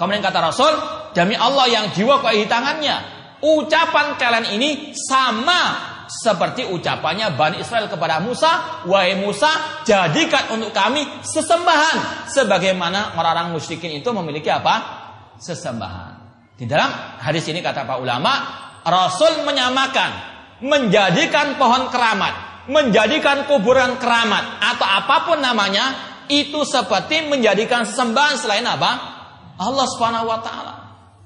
Kemudian 0.00 0.24
kata 0.24 0.40
Rasul, 0.40 0.72
demi 1.12 1.36
Allah 1.36 1.68
yang 1.68 1.92
jiwa 1.92 2.24
di 2.32 2.48
tangannya, 2.48 2.96
ucapan 3.44 4.16
kalian 4.16 4.56
ini 4.56 4.96
sama 4.96 5.92
seperti 6.08 6.64
ucapannya 6.64 7.36
Bani 7.36 7.60
Israel 7.60 7.88
kepada 7.92 8.20
Musa, 8.24 8.84
wahai 8.88 9.20
Musa, 9.20 9.84
jadikan 9.84 10.56
untuk 10.56 10.72
kami 10.72 11.04
sesembahan 11.20 12.28
sebagaimana 12.32 13.16
orang-orang 13.20 13.52
musyrikin 13.52 14.00
itu 14.00 14.08
memiliki 14.16 14.48
apa? 14.48 15.04
Sesembahan. 15.36 16.12
Di 16.56 16.64
dalam 16.64 17.20
hadis 17.20 17.44
ini 17.52 17.60
kata 17.60 17.84
Pak 17.84 17.98
ulama, 18.00 18.32
Rasul 18.84 19.44
menyamakan 19.44 20.32
menjadikan 20.64 21.60
pohon 21.60 21.92
keramat 21.92 22.54
menjadikan 22.68 23.44
kuburan 23.44 24.00
keramat 24.00 24.60
atau 24.60 24.86
apa 24.88 25.16
pun 25.28 25.38
namanya 25.40 26.16
itu 26.32 26.64
seperti 26.64 27.28
menjadikan 27.28 27.84
sesembahan 27.84 28.40
selain 28.40 28.64
apa? 28.64 28.90
Allah 29.60 29.86
Subhanahu 29.92 30.26
wa 30.26 30.40
taala. 30.40 30.73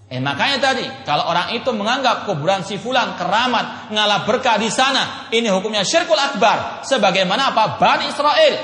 Eh 0.09 0.25
makanya 0.25 0.73
tadi 0.73 0.89
kalau 1.05 1.29
orang 1.29 1.53
itu 1.53 1.69
menganggap 1.69 2.25
kuburan 2.25 2.65
si 2.65 2.81
fulan 2.81 3.13
keramat 3.21 3.93
ngalah 3.93 4.25
berkah 4.25 4.57
di 4.57 4.73
sana, 4.73 5.29
ini 5.29 5.53
hukumnya 5.53 5.85
syirkul 5.85 6.17
akbar 6.17 6.81
sebagaimana 6.81 7.53
apa? 7.53 7.77
Bani 7.77 8.09
Israel 8.09 8.55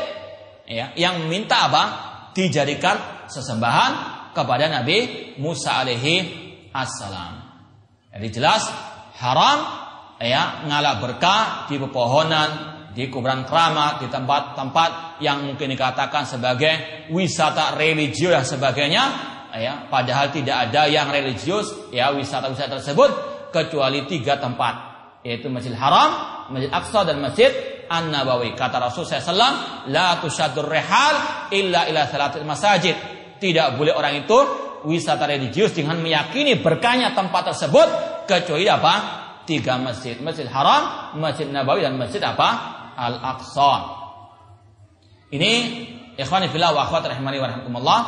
ya, 0.64 0.96
yang 0.96 1.28
minta 1.28 1.68
apa? 1.68 1.84
dijadikan 2.34 3.28
sesembahan 3.30 3.92
kepada 4.34 4.66
Nabi 4.66 5.30
Musa 5.38 5.84
alaihi 5.84 6.16
assalam. 6.74 7.38
Jadi 8.10 8.28
jelas 8.34 8.66
haram 9.22 9.58
ya 10.18 10.66
ngalah 10.66 10.98
berkah 10.98 11.70
di 11.70 11.78
pepohonan, 11.78 12.50
di 12.90 13.06
kuburan 13.06 13.46
keramat, 13.46 14.02
di 14.02 14.08
tempat-tempat 14.10 15.22
yang 15.22 15.46
mungkin 15.46 15.70
dikatakan 15.70 16.26
sebagai 16.26 17.06
wisata 17.14 17.78
religius 17.78 18.34
dan 18.34 18.44
sebagainya, 18.46 19.04
ya 19.58 19.86
padahal 19.86 20.34
tidak 20.34 20.70
ada 20.70 20.90
yang 20.90 21.10
religius 21.10 21.70
ya 21.94 22.10
wisata-wisata 22.10 22.82
tersebut 22.82 23.10
kecuali 23.54 24.02
tiga 24.10 24.38
tempat 24.42 24.94
yaitu 25.24 25.48
Masjid 25.48 25.72
Haram, 25.72 26.10
Masjid 26.52 26.68
Aqsa 26.68 27.00
dan 27.08 27.18
Masjid 27.24 27.48
An-Nabawi. 27.88 28.52
Kata 28.52 28.76
Rasul 28.76 29.08
SAW, 29.08 29.88
la 29.88 30.20
rehal 30.20 31.14
illa 31.48 31.88
ila 31.88 32.04
salatul 32.04 32.44
masajid. 32.44 32.92
Tidak 33.40 33.74
boleh 33.80 33.96
orang 33.96 34.20
itu 34.20 34.38
wisata 34.84 35.24
religius 35.24 35.72
dengan 35.72 35.96
meyakini 35.98 36.60
berkahnya 36.60 37.16
tempat 37.16 37.56
tersebut 37.56 37.88
kecuali 38.28 38.68
apa? 38.68 38.94
tiga 39.44 39.76
masjid, 39.76 40.16
Masjid 40.24 40.48
Haram, 40.48 41.12
Masjid 41.20 41.44
Nabawi 41.44 41.84
dan 41.84 42.00
Masjid 42.00 42.20
apa? 42.24 42.48
Al-Aqsa. 42.96 43.72
Ini 45.28 45.52
ikhwani 46.16 46.48
fillah 46.48 46.72
wa 46.72 46.88
akhwat 46.88 47.04
rahimani 47.12 47.36
wa 47.42 47.48
rahmatullah 47.52 48.00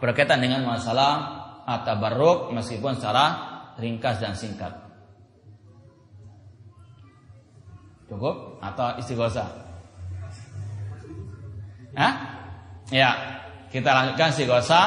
berkaitan 0.00 0.42
dengan 0.42 0.64
masalah 0.64 1.44
at-tabarruk 1.66 2.52
meskipun 2.54 2.94
secara 2.96 3.24
ringkas 3.80 4.22
dan 4.22 4.32
singkat. 4.36 4.72
Cukup 8.06 8.62
atau 8.62 8.94
istighosa? 9.02 9.44
Hah? 11.98 12.12
Ya, 12.94 13.10
kita 13.72 13.90
lanjutkan 13.90 14.30
istighosa, 14.30 14.80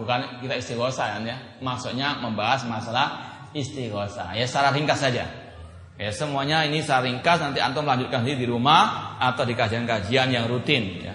bukan 0.00 0.40
kita 0.40 0.56
istighosa 0.56 1.20
ya. 1.20 1.36
Maksudnya 1.60 2.16
membahas 2.24 2.64
masalah 2.64 3.06
istighosa. 3.52 4.32
Ya 4.32 4.48
secara 4.48 4.72
ringkas 4.72 5.04
saja. 5.04 5.28
Ya, 6.00 6.08
semuanya 6.08 6.64
ini 6.64 6.80
saya 6.80 7.04
ringkas 7.04 7.44
nanti 7.44 7.60
antum 7.60 7.84
lanjutkan 7.84 8.24
di 8.24 8.48
rumah 8.48 9.14
atau 9.20 9.44
di 9.44 9.52
kajian-kajian 9.52 10.32
yang 10.32 10.48
rutin 10.48 11.04
ya. 11.04 11.14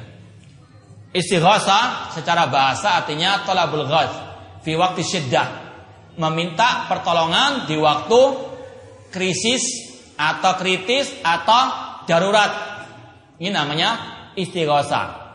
Istighosa 1.17 2.13
secara 2.13 2.45
bahasa 2.45 3.01
artinya 3.01 3.41
tolabul 3.41 3.89
ghaz 3.89 4.13
fi 4.61 4.77
waktu 4.77 5.01
syiddah. 5.01 5.65
Meminta 6.21 6.85
pertolongan 6.85 7.65
di 7.65 7.73
waktu 7.73 8.21
krisis 9.09 9.65
atau 10.13 10.53
kritis 10.61 11.09
atau 11.25 11.63
darurat. 12.05 12.77
Ini 13.41 13.49
namanya 13.49 13.89
istighosa. 14.37 15.25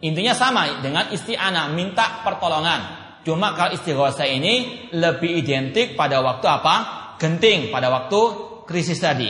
Intinya 0.00 0.32
sama 0.32 0.80
dengan 0.80 1.12
isti'anah, 1.12 1.68
minta 1.76 2.24
pertolongan. 2.24 2.80
Cuma 3.20 3.52
kalau 3.52 3.76
istighosa 3.76 4.24
ini 4.24 4.88
lebih 4.96 5.36
identik 5.36 6.00
pada 6.00 6.24
waktu 6.24 6.48
apa? 6.48 6.76
Genting, 7.20 7.68
pada 7.68 7.92
waktu 7.92 8.20
krisis 8.64 8.96
tadi. 8.96 9.28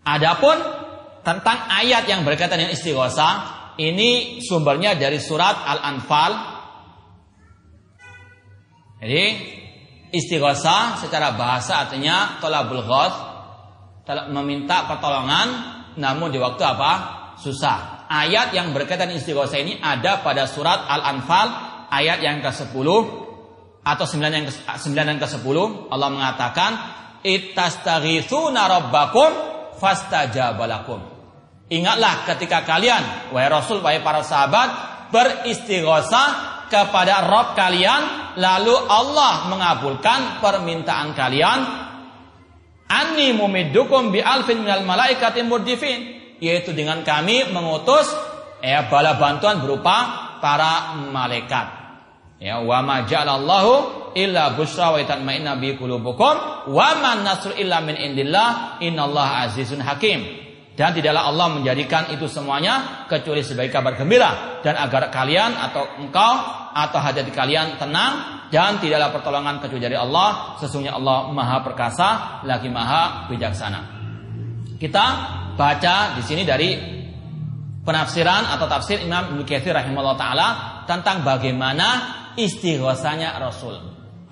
Adapun 0.00 0.56
tentang 1.20 1.68
ayat 1.68 2.08
yang 2.08 2.24
berkaitan 2.24 2.56
dengan 2.56 2.72
istighosa, 2.72 3.59
ini 3.80 4.40
sumbernya 4.44 4.92
dari 4.92 5.16
surat 5.16 5.64
Al-Anfal. 5.64 6.32
Jadi 9.00 9.24
istighosa 10.12 11.00
secara 11.00 11.32
bahasa 11.32 11.80
artinya 11.80 12.36
tolabul 12.36 12.84
ghath, 12.84 13.16
meminta 14.28 14.84
pertolongan 14.84 15.48
namun 15.96 16.28
di 16.28 16.36
waktu 16.36 16.60
apa? 16.60 16.92
susah. 17.40 18.04
Ayat 18.10 18.52
yang 18.52 18.76
berkaitan 18.76 19.08
istighosa 19.16 19.56
ini 19.56 19.80
ada 19.80 20.20
pada 20.20 20.44
surat 20.44 20.84
Al-Anfal 20.84 21.48
ayat 21.88 22.20
yang 22.20 22.44
ke-10 22.44 22.88
atau 23.80 24.04
9 24.04 24.28
yang 24.28 24.44
ke, 24.44 24.52
9 24.52 24.92
yang 24.92 25.16
ke-10 25.16 25.56
Allah 25.88 26.08
mengatakan 26.12 26.70
ittastaghitsuna 27.24 28.60
rabbakum 28.68 29.30
fastajabalakum. 29.80 31.19
Ingatlah 31.70 32.26
ketika 32.26 32.66
kalian, 32.66 33.30
wahai 33.30 33.46
Rasul, 33.46 33.78
wahai 33.78 34.02
para 34.02 34.26
sahabat, 34.26 34.68
beristighosah 35.14 36.28
kepada 36.66 37.30
Rob 37.30 37.54
kalian, 37.54 38.34
lalu 38.34 38.74
Allah 38.74 39.46
mengabulkan 39.46 40.42
permintaan 40.42 41.14
kalian. 41.14 41.60
Anni 42.90 43.30
mumiddukum 43.30 44.10
bi 44.10 44.18
alfin 44.18 44.66
minal 44.66 44.82
malaikati 44.82 45.46
murdifin, 45.46 45.98
yaitu 46.42 46.74
dengan 46.74 47.06
kami 47.06 47.54
mengutus 47.54 48.10
ya 48.58 48.90
bala 48.90 49.14
bantuan 49.14 49.62
berupa 49.62 49.96
para 50.42 50.98
malaikat. 50.98 51.78
Ya, 52.42 52.58
wa 52.58 52.82
ma 52.82 53.06
ja'alallahu 53.06 54.16
illa 54.18 54.58
busra 54.58 54.90
wa 54.90 54.98
tatma'inna 54.98 55.60
bi 55.60 55.76
qulubukum 55.78 56.66
wa 56.72 56.88
man 56.98 57.22
nasru 57.22 57.54
illa 57.54 57.78
min 57.84 57.94
indillah 57.94 58.82
innallaha 58.82 59.46
azizun 59.46 59.78
hakim. 59.84 60.49
Dan 60.80 60.96
tidaklah 60.96 61.28
Allah 61.28 61.52
menjadikan 61.52 62.08
itu 62.08 62.24
semuanya 62.24 63.04
kecuali 63.04 63.44
sebagai 63.44 63.68
kabar 63.68 64.00
gembira 64.00 64.64
dan 64.64 64.80
agar 64.80 65.12
kalian 65.12 65.52
atau 65.52 66.00
engkau 66.00 66.32
atau 66.72 66.96
hajat 66.96 67.28
kalian 67.36 67.76
tenang 67.76 68.48
dan 68.48 68.80
tidaklah 68.80 69.12
pertolongan 69.12 69.60
kecuali 69.60 69.92
dari 69.92 70.00
Allah. 70.00 70.56
Sesungguhnya 70.56 70.96
Allah 70.96 71.28
Maha 71.36 71.60
Perkasa 71.60 72.40
lagi 72.48 72.72
Maha 72.72 73.28
Bijaksana. 73.28 73.80
Kita 74.80 75.04
baca 75.52 76.16
di 76.16 76.24
sini 76.24 76.48
dari 76.48 76.72
penafsiran 77.84 78.48
atau 78.56 78.64
tafsir 78.64 79.04
Imam 79.04 79.36
Ibnu 79.36 79.44
Katsir 79.44 79.76
rahimahullah 79.76 80.16
taala 80.16 80.48
tentang 80.88 81.20
bagaimana 81.20 81.88
istighosanya 82.40 83.36
Rasul. 83.36 83.76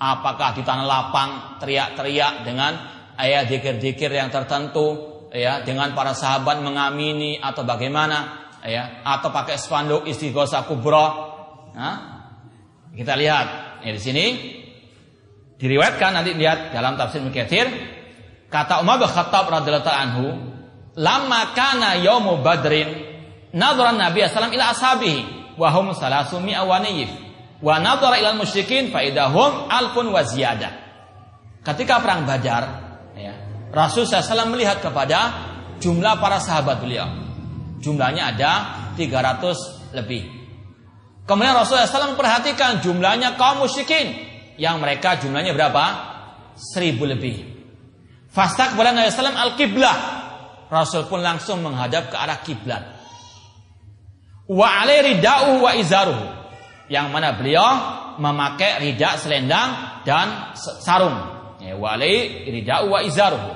Apakah 0.01 0.57
di 0.57 0.65
tanah 0.65 0.87
lapang 0.89 1.61
teriak-teriak 1.61 2.41
dengan 2.41 2.73
ayat 3.21 3.45
dikir-dikir 3.45 4.09
yang 4.09 4.33
tertentu, 4.33 5.08
ya, 5.33 5.61
dengan 5.65 5.93
para 5.93 6.13
sahabat 6.13 6.61
mengamini 6.61 7.37
atau 7.41 7.65
bagaimana, 7.65 8.49
ya, 8.65 9.01
atau 9.05 9.29
pakai 9.29 9.57
spanduk 9.57 10.05
istighosa 10.09 10.65
kubro. 10.65 11.05
Nah, 11.73 11.95
kita 12.93 13.13
lihat 13.13 13.47
ya, 13.85 13.91
di 13.93 14.01
sini 14.01 14.25
diriwayatkan 15.59 16.11
nanti 16.15 16.31
lihat 16.33 16.73
dalam 16.73 16.95
tafsir 16.95 17.19
Mukatsir 17.21 17.67
kata 18.47 18.81
Umar 18.81 18.97
bin 18.97 19.11
Khattab 19.11 19.45
radhiyallahu 19.51 19.91
anhu 19.91 20.25
lama 20.97 21.53
kana 21.53 21.99
yaumu 21.99 22.41
badrin 22.41 22.89
nadhara 23.53 23.93
Nabi 23.93 24.25
sallallahu 24.25 24.55
ila 24.55 24.65
ashabihi 24.73 25.19
wa 25.59 25.67
hum 25.75 25.91
salasu 25.93 26.39
mi'a 26.39 26.65
Wa 27.59 27.75
nadhara 27.75 28.23
ilal 28.23 28.39
musyrikin 28.39 28.87
faidahum 28.87 29.67
alfun 29.67 30.15
wa 30.15 30.23
ziyadah. 30.23 30.71
Ketika 31.59 31.99
perang 31.99 32.23
Badar, 32.23 32.88
Rasul 33.69 34.09
SAW 34.09 34.49
melihat 34.49 34.81
kepada 34.81 35.19
jumlah 35.77 36.17
para 36.17 36.41
sahabat 36.41 36.81
beliau. 36.81 37.05
Jumlahnya 37.79 38.35
ada 38.35 38.51
300 38.97 39.95
lebih. 39.95 40.25
Kemudian 41.23 41.53
Rasulullah 41.53 41.85
SAW 41.85 42.17
memperhatikan 42.17 42.81
jumlahnya 42.81 43.37
kaum 43.37 43.61
musyrikin 43.61 44.17
yang 44.57 44.81
mereka 44.81 45.21
jumlahnya 45.21 45.53
berapa? 45.53 45.85
Seribu 46.57 47.05
lebih. 47.05 47.45
Fasta 48.33 48.73
kepada 48.73 48.91
Nabi 48.91 49.13
SAW 49.13 49.37
al-kiblah. 49.37 49.97
Rasul 50.69 51.09
pun 51.09 51.21
langsung 51.21 51.65
menghadap 51.65 52.13
ke 52.13 52.17
arah 52.17 52.41
kiblat. 52.45 52.83
Wa 54.49 54.85
alai 54.85 55.21
wa 55.61 55.71
izaruhu. 55.77 56.25
Yang 56.89 57.07
mana 57.13 57.37
beliau 57.37 57.69
memakai 58.17 58.81
ridak 58.81 59.21
selendang 59.21 60.01
dan 60.03 60.57
sarung. 60.57 61.38
Ya, 61.69 61.77
wa 61.77 61.93
alai 61.93 62.49
rida'uhu 62.49 62.89
wa 62.89 62.99
izaruhu. 63.05 63.51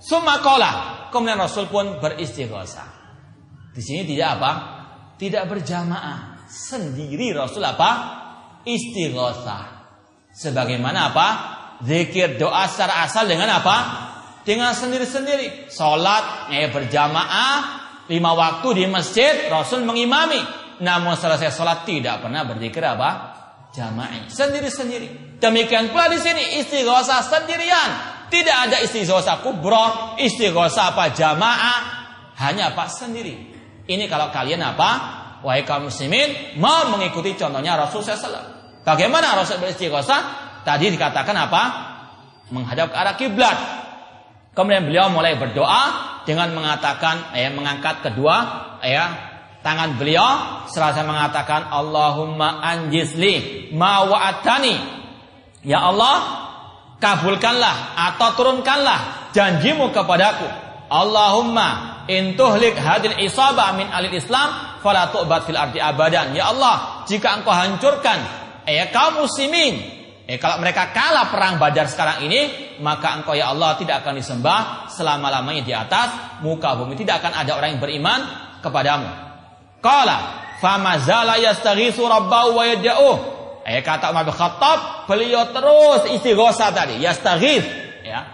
Sumakola. 0.00 1.12
Kemudian 1.12 1.36
Rasul 1.36 1.68
pun 1.68 2.00
beristighosa. 2.00 2.86
Di 3.76 3.82
sini 3.84 4.08
tidak 4.08 4.40
apa? 4.40 4.52
Tidak 5.20 5.44
berjamaah. 5.44 6.48
Sendiri 6.48 7.36
Rasul 7.36 7.60
apa? 7.62 7.90
Istighosa. 8.64 9.58
Sebagaimana 10.32 11.12
apa? 11.12 11.28
Zikir 11.84 12.40
doa 12.40 12.64
secara 12.64 13.04
asal 13.04 13.28
dengan 13.28 13.52
apa? 13.52 13.76
Dengan 14.42 14.72
sendiri-sendiri. 14.72 15.68
Salat 15.68 16.48
ya, 16.52 16.68
berjamaah 16.72 17.80
lima 18.08 18.32
waktu 18.34 18.82
di 18.82 18.84
masjid 18.88 19.52
Rasul 19.52 19.84
mengimami. 19.84 20.40
Namun 20.80 21.12
selesai 21.14 21.52
salat 21.52 21.84
tidak 21.84 22.24
pernah 22.24 22.48
berzikir 22.48 22.80
apa? 22.80 23.39
Jamaah 23.70 24.26
sendiri-sendiri. 24.26 25.38
Demikian 25.38 25.94
pula 25.94 26.10
di 26.10 26.18
sini 26.18 26.58
istighosa 26.58 27.22
sendirian. 27.22 27.90
Tidak 28.30 28.56
ada 28.66 28.78
istighosa 28.82 29.42
kubro, 29.42 30.14
istighosa 30.18 30.94
apa 30.94 31.10
jamaah, 31.14 31.80
hanya 32.38 32.74
apa 32.74 32.86
sendiri. 32.86 33.50
Ini 33.86 34.06
kalau 34.06 34.30
kalian 34.30 34.62
apa? 34.62 34.90
Wahai 35.40 35.64
kaum 35.64 35.88
muslimin 35.88 36.60
mau 36.60 36.92
mengikuti 36.92 37.34
contohnya 37.34 37.74
Rasul 37.74 38.04
SAW. 38.04 38.84
Bagaimana 38.84 39.38
Rasul 39.38 39.58
beristighosa? 39.58 40.18
Tadi 40.62 40.92
dikatakan 40.92 41.36
apa? 41.36 41.62
Menghadap 42.52 42.92
ke 42.92 42.96
arah 42.98 43.14
kiblat. 43.16 43.58
Kemudian 44.52 44.84
beliau 44.84 45.08
mulai 45.08 45.38
berdoa 45.38 45.82
dengan 46.26 46.50
mengatakan, 46.52 47.32
eh, 47.38 47.48
mengangkat 47.54 48.02
kedua, 48.02 48.36
ya, 48.82 49.29
tangan 49.60 49.96
beliau 50.00 50.64
serasa 50.68 51.04
mengatakan 51.04 51.68
Allahumma 51.68 52.60
anjisli 52.64 53.68
ma 53.76 54.04
wa'atani. 54.04 54.76
Ya 55.60 55.84
Allah, 55.84 56.16
kabulkanlah 57.00 57.96
atau 57.96 58.28
turunkanlah 58.36 59.32
janjimu 59.36 59.92
kepadaku. 59.92 60.48
Allahumma 60.90 62.02
intuhlik 62.10 62.74
hadil 62.74 63.14
isabah 63.22 63.78
min 63.78 63.86
alil 63.92 64.16
Islam 64.16 64.80
fala 64.82 65.12
tu'bad 65.12 65.46
fil 65.46 65.60
ardi 65.60 65.78
abadan. 65.78 66.34
Ya 66.34 66.50
Allah, 66.50 67.04
jika 67.06 67.38
engkau 67.38 67.54
hancurkan 67.54 68.18
eh 68.66 68.80
kaum 68.90 69.22
muslimin, 69.22 69.78
eh 70.26 70.40
kalau 70.40 70.58
mereka 70.58 70.90
kalah 70.90 71.30
perang 71.30 71.62
Badar 71.62 71.86
sekarang 71.86 72.26
ini, 72.26 72.74
maka 72.82 73.20
engkau 73.20 73.36
ya 73.36 73.52
Allah 73.52 73.76
tidak 73.78 74.02
akan 74.02 74.18
disembah 74.18 74.90
selama-lamanya 74.90 75.62
di 75.62 75.72
atas 75.76 76.40
muka 76.42 76.74
bumi. 76.74 76.98
Tidak 76.98 77.16
akan 77.20 77.32
ada 77.36 77.54
orang 77.54 77.76
yang 77.76 77.82
beriman 77.84 78.20
kepadamu. 78.64 79.29
Qala 79.80 80.16
famazala 80.60 81.40
yastaghisu 81.40 82.04
rabbahu 82.04 82.60
wa 82.60 82.64
yad'uh 82.68 83.40
Eh 83.70 83.84
kata 83.84 84.10
Umar 84.10 84.24
bin 84.24 84.32
Khattab, 84.32 85.04
beliau 85.04 85.52
terus 85.52 86.08
istighosa 86.16 86.72
tadi, 86.72 86.96
yastaghith, 86.98 87.66
ya. 88.00 88.24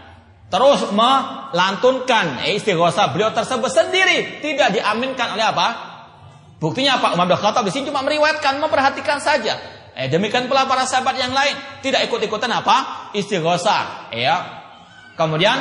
Terus 0.47 0.95
melantunkan 0.95 2.47
eh, 2.47 2.55
istighosa 2.55 3.11
beliau 3.11 3.35
tersebut 3.35 3.67
sendiri, 3.67 4.39
tidak 4.39 4.79
diaminkan 4.79 5.35
oleh 5.35 5.43
apa? 5.43 5.69
Buktinya 6.63 7.03
apa? 7.03 7.19
Umar 7.19 7.27
bin 7.27 7.37
Khattab 7.37 7.67
di 7.67 7.75
sini 7.75 7.91
cuma 7.91 8.07
meriwayatkan, 8.07 8.63
memperhatikan 8.63 9.19
saja. 9.19 9.59
Eh 9.99 10.07
demikian 10.07 10.47
pula 10.47 10.65
para 10.65 10.87
sahabat 10.87 11.19
yang 11.19 11.35
lain 11.35 11.53
tidak 11.83 12.07
ikut-ikutan 12.07 12.49
apa? 12.55 13.11
Istighosa, 13.13 14.09
ya. 14.15 14.37
Kemudian 15.19 15.59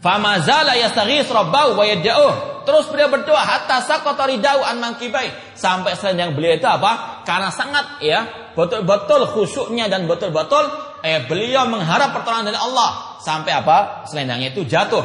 famazala 0.00 0.74
yastaghith 0.76 1.28
rabbahu 1.28 1.76
wa 1.76 1.84
yad'uh 1.84 2.50
Terus 2.60 2.92
beliau 2.92 3.08
berdoa 3.08 3.40
hatta 3.40 3.80
saqata 3.80 4.28
ridau 4.28 4.60
an 4.60 4.78
mangkibai 4.78 5.56
sampai 5.56 5.96
selendang 5.96 6.36
beliau 6.36 6.60
itu 6.60 6.68
apa? 6.68 7.24
Karena 7.24 7.48
sangat 7.48 7.98
ya 8.04 8.52
betul-betul 8.52 9.26
khusyuknya 9.32 9.88
dan 9.88 10.04
betul-betul 10.04 10.68
eh 11.00 11.24
beliau 11.24 11.64
mengharap 11.66 12.12
pertolongan 12.12 12.52
dari 12.52 12.60
Allah 12.60 13.18
sampai 13.24 13.52
apa? 13.58 14.06
Selendangnya 14.06 14.52
itu 14.52 14.68
jatuh. 14.68 15.02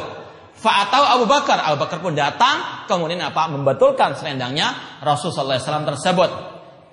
Fa'atau 0.56 1.04
Abu 1.20 1.24
Bakar, 1.28 1.60
Abu 1.68 1.84
Bakar 1.84 2.00
pun 2.00 2.16
datang 2.16 2.86
kemudian 2.88 3.20
apa? 3.24 3.48
Membetulkan 3.48 4.16
selendangnya 4.16 5.00
Rasulullah 5.04 5.60
SAW 5.60 5.90
tersebut. 5.96 6.30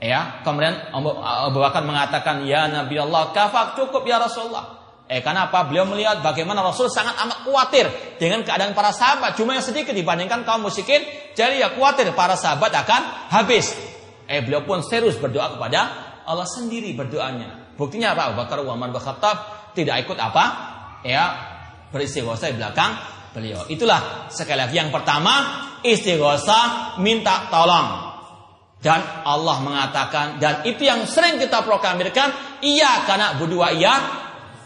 Ya, 0.03 0.43
kemudian 0.43 0.91
Abu 0.91 1.63
Bakar 1.63 1.79
mengatakan, 1.87 2.43
"Ya 2.43 2.67
Nabi 2.67 2.99
Allah, 2.99 3.31
kafak 3.31 3.79
cukup 3.79 4.03
ya 4.03 4.19
Rasulullah." 4.19 4.82
Eh 5.13 5.21
karena 5.21 5.45
apa? 5.45 5.69
Beliau 5.69 5.85
melihat 5.85 6.25
bagaimana 6.25 6.65
Rasul 6.65 6.89
sangat 6.89 7.13
amat 7.21 7.45
khawatir 7.45 7.85
dengan 8.17 8.41
keadaan 8.41 8.73
para 8.73 8.89
sahabat. 8.89 9.37
Cuma 9.37 9.53
yang 9.53 9.61
sedikit 9.61 9.93
dibandingkan 9.93 10.41
kaum 10.41 10.65
musyrikin. 10.65 11.05
Jadi 11.37 11.61
ya 11.61 11.69
khawatir 11.69 12.09
para 12.17 12.33
sahabat 12.33 12.73
akan 12.73 13.29
habis. 13.29 13.77
Eh 14.25 14.41
beliau 14.41 14.65
pun 14.65 14.81
serius 14.81 15.21
berdoa 15.21 15.53
kepada 15.53 15.81
Allah 16.25 16.49
sendiri 16.49 16.97
berdoanya. 16.97 17.77
Buktinya 17.77 18.17
apa? 18.17 18.33
Abu 18.33 18.41
Bakar 18.41 18.57
Umar 18.65 18.89
bin 18.89 18.97
tidak 19.77 19.95
ikut 20.01 20.17
apa? 20.17 20.43
Ya 21.05 21.23
beristighosa 21.93 22.49
di 22.49 22.57
belakang 22.57 22.97
beliau. 23.37 23.69
Itulah 23.69 24.33
sekali 24.33 24.65
lagi 24.65 24.81
yang 24.81 24.89
pertama 24.89 25.33
istighosa 25.85 26.97
minta 27.05 27.53
tolong. 27.53 28.17
Dan 28.81 28.99
Allah 29.29 29.61
mengatakan 29.61 30.41
dan 30.41 30.65
itu 30.65 30.89
yang 30.89 31.05
sering 31.05 31.37
kita 31.37 31.61
proklamirkan 31.61 32.59
iya 32.65 33.05
karena 33.05 33.37
berdua 33.37 33.71
iya 33.77 34.22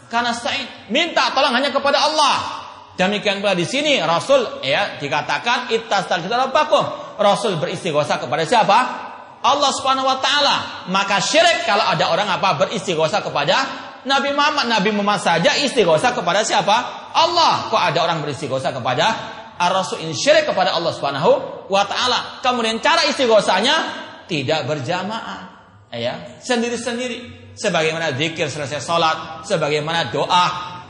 karena 0.08 0.32
sa'id 0.32 0.88
minta 0.88 1.28
tolong 1.36 1.52
hanya 1.52 1.68
kepada 1.68 2.00
Allah. 2.00 2.36
Demikian 2.98 3.38
pula 3.38 3.54
di 3.54 3.62
sini 3.62 4.02
Rasul 4.02 4.64
ya 4.66 4.98
dikatakan 4.98 5.70
ittastaghfiru 5.70 6.50
rabbakum. 6.50 7.14
Rasul 7.20 7.60
beristighosa 7.62 8.18
kepada 8.18 8.42
siapa? 8.42 8.78
Allah 9.38 9.70
Subhanahu 9.70 10.08
wa 10.08 10.18
taala. 10.18 10.56
Maka 10.90 11.22
syirik 11.22 11.62
kalau 11.62 11.86
ada 11.86 12.10
orang 12.10 12.26
apa 12.26 12.66
beristighosa 12.66 13.22
kepada 13.22 13.86
Nabi 14.02 14.34
Muhammad, 14.34 14.66
Nabi 14.66 14.90
Muhammad 14.90 15.22
saja 15.22 15.54
istighosa 15.62 16.10
kepada 16.10 16.42
siapa? 16.42 16.74
Allah. 17.14 17.70
Kok 17.70 17.78
ada 17.78 18.02
orang 18.02 18.18
beristighosa 18.26 18.74
kepada 18.74 19.06
Ar-Rasul 19.58 20.02
ini 20.02 20.14
syirik 20.14 20.50
kepada 20.50 20.74
Allah 20.74 20.90
Subhanahu 20.90 21.66
wa 21.70 21.84
taala. 21.86 22.42
Kemudian 22.42 22.82
cara 22.82 23.06
istighosanya 23.06 23.74
tidak 24.26 24.66
berjamaah. 24.66 25.54
Ya, 25.94 26.38
sendiri-sendiri 26.42 27.37
sebagaimana 27.58 28.14
zikir 28.14 28.46
selesai 28.46 28.78
sholat, 28.78 29.42
sebagaimana 29.42 30.14
doa, 30.14 30.44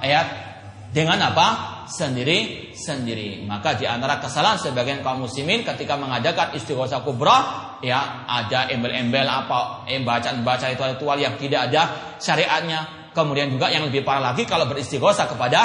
ayat 0.05 0.27
dengan 0.93 1.19
apa? 1.33 1.47
Sendiri 1.89 2.69
sendiri. 2.77 3.43
Maka 3.49 3.75
di 3.75 3.89
antara 3.89 4.21
kesalahan 4.21 4.61
sebagian 4.61 5.01
kaum 5.01 5.25
muslimin 5.25 5.65
ketika 5.65 5.97
mengadakan 5.97 6.53
istighosa 6.55 7.01
kubra, 7.01 7.75
ya 7.81 8.29
ada 8.29 8.69
embel-embel 8.69 9.27
apa, 9.27 9.89
bacaan-bacaan 9.89 10.77
itu 10.77 10.85
ritual 10.85 11.19
yang 11.19 11.35
tidak 11.41 11.73
ada 11.73 11.83
syariatnya. 12.21 13.11
Kemudian 13.17 13.51
juga 13.51 13.73
yang 13.73 13.89
lebih 13.89 14.07
parah 14.07 14.31
lagi 14.31 14.47
kalau 14.47 14.69
beristighosa 14.71 15.27
kepada 15.27 15.61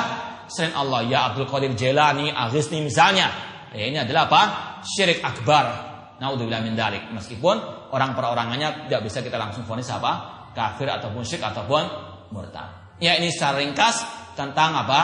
selain 0.49 0.73
Allah, 0.73 1.05
ya 1.05 1.19
Abdul 1.29 1.45
Qadir 1.45 1.75
Jelani, 1.77 2.33
Aghisni 2.33 2.81
misalnya. 2.81 3.29
Ya, 3.73 3.89
ini 3.89 3.97
adalah 3.99 4.29
apa? 4.29 4.41
Syirik 4.85 5.21
akbar. 5.21 5.91
Naudzubillah 6.17 6.61
min 6.61 6.77
dalik. 6.77 7.09
Meskipun 7.09 7.89
orang 7.93 8.13
perorangannya 8.15 8.87
tidak 8.87 9.01
bisa 9.05 9.19
kita 9.25 9.37
langsung 9.37 9.65
vonis 9.65 9.89
apa? 9.89 10.42
Kafir 10.53 10.87
ataupun 10.89 11.21
syirik 11.25 11.45
ataupun 11.49 11.83
murtad. 12.33 12.97
Ya 13.01 13.17
ini 13.17 13.29
secara 13.33 13.59
ringkas 13.59 13.99
tentang 14.37 14.73
apa? 14.73 15.01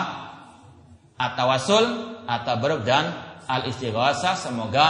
At-tawasul, 1.20 1.86
at-tabarruk 2.24 2.88
dan 2.88 3.12
al-istighatsah 3.44 4.40
semoga 4.40 4.86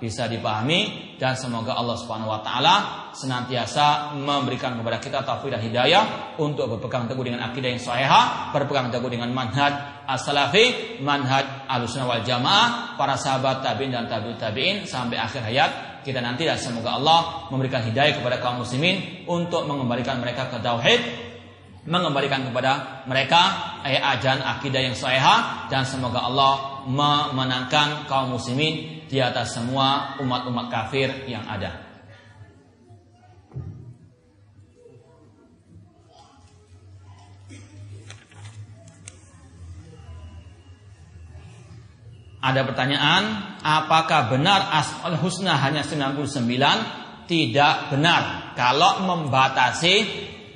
bisa 0.00 0.24
dipahami 0.28 1.12
dan 1.20 1.36
semoga 1.36 1.76
Allah 1.76 1.92
Subhanahu 2.00 2.32
wa 2.32 2.40
taala 2.40 2.74
senantiasa 3.12 4.16
memberikan 4.16 4.80
kepada 4.80 4.96
kita 4.96 5.20
taufik 5.20 5.52
dan 5.52 5.60
hidayah 5.60 6.36
untuk 6.40 6.72
berpegang 6.72 7.04
teguh 7.04 7.28
dengan 7.28 7.52
akidah 7.52 7.68
yang 7.68 7.82
sahih, 7.82 8.08
berpegang 8.56 8.88
teguh 8.88 9.12
dengan 9.12 9.28
manhaj 9.36 10.04
as-salafi, 10.08 10.96
manhaj 11.04 11.68
al-sunnah 11.68 12.16
wal 12.16 12.24
jamaah, 12.24 12.96
para 12.96 13.20
sahabat 13.20 13.60
tabi'in 13.60 13.92
dan 13.92 14.08
tabi'ut 14.08 14.40
tabi'in 14.40 14.88
sampai 14.88 15.20
akhir 15.20 15.44
hayat 15.44 15.70
kita 16.06 16.22
nanti 16.22 16.46
dan 16.46 16.56
semoga 16.56 16.96
Allah 16.96 17.50
memberikan 17.52 17.84
hidayah 17.84 18.20
kepada 18.20 18.40
kaum 18.40 18.62
muslimin 18.62 19.26
untuk 19.26 19.66
mengembalikan 19.66 20.20
mereka 20.20 20.48
ke 20.48 20.58
tauhid 20.62 21.00
mengembalikan 21.88 22.44
kepada 22.44 23.02
mereka 23.08 23.40
ayat 23.80 24.20
ajan 24.20 24.38
akidah 24.44 24.80
yang 24.84 24.96
sahih 24.96 25.66
dan 25.72 25.88
semoga 25.88 26.20
Allah 26.20 26.84
memenangkan 26.86 28.04
kaum 28.04 28.36
muslimin 28.36 29.04
di 29.08 29.18
atas 29.18 29.56
semua 29.56 30.14
umat-umat 30.22 30.70
kafir 30.70 31.26
yang 31.26 31.42
ada. 31.48 31.89
Ada 42.40 42.64
pertanyaan, 42.64 43.22
apakah 43.60 44.32
benar 44.32 44.72
Asmaul 44.72 45.20
Husna 45.20 45.60
hanya 45.60 45.84
99? 45.84 47.28
Tidak 47.28 47.74
benar. 47.92 48.56
Kalau 48.56 49.04
membatasi 49.04 49.94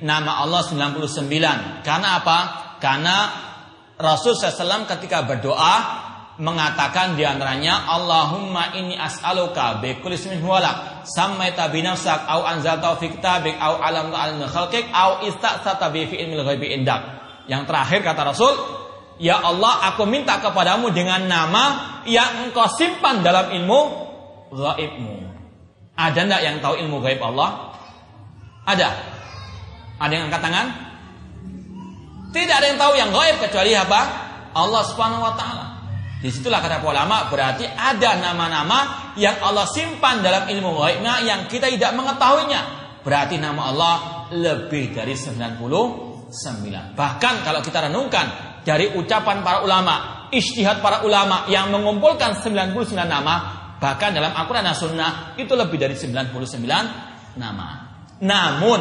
nama 0.01 0.41
Allah 0.41 0.65
99. 0.65 1.85
Karena 1.85 2.19
apa? 2.19 2.39
Karena 2.81 3.17
Rasul 3.95 4.33
SAW 4.33 4.89
ketika 4.89 5.23
berdoa 5.23 6.03
mengatakan 6.35 7.15
di 7.15 7.23
antaranya 7.23 7.87
Allahumma 7.87 8.75
inni 8.75 8.99
as'aluka 8.99 9.79
bi 9.79 10.03
kulli 10.03 10.19
ismin 10.19 10.43
huwalak 10.43 11.07
sammaita 11.07 11.71
bi 11.71 11.79
nafsak 11.79 12.27
au 12.27 12.43
anzalta 12.43 12.99
fi 12.99 13.07
kitabik 13.07 13.55
au 13.55 13.79
alam 13.79 14.11
al 14.11 14.43
khalqik 14.43 14.91
au 14.91 15.23
ista'sata 15.23 15.87
bi 15.95 16.03
fi 16.11 16.27
ilmil 16.27 16.43
ghaibi 16.43 16.75
indak. 16.75 17.23
Yang 17.47 17.69
terakhir 17.71 17.99
kata 18.03 18.21
Rasul, 18.35 18.53
Ya 19.15 19.39
Allah, 19.39 19.91
aku 19.91 20.03
minta 20.03 20.43
kepadamu 20.43 20.91
dengan 20.91 21.23
nama 21.23 21.63
yang 22.03 22.47
engkau 22.47 22.67
simpan 22.67 23.23
dalam 23.23 23.47
ilmu 23.47 23.79
gaibmu. 24.51 25.15
Ada 25.95 26.19
enggak 26.27 26.41
yang 26.43 26.55
tahu 26.59 26.75
ilmu 26.83 26.99
gaib 26.99 27.23
Allah? 27.23 27.71
Ada. 28.67 28.89
Ada 29.95 30.11
yang 30.11 30.27
angkat 30.27 30.41
tangan? 30.43 30.67
Tidak 32.35 32.55
ada 32.59 32.67
yang 32.67 32.79
tahu 32.79 32.93
yang 32.99 33.09
gaib 33.15 33.39
kecuali 33.39 33.71
apa? 33.71 34.01
Allah 34.51 34.83
Subhanahu 34.83 35.23
wa 35.23 35.33
taala. 35.39 35.65
Di 36.19 36.27
situlah 36.31 36.59
kata 36.59 36.83
ulama 36.83 37.31
berarti 37.31 37.63
ada 37.69 38.19
nama-nama 38.19 39.13
yang 39.15 39.39
Allah 39.39 39.63
simpan 39.69 40.19
dalam 40.19 40.49
ilmu 40.51 40.75
gaibnya 40.83 41.23
yang 41.23 41.47
kita 41.47 41.71
tidak 41.71 41.95
mengetahuinya. 41.95 42.61
Berarti 42.99 43.39
nama 43.39 43.71
Allah 43.71 43.95
lebih 44.35 44.91
dari 44.91 45.15
99. 45.15 45.61
Bahkan 46.97 47.35
kalau 47.45 47.61
kita 47.63 47.87
renungkan 47.87 48.54
dari 48.65 48.91
ucapan 48.97 49.45
para 49.45 49.61
ulama, 49.61 50.27
istihad 50.33 50.81
para 50.81 51.05
ulama 51.05 51.45
yang 51.47 51.69
mengumpulkan 51.69 52.41
99 52.41 52.97
nama, 53.05 53.35
bahkan 53.77 54.09
dalam 54.11 54.33
Al-Quran 54.33 54.65
dan 54.65 54.73
Sunnah 54.73 55.11
itu 55.37 55.53
lebih 55.53 55.77
dari 55.77 55.93
99 55.93 56.33
nama. 57.37 57.67
Namun 58.25 58.79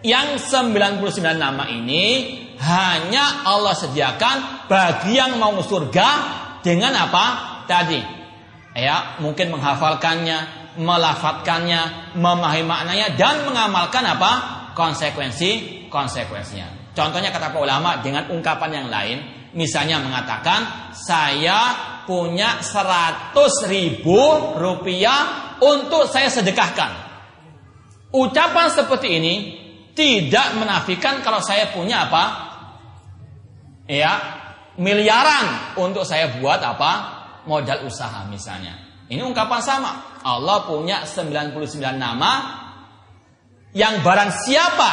yang 0.00 0.40
99 0.40 1.04
nama 1.36 1.68
ini 1.68 2.04
hanya 2.56 3.44
Allah 3.44 3.76
sediakan 3.76 4.66
bagi 4.66 5.20
yang 5.20 5.36
mau 5.36 5.54
surga 5.60 6.08
dengan 6.64 6.96
apa? 6.96 7.24
Tadi. 7.68 8.24
Ya, 8.72 9.20
mungkin 9.20 9.52
menghafalkannya, 9.52 10.72
melafatkannya, 10.80 12.16
memahami 12.16 12.64
maknanya 12.64 13.12
dan 13.12 13.44
mengamalkan 13.44 14.08
apa? 14.08 14.32
konsekuensi 14.72 15.84
konsekuensinya. 15.92 16.71
Contohnya 16.92 17.32
kata 17.32 17.52
para 17.52 17.64
ulama 17.64 18.04
dengan 18.04 18.28
ungkapan 18.28 18.70
yang 18.84 18.88
lain, 18.92 19.18
misalnya 19.56 20.00
mengatakan 20.00 20.92
saya 20.92 21.92
punya 22.04 22.60
100 22.60 23.32
ribu 23.68 24.20
rupiah 24.60 25.56
untuk 25.62 26.04
saya 26.08 26.28
sedekahkan. 26.28 27.12
Ucapan 28.12 28.68
seperti 28.68 29.08
ini 29.08 29.34
tidak 29.96 30.52
menafikan 30.60 31.24
kalau 31.24 31.40
saya 31.40 31.72
punya 31.72 32.08
apa? 32.08 32.24
ya 33.92 34.12
miliaran 34.80 35.76
untuk 35.76 36.06
saya 36.06 36.38
buat 36.40 36.60
apa 36.62 36.92
modal 37.44 37.84
usaha 37.84 38.24
misalnya. 38.30 38.78
Ini 39.10 39.20
ungkapan 39.20 39.60
sama. 39.60 39.92
Allah 40.24 40.64
punya 40.64 41.04
99 41.04 41.52
nama 41.98 42.32
yang 43.76 44.00
barang 44.00 44.30
siapa 44.32 44.90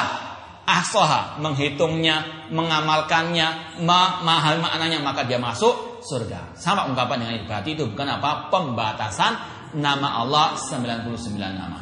ahsoha 0.69 1.41
menghitungnya, 1.41 2.47
mengamalkannya, 2.53 3.81
memahami 3.81 4.59
maknanya 4.61 5.01
maka 5.01 5.25
dia 5.25 5.41
masuk 5.41 6.01
surga. 6.05 6.53
Sama 6.53 6.85
ungkapan 6.85 7.25
yang 7.25 7.31
ini. 7.41 7.43
Berarti 7.49 7.73
itu 7.73 7.89
bukan 7.89 8.07
apa 8.19 8.53
pembatasan 8.53 9.33
nama 9.77 10.21
Allah 10.21 10.53
99 10.57 11.09
nama. 11.37 11.79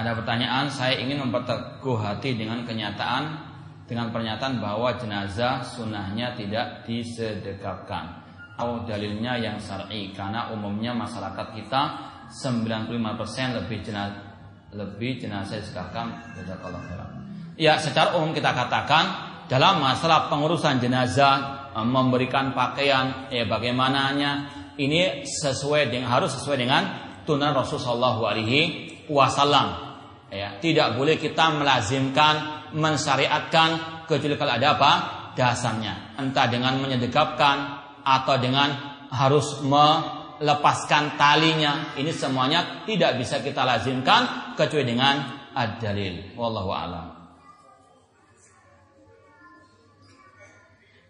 Ada 0.00 0.16
pertanyaan, 0.16 0.72
saya 0.72 0.96
ingin 0.96 1.28
memperteguh 1.28 1.98
hati 2.00 2.32
dengan 2.32 2.64
kenyataan 2.64 3.52
dengan 3.84 4.14
pernyataan 4.14 4.62
bahwa 4.62 4.94
jenazah 4.94 5.66
sunnahnya 5.66 6.38
tidak 6.38 6.86
disedekapkan. 6.86 8.22
Atau 8.54 8.86
dalilnya 8.86 9.40
yang 9.40 9.58
syar'i 9.58 10.14
karena 10.14 10.54
umumnya 10.54 10.94
masyarakat 10.94 11.58
kita 11.58 11.82
95% 12.30 13.58
lebih 13.58 13.82
jenazah 13.82 14.29
lebih 14.74 15.18
jenazah 15.18 15.58
disedekapkan 15.58 16.34
jazakallahu 16.38 16.84
khairan. 16.86 17.08
Ya, 17.58 17.76
secara 17.76 18.16
umum 18.16 18.30
kita 18.30 18.54
katakan 18.54 19.04
dalam 19.50 19.82
masalah 19.82 20.30
pengurusan 20.30 20.78
jenazah 20.78 21.68
eh, 21.74 21.86
memberikan 21.86 22.54
pakaian 22.54 23.28
ya 23.28 23.44
bagaimananya 23.50 24.48
ini 24.78 25.26
sesuai 25.26 25.90
dengan 25.90 26.08
harus 26.08 26.32
sesuai 26.38 26.56
dengan 26.56 26.82
tuntunan 27.26 27.52
Rasulullah 27.52 28.16
Shallallahu 28.16 28.22
alaihi 28.24 28.60
wasallam. 29.10 29.90
Ya, 30.30 30.62
tidak 30.62 30.94
boleh 30.94 31.18
kita 31.18 31.50
melazimkan 31.58 32.70
mensyariatkan 32.70 34.02
kecuali 34.06 34.38
kalau 34.38 34.54
ada 34.54 34.78
apa? 34.78 34.92
dasarnya. 35.34 36.18
Entah 36.18 36.46
dengan 36.50 36.78
menyedekapkan 36.82 37.56
atau 38.02 38.36
dengan 38.38 38.70
harus 39.10 39.62
melepaskan 40.40 41.20
talinya. 41.20 41.92
Ini 42.00 42.10
semuanya 42.16 42.82
tidak 42.88 43.20
bisa 43.20 43.44
kita 43.44 43.60
lazimkan 43.62 44.56
kecuali 44.56 44.88
dengan 44.88 45.14
ad-dalil. 45.52 46.32
Wallahu 46.34 46.70
a'lam. 46.72 47.06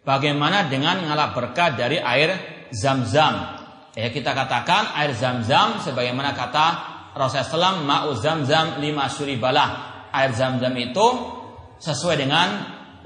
Bagaimana 0.03 0.67
dengan 0.67 1.07
ngalap 1.07 1.31
berkah 1.39 1.79
dari 1.79 2.03
air 2.03 2.35
zam-zam? 2.75 3.63
Ya 3.95 4.11
kita 4.11 4.35
katakan 4.35 4.99
air 4.99 5.15
zam-zam 5.15 5.79
sebagaimana 5.79 6.35
kata 6.35 6.67
Rasulullah 7.15 7.79
SAW 7.79 7.87
ma'u 7.87 8.11
zam-zam 8.19 8.83
lima 8.83 9.07
suribalah. 9.07 9.69
Air 10.11 10.35
zam-zam 10.35 10.75
itu 10.75 11.07
sesuai 11.79 12.19
dengan 12.19 12.49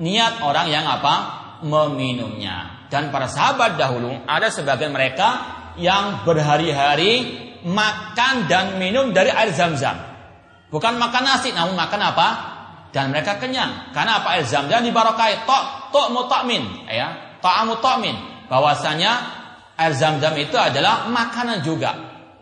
niat 0.01 0.41
orang 0.41 0.73
yang 0.73 0.89
apa? 0.89 1.45
meminumnya. 1.65 2.87
Dan 2.93 3.09
para 3.09 3.25
sahabat 3.25 3.81
dahulu 3.81 4.13
ada 4.29 4.53
sebagian 4.53 4.93
mereka 4.93 5.64
yang 5.81 6.23
berhari-hari 6.23 7.43
makan 7.65 8.47
dan 8.51 8.77
minum 8.77 9.11
dari 9.11 9.33
air 9.33 9.51
zam-zam. 9.57 9.97
Bukan 10.69 10.99
makan 10.99 11.23
nasi, 11.23 11.55
namun 11.55 11.79
makan 11.79 12.01
apa? 12.03 12.29
Dan 12.91 13.11
mereka 13.11 13.39
kenyang. 13.39 13.95
Karena 13.95 14.23
apa? 14.23 14.39
Air 14.39 14.47
zam-zam 14.47 14.83
dibarokai. 14.83 15.47
Tok, 15.47 15.91
tok 15.91 16.07
mutakmin. 16.15 16.87
Ya, 16.87 17.39
ta'amu 17.39 17.79
ta'min. 17.79 18.47
Bahwasanya 18.47 19.13
air 19.79 19.95
zam-zam 19.97 20.35
itu 20.39 20.55
adalah 20.55 21.09
makanan 21.11 21.63
juga. 21.63 21.95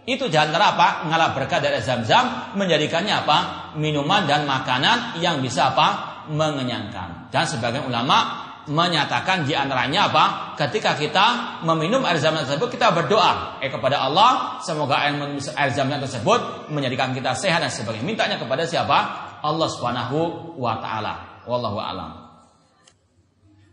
Itu 0.03 0.27
jangan 0.27 0.59
apa? 0.59 1.07
Ngalah 1.07 1.31
berkah 1.39 1.63
dari 1.63 1.79
zam-zam 1.79 2.55
menjadikannya 2.59 3.15
apa? 3.23 3.39
Minuman 3.79 4.27
dan 4.27 4.45
makanan 4.49 5.23
yang 5.23 5.39
bisa 5.39 5.73
apa? 5.73 6.13
mengenyangkan. 6.23 7.35
Dan 7.35 7.45
sebagian 7.49 7.89
ulama 7.89 8.52
menyatakan 8.71 9.43
di 9.43 9.59
antaranya 9.59 10.07
apa? 10.07 10.25
Ketika 10.55 10.95
kita 10.95 11.59
meminum 11.67 12.07
air 12.07 12.23
zam 12.23 12.39
tersebut 12.39 12.71
kita 12.71 12.95
berdoa 12.95 13.59
eh 13.59 13.67
kepada 13.67 14.07
Allah 14.07 14.63
semoga 14.63 15.03
air, 15.03 15.19
air 15.35 15.71
tersebut 15.75 16.71
menjadikan 16.71 17.11
kita 17.11 17.35
sehat 17.35 17.59
dan 17.59 17.73
sebagainya. 17.73 18.07
Mintanya 18.07 18.37
kepada 18.39 18.63
siapa? 18.63 18.99
Allah 19.43 19.67
Subhanahu 19.67 20.19
wa 20.63 20.79
taala. 20.79 21.43
Wallahu 21.43 21.79
alam. 21.83 22.11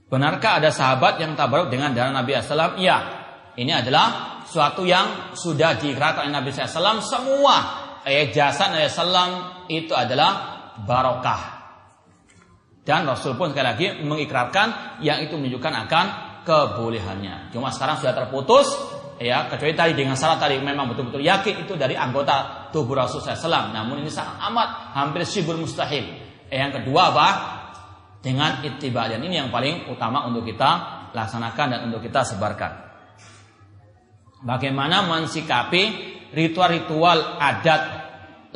Benarkah 0.10 0.58
ada 0.58 0.74
sahabat 0.74 1.22
yang 1.22 1.38
tabaruk 1.38 1.70
dengan 1.70 1.94
darah 1.94 2.10
Nabi 2.10 2.34
SAW? 2.34 2.82
Iya. 2.82 2.98
Ini 3.54 3.86
adalah 3.86 4.42
suatu 4.50 4.82
yang 4.82 5.38
sudah 5.38 5.78
diikrarkan 5.78 6.26
oleh 6.26 6.34
Nabi 6.34 6.50
SAW. 6.50 6.98
Semua 7.06 7.56
ayat 8.02 8.34
jasa 8.34 8.74
Nabi 8.74 8.90
SAW 8.90 9.70
itu 9.70 9.94
adalah 9.94 10.58
barokah 10.82 11.59
dan 12.90 13.06
Rasul 13.06 13.38
pun 13.38 13.54
sekali 13.54 13.70
lagi 13.70 13.88
mengikrarkan 14.02 14.98
yang 15.06 15.22
itu 15.22 15.38
menunjukkan 15.38 15.74
akan 15.86 16.06
kebolehannya. 16.42 17.54
Cuma 17.54 17.70
sekarang 17.70 18.02
sudah 18.02 18.18
terputus 18.18 18.66
ya 19.22 19.46
kecuali 19.46 19.78
tadi 19.78 19.94
dengan 19.94 20.18
syarat 20.18 20.42
tadi 20.42 20.58
memang 20.58 20.90
betul-betul 20.90 21.22
yakin 21.22 21.70
itu 21.70 21.78
dari 21.78 21.94
anggota 21.94 22.66
tubuh 22.74 22.98
Rasul 22.98 23.22
SAW. 23.22 23.70
Namun 23.70 24.02
ini 24.02 24.10
sangat 24.10 24.42
amat 24.50 24.98
hampir 24.98 25.22
sibur 25.30 25.54
mustahil. 25.62 26.18
Eh, 26.50 26.58
yang 26.58 26.74
kedua 26.74 27.14
apa? 27.14 27.28
Dengan 28.26 28.66
ittiba 28.66 29.06
dan 29.06 29.22
ini 29.22 29.38
yang 29.38 29.54
paling 29.54 29.86
utama 29.94 30.26
untuk 30.26 30.50
kita 30.50 31.06
laksanakan 31.14 31.66
dan 31.70 31.80
untuk 31.94 32.02
kita 32.02 32.26
sebarkan. 32.26 32.90
Bagaimana 34.50 35.06
mensikapi 35.06 35.84
ritual-ritual 36.34 37.38
adat 37.38 37.82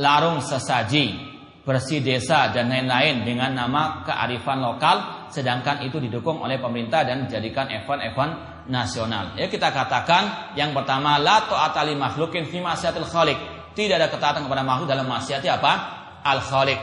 larung 0.01 0.41
sesaji 0.41 1.32
bersih 1.63 2.03
desa 2.03 2.51
dan 2.51 2.67
lain-lain 2.67 3.23
dengan 3.23 3.55
nama 3.55 4.03
kearifan 4.03 4.59
lokal 4.59 5.27
sedangkan 5.31 5.87
itu 5.87 5.95
didukung 5.97 6.43
oleh 6.43 6.59
pemerintah 6.59 7.07
dan 7.07 7.25
dijadikan 7.25 7.71
event-event 7.71 8.67
nasional. 8.67 9.33
Ya 9.39 9.47
kita 9.47 9.71
katakan 9.71 10.55
yang 10.59 10.75
pertama 10.75 11.15
la 11.17 11.47
ta'ata 11.47 11.87
li 11.87 11.95
makhlukin 11.95 12.45
fi 12.47 12.59
ma'siyatil 12.59 13.07
khaliq. 13.07 13.39
Tidak 13.73 13.95
ada 13.97 14.11
ketaatan 14.11 14.45
kepada 14.45 14.61
makhluk 14.61 14.91
dalam 14.91 15.09
maksiat 15.09 15.41
apa? 15.49 15.73
Al 16.21 16.43
khaliq. 16.43 16.79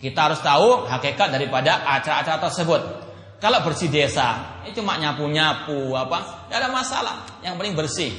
Kita 0.00 0.30
harus 0.30 0.40
tahu 0.40 0.88
hakikat 0.88 1.28
daripada 1.34 1.84
acara-acara 1.84 2.48
tersebut. 2.48 2.80
Kalau 3.42 3.60
bersih 3.60 3.92
desa, 3.92 4.62
ini 4.64 4.72
cuma 4.72 4.96
nyapu-nyapu 4.96 5.92
apa, 5.92 6.48
tidak 6.48 6.64
ada 6.64 6.70
masalah. 6.72 7.16
Yang 7.44 7.54
penting 7.60 7.74
bersih. 7.76 8.10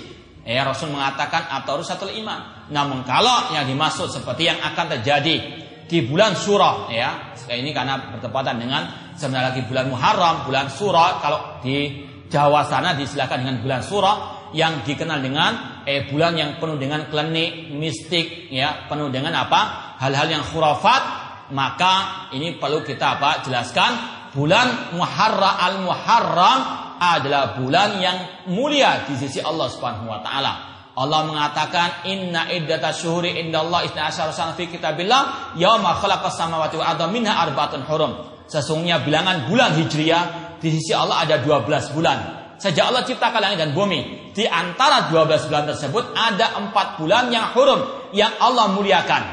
Ya 0.46 0.62
Rasul 0.62 0.94
mengatakan 0.94 1.50
atau 1.50 1.82
satu 1.82 2.06
iman. 2.06 2.70
Namun 2.70 3.02
kalau 3.02 3.50
yang 3.50 3.66
dimaksud 3.66 4.14
seperti 4.14 4.46
yang 4.46 4.62
akan 4.62 4.86
terjadi 4.98 5.65
di 5.86 6.06
bulan 6.06 6.34
Surah, 6.34 6.90
ya 6.90 7.36
ini 7.53 7.70
karena 7.70 8.18
bertepatan 8.18 8.57
dengan 8.57 9.14
sebenarnya 9.14 9.53
lagi 9.53 9.62
bulan 9.70 9.86
Muharram, 9.94 10.36
bulan 10.49 10.68
Surah. 10.74 11.22
Kalau 11.22 11.40
di 11.62 12.06
Jawa 12.26 12.66
sana 12.66 12.98
disilakan 12.98 13.45
dengan 13.45 13.57
bulan 13.62 13.82
Surah 13.86 14.16
yang 14.57 14.82
dikenal 14.82 15.22
dengan 15.22 15.84
eh 15.86 16.10
bulan 16.10 16.34
yang 16.34 16.57
penuh 16.57 16.82
dengan 16.82 17.06
klinik, 17.06 17.70
mistik, 17.70 18.49
ya 18.49 18.90
penuh 18.90 19.14
dengan 19.14 19.38
apa 19.38 19.95
hal-hal 20.02 20.28
yang 20.30 20.44
khurafat. 20.44 21.24
Maka 21.53 22.26
ini 22.34 22.57
perlu 22.57 22.82
kita 22.82 23.22
apa 23.22 23.45
jelaskan 23.45 23.91
bulan 24.34 24.98
Muharram 24.98 25.56
al-Muharram 25.62 26.60
adalah 26.98 27.53
bulan 27.53 28.02
yang 28.02 28.18
mulia 28.49 29.06
di 29.06 29.14
sisi 29.14 29.38
Allah 29.45 29.70
Subhanahu 29.70 30.10
wa 30.10 30.20
taala. 30.26 30.74
Allah 30.96 31.28
mengatakan 31.28 32.08
inna 32.08 32.48
iddata 32.48 32.96
syuhuri 32.96 33.36
indallah 33.44 33.84
isna 33.84 34.08
asyara 34.08 34.32
sana 34.32 34.56
fi 34.56 34.72
kitabillah 34.72 35.54
yauma 35.60 36.00
khalaqas 36.00 36.40
samawati 36.40 36.80
wal 36.80 36.88
arda 36.88 37.12
minha 37.12 37.36
arba'atun 37.36 37.84
hurum. 37.84 38.12
Sesungguhnya 38.48 39.04
bilangan 39.04 39.52
bulan 39.52 39.76
Hijriah 39.76 40.56
di 40.64 40.72
sisi 40.72 40.96
Allah 40.96 41.28
ada 41.28 41.44
12 41.44 41.92
bulan. 41.92 42.18
Sejak 42.56 42.88
Allah 42.88 43.04
ciptakan 43.04 43.44
langit 43.44 43.60
dan 43.60 43.76
bumi, 43.76 44.32
di 44.32 44.48
antara 44.48 45.12
12 45.12 45.52
bulan 45.52 45.68
tersebut 45.68 46.16
ada 46.16 46.56
4 46.64 46.72
bulan 46.96 47.28
yang 47.28 47.52
hurum 47.52 48.10
yang 48.16 48.32
Allah 48.40 48.72
muliakan, 48.72 49.24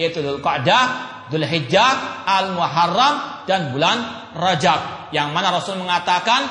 yaitu 0.00 0.24
Dzulqa'dah, 0.24 0.84
Dzulhijjah, 1.28 2.24
Al-Muharram 2.24 3.44
dan 3.44 3.76
bulan 3.76 3.98
Rajab 4.32 5.12
yang 5.12 5.36
mana 5.36 5.52
Rasul 5.52 5.76
mengatakan 5.76 6.46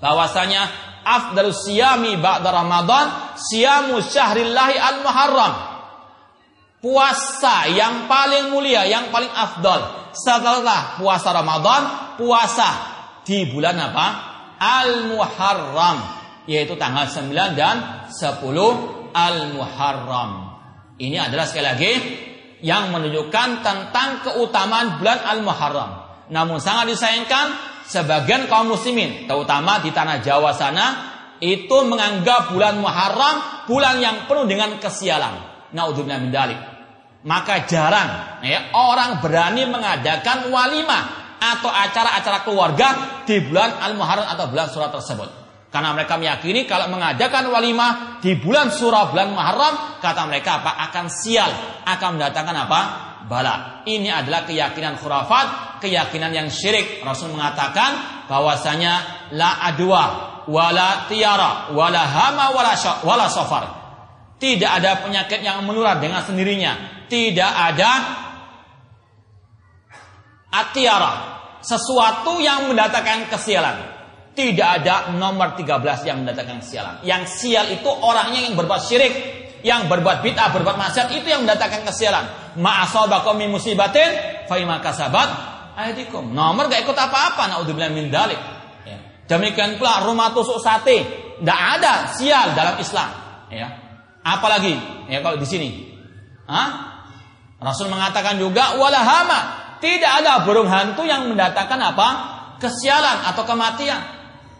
bahwasanya 0.00 0.64
afdalus 1.06 1.62
siyami 1.62 2.18
ba'da 2.18 2.50
Ramadan 2.50 3.38
siyamu 3.38 4.02
syahrillahi 4.02 4.74
al-muharram. 4.74 5.54
Puasa 6.82 7.70
yang 7.70 8.10
paling 8.10 8.50
mulia, 8.50 8.82
yang 8.86 9.14
paling 9.14 9.30
afdal 9.30 10.10
setelah 10.16 10.98
puasa 10.98 11.30
Ramadan, 11.30 11.82
puasa 12.16 12.68
di 13.26 13.44
bulan 13.50 13.76
apa? 13.76 14.06
Al-Muharram, 14.56 15.98
yaitu 16.48 16.78
tanggal 16.80 17.04
9 17.04 17.58
dan 17.58 18.08
10 18.08 19.12
Al-Muharram. 19.12 20.30
Ini 20.96 21.28
adalah 21.28 21.44
sekali 21.44 21.66
lagi 21.66 21.92
yang 22.64 22.88
menunjukkan 22.88 23.60
tentang 23.60 24.24
keutamaan 24.24 24.96
bulan 24.96 25.20
Al-Muharram. 25.36 25.90
Namun 26.32 26.56
sangat 26.56 26.96
disayangkan 26.96 27.75
sebagian 27.86 28.50
kaum 28.50 28.74
muslimin, 28.74 29.30
terutama 29.30 29.78
di 29.80 29.94
tanah 29.94 30.18
Jawa 30.20 30.50
sana, 30.52 30.86
itu 31.38 31.76
menganggap 31.86 32.52
bulan 32.52 32.80
Muharram 32.80 33.68
bulan 33.68 34.00
yang 34.00 34.16
penuh 34.26 34.46
dengan 34.48 34.76
kesialan. 34.80 35.68
Naudzubillah 35.72 36.20
min 36.22 36.32
dalik. 36.32 36.58
Maka 37.26 37.66
jarang 37.66 38.38
ya, 38.46 38.70
orang 38.70 39.18
berani 39.18 39.66
mengadakan 39.66 40.46
walimah 40.54 41.02
atau 41.36 41.68
acara-acara 41.68 42.46
keluarga 42.46 42.88
di 43.26 43.42
bulan 43.42 43.82
Al-Muharram 43.82 44.30
atau 44.30 44.46
bulan 44.46 44.70
surat 44.70 44.94
tersebut. 44.94 45.28
Karena 45.74 45.92
mereka 45.92 46.16
meyakini 46.16 46.64
kalau 46.64 46.88
mengadakan 46.88 47.50
walimah 47.52 48.22
di 48.22 48.38
bulan 48.38 48.70
surah 48.70 49.10
bulan 49.12 49.34
Muharram, 49.34 50.00
kata 50.00 50.22
mereka 50.30 50.62
apa? 50.62 50.72
Akan 50.88 51.10
sial, 51.10 51.50
akan 51.84 52.16
mendatangkan 52.16 52.56
apa? 52.56 52.80
Bala. 53.26 53.82
Ini 53.82 54.22
adalah 54.22 54.46
keyakinan 54.46 55.02
khurafat 55.02 55.66
keyakinan 55.82 56.32
yang 56.32 56.48
syirik. 56.48 57.02
Rasul 57.04 57.32
mengatakan 57.34 58.24
bahwasanya 58.30 59.26
la 59.34 59.60
adwa 59.66 60.04
wala 60.46 61.10
tiara 61.10 61.74
wala 61.74 62.02
hama 62.06 62.54
wala 62.54 62.72
wala 63.02 63.26
safar. 63.28 63.64
Tidak 64.36 64.68
ada 64.68 65.00
penyakit 65.00 65.40
yang 65.40 65.64
menular 65.64 65.96
dengan 65.96 66.20
sendirinya. 66.20 67.04
Tidak 67.08 67.52
ada 67.56 67.90
atiara, 70.52 71.12
sesuatu 71.64 72.42
yang 72.42 72.68
mendatangkan 72.68 73.32
kesialan. 73.32 73.76
Tidak 74.36 74.68
ada 74.82 75.16
nomor 75.16 75.56
13 75.56 76.04
yang 76.04 76.20
mendatangkan 76.20 76.60
kesialan. 76.60 76.94
Yang 77.00 77.22
sial 77.40 77.72
itu 77.72 77.88
orangnya 77.88 78.44
yang 78.44 78.52
berbuat 78.52 78.84
syirik, 78.84 79.14
yang 79.64 79.88
berbuat 79.88 80.20
bid'ah, 80.20 80.52
berbuat 80.52 80.76
maksiat 80.76 81.08
itu 81.16 81.26
yang 81.28 81.46
mendatangkan 81.46 81.86
kesialan. 81.88 82.24
Ma'asabakum 82.60 83.36
min 83.36 83.52
musibatin 83.52 84.44
fa 84.48 84.56
kasabat 84.80 85.28
aidikum. 85.76 86.32
Nomor 86.32 86.72
gak 86.72 86.88
ikut 86.88 86.96
apa-apa. 86.96 87.52
Naudzubillah 87.52 87.92
min 87.92 88.08
dalik. 88.08 88.40
Ya. 88.88 88.98
Demikian 89.28 89.76
pula 89.76 90.02
rumah 90.02 90.32
tusuk 90.32 90.58
sate. 90.58 91.04
Tidak 91.36 91.60
ada 91.78 92.08
sial 92.16 92.56
dalam 92.56 92.80
Islam. 92.80 93.10
Ya. 93.52 93.68
Apalagi 94.24 94.74
ya 95.12 95.20
kalau 95.20 95.36
di 95.36 95.46
sini. 95.46 95.68
Hah? 96.48 96.68
Rasul 97.60 97.92
mengatakan 97.92 98.40
juga 98.40 98.80
walahama. 98.80 99.68
Tidak 99.76 100.24
ada 100.24 100.40
burung 100.48 100.72
hantu 100.72 101.04
yang 101.04 101.28
mendatangkan 101.28 101.80
apa? 101.92 102.08
Kesialan 102.56 103.28
atau 103.28 103.44
kematian. 103.44 104.00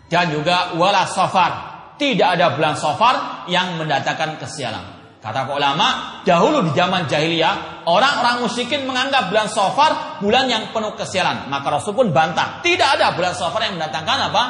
Dan 0.07 0.31
juga 0.31 0.77
wala 0.77 1.09
safar. 1.09 1.76
Tidak 1.97 2.29
ada 2.29 2.53
bulan 2.53 2.77
safar 2.77 3.49
yang 3.49 3.81
mendatangkan 3.81 4.37
kesialan. 4.37 4.97
Kata 5.27 5.43
ulama, 5.51 6.23
dahulu 6.23 6.63
di 6.63 6.71
zaman 6.71 7.11
jahiliyah, 7.11 7.83
orang-orang 7.83 8.47
musyrikin 8.47 8.87
menganggap 8.87 9.27
bulan 9.27 9.51
Safar 9.51 10.23
bulan 10.23 10.47
yang 10.47 10.71
penuh 10.71 10.95
kesialan. 10.95 11.51
Maka 11.51 11.67
Rasul 11.67 11.99
pun 11.99 12.15
bantah, 12.15 12.63
tidak 12.63 12.95
ada 12.95 13.11
bulan 13.11 13.35
Safar 13.35 13.67
yang 13.67 13.75
mendatangkan 13.75 14.31
apa? 14.31 14.43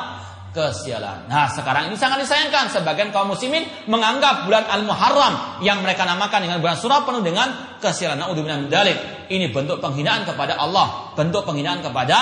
Kesialan. 0.52 1.32
Nah, 1.32 1.48
sekarang 1.48 1.89
ini 1.89 1.97
sangat 1.97 2.20
disayangkan 2.28 2.68
sebagian 2.68 3.09
kaum 3.09 3.32
muslimin 3.32 3.64
menganggap 3.89 4.44
bulan 4.44 4.68
Al-Muharram 4.68 5.64
yang 5.64 5.81
mereka 5.81 6.05
namakan 6.05 6.44
dengan 6.44 6.60
bulan 6.60 6.77
surah 6.77 7.09
penuh 7.09 7.24
dengan 7.24 7.81
kesialan. 7.81 8.20
Naudzubillah 8.20 8.60
min 8.60 8.68
dalik. 8.68 9.28
Ini 9.32 9.48
bentuk 9.56 9.81
penghinaan 9.81 10.28
kepada 10.28 10.60
Allah, 10.60 11.16
bentuk 11.16 11.48
penghinaan 11.48 11.81
kepada 11.81 12.16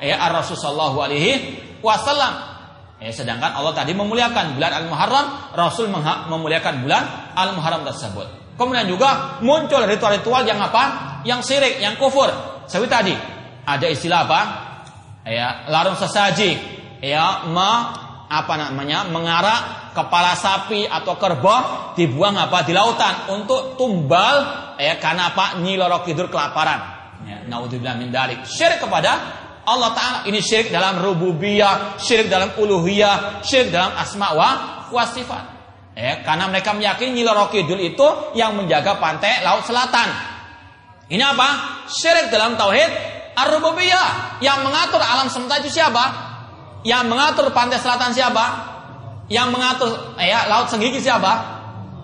ya 0.00 0.16
Rasul 0.32 0.56
sallallahu 0.56 0.96
alaihi 1.04 1.32
wasallam. 1.84 2.57
Eh, 2.98 3.14
sedangkan 3.14 3.54
Allah 3.54 3.70
tadi 3.78 3.94
memuliakan 3.94 4.58
bulan 4.58 4.72
Al-Muharram, 4.82 5.54
Rasul 5.54 5.86
memuliakan 5.94 6.82
bulan 6.82 7.30
Al-Muharram 7.38 7.86
tersebut. 7.86 8.58
Kemudian 8.58 8.90
juga 8.90 9.38
muncul 9.38 9.86
ritual-ritual 9.86 10.42
yang 10.42 10.58
apa? 10.58 11.22
Yang 11.22 11.40
syirik, 11.46 11.78
yang 11.78 11.94
kufur. 11.94 12.26
Seperti 12.66 12.90
tadi, 12.90 13.14
ada 13.62 13.86
istilah 13.86 14.26
apa? 14.26 14.40
Ya, 15.22 15.70
larung 15.70 15.94
sesaji. 15.94 16.58
Ya, 16.98 17.46
me, 17.46 17.70
apa 18.26 18.54
namanya? 18.58 19.06
Mengarak 19.06 19.94
kepala 19.94 20.34
sapi 20.34 20.90
atau 20.90 21.14
kerbau 21.14 21.94
dibuang 21.94 22.34
apa 22.34 22.66
di 22.66 22.74
lautan 22.74 23.30
untuk 23.30 23.78
tumbal 23.78 24.36
ya 24.74 24.98
karena 24.98 25.30
apa? 25.30 25.62
Nyi 25.62 25.78
Loro 25.78 26.02
kelaparan. 26.02 26.98
Ya, 27.30 27.46
naudzubillah 27.46 27.94
min 27.94 28.10
dalik. 28.10 28.42
Syirik 28.42 28.82
kepada 28.82 29.46
Allah 29.68 29.92
Ta'ala 29.92 30.18
ini 30.24 30.40
syirik 30.40 30.72
dalam 30.72 31.04
rububiyah, 31.04 32.00
syirik 32.00 32.32
dalam 32.32 32.56
uluhiyah, 32.56 33.44
syirik 33.44 33.68
dalam 33.68 33.92
asma 33.92 34.32
wa 34.32 34.50
wasifat. 34.88 35.44
Ya, 35.98 36.22
karena 36.22 36.46
mereka 36.46 36.72
meyakini 36.78 37.20
Nyiloro 37.20 37.50
Kidul 37.50 37.82
itu 37.82 38.06
yang 38.38 38.54
menjaga 38.54 39.02
pantai 39.02 39.42
laut 39.42 39.66
selatan. 39.66 40.08
Ini 41.10 41.20
apa? 41.20 41.48
Syirik 41.90 42.30
dalam 42.30 42.54
tauhid 42.54 42.92
ar-rububiyah. 43.34 44.38
Yang 44.38 44.58
mengatur 44.62 45.02
alam 45.02 45.26
semesta 45.26 45.58
itu 45.58 45.74
siapa? 45.74 46.04
Yang 46.86 47.04
mengatur 47.10 47.50
pantai 47.50 47.82
selatan 47.82 48.14
siapa? 48.14 48.44
Yang 49.26 49.48
mengatur 49.50 49.90
ya, 50.22 50.46
laut 50.46 50.70
senggigi 50.70 51.02
siapa? 51.02 51.32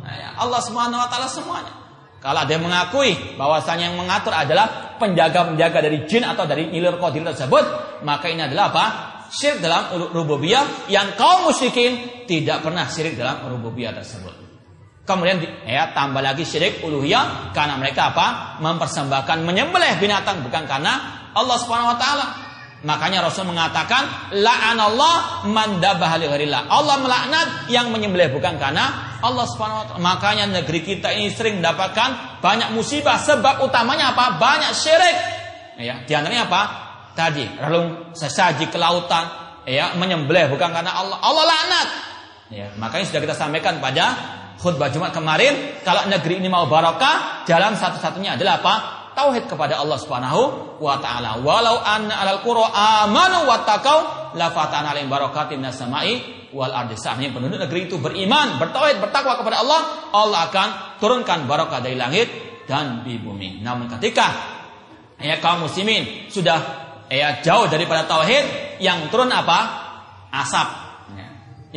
Ya, 0.04 0.34
Allah 0.42 0.60
Subhanahu 0.60 0.98
wa 0.98 1.08
taala 1.08 1.30
semuanya. 1.30 1.83
Kalau 2.24 2.40
ada 2.40 2.48
yang 2.56 2.64
mengakui 2.64 3.36
bahwasanya 3.36 3.92
yang 3.92 4.00
mengatur 4.00 4.32
adalah 4.32 4.96
penjaga-penjaga 4.96 5.84
dari 5.84 6.08
jin 6.08 6.24
atau 6.24 6.48
dari 6.48 6.72
ilir 6.72 6.96
qadir 6.96 7.20
tersebut, 7.20 7.64
maka 8.00 8.32
ini 8.32 8.48
adalah 8.48 8.72
apa? 8.72 8.84
Syirik 9.28 9.60
dalam 9.60 9.92
rububiyah 10.08 10.88
yang 10.88 11.20
kaum 11.20 11.52
musyrikin 11.52 12.24
tidak 12.24 12.64
pernah 12.64 12.88
syirik 12.88 13.20
dalam 13.20 13.44
rububiyah 13.44 13.92
tersebut. 13.92 14.32
Kemudian 15.04 15.36
ya 15.68 15.92
tambah 15.92 16.24
lagi 16.24 16.48
syirik 16.48 16.80
uluhiyah 16.80 17.52
karena 17.52 17.76
mereka 17.76 18.16
apa? 18.16 18.56
Mempersembahkan 18.64 19.44
menyembelih 19.44 20.00
binatang 20.00 20.40
bukan 20.40 20.64
karena 20.64 21.28
Allah 21.36 21.56
Subhanahu 21.60 21.92
wa 21.92 21.98
taala. 22.00 22.26
Makanya 22.84 23.24
Rasul 23.24 23.48
mengatakan 23.48 24.32
la'anallah 24.36 25.48
man 25.48 25.80
dabaha 25.80 26.20
Allah 26.68 26.96
melaknat 27.00 27.48
yang 27.72 27.88
menyembelih 27.88 28.28
bukan 28.28 28.60
karena 28.60 29.16
Allah 29.24 29.48
Subhanahu 29.48 29.80
wa 29.80 29.86
taala. 29.88 30.00
Makanya 30.04 30.44
negeri 30.52 30.84
kita 30.84 31.16
ini 31.16 31.32
sering 31.32 31.64
mendapatkan 31.64 32.40
banyak 32.44 32.76
musibah 32.76 33.16
sebab 33.16 33.64
utamanya 33.64 34.12
apa? 34.12 34.36
Banyak 34.36 34.76
syirik. 34.76 35.16
Ya, 35.80 36.04
di 36.04 36.12
antaranya 36.12 36.44
apa? 36.44 36.62
Tadi 37.16 37.48
relung 37.56 38.12
sesaji 38.12 38.68
ke 38.68 38.76
lautan, 38.76 39.32
ya, 39.64 39.96
menyembelih 39.96 40.52
bukan 40.52 40.68
karena 40.68 40.92
Allah. 40.92 41.16
Allah 41.24 41.44
laknat. 41.48 41.88
Ya, 42.52 42.68
makanya 42.76 43.08
sudah 43.08 43.22
kita 43.24 43.34
sampaikan 43.34 43.80
pada 43.80 44.12
khutbah 44.60 44.92
Jumat 44.92 45.16
kemarin, 45.16 45.80
kalau 45.80 46.04
negeri 46.04 46.44
ini 46.44 46.52
mau 46.52 46.68
barokah, 46.68 47.48
jalan 47.48 47.80
satu-satunya 47.80 48.36
adalah 48.36 48.60
apa? 48.60 48.74
Tauhid 49.14 49.46
kepada 49.46 49.80
Allah 49.80 49.98
Subhanahu 49.98 50.42
wa 50.82 50.98
taala. 50.98 51.40
Walau 51.40 51.80
anna 51.80 52.20
alal 52.20 52.42
qura 52.42 52.68
amanu 52.74 53.46
wattaqau 53.48 54.34
la 54.34 54.50
fatana 54.50 54.92
alaihim 54.92 55.08
barakatin 55.08 55.62
minas 55.62 55.78
wal 56.54 56.70
ardi. 56.70 56.94
Seandainya 56.94 57.34
penduduk 57.34 57.58
negeri 57.66 57.90
itu 57.90 57.98
beriman, 57.98 58.62
bertauhid, 58.62 59.02
bertakwa 59.02 59.34
kepada 59.38 59.60
Allah, 59.60 59.80
Allah 60.14 60.40
akan 60.48 60.68
turunkan 61.02 61.50
barakah 61.50 61.82
dari 61.82 61.98
langit 61.98 62.30
dan 62.70 63.02
di 63.02 63.18
bumi. 63.18 63.60
Namun 63.60 63.90
ketika 63.98 64.30
ya 65.18 65.42
kaum 65.42 65.66
muslimin 65.66 66.30
sudah 66.30 66.58
ya 67.10 67.42
jauh 67.42 67.66
daripada 67.66 68.06
tauhid, 68.06 68.78
yang 68.78 69.10
turun 69.10 69.28
apa? 69.34 69.82
Asap. 70.30 70.68
Ya. 71.14 71.28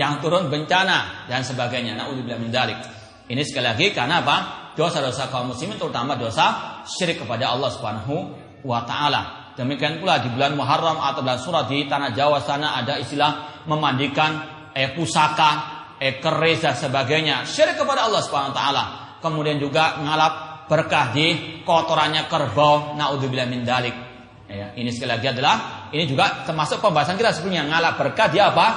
Yang 0.05 0.14
turun 0.26 0.49
bencana 0.53 1.30
dan 1.30 1.41
sebagainya. 1.41 1.97
Nauzubillah 1.97 2.38
min 2.38 2.53
dzalik. 2.53 2.80
Ini 3.27 3.41
sekali 3.43 3.68
lagi 3.68 3.88
karena 3.91 4.23
apa? 4.23 4.66
Dosa-dosa 4.77 5.33
kaum 5.33 5.57
muslimin 5.57 5.81
terutama 5.81 6.13
dosa 6.13 6.77
syirik 6.85 7.25
kepada 7.25 7.49
Allah 7.49 7.73
Subhanahu 7.73 8.15
wa 8.61 8.85
taala. 8.85 9.49
Demikian 9.57 9.97
pula 9.97 10.21
di 10.21 10.29
bulan 10.29 10.53
Muharram 10.53 11.01
atau 11.01 11.25
bulan 11.25 11.41
Surat 11.41 11.65
di 11.65 11.89
tanah 11.89 12.13
Jawa 12.13 12.37
sana 12.45 12.77
ada 12.77 13.01
istilah 13.01 13.65
memandikan 13.65 14.37
eh 14.77 14.93
pusaka, 14.93 15.51
eh 15.97 16.21
keris 16.21 16.61
dan 16.61 16.77
sebagainya. 16.77 17.41
Syirik 17.49 17.81
kepada 17.81 18.05
Allah 18.05 18.21
Subhanahu 18.21 18.53
wa 18.53 18.57
taala. 18.61 18.83
Kemudian 19.17 19.57
juga 19.57 19.97
ngalap 19.97 20.33
berkah 20.69 21.09
di 21.09 21.57
kotorannya 21.65 22.29
kerbau. 22.29 22.93
Naudzubillah 22.93 23.49
min 23.49 23.65
dalik. 23.65 23.97
Ya, 24.45 24.77
ini 24.77 24.93
sekali 24.93 25.17
lagi 25.17 25.27
adalah 25.33 25.89
ini 25.89 26.05
juga 26.05 26.45
termasuk 26.45 26.77
pembahasan 26.79 27.17
kita 27.17 27.33
sebelumnya 27.33 27.65
ngalap 27.65 27.97
berkah 27.97 28.29
dia 28.29 28.53
apa? 28.53 28.67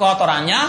Kotorannya 0.00 0.60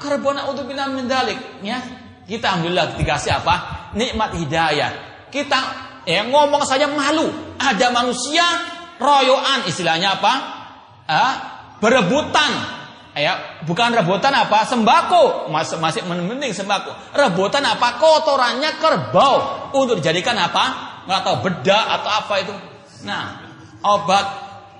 kerbau 0.00 0.32
naudzubillah 0.32 0.88
min 0.88 1.04
dalik. 1.04 1.60
Ya, 1.60 1.84
kita 2.24 2.56
alhamdulillah 2.56 2.96
dikasih 2.96 3.44
apa? 3.44 3.81
Nikmat 3.92 4.36
hidayah. 4.36 4.92
Kita 5.28 5.60
ya 6.08 6.26
ngomong 6.28 6.64
saja 6.64 6.88
malu. 6.88 7.28
Ada 7.60 7.92
manusia 7.94 8.44
royoan 8.98 9.68
istilahnya 9.68 10.18
apa? 10.18 10.32
Ah, 11.06 11.32
berebutan. 11.78 12.80
Ya, 13.12 13.60
bukan 13.68 13.92
rebutan 13.92 14.32
apa? 14.32 14.64
Sembako. 14.64 15.52
Masih 15.52 15.76
masih 15.76 16.00
mending 16.08 16.56
sembako. 16.56 16.96
Rebutan 17.12 17.60
apa? 17.68 18.00
Kotorannya 18.00 18.80
kerbau 18.80 19.68
untuk 19.76 20.00
dijadikan 20.00 20.36
apa? 20.40 20.64
Nggak 21.04 21.20
tahu 21.20 21.36
bedak 21.44 21.84
atau 22.00 22.10
apa 22.10 22.34
itu. 22.40 22.54
Nah, 23.04 23.44
obat 23.84 24.24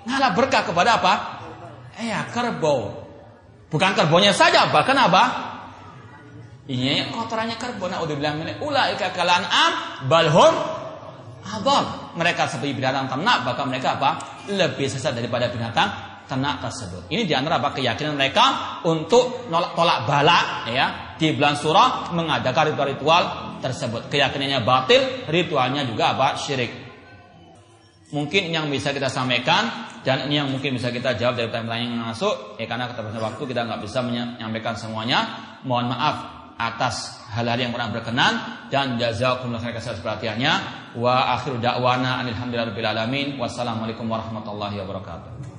ngalah 0.08 0.32
berkah 0.32 0.64
kepada 0.64 0.96
apa? 0.96 1.12
Ya, 2.00 2.24
kerbau. 2.32 3.04
Bukan 3.68 3.92
kerbaunya 3.92 4.32
saja, 4.32 4.68
bahkan 4.72 4.96
apa? 4.96 5.51
Ini 6.62 7.10
kotorannya 7.10 7.58
kerbau. 7.58 7.90
Nah, 7.90 7.98
udah 8.06 8.14
bilang 8.14 8.38
ulaika 8.62 9.10
kalan 9.10 9.42
am 9.42 9.72
balhum 10.06 10.54
adol. 11.42 12.14
Mereka 12.14 12.46
seperti 12.46 12.78
binatang 12.78 13.10
ternak, 13.10 13.42
bahkan 13.42 13.66
mereka 13.66 13.98
apa? 13.98 14.10
Lebih 14.46 14.86
sesat 14.86 15.18
daripada 15.18 15.50
binatang 15.50 15.90
ternak 16.30 16.62
tersebut. 16.62 17.10
Ini 17.10 17.26
di 17.26 17.34
antara 17.34 17.58
apa 17.58 17.74
keyakinan 17.74 18.14
mereka 18.14 18.78
untuk 18.86 19.50
nolak 19.50 19.74
tolak 19.74 20.06
balak 20.06 20.70
ya 20.70 20.86
di 21.18 21.34
bulan 21.34 21.58
surah 21.58 22.14
mengadakan 22.14 22.72
ritual-ritual 22.72 23.22
tersebut. 23.58 24.06
Keyakinannya 24.06 24.62
batil, 24.62 25.26
ritualnya 25.26 25.82
juga 25.82 26.14
apa? 26.14 26.38
Syirik. 26.38 26.70
Mungkin 28.12 28.52
yang 28.52 28.68
bisa 28.68 28.92
kita 28.92 29.08
sampaikan 29.08 29.88
dan 30.04 30.28
ini 30.28 30.36
yang 30.38 30.46
mungkin 30.52 30.76
bisa 30.76 30.92
kita 30.92 31.16
jawab 31.16 31.34
dari 31.34 31.48
pertanyaan 31.48 31.96
yang 31.96 32.06
masuk. 32.12 32.60
Ya 32.60 32.70
karena 32.70 32.86
keterbatasan 32.92 33.24
waktu 33.24 33.42
kita 33.50 33.60
nggak 33.66 33.80
bisa 33.82 33.98
menyampaikan 34.04 34.76
semuanya. 34.78 35.18
Mohon 35.64 35.96
maaf 35.96 36.41
atas 36.70 37.26
hal-hal 37.32 37.58
yang 37.58 37.72
pernah 37.72 37.90
berkenan 37.90 38.32
dan 38.68 39.00
jazakumullah 39.00 39.58
khairan 39.58 39.80
atas 39.80 39.98
perhatiannya. 39.98 40.52
Wa 41.00 41.40
akhiru 41.40 41.58
da'wana 41.58 42.22
alhamdulillahirabbil 42.22 42.88
alamin. 42.88 43.26
Wassalamualaikum 43.40 44.04
warahmatullahi 44.06 44.78
wabarakatuh 44.84 45.51